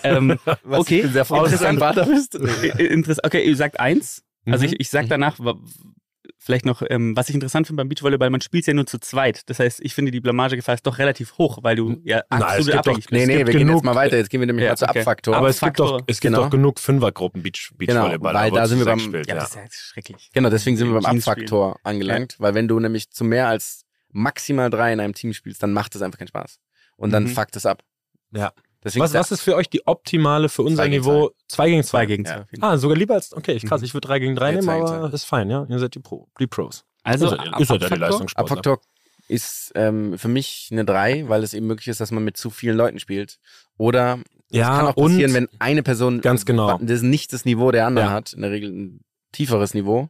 ähm, 0.03 0.37
Was, 0.63 0.79
okay, 0.79 0.97
Ich 0.97 1.01
bin 1.03 1.13
sehr 1.13 1.25
froh, 1.25 1.43
dass 1.43 1.57
du 1.59 1.65
ein 1.67 1.75
interessant. 1.75 1.79
Vater 1.79 2.05
bist. 2.11 2.35
Äh, 2.79 2.85
Interess 2.87 3.17
okay, 3.23 3.43
ihr 3.47 3.55
sagt 3.55 3.79
eins. 3.79 4.23
Also 4.45 4.65
Mhm. 4.65 4.73
ich, 4.73 4.79
ich 4.81 4.89
sag 4.89 5.07
danach 5.09 5.39
wa- 5.39 5.57
vielleicht 6.39 6.65
noch, 6.65 6.81
ähm, 6.89 7.15
was 7.17 7.29
ich 7.29 7.35
interessant 7.35 7.67
finde 7.67 7.81
beim 7.81 7.89
Beachvolleyball, 7.89 8.29
man 8.29 8.41
spielt 8.41 8.65
ja 8.67 8.73
nur 8.73 8.85
zu 8.85 8.99
zweit. 8.99 9.49
Das 9.49 9.59
heißt, 9.59 9.79
ich 9.81 9.93
finde, 9.95 10.11
die 10.11 10.19
Blamagegefahr 10.21 10.75
ist 10.75 10.85
doch 10.87 10.97
relativ 10.99 11.37
hoch, 11.37 11.59
weil 11.61 11.75
du 11.75 11.99
ja 12.03 12.21
absolut 12.29 12.73
doch- 12.73 12.79
abhängig 12.79 13.07
bist. 13.07 13.11
Nee, 13.11 13.25
nee, 13.25 13.37
wir 13.39 13.45
gehen 13.45 13.59
genug- 13.67 13.75
jetzt 13.77 13.83
mal 13.85 13.95
weiter. 13.95 14.17
Jetzt 14.17 14.29
gehen 14.29 14.39
wir 14.39 14.47
nämlich 14.47 14.63
Ja, 14.65 14.71
mal 14.71 14.77
zu 14.77 14.85
okay. 14.87 14.99
Abfaktor. 14.99 15.35
Aber 15.35 15.49
es 15.49 15.59
gibt 15.59 15.79
doch, 15.79 16.01
es 16.07 16.19
gibt 16.19 16.33
Genau. 16.33 16.43
doch 16.45 16.49
genug 16.51 16.79
Fünfergruppen 16.79 17.43
Beach, 17.43 17.71
Beachvolleyballer. 17.75 18.39
weil 18.39 18.51
wo 18.51 18.55
da 18.55 18.63
es 18.63 18.69
sind 18.69 18.79
wir 18.79 18.85
beim- 18.85 18.99
spielt, 18.99 19.27
Ja, 19.27 19.35
ja. 19.35 19.41
das 19.41 19.49
ist 19.49 19.55
ja 19.55 19.61
schrecklich. 19.71 20.29
Genau, 20.33 20.49
deswegen 20.49 20.77
sind 20.77 20.87
wir 20.93 20.99
beim 21.01 21.17
Abfaktor 21.17 21.79
angelangt, 21.83 22.35
weil 22.39 22.53
wenn 22.53 22.67
du 22.67 22.79
nämlich 22.79 23.09
zu 23.09 23.23
mehr 23.23 23.47
als 23.47 23.83
maximal 24.11 24.69
drei 24.69 24.93
in 24.93 24.99
einem 24.99 25.13
Team 25.13 25.33
spielst, 25.33 25.61
dann 25.63 25.73
macht 25.73 25.95
es 25.95 26.01
einfach 26.01 26.17
keinen 26.19 26.27
Spaß. 26.29 26.59
Und 26.95 27.11
dann 27.11 27.23
Mhm. 27.23 27.27
fuckt 27.29 27.55
es 27.55 27.65
ab. 27.65 27.83
Ja. 28.31 28.51
Deswegen 28.87 29.03
Was, 29.03 29.13
was 29.13 29.31
ist 29.31 29.41
für 29.41 29.55
euch 29.55 29.69
die 29.69 29.85
optimale 29.85 30.49
für 30.49 30.63
unser 30.63 30.77
Zwei 30.83 30.89
gegen 30.89 31.01
Niveau? 31.03 31.31
Zwei 31.47 31.69
gegen 31.69 31.83
zwei. 31.83 31.89
Zwei 31.99 32.05
gegen 32.07 32.23
Ja. 32.25 32.31
zwei. 32.31 32.41
auf 32.41 32.51
jeden 32.51 32.61
Fall. 32.61 32.71
Ah, 32.73 32.77
sogar 32.77 32.97
lieber 32.97 33.13
als. 33.15 33.33
Okay, 33.33 33.53
ich 33.53 33.65
krass. 33.65 33.81
Mhm. 33.81 33.85
Ich 33.85 33.93
würde 33.93 34.07
drei 34.07 34.19
gegen 34.19 34.35
drei 34.35 34.51
Ja, 34.53 34.55
nehmen, 34.61 34.69
aber 34.69 34.87
zwei. 35.09 35.15
ist 35.15 35.23
fein, 35.25 35.49
ja. 35.49 35.65
Ihr 35.69 35.79
seid 35.79 35.95
die, 35.95 35.99
Pro, 35.99 36.27
die 36.39 36.47
Pros. 36.47 36.83
Also, 37.03 37.25
ist 37.27 37.31
ja, 37.31 37.37
ist 37.37 37.43
ja 37.69 37.77
der 37.77 37.85
Abfaktor? 37.87 37.97
Leistungssportler. 37.97 38.57
Abfaktor 38.57 38.79
ist 39.29 39.71
ähm, 39.75 40.17
für 40.17 40.29
mich 40.29 40.69
eine 40.71 40.85
3, 40.85 41.27
weil 41.27 41.43
es 41.43 41.53
eben 41.53 41.67
möglich 41.67 41.87
ist, 41.89 41.99
dass 41.99 42.11
man 42.11 42.23
mit 42.23 42.37
zu 42.37 42.49
vielen 42.49 42.77
Leuten 42.77 42.99
spielt. 42.99 43.39
Oder 43.77 44.19
es 44.49 44.57
Ja, 44.57 44.77
kann 44.77 44.87
auch 44.87 44.95
passieren, 44.95 45.31
und 45.31 45.35
wenn 45.35 45.49
eine 45.59 45.83
Person 45.83 46.21
Ganz 46.21 46.45
genau. 46.45 46.77
das 46.81 47.01
nicht 47.01 47.33
das 47.33 47.43
Niveau 47.45 47.71
der 47.71 47.85
anderen 47.87 48.07
Ja. 48.09 48.13
hat, 48.13 48.33
in 48.33 48.41
der 48.41 48.51
Regel 48.51 48.71
ein 48.71 49.01
tieferes 49.33 49.73
Niveau. 49.73 50.09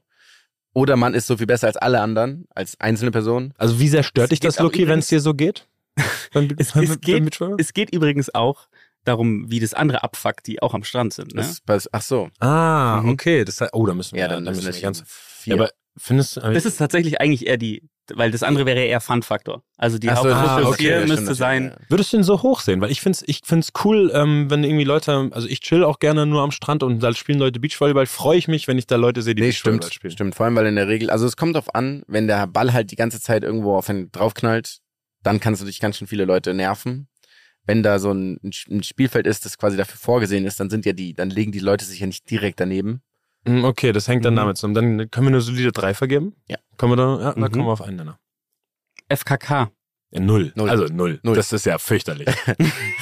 Oder 0.73 0.95
man 0.95 1.15
ist 1.15 1.25
so 1.25 1.38
viel 1.38 1.47
besser 1.47 1.65
als 1.65 1.78
alle 1.78 2.01
anderen, 2.01 2.45
als 2.53 2.80
einzelne 2.80 3.09
Person. 3.09 3.53
Also 3.57 3.80
wie 3.80 3.88
sehr 3.88 4.03
stört 4.03 4.25
Es 4.25 4.30
dich 4.30 4.39
das, 4.39 4.59
Loki, 4.59 4.88
wenn 4.88 4.99
es 4.99 5.07
dir 5.07 5.19
so 5.19 5.34
geht? 5.34 5.65
Beim, 6.34 6.48
Es- 6.58 6.72
beim- 6.74 6.84
es 6.84 6.89
beim 6.91 7.02
geht- 7.02 7.24
Beachvolleyball? 7.26 7.58
Es 7.60 7.74
geht 7.74 7.93
übrigens 7.93 8.34
auch 8.34 8.68
darum, 9.04 9.50
wie 9.50 9.60
das 9.60 9.74
andere 9.74 10.04
abfuckt, 10.04 10.48
die 10.48 10.62
auch 10.62 10.74
am 10.74 10.84
Strand 10.84 11.14
sind. 11.14 11.34
Ne? 11.34 11.45
Das, 11.66 11.89
ach 11.93 12.02
so. 12.02 12.30
Ah, 12.39 13.02
Mhm. 13.02 13.10
okay. 13.12 13.45
Das, 13.45 13.62
oh, 13.74 13.86
da 13.86 13.93
müssen 13.93 14.16
wir, 14.16 14.22
Ja, 14.24 14.28
dann, 14.28 14.43
da 14.45 14.52
müssen 14.52 14.66
wir 14.74 14.82
ganz. 14.82 15.04
vier. 15.08 15.56
Ja, 15.56 15.62
aber 15.62 15.72
findest 15.98 16.38
du. 16.38 16.41
Das 16.41 16.66
ist 16.66 16.78
tatsächlich 16.78 17.22
eigentlich 17.22 17.48
eher 17.48 17.56
die, 17.58 17.88
weil 18.14 18.32
das 18.32 18.43
andere 18.43 18.66
wäre 18.66 18.82
eher 18.84 19.00
Fun-Faktor. 19.00 19.64
Also 19.78 19.98
die 19.98 20.10
Ach 20.10 20.22
so, 20.22 20.28
ah, 20.30 20.62
okay, 20.64 20.76
hier 20.84 20.95
stimmt, 20.98 21.08
müsste 21.10 21.36
sein, 21.36 21.74
ja. 21.80 21.86
Würdest 21.89 22.12
du 22.12 22.18
ihn 22.18 22.24
so 22.24 22.41
hoch 22.43 22.60
sehen? 22.60 22.82
Weil 22.82 22.91
ich 22.91 23.00
find's, 23.00 23.24
ich 23.26 23.41
find's 23.45 23.72
cool, 23.86 24.12
ähm, 24.14 24.50
wenn 24.50 24.64
irgendwie 24.66 24.84
Leute, 24.84 25.30
also 25.32 25.48
ich 25.48 25.62
chill 25.62 25.84
auch 25.86 26.00
gerne 26.00 26.26
nur 26.26 26.41
am 26.41 26.52
Strand 26.52 26.84
und 26.84 27.00
da 27.00 27.14
spielen 27.14 27.39
Leute 27.39 27.60
Beachvolleyball, 27.62 28.06
freue 28.08 28.38
ich 28.38 28.48
mich, 28.50 28.68
wenn 28.68 28.78
ich 28.78 28.88
da 28.88 28.98
Leute 28.98 29.22
sehe, 29.22 29.36
die 29.36 29.41
Nee, 29.41 29.50
Beachvolleyball 29.50 29.84
stimmt. 29.88 29.93
spielen. 29.93 30.12
Stimmt, 30.12 30.36
vor 30.36 30.45
allem, 30.45 30.56
weil 30.58 30.66
in 30.68 30.76
der 30.76 30.89
Regel, 30.89 31.10
also 31.10 31.26
es 31.26 31.38
kommt 31.38 31.56
drauf 31.56 31.74
an, 31.74 32.04
wenn 32.08 32.28
der 32.28 32.45
Ball 32.48 32.74
halt 32.74 32.91
die 32.91 32.95
ganze 32.98 33.22
Zeit 33.22 33.43
irgendwo 33.43 33.76
auf 33.78 33.89
einen 33.89 34.12
draufknallt, 34.12 34.80
dann 35.28 35.39
kannst 35.41 35.61
du 35.61 35.65
dich 35.65 35.80
ganz 35.82 35.97
schön 35.97 36.07
viele 36.07 36.23
Leute 36.25 36.53
nerven. 36.53 37.07
Wenn 37.65 37.84
da 37.84 37.99
so 37.99 38.11
ein, 38.13 38.39
ein 38.69 38.82
Spielfeld 38.84 39.28
ist, 39.28 39.43
das 39.45 39.57
quasi 39.57 39.75
dafür 39.75 39.97
vorgesehen 39.97 40.45
ist, 40.45 40.57
dann 40.61 40.69
sind 40.69 40.86
ja 40.86 40.93
die, 40.93 41.13
dann 41.13 41.30
legen 41.30 41.51
die 41.51 41.59
Leute 41.59 41.84
sich 41.84 41.99
ja 41.99 42.07
nicht 42.07 42.30
direkt 42.32 42.61
daneben. 42.61 43.01
Mm, 43.45 43.65
Okay, 43.65 43.91
das 43.91 44.07
hängt 44.07 44.23
dann 44.23 44.36
Mhm. 44.36 44.38
damit 44.38 44.55
zusammen. 44.57 44.75
Dann 44.97 45.11
können 45.11 45.28
wir 45.28 45.32
eine 45.34 45.41
solide 45.41 45.73
3 45.73 45.93
vergeben? 45.93 46.34
Ja. 46.47 46.57
Können 46.78 46.93
wir 46.93 46.95
da, 46.95 47.19
ja, 47.19 47.34
da 47.34 47.39
Mhm. 47.39 47.51
kommen 47.51 47.65
wir 47.65 47.71
auf 47.73 47.82
einen 47.82 47.97
Nenner. 47.97 48.19
FKK. 49.09 49.69
Ja, 50.11 50.21
null. 50.21 50.53
Null. 50.55 50.69
Also 50.69 50.86
null. 50.86 51.19
Null. 51.23 51.36
Das 51.36 51.51
ist 51.51 51.65
ja 51.65 51.78
fürchterlich. 51.78 52.30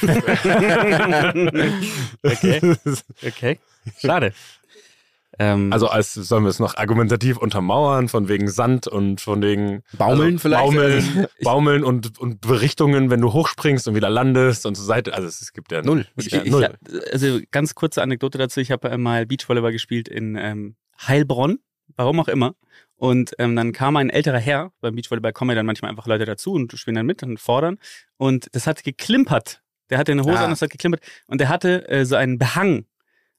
okay, 2.23 2.75
okay. 3.23 3.59
Schade. 3.99 4.33
Ähm, 5.39 5.73
Also 5.73 5.87
als 5.87 6.13
sollen 6.13 6.43
wir 6.43 6.49
es 6.49 6.59
noch 6.59 6.75
argumentativ 6.77 7.37
untermauern, 7.37 8.07
von 8.09 8.27
wegen 8.29 8.47
Sand 8.49 8.87
und 8.87 9.19
von 9.21 9.41
wegen 9.41 9.83
Baumeln 9.97 10.35
also, 10.35 10.37
vielleicht? 10.39 10.63
Baumeln, 10.63 11.27
Baumeln 11.43 11.83
und, 11.83 12.17
und 12.19 12.41
Berichtungen, 12.41 13.09
wenn 13.09 13.21
du 13.21 13.33
hochspringst 13.33 13.87
und 13.87 13.95
wieder 13.95 14.09
landest 14.09 14.65
und 14.65 14.75
zur 14.75 14.85
Seite. 14.85 15.13
Also 15.13 15.27
es 15.27 15.51
gibt 15.53 15.71
ja 15.71 15.81
Null. 15.81 16.05
ich, 16.17 16.31
Ja, 16.31 16.41
ich, 16.43 16.51
null. 16.51 16.69
also 17.11 17.39
ganz 17.51 17.75
kurze 17.75 18.01
Anekdote 18.01 18.37
dazu. 18.37 18.59
Ich 18.61 18.71
habe 18.71 18.97
mal 18.97 19.25
Beachvolleyball 19.25 19.71
gespielt 19.71 20.07
in 20.07 20.35
ähm, 20.35 20.75
Heilbronn, 21.07 21.59
warum 21.95 22.19
auch 22.19 22.27
immer. 22.29 22.55
Und 22.97 23.33
ähm, 23.39 23.57
dann 23.57 23.73
kam 23.73 23.97
ein 23.97 24.09
älterer 24.09 24.39
Herr, 24.39 24.71
beim 24.79 24.95
Beachvolleyball 24.95 25.33
kommen 25.33 25.49
ja 25.49 25.55
dann 25.55 25.65
manchmal 25.65 25.91
einfach 25.91 26.07
Leute 26.07 26.23
dazu 26.25 26.53
und 26.53 26.71
spielen 26.79 26.95
dann 26.95 27.05
mit 27.05 27.21
und 27.23 27.39
fordern. 27.41 27.77
Und 28.17 28.47
das 28.53 28.67
hat 28.67 28.83
geklimpert. 28.85 29.61
Der 29.89 29.97
hatte 29.97 30.13
eine 30.13 30.23
Hose 30.23 30.39
Ah. 30.39 30.45
an, 30.45 30.49
das 30.51 30.61
hat 30.61 30.69
geklimpert. 30.69 31.01
Und 31.27 31.41
der 31.41 31.49
hatte 31.49 31.87
äh, 31.89 32.05
so 32.05 32.15
einen 32.15 32.37
Behang, 32.39 32.85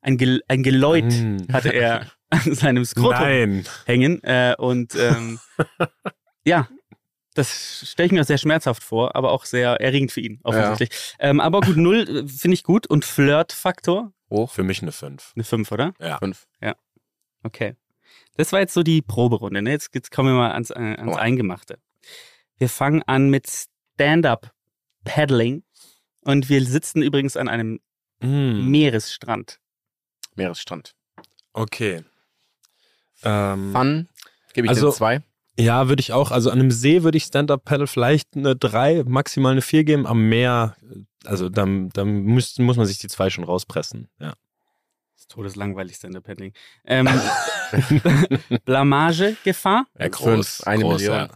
ein, 0.06 0.16
Gel 0.16 0.42
ein 0.48 0.62
Geläut 0.62 1.04
Mm. 1.12 1.52
hatte 1.52 1.70
er 1.74 2.06
an 2.30 2.54
seinem 2.54 2.84
Skrotum 2.84 3.10
Nein. 3.20 3.64
hängen. 3.84 4.22
Äh, 4.24 4.54
und 4.58 4.94
ähm, 4.94 5.38
ja, 6.44 6.68
das 7.34 7.84
stelle 7.90 8.06
ich 8.06 8.12
mir 8.12 8.24
sehr 8.24 8.38
schmerzhaft 8.38 8.82
vor, 8.82 9.14
aber 9.14 9.32
auch 9.32 9.44
sehr 9.44 9.80
erregend 9.80 10.10
für 10.12 10.20
ihn, 10.22 10.40
offensichtlich. 10.42 11.14
Ähm, 11.18 11.38
aber 11.40 11.60
gut, 11.60 11.76
null 11.76 12.24
äh, 12.24 12.28
finde 12.28 12.54
ich 12.54 12.62
gut. 12.62 12.86
Und 12.86 13.04
Flirt-Faktor? 13.04 14.12
Hoch. 14.30 14.50
Für 14.52 14.62
mich 14.64 14.80
eine 14.82 14.92
5. 14.92 15.32
Eine 15.34 15.44
5, 15.44 15.70
oder? 15.72 15.92
Ja. 16.00 16.18
Fünf. 16.18 16.46
Okay. 17.42 17.76
Das 18.36 18.52
war 18.52 18.58
jetzt 18.60 18.74
so 18.74 18.82
die 18.82 19.02
Proberunde. 19.02 19.62
Ne? 19.62 19.70
Jetzt, 19.70 19.94
jetzt 19.94 20.10
kommen 20.10 20.30
wir 20.30 20.34
mal 20.36 20.50
ans, 20.52 20.70
äh, 20.70 20.74
ans 20.74 21.14
Oh. 21.14 21.16
Eingemachte. 21.18 21.78
Wir 22.58 22.68
fangen 22.68 23.02
an 23.04 23.30
mit 23.30 23.46
Stand-Up-Paddling. 23.94 25.62
Und 26.22 26.48
wir 26.48 26.64
sitzen 26.64 27.02
übrigens 27.02 27.36
an 27.36 27.48
einem 27.48 27.78
Mm. 28.20 28.70
Meeresstrand. 28.70 29.60
Meeresstrand. 30.36 30.94
Okay. 31.52 32.04
Ähm, 33.22 33.72
Fun. 33.72 34.08
Gebe 34.52 34.66
ich 34.66 34.70
Also- 34.70 34.90
dir 34.90 34.94
zwei. 34.94 35.22
Ja, 35.58 35.88
würde 35.88 36.00
ich 36.00 36.12
auch. 36.12 36.32
Also 36.32 36.50
an 36.50 36.60
einem 36.60 36.70
See 36.70 37.02
würde 37.02 37.16
ich 37.16 37.24
Stand-Up-Paddle 37.24 37.86
vielleicht 37.86 38.36
eine 38.36 38.54
3, 38.56 39.04
maximal 39.06 39.52
eine 39.52 39.62
4 39.62 39.84
geben. 39.84 40.06
Am 40.06 40.28
Meer, 40.28 40.76
also 41.24 41.48
dann, 41.48 41.88
dann 41.90 42.24
muss, 42.24 42.58
muss 42.58 42.76
man 42.76 42.84
sich 42.84 42.98
die 42.98 43.08
zwei 43.08 43.30
schon 43.30 43.42
rauspressen. 43.44 44.08
Ja. 44.20 44.34
Das 45.14 45.22
ist 45.22 45.30
todeslangweilig 45.30 45.96
Stand-Up-Paddling. 45.96 46.52
Ähm, 46.84 47.08
Blamage-Gefahr? 48.66 49.86
ja 49.98 50.10
Fünf, 50.12 50.60
eine 50.64 50.84
Million. 50.84 51.14
Ja. 51.14 51.28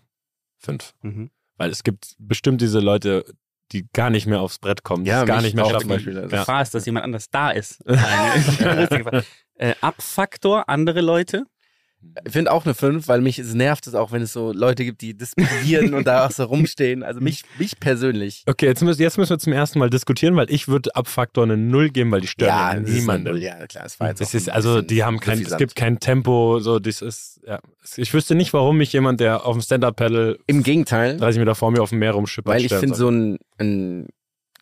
Fünf. 0.59 0.95
Mhm. 1.01 1.31
Weil 1.57 1.71
es 1.71 1.83
gibt 1.83 2.15
bestimmt 2.19 2.61
diese 2.61 2.81
Leute, 2.81 3.25
die 3.73 3.87
gar 3.93 4.11
nicht 4.11 4.27
mehr 4.27 4.41
aufs 4.41 4.59
Brett 4.59 4.83
kommen, 4.83 5.05
die 5.05 5.11
Ja, 5.11 5.21
es 5.23 5.27
gar 5.27 5.43
nicht 5.43 5.55
mehr 5.55 5.65
schaffen. 5.67 5.81
zum 5.81 5.89
Beispiel. 5.89 6.19
Also 6.19 6.35
Ja. 6.35 6.41
Gefahr 6.43 6.63
ist, 6.63 6.75
dass 6.75 6.87
jemand 6.87 7.05
anders 7.05 7.31
da 7.31 7.51
ist. 7.51 7.83
Äh, 9.57 9.75
Abfaktor, 9.83 10.71
andere 10.71 11.03
Leute. 11.03 11.45
Ich 12.25 12.33
finde 12.33 12.51
auch 12.51 12.65
eine 12.65 12.75
5, 12.75 13.09
weil 13.09 13.21
mich 13.21 13.39
es 13.39 13.55
nervt 13.55 13.87
es 13.87 13.95
auch, 13.95 14.11
wenn 14.11 14.23
es 14.23 14.33
so 14.33 14.53
Leute 14.53 14.85
gibt, 14.85 15.03
die 15.03 15.17
disputieren 15.17 15.95
und 15.95 16.07
da 16.07 16.27
auch 16.27 16.31
so 16.31 16.45
rumstehen. 16.45 17.03
Also 17.03 17.21
mich, 17.21 17.45
mich 17.59 17.79
persönlich. 17.79 18.43
Okay, 18.47 18.67
jetzt 18.67 18.83
müssen, 18.83 19.03
jetzt 19.03 19.19
müssen 19.19 19.31
wir 19.31 19.39
zum 19.39 19.53
ersten 19.53 19.79
Mal 19.79 19.91
diskutieren, 19.91 20.35
weil 20.35 20.51
ich 20.51 20.67
würde 20.67 20.95
Abfaktor 20.97 21.45
eine 21.45 21.57
0 21.57 21.91
geben, 21.91 22.11
weil 22.11 22.23
die 22.23 22.27
stören 22.27 22.49
ja, 22.49 22.75
niemanden. 22.75 23.29
eine 23.29 23.37
Null, 23.37 23.43
Ja, 23.43 23.67
klar, 23.67 23.85
es 23.85 24.01
war 24.01 24.09
jetzt 24.09 24.21
Das 24.21 24.35
ist, 24.35 24.49
also 24.49 24.83
die 24.83 25.05
haben 25.05 25.21
kein, 25.21 25.41
es 25.41 25.57
gibt 25.57 25.77
kein 25.77 26.01
Tempo, 26.01 26.59
so 26.61 26.79
das 26.79 27.03
ist, 27.03 27.41
ja. 27.47 27.61
Ich 27.97 28.13
wüsste 28.15 28.35
nicht, 28.35 28.53
warum 28.53 28.79
mich 28.79 28.93
jemand, 28.93 29.21
der 29.21 29.47
auf 29.47 29.55
dem 29.55 29.63
Stand-Up-Paddle 29.63 30.39
Im 30.47 30.63
Gegenteil, 30.63 31.19
30 31.19 31.39
Meter 31.39 31.55
vor 31.55 31.71
mir 31.71 31.83
auf 31.83 31.91
dem 31.91 31.99
Meer 31.99 32.13
rumschippert, 32.13 32.55
weil 32.55 32.65
ich 32.65 32.73
finde 32.73 32.95
so 32.95 33.11
ein, 33.11 33.39
ein 33.59 34.09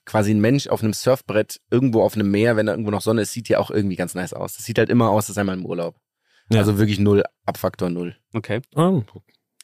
quasi 0.09 0.33
ein 0.33 0.41
Mensch 0.41 0.67
auf 0.67 0.83
einem 0.83 0.95
Surfbrett 0.95 1.61
irgendwo 1.71 2.03
auf 2.03 2.15
einem 2.15 2.31
Meer, 2.31 2.57
wenn 2.57 2.67
da 2.67 2.73
irgendwo 2.73 2.91
noch 2.91 3.03
Sonne 3.03 3.23
ist, 3.23 3.33
sieht 3.33 3.49
ja 3.49 3.59
auch 3.59 3.71
irgendwie 3.71 3.97
ganz 3.97 4.15
nice 4.15 4.33
aus. 4.33 4.57
Das 4.57 4.65
sieht 4.65 4.79
halt 4.79 4.89
immer 4.89 5.11
aus, 5.11 5.29
als 5.29 5.35
sei 5.35 5.45
man 5.45 5.61
im 5.61 5.67
Urlaub. 5.67 5.95
Ja. 6.51 6.61
Also 6.61 6.79
wirklich 6.79 6.99
null, 6.99 7.23
Abfaktor 7.47 7.91
null. 7.91 8.17
Okay. 8.33 8.61
Oh, 8.75 9.03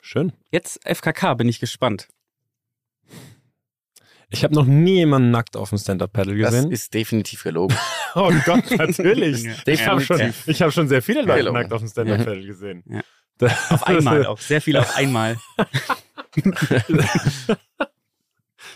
schön. 0.03 0.33
Jetzt 0.51 0.81
FKK, 0.87 1.35
bin 1.35 1.49
ich 1.49 1.61
gespannt. 1.61 2.09
Ich 4.31 4.43
habe 4.43 4.55
noch 4.55 4.67
nie 4.67 4.97
jemanden 4.97 5.31
nackt 5.31 5.57
auf 5.57 5.69
dem 5.71 5.79
Stand-Up-Paddle 5.79 6.37
Das 6.39 6.53
gesehen. 6.55 6.73
ist 6.73 6.93
definitiv 6.93 7.43
gelogen. 7.45 7.77
oh 8.15 8.33
Gott, 8.45 8.71
natürlich. 8.79 9.47
Ich 9.67 9.87
habe 9.87 10.01
schon, 10.01 10.35
ich 10.47 10.61
hab 10.63 10.73
schon 10.73 10.89
sehr 10.89 11.03
viele 11.03 11.23
Leute 11.23 11.39
Gelogen. 11.39 11.61
nackt 11.61 11.73
auf 11.73 11.81
dem 11.81 11.89
Stand-Up-Paddle 11.89 12.45
gesehen. 12.45 12.83
Ja. 12.87 13.01
Das- 13.39 13.71
Auf 13.71 13.87
einmal 13.87 14.27
auch. 14.27 14.39
Sehr 14.39 14.61
viel 14.61 14.77
auf 14.77 14.97
einmal. 14.97 15.37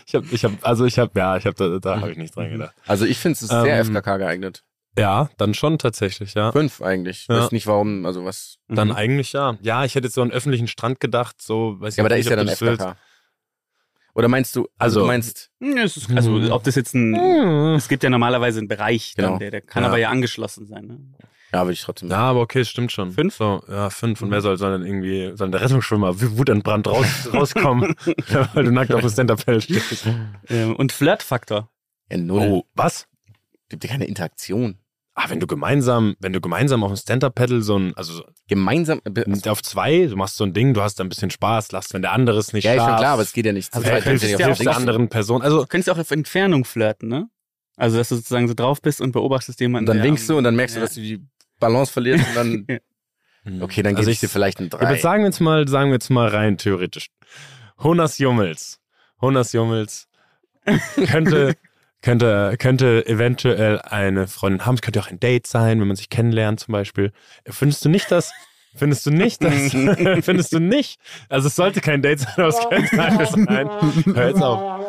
Ich 0.05 0.15
habe, 0.15 0.25
ich 0.31 0.43
hab, 0.43 0.51
also 0.67 0.85
ich 0.85 0.97
habe, 0.97 1.11
ja, 1.19 1.37
ich 1.37 1.45
habe 1.45 1.55
da, 1.55 1.77
da 1.79 2.01
habe 2.01 2.11
ich 2.11 2.17
nicht 2.17 2.35
dran 2.35 2.49
gedacht. 2.49 2.73
Also 2.87 3.05
ich 3.05 3.17
finde 3.19 3.33
es 3.33 3.47
sehr 3.47 3.79
Ähm, 3.79 3.85
FKK 3.93 4.17
geeignet. 4.17 4.63
Ja, 4.97 5.29
dann 5.37 5.53
schon 5.53 5.77
tatsächlich, 5.77 6.33
ja. 6.33 6.51
Fünf 6.51 6.81
eigentlich. 6.81 7.21
Ich 7.21 7.27
Ja. 7.27 7.41
weiß 7.43 7.51
nicht 7.51 7.67
warum, 7.67 8.05
also 8.05 8.25
was. 8.25 8.57
Dann 8.67 8.89
Mhm. 8.89 8.95
eigentlich 8.95 9.33
ja. 9.33 9.57
Ja, 9.61 9.85
ich 9.85 9.95
hätte 9.95 10.07
jetzt 10.07 10.15
so 10.15 10.21
einen 10.21 10.31
öffentlichen 10.31 10.67
Strand 10.67 10.99
gedacht, 10.99 11.41
so, 11.41 11.79
weiß 11.79 11.93
ich 11.93 11.97
Ja, 11.97 12.01
aber 12.03 12.09
da 12.09 12.15
nicht, 12.15 12.25
ist 12.25 12.29
ja 12.29 12.35
dann. 12.35 12.47
FKK. 12.49 12.97
Oder 14.15 14.27
meinst 14.27 14.55
du, 14.55 14.61
Also- 14.61 14.71
also 14.77 14.99
du 15.01 15.05
meinst, 15.07 15.51
Hm, 15.61 15.77
es 15.77 15.95
ist, 15.95 16.11
also, 16.11 16.31
Mhm. 16.31 16.51
ob 16.51 16.63
das 16.63 16.75
jetzt 16.75 16.93
ein. 16.95 17.15
Hm. 17.15 17.75
Es 17.75 17.87
gibt 17.87 18.03
ja 18.03 18.09
normalerweise 18.09 18.59
einen 18.59 18.67
Bereich, 18.67 19.13
dann, 19.15 19.25
Genau. 19.25 19.37
der, 19.39 19.51
der 19.51 19.61
kann 19.61 19.83
Ja. 19.83 19.89
aber 19.89 19.97
ja 19.97 20.09
angeschlossen 20.09 20.65
sein. 20.65 20.85
Ne? 20.87 20.99
ja, 21.53 21.61
würde 21.63 21.73
ich 21.73 21.81
trotzdem 21.81 22.09
Ja, 22.09 22.17
aber 22.17 22.41
okay, 22.41 22.59
es 22.59 22.69
stimmt 22.69 22.91
schon. 22.91 23.11
Fünf? 23.11 23.35
So, 23.35 23.63
ja, 23.69 23.89
fünf. 23.89 24.21
Und 24.21 24.29
wer 24.31 24.41
soll, 24.41 24.57
soll 24.57 24.71
dann 24.71 24.85
irgendwie, 24.85 25.31
soll 25.35 25.49
der 25.51 25.61
Rettungsschwimmer 25.61 26.19
wutentbrannt 26.37 26.87
raus, 26.87 27.05
rauskommen, 27.33 27.95
weil 28.53 28.65
du 28.65 28.71
nackt 28.71 28.91
auf 28.93 29.01
dem 29.01 29.09
Stand-Up-Paddle 29.09 29.61
stehst? 29.61 30.05
Ähm, 30.49 30.75
und 30.75 30.91
Flirtfaktor. 30.91 31.69
Ja, 32.11 32.17
null. 32.17 32.41
Oh, 32.49 32.65
was? 32.75 33.07
Gibt 33.69 33.83
ja 33.83 33.89
keine 33.91 34.05
Interaktion. 34.05 34.78
Ah, 35.21 35.29
wenn 35.29 35.41
du 35.41 35.47
gemeinsam, 35.47 36.15
wenn 36.21 36.31
du 36.31 36.39
gemeinsam 36.39 36.81
auf 36.83 36.91
dem 36.93 36.95
Stand-Up-Pedal 36.97 37.61
so 37.61 37.77
ein, 37.77 37.93
also 37.97 38.23
Gemeinsam. 38.47 39.01
so 39.43 39.49
auf 39.49 39.61
zwei, 39.61 40.05
du 40.05 40.15
machst 40.15 40.37
so 40.37 40.45
ein 40.45 40.53
Ding, 40.53 40.73
du 40.73 40.81
hast 40.81 40.95
da 40.97 41.03
ein 41.03 41.09
bisschen 41.09 41.29
Spaß, 41.29 41.73
lass, 41.73 41.93
wenn 41.93 42.01
der 42.01 42.13
andere 42.13 42.37
es 42.37 42.53
nicht 42.53 42.63
Ja, 42.63 42.71
ist 42.71 42.77
schafft. 42.77 42.89
schon 42.89 42.97
klar, 42.99 43.13
aber 43.13 43.21
es 43.23 43.33
geht 43.33 43.45
ja 43.45 43.51
nicht. 43.51 43.73
also, 43.73 43.85
zweit, 43.85 44.03
hilfst, 44.03 44.23
du 44.23 44.27
hilfst 44.29 44.49
auf 44.51 44.57
der 44.59 44.75
anderen 44.77 45.09
Person. 45.09 45.41
Also, 45.41 45.59
Du 45.61 45.67
könntest 45.67 45.87
ja 45.87 45.93
auch 45.93 45.97
auf 45.99 46.11
Entfernung 46.11 46.63
flirten, 46.63 47.09
ne? 47.09 47.29
Also, 47.75 47.97
dass 47.97 48.07
du 48.09 48.15
sozusagen 48.15 48.47
so 48.47 48.53
drauf 48.53 48.81
bist 48.81 49.01
und 49.01 49.11
beobachtest 49.11 49.59
jemanden. 49.59 49.89
Und 49.89 49.97
dann 49.97 50.03
winkst 50.05 50.29
du 50.29 50.37
und 50.37 50.43
dann 50.45 50.55
merkst 50.55 50.75
du, 50.77 50.79
ja. 50.79 50.85
dass 50.85 50.95
du 50.95 51.01
die 51.01 51.21
Balance 51.59 51.91
verlierst 51.91 52.25
und 52.29 52.35
dann. 52.35 52.65
Okay, 53.61 53.81
dann 53.81 53.93
gebe 53.95 53.99
Also 53.99 54.11
ich 54.11 54.19
dir 54.19 54.25
ich- 54.27 54.31
vielleicht 54.31 54.59
ein 54.59 54.69
Ja, 54.71 54.77
aber 54.79 54.85
3. 54.91 54.97
sagen 54.99 55.23
wir 55.23 55.27
jetzt 55.27 55.39
mal, 55.39 55.67
sagen 55.67 55.89
wir 55.89 55.95
jetzt 55.95 56.09
mal 56.09 56.27
rein 56.27 56.57
theoretisch. 56.57 57.07
Honas 57.79 58.17
Jummels. 58.19 58.79
Honas 59.21 59.53
Jummels 59.53 60.07
könnte, 61.07 61.55
könnte, 62.01 62.55
könnte 62.57 63.05
eventuell 63.07 63.79
eine 63.79 64.27
Freundin 64.27 64.65
haben. 64.65 64.75
Es 64.75 64.81
könnte 64.81 64.99
auch 64.99 65.09
ein 65.09 65.19
Date 65.19 65.47
sein, 65.47 65.79
wenn 65.79 65.87
man 65.87 65.97
sich 65.97 66.09
kennenlernt 66.09 66.59
zum 66.59 66.71
Beispiel. 66.71 67.11
Findest 67.45 67.83
du 67.85 67.89
nicht, 67.89 68.11
dass, 68.11 68.31
findest 68.75 69.05
du 69.05 69.11
nicht, 69.11 69.43
dass, 69.43 69.53
findest 70.25 70.53
du 70.53 70.59
nicht, 70.59 70.99
also 71.27 71.47
es 71.47 71.55
sollte 71.55 71.81
kein 71.81 72.01
Date 72.01 72.19
sein, 72.21 72.33
aber 72.37 72.47
es 72.47 72.59
könnte 72.69 72.95
sein. 73.45 73.69
Hör 74.15 74.27
jetzt 74.27 74.41
auf. 74.41 74.79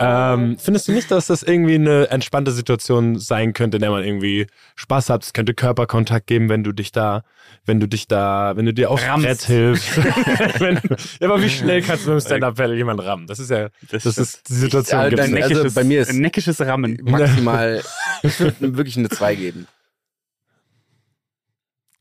Ähm, 0.00 0.56
findest 0.58 0.88
du 0.88 0.92
nicht, 0.92 1.10
dass 1.10 1.26
das 1.26 1.42
irgendwie 1.42 1.74
eine 1.76 2.08
entspannte 2.10 2.50
Situation 2.52 3.18
sein 3.18 3.52
könnte, 3.52 3.76
in 3.76 3.82
der 3.82 3.90
man 3.90 4.02
irgendwie 4.04 4.46
Spaß 4.74 5.10
hat? 5.10 5.22
Es 5.24 5.32
könnte 5.32 5.54
Körperkontakt 5.54 6.26
geben, 6.26 6.48
wenn 6.48 6.64
du 6.64 6.72
dich 6.72 6.90
da, 6.92 7.22
wenn 7.66 7.78
du 7.78 7.86
dich 7.86 8.08
da, 8.08 8.56
wenn 8.56 8.66
du 8.66 8.74
dir 8.74 8.90
aufs 8.90 9.04
Rammst. 9.06 9.26
Brett 9.26 9.42
hilfst. 9.42 9.96
wenn, 10.60 10.80
ja, 11.20 11.28
aber 11.28 11.40
wie 11.42 11.50
schnell 11.50 11.82
kannst 11.82 12.06
du 12.06 12.10
mit 12.10 12.22
dem 12.22 12.26
Stand-Up-Paddle 12.26 12.76
jemanden 12.76 13.02
rammen? 13.02 13.26
Das 13.26 13.38
ist 13.38 13.50
ja, 13.50 13.68
das, 13.90 14.04
ist 14.06 14.48
die 14.48 14.54
Situation. 14.54 15.10
Dann- 15.14 15.30
nicht. 15.30 15.44
also 15.44 15.70
bei 15.74 15.84
mir 15.84 16.00
ist- 16.02 16.10
ein 16.10 16.18
neckisches 16.18 16.60
Rammen. 16.60 16.98
Maximal. 17.02 17.82
Ich 18.22 18.40
würde 18.40 18.76
wirklich 18.76 18.96
eine 18.96 19.08
2 19.08 19.34
geben. 19.34 19.66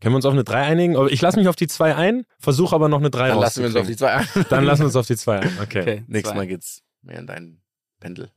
Können 0.01 0.13
wir 0.13 0.17
uns 0.17 0.25
auf 0.25 0.33
eine 0.33 0.43
3 0.43 0.61
einigen? 0.63 1.07
Ich 1.09 1.21
lasse 1.21 1.37
mich 1.37 1.47
auf 1.47 1.55
die 1.55 1.67
2 1.67 1.95
ein, 1.95 2.25
versuche 2.39 2.73
aber 2.75 2.89
noch 2.89 2.99
eine 2.99 3.11
3 3.11 3.29
Dann 3.29 3.39
lassen 3.39 3.59
wir 3.61 3.67
uns 3.67 3.75
auf 3.75 3.85
die 3.87 3.95
2 3.95 4.13
ein. 4.13 4.27
Dann 4.49 4.65
lassen 4.65 4.81
wir 4.81 4.85
uns 4.87 4.95
auf 4.95 5.07
die 5.07 5.15
2 5.15 5.39
ein. 5.39 5.57
Okay. 5.61 5.81
Okay, 5.81 6.03
Nächstes 6.07 6.31
zwei. 6.31 6.37
Mal 6.37 6.47
geht's 6.47 6.81
mehr 7.03 7.19
in 7.19 7.27
deinen 7.27 7.61
Pendel. 7.99 8.31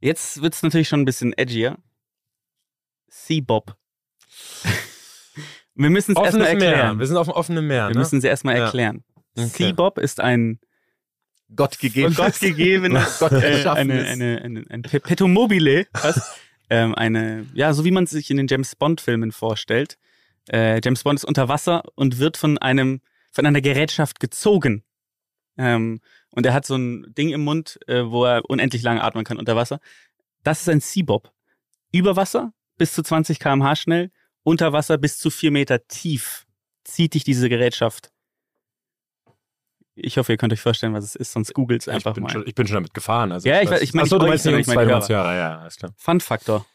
Jetzt 0.00 0.40
wird's 0.40 0.62
natürlich 0.62 0.88
schon 0.88 1.02
ein 1.02 1.04
bisschen 1.04 1.34
edgier. 1.36 1.76
Seabob. 3.08 3.76
Wir 5.74 5.90
müssen 5.90 6.12
es 6.12 6.22
erstmal 6.22 6.42
Offenes 6.46 6.60
Meer. 6.62 6.72
erklären. 6.72 6.98
Wir 6.98 7.06
sind 7.06 7.16
auf 7.16 7.26
dem 7.26 7.34
offenen 7.34 7.66
Meer. 7.66 7.88
Wir 7.88 7.94
ne? 7.94 8.00
müssen 8.00 8.20
sie 8.20 8.26
erstmal 8.28 8.56
Ja. 8.56 8.64
erklären. 8.64 9.04
Okay. 9.36 9.48
Seabob 9.48 9.98
ist 9.98 10.20
ein 10.20 10.60
Gott 11.54 11.78
gegeben. 11.78 12.14
von 12.14 12.26
Gott 12.26 12.40
gegebenes, 12.40 13.18
Gott 13.18 13.32
äh, 13.32 13.66
eine, 13.68 14.04
eine, 14.06 14.40
eine, 14.42 14.64
ein 14.68 14.82
Perpetuum 14.82 15.32
mobile, 15.32 15.86
was, 15.92 16.36
ähm, 16.70 16.94
eine, 16.94 17.46
ja, 17.52 17.72
so 17.72 17.84
wie 17.84 17.90
man 17.90 18.04
es 18.04 18.10
sich 18.10 18.30
in 18.30 18.36
den 18.36 18.46
James 18.46 18.76
Bond-Filmen 18.76 19.32
vorstellt. 19.32 19.98
Äh, 20.50 20.80
James 20.82 21.02
Bond 21.02 21.18
ist 21.18 21.24
unter 21.24 21.48
Wasser 21.48 21.82
und 21.94 22.18
wird 22.18 22.36
von 22.36 22.58
einem, 22.58 23.00
von 23.30 23.44
einer 23.44 23.60
Gerätschaft 23.60 24.20
gezogen. 24.20 24.84
Ähm, 25.58 26.00
und 26.30 26.46
er 26.46 26.54
hat 26.54 26.64
so 26.64 26.76
ein 26.76 27.12
Ding 27.18 27.30
im 27.30 27.42
Mund, 27.42 27.78
äh, 27.86 28.04
wo 28.04 28.24
er 28.24 28.48
unendlich 28.48 28.82
lange 28.82 29.02
atmen 29.02 29.24
kann 29.24 29.38
unter 29.38 29.56
Wasser. 29.56 29.80
Das 30.42 30.60
ist 30.62 30.68
ein 30.68 30.80
Seabob. 30.80 31.32
Über 31.92 32.16
Wasser 32.16 32.52
bis 32.78 32.94
zu 32.94 33.02
20 33.02 33.40
km/h 33.40 33.76
schnell, 33.76 34.10
unter 34.42 34.72
Wasser 34.72 34.96
bis 34.96 35.18
zu 35.18 35.30
4 35.30 35.50
Meter 35.50 35.86
tief 35.86 36.46
zieht 36.84 37.14
dich 37.14 37.24
diese 37.24 37.48
Gerätschaft. 37.48 38.10
Ich 40.02 40.18
hoffe, 40.18 40.32
ihr 40.32 40.36
könnt 40.38 40.52
euch 40.52 40.60
vorstellen, 40.60 40.92
was 40.94 41.04
es 41.04 41.14
ist, 41.16 41.32
sonst 41.32 41.54
googelt 41.54 41.82
es 41.82 41.86
ich, 41.86 41.92
einfach 41.94 42.14
bin 42.14 42.24
mal. 42.24 42.30
schon, 42.30 42.44
ich 42.46 42.54
bin 42.54 42.66
schon 42.66 42.74
damit 42.74 42.94
gefahren. 42.94 43.32
Also 43.32 43.48
Ja, 43.48 43.60
ich 43.62 43.68
weiß- 43.70 43.80
ich 43.80 43.92
meine 43.94 44.04
Achso, 44.04 44.16
nicht 44.16 44.24
du 44.24 44.28
meinst 44.28 44.44
nicht 44.46 44.58
ich 44.60 44.66
zwei, 44.66 44.84
meinst 44.86 45.08
Hörer. 45.08 45.34
Ja, 45.36 45.58
alles 45.60 45.76
klar. 45.76 45.92
Fun-Faktor. 45.96 46.66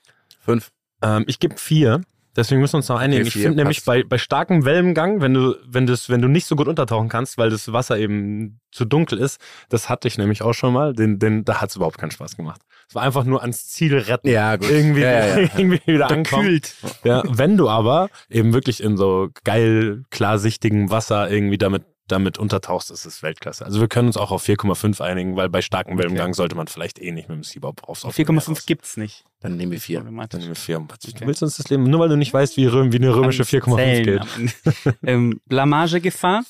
Fünf. 0.41 0.71
Ähm, 1.01 1.25
ich 1.27 1.39
gebe 1.39 1.57
vier. 1.57 2.01
Deswegen 2.37 2.59
müssen 2.59 2.73
wir 2.73 2.77
uns 2.79 2.89
noch 2.89 2.99
einigen. 2.99 3.21
Okay, 3.21 3.27
ich 3.29 3.41
finde 3.43 3.55
nämlich 3.55 3.85
bei, 3.85 4.03
bei 4.03 4.17
starkem 4.17 4.65
Wellengang, 4.65 5.21
wenn 5.21 5.33
du, 5.33 5.55
wenn, 5.65 5.87
das, 5.87 6.09
wenn 6.09 6.21
du 6.21 6.27
nicht 6.27 6.45
so 6.47 6.57
gut 6.57 6.67
untertauchen 6.67 7.07
kannst, 7.07 7.37
weil 7.37 7.49
das 7.49 7.71
Wasser 7.71 7.97
eben 7.97 8.59
zu 8.73 8.83
dunkel 8.83 9.19
ist, 9.19 9.39
das 9.69 9.87
hatte 9.87 10.09
ich 10.09 10.17
nämlich 10.17 10.41
auch 10.41 10.51
schon 10.51 10.73
mal, 10.73 10.91
den, 10.91 11.17
den, 11.17 11.45
da 11.45 11.61
hat 11.61 11.69
es 11.69 11.77
überhaupt 11.77 11.97
keinen 11.97 12.11
Spaß 12.11 12.35
gemacht. 12.35 12.59
Es 12.89 12.93
war 12.95 13.03
einfach 13.03 13.23
nur 13.23 13.41
ans 13.41 13.69
Ziel 13.69 13.97
retten. 13.97 14.27
Ja, 14.27 14.57
gut. 14.57 14.69
Irgendwie, 14.69 14.99
Ja, 15.01 15.11
ja, 15.27 15.39
ja. 15.39 15.49
irgendwie 15.57 15.79
wieder 15.85 16.11
ankommen. 16.11 16.59
Ja, 17.05 17.23
wenn 17.25 17.55
du 17.55 17.69
aber 17.69 18.09
eben 18.29 18.53
wirklich 18.53 18.83
in 18.83 18.97
so 18.97 19.29
geil 19.45 20.03
klarsichtigem 20.11 20.91
Wasser 20.91 21.31
irgendwie 21.31 21.57
damit, 21.57 21.85
damit 22.07 22.37
untertauchst, 22.37 22.91
ist 22.91 23.05
es 23.05 23.23
Weltklasse. 23.23 23.65
Also 23.65 23.79
wir 23.81 23.87
können 23.87 24.07
uns 24.07 24.17
auch 24.17 24.31
auf 24.31 24.45
4,5 24.47 25.01
einigen, 25.01 25.35
weil 25.35 25.49
bei 25.49 25.61
starkem 25.61 25.97
Wellengang 25.97 26.33
sollte 26.33 26.55
man 26.55 26.67
vielleicht 26.67 26.99
eh 26.99 27.11
nicht 27.11 27.29
mit 27.29 27.37
dem 27.37 27.43
Seabob 27.43 27.83
aufs 27.89 28.05
offene 28.05 28.31
Meer 28.33 28.41
4,5 28.41 28.49
raus. 28.51 28.65
gibt's 28.65 28.97
nicht. 28.97 29.25
Dann 29.39 29.57
nehmen 29.57 29.71
wir 29.71 29.81
vier. 29.81 29.97
Dann 29.99 30.05
Problematisch. 30.05 30.39
nehmen 30.39 30.49
wir 30.51 30.55
vier. 30.55 30.77
Du 30.77 30.83
Okay. 30.93 31.25
willst 31.27 31.41
uns 31.43 31.57
das 31.57 31.69
Leben, 31.69 31.83
nur 31.83 31.99
weil 31.99 32.09
du 32.09 32.15
nicht 32.17 32.33
weißt, 32.33 32.57
wie, 32.57 32.67
rö- 32.67 32.91
wie 32.91 32.97
eine 32.97 33.15
römische 33.15 33.43
4,5 33.43 33.75
Zählen 33.75 34.03
geht. 34.05 34.95
ähm, 35.03 35.41
Blamagegefahr. 35.45 36.43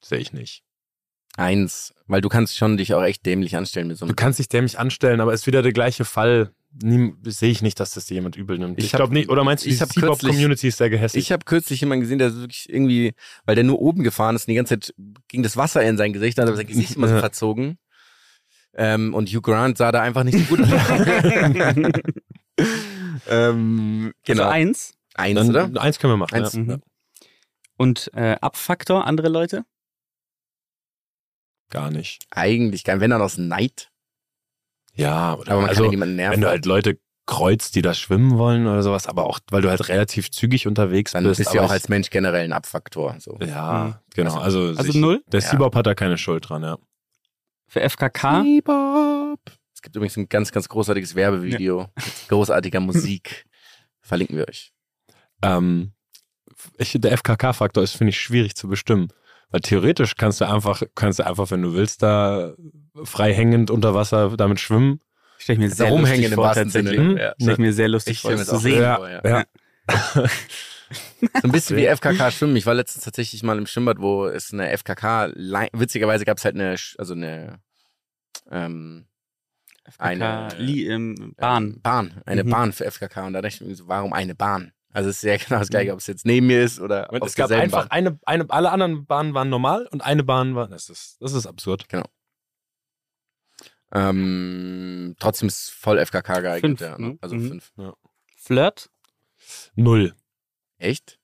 Sehe 0.00 0.18
ich 0.18 0.32
nicht. 0.32 0.62
Eins. 1.36 1.94
Weil 2.06 2.20
du 2.20 2.28
kannst 2.28 2.56
schon 2.56 2.76
dich 2.76 2.94
auch 2.94 3.02
echt 3.02 3.26
dämlich 3.26 3.56
anstellen 3.56 3.88
mit 3.88 3.98
so 3.98 4.06
Du 4.06 4.10
einem. 4.10 4.16
kannst 4.16 4.38
dich 4.38 4.48
dämlich 4.48 4.78
anstellen, 4.78 5.20
aber 5.20 5.32
ist 5.34 5.46
wieder 5.46 5.62
der 5.62 5.72
gleiche 5.72 6.04
Fall. 6.04 6.52
Sehe 6.78 7.50
ich 7.50 7.62
nicht, 7.62 7.80
dass 7.80 7.92
das 7.92 8.08
jemand 8.10 8.36
übel 8.36 8.58
nimmt. 8.58 8.78
Ich, 8.78 8.86
Ich 8.86 8.92
glaube 8.92 9.14
nicht. 9.14 9.28
Oder 9.30 9.44
meinst 9.44 9.64
du, 9.64 9.68
ich 9.70 9.78
die 9.78 9.84
Seabob-Community 10.00 10.68
ist 10.68 10.78
sehr 10.78 10.90
gehässig? 10.90 11.22
Ich 11.22 11.32
habe 11.32 11.44
kürzlich 11.44 11.80
jemanden 11.80 12.02
gesehen, 12.02 12.18
der 12.18 12.34
wirklich 12.34 12.68
irgendwie, 12.68 13.14
weil 13.44 13.54
der 13.54 13.64
nur 13.64 13.80
oben 13.80 14.02
gefahren 14.02 14.36
ist 14.36 14.42
und 14.42 14.52
die 14.52 14.56
ganze 14.56 14.78
Zeit 14.78 14.94
ging 15.28 15.42
das 15.42 15.56
Wasser 15.56 15.82
in 15.82 15.96
sein 15.96 16.12
Gesicht, 16.12 16.36
dann 16.36 16.46
hat 16.46 16.52
er 16.52 16.56
sein 16.56 16.66
Gesicht 16.66 16.96
immer 16.96 17.08
so 17.08 17.18
verzogen. 17.18 17.78
Ähm, 18.74 19.14
und 19.14 19.28
Hugh 19.30 19.40
Grant 19.40 19.78
sah 19.78 19.90
da 19.90 20.02
einfach 20.02 20.22
nicht 20.24 20.38
so 20.38 20.44
gut 20.44 20.60
aus. 20.60 20.68
ähm, 23.28 24.12
genau. 24.24 24.42
Also 24.42 24.52
eins. 24.52 24.94
Eins, 25.14 25.36
Dann, 25.38 25.48
oder? 25.48 25.80
Eins 25.80 25.98
können 25.98 26.12
wir 26.12 26.18
machen. 26.18 26.34
Eins. 26.34 26.52
Ja. 26.52 26.60
Mhm. 26.60 26.82
Und 27.78 28.10
äh, 28.14 28.36
Abfaktor, 28.40 29.06
andere 29.06 29.28
Leute. 29.28 29.64
Gar 31.70 31.90
nicht. 31.90 32.26
Eigentlich 32.30 32.84
kein, 32.84 33.00
wenn 33.00 33.10
dann 33.10 33.22
aus 33.22 33.38
Neid. 33.38 33.90
Ja, 34.96 35.34
oder 35.34 35.52
Aber 35.52 35.60
man 35.62 35.70
also, 35.70 35.82
kann 35.82 35.84
ja 35.86 35.90
niemanden 35.90 36.16
nerven. 36.16 36.34
wenn 36.34 36.40
du 36.40 36.48
halt 36.48 36.66
Leute 36.66 36.98
kreuzt, 37.26 37.74
die 37.74 37.82
da 37.82 37.92
schwimmen 37.92 38.38
wollen 38.38 38.66
oder 38.66 38.82
sowas, 38.82 39.06
aber 39.08 39.26
auch, 39.26 39.40
weil 39.50 39.60
du 39.60 39.68
halt 39.68 39.88
relativ 39.88 40.30
zügig 40.30 40.66
unterwegs 40.66 41.12
dann 41.12 41.24
bist. 41.24 41.38
bist 41.38 41.52
du 41.52 41.56
ja 41.56 41.62
auch 41.64 41.70
als 41.70 41.88
Mensch 41.88 42.08
generell 42.10 42.44
ein 42.44 42.52
Abfaktor. 42.52 43.16
So. 43.18 43.36
Ja, 43.40 44.00
genau. 44.14 44.36
Also- 44.38 44.60
Also, 44.60 44.78
Also 44.78 44.92
sich- 44.92 45.00
null? 45.00 45.22
Der 45.26 45.40
Ja. 45.40 45.74
Hat 45.74 45.86
da 45.86 45.94
keine 45.94 46.18
Schuld 46.18 46.48
dran, 46.48 46.62
ja. 46.62 46.78
Für 47.66 47.80
FKK. 47.80 48.42
Bebop. 48.42 49.40
Es 49.74 49.82
gibt 49.82 49.96
übrigens 49.96 50.16
ein 50.16 50.28
ganz, 50.28 50.52
ganz 50.52 50.68
großartiges 50.68 51.14
Werbevideo 51.16 51.88
mit 51.96 52.28
großartiger 52.28 52.78
Musik. 52.80 53.44
Verlinken 54.00 54.36
wir 54.36 54.48
euch. 54.48 54.72
Ähm, 55.42 55.92
ich, 56.78 56.92
der 56.98 57.12
FKK-Faktor 57.12 57.82
ist, 57.82 57.96
finde 57.96 58.10
ich, 58.10 58.20
schwierig 58.20 58.54
zu 58.54 58.68
bestimmen. 58.68 59.08
Weil 59.50 59.60
theoretisch 59.60 60.16
kannst 60.16 60.40
du 60.40 60.48
einfach, 60.48 60.82
kannst 60.94 61.18
du 61.20 61.26
einfach, 61.26 61.50
wenn 61.50 61.62
du 61.62 61.72
willst, 61.74 62.02
da 62.02 62.54
frei 63.04 63.32
hängend 63.32 63.70
unter 63.70 63.94
Wasser 63.94 64.36
damit 64.36 64.60
schwimmen. 64.60 65.00
Stell 65.38 65.54
ich 65.54 65.60
mir 65.60 65.70
sehr 65.70 65.90
rumhängen 65.90 66.08
lustig 66.22 66.30
im 66.32 66.34
vor, 66.34 66.44
wahrsten 66.44 66.64
tatsächlich. 66.64 66.96
Sinne. 66.98 67.10
Hm? 67.10 67.16
Ja. 67.18 67.34
Stell 67.40 67.52
ich 67.52 67.58
mir 67.58 67.72
sehr 67.72 67.88
lustig 67.88 68.12
Ich 68.14 68.20
vor, 68.22 68.30
das 68.32 68.46
zu 68.48 68.56
sehen. 68.58 68.82
Ja, 68.82 68.96
vor, 68.96 69.08
ja. 69.10 69.20
ja. 69.24 69.44
So 71.18 71.28
ein 71.42 71.50
bisschen 71.50 71.76
wie 71.76 71.86
FKK 71.86 72.30
schwimmen. 72.30 72.54
Ich 72.54 72.64
war 72.64 72.74
letztens 72.74 73.04
tatsächlich 73.04 73.42
mal 73.42 73.58
im 73.58 73.66
Schwimmbad, 73.66 73.98
wo 73.98 74.26
es 74.26 74.52
eine 74.52 74.70
FKK, 74.76 75.32
witzigerweise 75.72 76.24
gab 76.24 76.38
es 76.38 76.44
halt 76.44 76.54
eine, 76.54 76.76
also 76.98 77.12
eine, 77.14 77.58
ähm, 78.52 79.06
FKK, 79.84 80.04
Eine- 80.04 80.48
Li, 80.58 80.86
ähm, 80.86 81.34
Bahn. 81.36 81.80
Bahn, 81.82 82.22
eine 82.24 82.44
Mhm. 82.44 82.50
Bahn 82.50 82.72
für 82.72 82.84
FKK. 82.84 83.26
Und 83.26 83.32
da 83.32 83.42
dachte 83.42 83.56
ich 83.56 83.60
mir 83.68 83.74
so, 83.74 83.88
warum 83.88 84.12
eine 84.12 84.36
Bahn? 84.36 84.70
Also 84.92 85.10
es 85.10 85.16
ist 85.16 85.22
ja 85.24 85.36
genau 85.48 85.58
das 85.60 85.68
gleiche, 85.68 85.92
ob 85.92 85.98
es 86.00 86.06
jetzt 86.06 86.24
neben 86.26 86.46
mir 86.46 86.62
ist 86.62 86.80
oder 86.80 87.10
Und 87.12 87.22
auf 87.22 87.28
es 87.28 87.34
gab 87.34 87.50
einfach 87.50 87.88
Bahn. 87.88 87.90
eine, 87.90 88.18
eine, 88.24 88.50
alle 88.50 88.70
anderen 88.70 89.04
Bahnen 89.06 89.34
waren 89.34 89.48
normal 89.50 89.86
und 89.90 90.02
eine 90.02 90.24
Bahn 90.24 90.54
war, 90.54 90.68
das 90.68 90.88
ist, 90.88 91.16
das 91.20 91.32
ist 91.32 91.46
absurd. 91.46 91.86
Ähm, 93.92 95.14
trotzdem 95.18 95.48
ist 95.48 95.70
voll 95.70 95.98
FKK 96.04 96.40
geeignet, 96.40 96.78
Fünf, 96.78 96.80
ja. 96.80 96.98
ne? 96.98 97.18
Also 97.20 97.36
Mhm. 97.36 97.48
fünf. 97.48 97.72
Flirt. 98.36 98.90
Null. 99.74 100.14
Echt? 100.78 101.18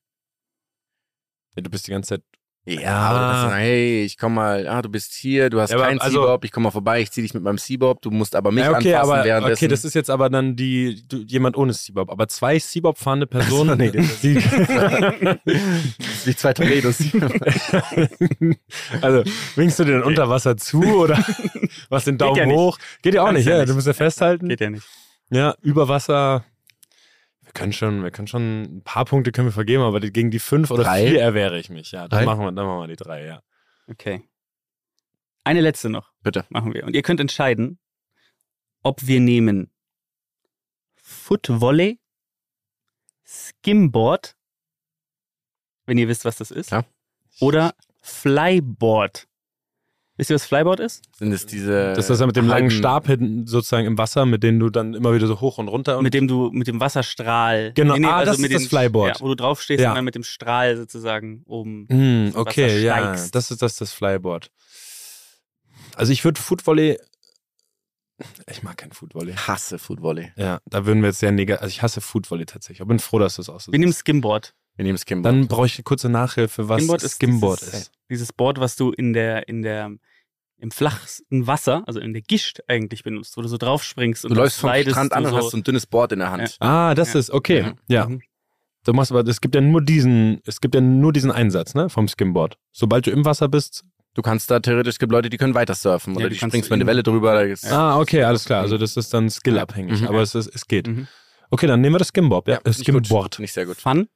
Ja, 1.56 1.62
du 1.62 1.70
bist 1.70 1.86
die 1.86 1.90
ganze 1.90 2.08
Zeit, 2.16 2.22
Ja, 2.64 2.80
Ja. 2.80 2.96
aber 2.98 3.48
das 3.48 3.54
hey, 3.58 4.04
ich 4.04 4.16
komm 4.16 4.34
mal, 4.34 4.68
ah, 4.68 4.82
du 4.82 4.88
bist 4.88 5.14
hier, 5.14 5.50
du 5.50 5.60
hast 5.60 5.70
Ja, 5.72 5.78
keinen 5.80 6.00
also- 6.00 6.20
Seabob, 6.22 6.44
ich 6.44 6.52
komm 6.52 6.62
mal 6.62 6.70
vorbei, 6.70 7.00
ich 7.00 7.10
zieh 7.10 7.20
dich 7.22 7.34
mit 7.34 7.42
meinem 7.42 7.58
Seabob, 7.58 8.00
du 8.02 8.12
musst 8.12 8.36
aber 8.36 8.52
mich 8.52 8.62
ja, 8.64 8.70
okay, 8.70 8.94
anfassen 8.94 9.12
aber, 9.14 9.24
währenddessen. 9.24 9.58
okay, 9.64 9.68
das 9.68 9.84
ist 9.84 9.94
jetzt 9.94 10.10
aber 10.10 10.30
dann 10.30 10.54
die, 10.54 11.02
du, 11.08 11.16
jemand 11.26 11.56
ohne 11.56 11.72
Seabob. 11.72 12.08
Aber 12.08 12.28
zwei 12.28 12.60
Seabob 12.60 12.98
fahrende 12.98 13.26
Personen, 13.26 13.70
so, 13.70 13.74
nee, 13.74 13.90
das 13.90 14.20
die, 14.20 14.36
wie 16.24 16.36
zwei 16.36 16.52
Torpedos. 16.54 16.98
also 19.00 19.24
winkst 19.56 19.78
du 19.80 19.84
dir 19.84 19.92
dann 19.94 20.02
unter 20.04 20.28
Wasser 20.28 20.56
zu 20.56 20.82
oder 20.84 21.18
was 21.88 22.04
den 22.04 22.16
Daumen 22.18 22.36
ja 22.36 22.46
nicht. 22.46 22.56
hoch? 22.56 22.78
Geht 23.02 23.14
ja 23.14 23.22
auch 23.22 23.26
Kannst 23.26 23.38
nicht, 23.38 23.46
ja 23.46 23.54
ja, 23.54 23.58
nicht. 23.62 23.70
du 23.70 23.74
musst 23.74 23.86
ja 23.88 23.92
festhalten. 23.92 24.48
Geht 24.48 24.60
ja 24.60 24.70
nicht. 24.70 24.86
Ja, 25.30 25.54
über 25.62 25.88
Wasser. 25.88 26.44
Wir 27.54 27.58
können 27.60 27.72
schon, 27.74 28.02
wir 28.02 28.10
können 28.10 28.28
schon 28.28 28.62
ein 28.62 28.82
paar 28.82 29.04
Punkte 29.04 29.30
können 29.30 29.48
wir 29.48 29.52
vergeben, 29.52 29.82
aber 29.82 30.00
gegen 30.00 30.30
die 30.30 30.38
fünf 30.38 30.70
oder 30.70 30.84
Drei? 30.84 31.08
vier 31.10 31.20
erwehre 31.20 31.58
ich 31.58 31.68
mich. 31.68 31.92
Ja, 31.92 32.08
dann 32.08 32.20
Drei? 32.20 32.24
machen 32.24 32.40
wir, 32.40 32.52
dann 32.52 32.66
machen 32.66 32.80
wir 32.80 32.86
die 32.88 32.96
drei, 32.96 33.26
ja. 33.26 33.42
Okay. 33.88 34.22
Eine 35.44 35.60
letzte 35.60 35.90
noch. 35.90 36.12
Bitte. 36.22 36.46
Machen 36.48 36.72
wir. 36.72 36.84
Und 36.84 36.94
ihr 36.94 37.02
könnt 37.02 37.20
entscheiden, 37.20 37.78
ob 38.82 39.06
wir 39.06 39.20
nehmen 39.20 39.70
Footvolley, 40.94 42.00
Skimboard, 43.24 44.34
wenn 45.84 45.98
ihr 45.98 46.08
wisst, 46.08 46.24
was 46.24 46.36
das 46.36 46.50
ist. 46.50 46.68
Klar. 46.68 46.86
Oder 47.40 47.74
Flyboard. 48.00 49.28
Wisst 50.18 50.28
ihr, 50.30 50.34
was 50.34 50.44
Flyboard 50.44 50.78
ist? 50.80 51.02
Sind 51.16 51.32
es 51.32 51.46
diese. 51.46 51.90
Das 51.94 52.00
ist 52.00 52.10
das 52.10 52.20
ja 52.20 52.26
mit 52.26 52.36
dem 52.36 52.46
langen 52.46 52.70
Stab 52.70 53.06
hinten 53.06 53.46
sozusagen 53.46 53.86
im 53.86 53.96
Wasser, 53.96 54.26
mit 54.26 54.42
dem 54.42 54.60
du 54.60 54.68
dann 54.68 54.92
immer 54.92 55.14
wieder 55.14 55.26
so 55.26 55.40
hoch 55.40 55.56
und 55.56 55.68
runter 55.68 55.96
und 55.96 56.04
Mit 56.04 56.12
dem 56.12 56.28
du, 56.28 56.50
mit 56.52 56.66
dem 56.66 56.80
Wasserstrahl. 56.80 57.72
Genau, 57.74 57.94
ah, 58.08 58.24
das 58.24 58.36
mit 58.38 58.50
ist 58.50 58.64
das 58.64 58.68
Flyboard. 58.68 59.16
Ja, 59.16 59.20
wo 59.24 59.28
du 59.28 59.36
draufstehst 59.36 59.82
Ja. 59.82 59.90
und 59.90 59.96
dann 59.96 60.04
mit 60.04 60.14
dem 60.14 60.22
Strahl 60.22 60.76
sozusagen 60.76 61.42
oben. 61.46 61.86
Hm, 61.90 62.26
Wasser 62.28 62.38
okay, 62.40 62.82
ja, 62.82 62.98
steigst. 62.98 63.34
das 63.34 63.50
ist 63.50 63.62
das, 63.62 63.76
das 63.76 63.92
Flyboard. 63.92 64.50
Also 65.96 66.12
ich 66.12 66.24
würde 66.24 66.40
Footvolley. 66.40 66.98
Ich 68.50 68.62
mag 68.62 68.76
kein 68.76 68.92
Footvolley. 68.92 69.32
Ich 69.32 69.48
hasse 69.48 69.78
Footvolley. 69.78 70.30
Ja, 70.36 70.60
da 70.66 70.84
würden 70.86 71.02
wir 71.02 71.08
jetzt 71.08 71.20
sehr 71.20 71.32
negativ. 71.32 71.62
Also 71.62 71.70
ich 71.70 71.82
hasse 71.82 72.00
Footvolley 72.00 72.44
tatsächlich. 72.44 72.80
Ich 72.80 72.86
bin 72.86 72.98
froh, 72.98 73.18
dass 73.18 73.36
du 73.36 73.42
es 73.42 73.48
auch 73.48 73.60
so 73.60 73.72
Wir 73.72 73.78
nehmen. 73.78 73.92
Skimboard. 73.92 74.54
Wir 74.76 74.84
nehmen 74.84 74.98
Skimboard. 74.98 75.34
Dann 75.34 75.48
brauche 75.48 75.66
ich 75.66 75.76
eine 75.76 75.84
kurze 75.84 76.08
Nachhilfe, 76.08 76.68
was 76.68 76.78
Skimboard 76.82 77.02
Skimboard, 77.02 77.62
ist, 77.62 77.74
ist. 77.74 77.91
Dieses, 78.10 78.32
Board, 78.32 78.58
was 78.60 78.76
du 78.76 78.90
in 78.90 79.12
der, 79.12 79.48
in 79.48 79.62
der, 79.62 79.90
im 80.58 80.70
flachsten 80.70 81.46
Wasser, 81.46 81.82
also 81.86 81.98
in 82.00 82.12
der 82.12 82.22
Gischt 82.22 82.60
eigentlich 82.68 83.02
benutzt, 83.02 83.36
wo 83.36 83.42
du 83.42 83.48
so 83.48 83.56
drauf 83.56 83.82
springst 83.82 84.24
und 84.24 84.30
du 84.30 84.36
läufst 84.36 84.60
vom 84.60 84.70
Strand 84.74 85.12
an 85.12 85.24
und 85.24 85.30
so. 85.30 85.36
hast 85.36 85.50
so 85.50 85.56
ein 85.56 85.64
dünnes 85.64 85.86
Board 85.86 86.12
in 86.12 86.20
der 86.20 86.30
Hand. 86.30 86.56
Ah, 86.60 86.94
das 86.94 87.14
Ja. 87.14 87.20
ist 87.20 87.30
okay. 87.30 87.62
Mhm. 87.62 87.74
Ja. 87.88 88.06
Mhm. 88.08 88.20
Du 88.84 88.92
machst 88.92 89.12
aber, 89.12 89.26
es 89.28 89.40
gibt 89.40 89.54
ja 89.54 89.60
nur 89.60 89.80
diesen, 89.80 90.40
es 90.44 90.60
gibt 90.60 90.74
ja 90.74 90.80
nur 90.80 91.12
diesen 91.12 91.30
Einsatz, 91.30 91.74
ne, 91.74 91.88
vom 91.88 92.08
Skimboard. 92.08 92.56
Sobald 92.72 93.06
du 93.06 93.10
im 93.12 93.24
Wasser 93.24 93.48
bist. 93.48 93.84
Du 94.14 94.22
kannst 94.22 94.50
da 94.50 94.60
theoretisch, 94.60 94.94
es 94.94 94.98
gibt 94.98 95.10
Leute, 95.12 95.30
die 95.30 95.36
können 95.36 95.54
weiter 95.54 95.74
surfen 95.74 96.14
Ja, 96.14 96.18
oder 96.20 96.28
die 96.28 96.34
die 96.34 96.44
springst 96.44 96.66
über 96.66 96.74
eine 96.74 96.86
Welle 96.86 97.02
drüber. 97.02 97.32
Da 97.32 97.40
ist, 97.42 97.64
Ah, 97.72 97.98
okay, 97.98 98.22
alles 98.24 98.44
klar. 98.44 98.60
Also 98.60 98.76
das 98.78 98.96
ist 98.96 99.14
dann 99.14 99.30
skillabhängig, 99.30 100.02
Mhm. 100.02 100.08
aber 100.08 100.20
es, 100.20 100.34
ist, 100.34 100.48
es 100.54 100.66
geht. 100.66 100.86
Mhm. 100.88 101.06
Okay, 101.50 101.66
dann 101.66 101.80
nehmen 101.80 101.94
wir 101.94 101.98
das 101.98 102.08
Skimboard. 102.08 102.46
Ja, 102.48 102.60
das 102.64 102.76
finde 102.76 102.90
ich 102.90 102.94
gut. 102.94 103.06
Skimboard. 103.06 103.34
Finde 103.36 103.44
ich 103.46 103.52
sehr 103.52 103.66
gut. 103.66 103.76
Fun. 103.78 104.08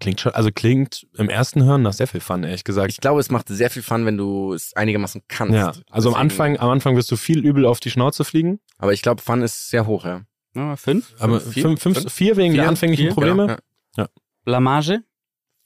Klingt 0.00 0.20
schon, 0.20 0.32
also 0.34 0.50
klingt 0.52 1.06
im 1.16 1.28
ersten 1.28 1.64
Hören 1.64 1.82
nach 1.82 1.92
sehr 1.92 2.06
viel 2.06 2.20
Fun, 2.20 2.42
ehrlich 2.44 2.64
gesagt. 2.64 2.90
Ich 2.90 3.00
glaube, 3.00 3.20
es 3.20 3.30
macht 3.30 3.48
sehr 3.48 3.70
viel 3.70 3.82
Fun, 3.82 4.04
wenn 4.06 4.16
du 4.16 4.52
es 4.52 4.74
einigermaßen 4.74 5.22
kannst. 5.28 5.54
ja, 5.54 5.72
also 5.90 6.10
am 6.10 6.14
Anfang, 6.16 6.58
am 6.58 6.70
Anfang 6.70 6.96
wirst 6.96 7.10
du 7.10 7.16
viel 7.16 7.44
übel 7.44 7.64
auf 7.64 7.80
die 7.80 7.90
Schnauze 7.90 8.24
fliegen. 8.24 8.60
Aber 8.78 8.92
ich 8.92 9.02
glaube, 9.02 9.22
Fun 9.22 9.42
ist 9.42 9.70
sehr 9.70 9.86
hoch, 9.86 10.04
ja. 10.04 10.22
Ja, 10.56 10.76
fünf. 10.76 11.14
Aber 11.18 11.40
Vier? 11.40 11.62
fünf, 11.62 11.82
fünf, 11.82 11.98
Fünf? 11.98 12.12
vier 12.12 12.36
wegen 12.36 12.52
Vier? 12.54 12.62
der 12.62 12.68
anfänglichen 12.70 13.06
Vier? 13.06 13.14
Probleme. 13.14 13.58
Ja, 13.96 14.08
Blamage. 14.44 15.02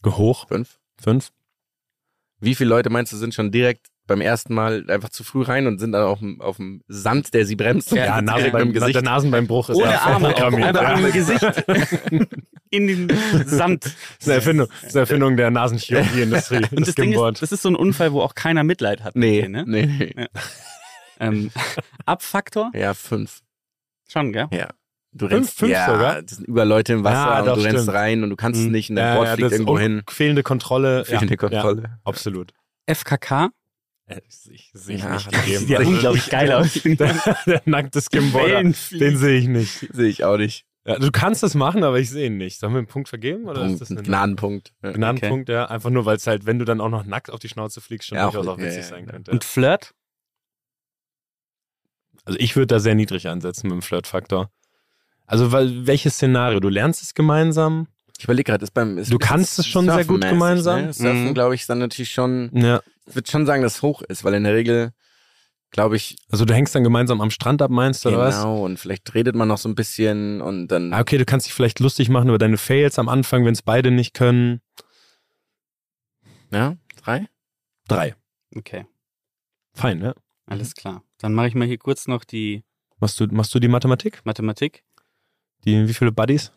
Hoch, 0.06 0.46
Fünf. 0.48 0.78
fünf. 1.00 1.30
Wie 2.40 2.54
viele 2.54 2.70
Leute 2.70 2.88
meinst 2.88 3.12
du, 3.12 3.16
sind 3.16 3.34
schon 3.34 3.50
direkt 3.50 3.88
beim 4.08 4.20
ersten 4.20 4.52
Mal 4.54 4.84
einfach 4.88 5.10
zu 5.10 5.22
früh 5.22 5.42
rein 5.42 5.68
und 5.68 5.78
sind 5.78 5.92
dann 5.92 6.02
auf 6.02 6.18
dem, 6.18 6.40
auf 6.40 6.56
dem 6.56 6.82
Sand, 6.88 7.32
der 7.34 7.46
sie 7.46 7.54
bremst? 7.54 7.92
Ja, 7.92 8.04
Ja, 8.06 8.20
Nase 8.22 8.44
beim, 8.50 8.52
beim 8.52 8.72
Gesicht. 8.72 8.96
der 8.96 9.02
Nasenbeinbruch 9.02 9.70
ist 9.70 9.76
Ohne 9.76 9.90
ja 9.92 10.00
Arme, 10.00 10.34
Ja. 10.36 10.92
im 10.98 11.12
Gesicht. 11.12 11.44
in 12.70 12.86
den 12.88 13.08
Sand. 13.46 13.84
Das 13.84 13.92
ist 14.18 14.26
eine 14.26 14.34
Erfindung, 14.34 14.66
das 14.80 14.88
ist 14.88 14.96
eine 14.96 15.00
Erfindung 15.02 15.36
der 15.36 15.50
Nasenchirurgie-Industrie. 15.52 16.56
Und 16.74 16.86
das 16.86 16.94
Ding 16.96 17.12
ist, 17.12 17.42
das 17.42 17.52
ist 17.52 17.62
so 17.62 17.68
ein 17.68 17.76
Unfall, 17.76 18.12
wo 18.12 18.20
auch 18.22 18.34
keiner 18.34 18.64
Mitleid 18.64 19.04
hat. 19.04 19.14
Nee, 19.14 19.42
dir, 19.42 19.48
ne? 19.48 19.64
nee, 19.66 19.86
nee. 19.86 20.26
Ähm, 21.20 21.50
Abfaktor? 22.06 22.70
Ja, 22.74 22.94
fünf. 22.94 23.40
Schon, 24.10 24.32
gell? 24.32 24.46
Ja. 24.52 24.68
Du 25.12 25.26
Fünf- 25.26 25.32
rennst, 25.32 25.58
fünf 25.58 25.72
ja, 25.72 25.86
sogar? 25.86 26.22
das 26.22 26.32
sind 26.36 26.46
über 26.46 26.64
Leute 26.66 26.92
im 26.92 27.02
Wasser 27.02 27.14
Ja, 27.16 27.40
und 27.40 27.46
doch, 27.46 27.54
du 27.56 27.62
rennst 27.62 27.82
stimmt. 27.84 27.96
rein 27.96 28.22
und 28.22 28.30
du 28.30 28.36
kannst 28.36 28.60
es 28.60 28.66
Mhm. 28.66 28.72
nicht 28.72 28.90
und 28.90 28.96
dein 28.96 29.06
ja, 29.06 29.14
Board 29.14 29.26
ja, 29.28 29.34
fliegt 29.34 29.46
das 29.46 29.52
irgendwo 29.52 29.78
hin. 29.78 30.02
Fehlende 30.08 30.42
Kontrolle. 30.42 31.04
Fehlende 31.06 31.30
ja, 31.32 31.36
Kontrolle. 31.36 31.82
Ja, 31.82 31.98
absolut. 32.04 32.52
FKK? 32.86 33.48
Ich 34.08 34.70
sehe 34.72 34.96
Ja, 34.98 35.12
nicht 35.14 35.26
das 35.32 35.40
gegeben. 35.44 35.58
sieht 35.60 35.68
ja 35.70 35.78
Also, 35.78 35.90
unglaublich 35.90 36.30
geil 36.30 36.52
aus. 36.52 36.72
Der, 36.82 37.36
der 37.46 37.62
nackte 37.66 38.00
Skimboarder, 38.00 38.62
den 38.62 39.16
sehe 39.16 39.38
ich 39.38 39.48
nicht. 39.48 39.86
Sehe 39.92 40.08
ich 40.08 40.24
auch 40.24 40.36
nicht. 40.38 40.64
Ja, 40.86 40.98
du 40.98 41.10
kannst 41.10 41.42
es 41.42 41.54
machen, 41.54 41.84
aber 41.84 41.98
ich 42.00 42.08
sehe 42.08 42.28
ihn 42.28 42.38
nicht. 42.38 42.58
Sollen 42.58 42.72
wir 42.72 42.78
einen 42.78 42.86
Punkt 42.86 43.10
vergeben? 43.10 43.44
Oder 43.46 43.66
ist 43.66 43.80
das 43.80 43.88
Punkt, 43.88 44.02
ein 44.02 44.06
Gnadenpunkt. 44.06 44.72
Gnadenpunkt? 44.80 45.48
Ja, 45.50 45.66
einfach 45.66 45.90
nur, 45.90 46.06
weil 46.06 46.16
es 46.16 46.26
halt, 46.26 46.46
wenn 46.46 46.58
du 46.58 46.64
dann 46.64 46.80
auch 46.80 46.88
noch 46.88 47.04
nackt 47.04 47.30
auf 47.30 47.40
die 47.40 47.48
Schnauze 47.50 47.82
fliegst, 47.82 48.08
schon 48.08 48.16
Ja, 48.16 48.24
durchaus 48.24 48.46
auch- 48.46 48.54
auch 48.54 48.58
witzig 48.58 48.76
ja, 48.76 48.80
ja, 48.82 48.88
sein 48.88 49.06
könnte. 49.06 49.30
Und 49.30 49.44
Flirt? 49.44 49.92
Also 52.24 52.38
ich 52.40 52.56
würde 52.56 52.66
da 52.68 52.80
sehr 52.80 52.94
niedrig 52.94 53.28
ansetzen 53.28 53.68
mit 53.68 53.74
dem 53.74 53.82
Flirtfaktor. 53.82 54.50
Also, 55.26 55.52
weil 55.52 55.86
welches 55.86 56.14
Szenario? 56.14 56.60
Du 56.60 56.68
lernst 56.70 57.02
es 57.02 57.14
gemeinsam? 57.14 57.88
Ich 58.18 58.24
überlege 58.24 58.50
gerade, 58.50 58.64
ist 58.64 58.72
beim. 58.72 58.98
Ist, 58.98 59.12
Du 59.12 59.18
kannst 59.18 59.52
ist 59.52 59.58
es 59.60 59.66
schon 59.66 59.84
sehr 59.84 59.96
gut 60.04 60.22
surfenmäßig, 60.22 60.30
gemeinsam? 60.32 60.86
Ne? 60.86 60.92
Surfen, 60.92 61.24
Mhm. 61.28 61.34
glaube 61.34 61.54
ich, 61.54 61.60
ist 61.62 61.70
dann 61.70 61.78
natürlich 61.78 62.10
schon. 62.10 62.50
Ja. 62.54 62.80
Ich 63.08 63.14
würde 63.14 63.30
schon 63.30 63.46
sagen, 63.46 63.62
dass 63.62 63.76
es 63.76 63.82
hoch 63.82 64.02
ist, 64.02 64.24
weil 64.24 64.34
in 64.34 64.44
der 64.44 64.54
Regel, 64.54 64.92
glaube 65.70 65.96
ich, 65.96 66.16
Also 66.30 66.44
du 66.44 66.54
hängst 66.54 66.74
dann 66.74 66.84
gemeinsam 66.84 67.20
am 67.20 67.30
Strand 67.30 67.62
ab, 67.62 67.70
meinst 67.70 68.04
du, 68.04 68.10
oder 68.10 68.18
was? 68.18 68.36
genau, 68.36 68.64
und 68.64 68.78
vielleicht 68.78 69.14
redet 69.14 69.34
man 69.34 69.48
noch 69.48 69.58
so 69.58 69.68
ein 69.68 69.74
bisschen 69.74 70.40
und 70.40 70.68
dann. 70.68 70.92
Ah, 70.92 71.00
okay, 71.00 71.18
du 71.18 71.24
kannst 71.24 71.46
dich 71.46 71.54
vielleicht 71.54 71.80
lustig 71.80 72.08
machen 72.08 72.28
über 72.28 72.38
deine 72.38 72.58
Fails 72.58 72.98
am 72.98 73.08
Anfang, 73.08 73.44
wenn 73.44 73.52
es 73.54 73.62
beide 73.62 73.90
nicht 73.90 74.14
können. 74.14 74.60
Ja, 76.50 76.76
drei? 76.96 77.28
Drei. 77.88 78.14
Okay, 78.56 78.86
Fein, 79.74 79.98
ne? 79.98 80.14
alles 80.46 80.74
klar. 80.74 81.02
Dann 81.18 81.34
mache 81.34 81.48
ich 81.48 81.54
mal 81.54 81.66
hier 81.66 81.78
kurz 81.78 82.06
noch 82.08 82.24
die 82.24 82.64
Machst 83.00 83.20
du, 83.20 83.26
machst 83.26 83.54
du 83.54 83.60
die 83.60 83.68
Mathematik? 83.68 84.20
Mathematik. 84.24 84.82
Die, 85.64 85.86
wie 85.86 85.94
viele 85.94 86.10
Buddies? 86.10 86.52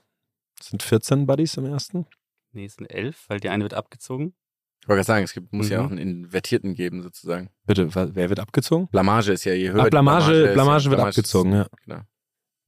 Das 0.57 0.68
sind 0.68 0.82
14 0.82 1.28
Buddies 1.28 1.56
im 1.57 1.65
ersten. 1.65 2.07
Nee, 2.52 2.65
es 2.65 2.76
sind 2.76 2.88
elf, 2.88 3.26
weil 3.28 3.40
die 3.40 3.49
eine 3.49 3.64
wird 3.64 3.73
abgezogen. 3.73 4.34
Ich 4.82 4.88
wollte 4.88 4.98
gerade 4.98 5.06
sagen, 5.06 5.24
es 5.26 5.34
gibt, 5.34 5.53
muss 5.53 5.70
ja 5.70 5.80
Mhm. 5.80 5.86
auch 5.86 5.91
einen 5.91 5.99
Invertierten 6.24 6.74
geben, 6.74 7.03
sozusagen. 7.03 7.49
Bitte, 7.66 7.94
wer 7.94 8.30
wird 8.30 8.40
abgezogen? 8.40 8.88
Blamage 8.88 9.32
ist 9.32 9.44
ja 9.45 9.53
je 9.53 9.70
höher. 9.72 9.84
Die 9.84 9.90
Blamage, 9.91 10.32
ist 10.34 10.48
ja- 10.48 10.53
Blamage 10.53 10.84
wird 10.86 10.95
Blamage 10.95 11.10
ist- 11.10 11.18
abgezogen, 11.20 11.53
ja. 11.53 11.68
Genau. 11.86 12.02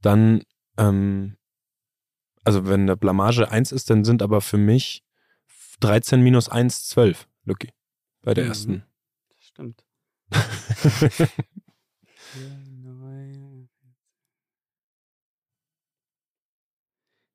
Dann, 0.02 0.44
ähm, 0.78 1.38
also 2.44 2.68
wenn 2.68 2.86
der 2.88 2.96
Blamage 2.98 3.50
1 3.50 3.72
ist, 3.72 3.90
dann 3.90 4.04
sind 4.06 4.22
aber 4.22 4.42
für 4.42 4.58
mich 4.58 5.04
13 5.80 6.22
minus 6.22 6.50
1 6.50 6.88
12, 6.88 7.28
Lucky. 7.46 7.70
Bei 8.22 8.34
der 8.36 8.44
Mhm. 8.44 8.50
ersten. 8.50 8.84
Das 9.30 9.48
stimmt. 9.48 9.84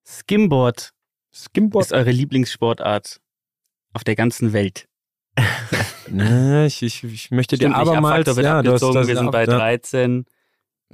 Skimboard 0.07 0.93
Skimboard. 1.33 1.85
ist 1.87 1.93
eure 1.93 2.11
Lieblingssportart 2.11 3.21
auf 3.93 4.05
der 4.05 4.17
ganzen 4.17 4.53
Welt. 4.53 4.87
Ne, 6.11 6.65
ich, 6.67 6.83
ich, 6.83 7.05
ich 7.05 7.31
möchte 7.31 7.57
dir 7.59 7.67
Stimmt 7.67 7.77
nicht, 7.77 7.87
abermals, 7.87 8.27
wird 8.35 8.39
ja, 8.39 8.63
du 8.63 8.73
hast, 8.73 8.81
das, 8.81 9.07
wir 9.09 9.15
sind 9.15 9.31
bei 9.31 9.41
ja, 9.45 9.47
13. 9.59 10.25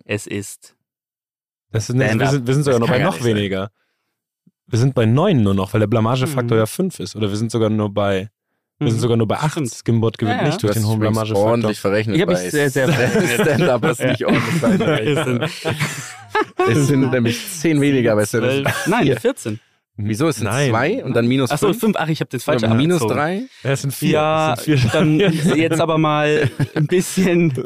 Es 0.04 0.26
ist. 0.26 0.74
das 1.70 1.88
ist, 1.88 1.96
wir, 1.96 2.28
sind, 2.28 2.46
wir 2.48 2.54
sind 2.54 2.64
sogar 2.64 2.80
Das 2.80 2.88
noch 2.88 2.88
bei 2.88 2.98
ja 2.98 3.04
noch 3.04 3.12
nicht 3.14 3.22
sein. 3.22 3.36
weniger. 3.36 3.70
Wir 4.66 4.78
sind 4.80 4.92
bei 4.96 5.06
9 5.06 5.40
nur 5.40 5.54
noch, 5.54 5.72
weil 5.72 5.78
der 5.78 5.86
Blamagefaktor 5.86 6.56
Mhm. 6.56 6.62
ja 6.62 6.66
5 6.66 6.98
ist. 6.98 7.14
Oder 7.14 7.30
wir 7.30 7.36
sind 7.36 7.52
sogar 7.52 7.70
nur 7.70 7.94
bei, 7.94 8.28
wir 8.80 8.90
sind 8.90 8.98
sogar 8.98 9.16
nur 9.16 9.28
bei 9.28 9.36
8. 9.38 9.52
Stimmt. 9.52 9.72
Skimboard 9.72 10.18
gewinnt 10.18 10.36
Ja, 10.38 10.42
ja. 10.42 10.48
nicht 10.48 10.56
Du 10.60 10.66
durch 10.66 10.74
hast 10.76 10.82
den 10.82 10.88
hohen 10.90 10.98
Blamagefaktor. 10.98 11.46
ordentlich 11.46 11.78
verrechnet. 11.78 12.16
Ich 12.16 12.22
hab 12.22 12.28
mich 12.30 12.38
bei 12.38 12.50
sehr, 12.50 12.70
sehr 12.70 12.88
Stand-up 13.40 13.82
du 13.82 13.88
nicht 14.08 14.24
ordentlich. 14.26 15.50
Es 16.68 16.86
sind 16.88 17.10
nämlich 17.12 17.48
10 17.52 17.80
weniger 17.80 18.16
bei 18.16 18.26
Stand-up. 18.26 18.50
12. 18.74 18.86
Nein, 18.88 19.16
14. 19.16 19.60
Wieso? 19.96 20.26
Es 20.28 20.36
sind 20.36 20.46
Nein. 20.46 20.70
2 20.70 21.04
und 21.04 21.14
dann 21.14 21.26
minus 21.28 21.50
Achso, 21.52 21.68
5? 21.68 21.78
5. 21.80 21.96
Ach, 21.98 22.08
ich 22.08 22.18
habe 22.20 22.28
den 22.28 22.40
falsch 22.40 22.62
Oder 22.64 22.74
minus 22.74 23.02
abgezogen. 23.02 23.20
3? 23.22 23.34
Ja, 23.62 23.70
es 23.70 23.82
sind 23.82 23.94
4. 23.94 24.10
Ja, 24.10 24.54
es 24.54 24.64
sind 24.64 24.78
vier. 24.80 24.90
dann 24.90 25.18
jetzt 25.56 25.80
aber 25.80 25.98
mal 25.98 26.50
ein 26.74 26.86
bisschen. 26.88 27.52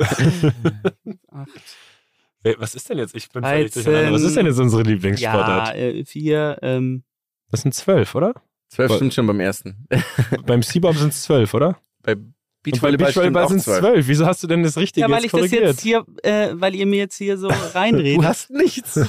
Ey, 2.44 2.54
Was 2.58 2.74
ist 2.74 2.88
denn 2.90 2.98
jetzt? 2.98 3.14
Ich 3.14 3.28
bin 3.30 3.42
völlig 3.42 3.72
13. 3.72 3.84
durcheinander. 3.84 4.12
Was 4.14 4.22
ist 4.22 4.36
denn 4.36 4.46
jetzt 4.46 4.58
unsere 4.60 4.82
Ja, 4.82 4.88
Lieblingssportart? 4.90 5.74
äh, 5.76 6.04
vier. 6.04 6.58
Ähm, 6.62 7.02
Das 7.50 7.62
sind 7.62 7.74
12, 7.74 8.14
oder? 8.14 8.34
12 8.70 8.94
stimmt 8.96 9.14
schon 9.14 9.26
beim 9.26 9.40
ersten. 9.40 9.86
Beim 10.46 10.62
Seabob 10.62 10.94
sind 10.96 11.14
es 11.14 11.22
12, 11.22 11.54
oder? 11.54 11.78
Bei 12.02 12.14
Beachvolleyball, 12.62 13.44
auch 13.44 13.48
sind 13.48 13.58
es 13.58 13.64
12. 13.64 13.78
12. 13.80 14.08
Wieso 14.08 14.26
hast 14.26 14.42
du 14.42 14.46
denn 14.46 14.62
das 14.62 14.76
Richtige 14.76 15.06
ja, 15.06 15.08
weil 15.10 15.22
jetzt 15.22 15.24
ich 15.26 15.30
das 15.32 15.40
korrigiert? 15.40 15.64
jetzt 15.64 15.80
hier, 15.80 16.04
äh, 16.22 16.48
weil 16.52 16.74
ihr 16.74 16.84
mir 16.84 16.98
jetzt 16.98 17.16
hier 17.16 17.38
so 17.38 17.48
reinredet. 17.48 18.18
Du 18.18 18.24
hast 18.24 18.50
nichts. 18.50 19.00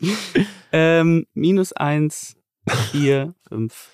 ähm, 0.72 1.26
minus 1.34 1.72
eins, 1.72 2.36
vier, 2.90 3.34
fünf, 3.48 3.90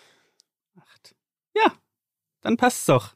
acht. 0.79 1.15
Ja, 1.55 1.73
dann 2.43 2.57
passt's 2.57 2.87
doch. 2.87 3.15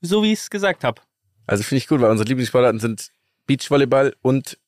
So 0.00 0.22
wie 0.22 0.32
ich 0.32 0.40
es 0.40 0.50
gesagt 0.50 0.84
habe. 0.84 1.00
Also 1.46 1.62
finde 1.62 1.78
ich 1.78 1.88
gut, 1.88 2.00
weil 2.00 2.10
unsere 2.10 2.28
Lieblingssportarten 2.28 2.80
sind 2.80 3.10
Beachvolleyball 3.46 4.14
und 4.22 4.58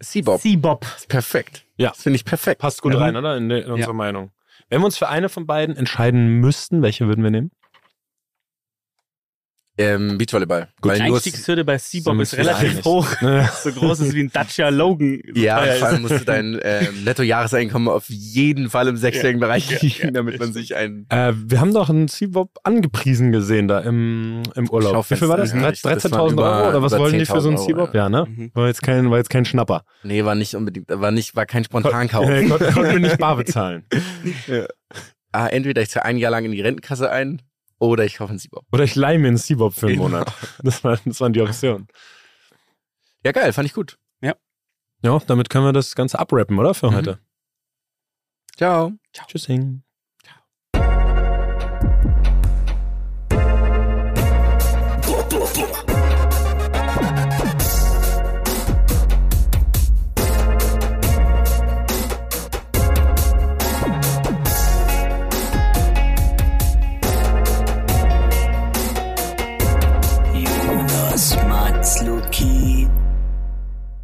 Seabob. 0.00 0.40
Seabob. 0.40 0.80
Das 0.82 0.96
ist 1.00 1.08
perfekt. 1.08 1.64
Ja. 1.76 1.90
Das 1.90 2.02
finde 2.02 2.16
ich 2.16 2.24
perfekt. 2.24 2.60
Passt 2.60 2.82
gut 2.82 2.92
Ja. 2.94 3.00
rein, 3.00 3.16
oder? 3.16 3.36
In, 3.36 3.50
in 3.50 3.70
unsere 3.70 3.94
Meinung. 3.94 4.30
Wenn 4.68 4.80
wir 4.80 4.84
uns 4.86 4.98
für 4.98 5.08
eine 5.08 5.28
von 5.28 5.46
beiden 5.46 5.76
entscheiden 5.76 6.40
müssten, 6.40 6.82
welche 6.82 7.06
würden 7.06 7.24
wir 7.24 7.30
nehmen? 7.30 7.50
Ähm, 9.78 10.18
Beachvolleyball. 10.18 10.68
Die 10.84 10.88
Weil 10.88 10.98
nur, 11.06 11.14
Einstiegshürde 11.16 11.64
bei 11.64 11.78
Seabob 11.78 12.16
So 12.16 12.20
ist 12.22 12.36
relativ 12.36 12.84
hoch. 12.84 13.06
Ja. 13.22 13.46
so 13.62 13.70
groß 13.70 14.00
ist 14.00 14.14
wie 14.14 14.20
ein 14.24 14.32
Dacia 14.32 14.68
Logan. 14.70 15.20
So 15.32 15.40
ja, 15.40 15.58
vor 15.78 15.88
allem 15.88 16.02
musst 16.02 16.20
du 16.20 16.24
dein 16.24 16.58
ähm, 16.64 17.04
Nettojahreseinkommen 17.04 17.88
auf 17.88 18.08
jeden 18.08 18.70
Fall 18.70 18.88
im 18.88 18.96
sechsstelligen 18.96 19.40
Bereich 19.40 19.70
Ja, 19.70 19.78
liegen, 19.80 20.04
ja, 20.06 20.10
damit 20.10 20.40
man 20.40 20.52
sich 20.52 20.74
ein 20.74 21.06
Äh, 21.10 21.32
wir 21.36 21.60
haben 21.60 21.72
doch 21.72 21.88
einen 21.88 22.08
Seabob 22.08 22.50
angepriesen 22.64 23.30
gesehen 23.30 23.68
da 23.68 23.78
im, 23.80 24.42
im 24.56 24.68
Urlaub. 24.68 25.08
Wie 25.10 25.16
viel 25.16 25.28
war 25.28 25.36
das? 25.36 25.50
Schaufenster, 25.50 25.88
ja. 25.90 25.94
Das 25.94 26.04
13.000 26.04 26.12
waren 26.12 26.32
über- 26.32 26.56
Euro 26.58 26.68
oder 26.70 26.82
was 26.82 26.98
wollten 26.98 27.18
die 27.18 27.26
für 27.26 27.40
so 27.40 27.48
einen 27.48 27.58
10.000 27.58 27.66
Seabob? 27.66 27.88
Euro, 27.88 27.96
Ja, 27.96 28.08
ne? 28.08 28.26
Mhm. 28.28 28.50
War 28.54 28.66
jetzt 28.66 28.82
kein, 28.82 29.10
war 29.10 29.18
jetzt 29.18 29.30
kein 29.30 29.44
Schnapper. 29.44 29.84
Nee, 30.02 30.24
war 30.24 30.34
nicht 30.34 30.54
unbedingt, 30.56 30.88
war 30.88 31.12
nicht, 31.12 31.36
war 31.36 31.46
kein 31.46 31.62
Spontankauf. 31.64 32.28
Äh, 32.28 32.46
konnten 32.48 32.82
wir 32.92 32.98
nicht 32.98 33.18
bar 33.18 33.36
bezahlen. 33.36 33.84
ah, 35.32 35.46
entweder 35.46 35.82
ich 35.82 35.90
zahle 35.90 36.04
ein 36.06 36.16
Jahr 36.18 36.30
lang 36.30 36.44
in 36.44 36.52
die 36.52 36.60
Rentenkasse 36.60 37.10
ein 37.10 37.42
oder 37.78 38.04
ich 38.04 38.16
kaufe 38.16 38.30
einen 38.30 38.38
Siebop. 38.38 38.64
Oder 38.72 38.84
ich 38.84 38.94
leih 38.94 39.18
mir 39.18 39.28
einen 39.28 39.36
Seabob 39.36 39.74
für 39.74 39.86
einen 39.86 39.96
Genau. 39.96 40.08
Monat. 40.08 40.32
Das, 40.62 40.82
war, 40.84 40.98
das 41.04 41.20
waren 41.20 41.32
die 41.32 41.40
Optionen. 41.40 41.86
Ja, 43.24 43.32
geil, 43.32 43.52
fand 43.52 43.66
ich 43.66 43.74
gut. 43.74 43.98
Ja, 45.00 45.16
damit 45.28 45.48
können 45.48 45.64
wir 45.64 45.72
das 45.72 45.94
Ganze 45.94 46.18
abrappen, 46.18 46.58
oder? 46.58 46.74
Für 46.74 46.90
Mhm. 46.90 46.94
heute. 46.96 47.18
Ciao. 48.56 48.92
Tschüssing. 49.28 49.84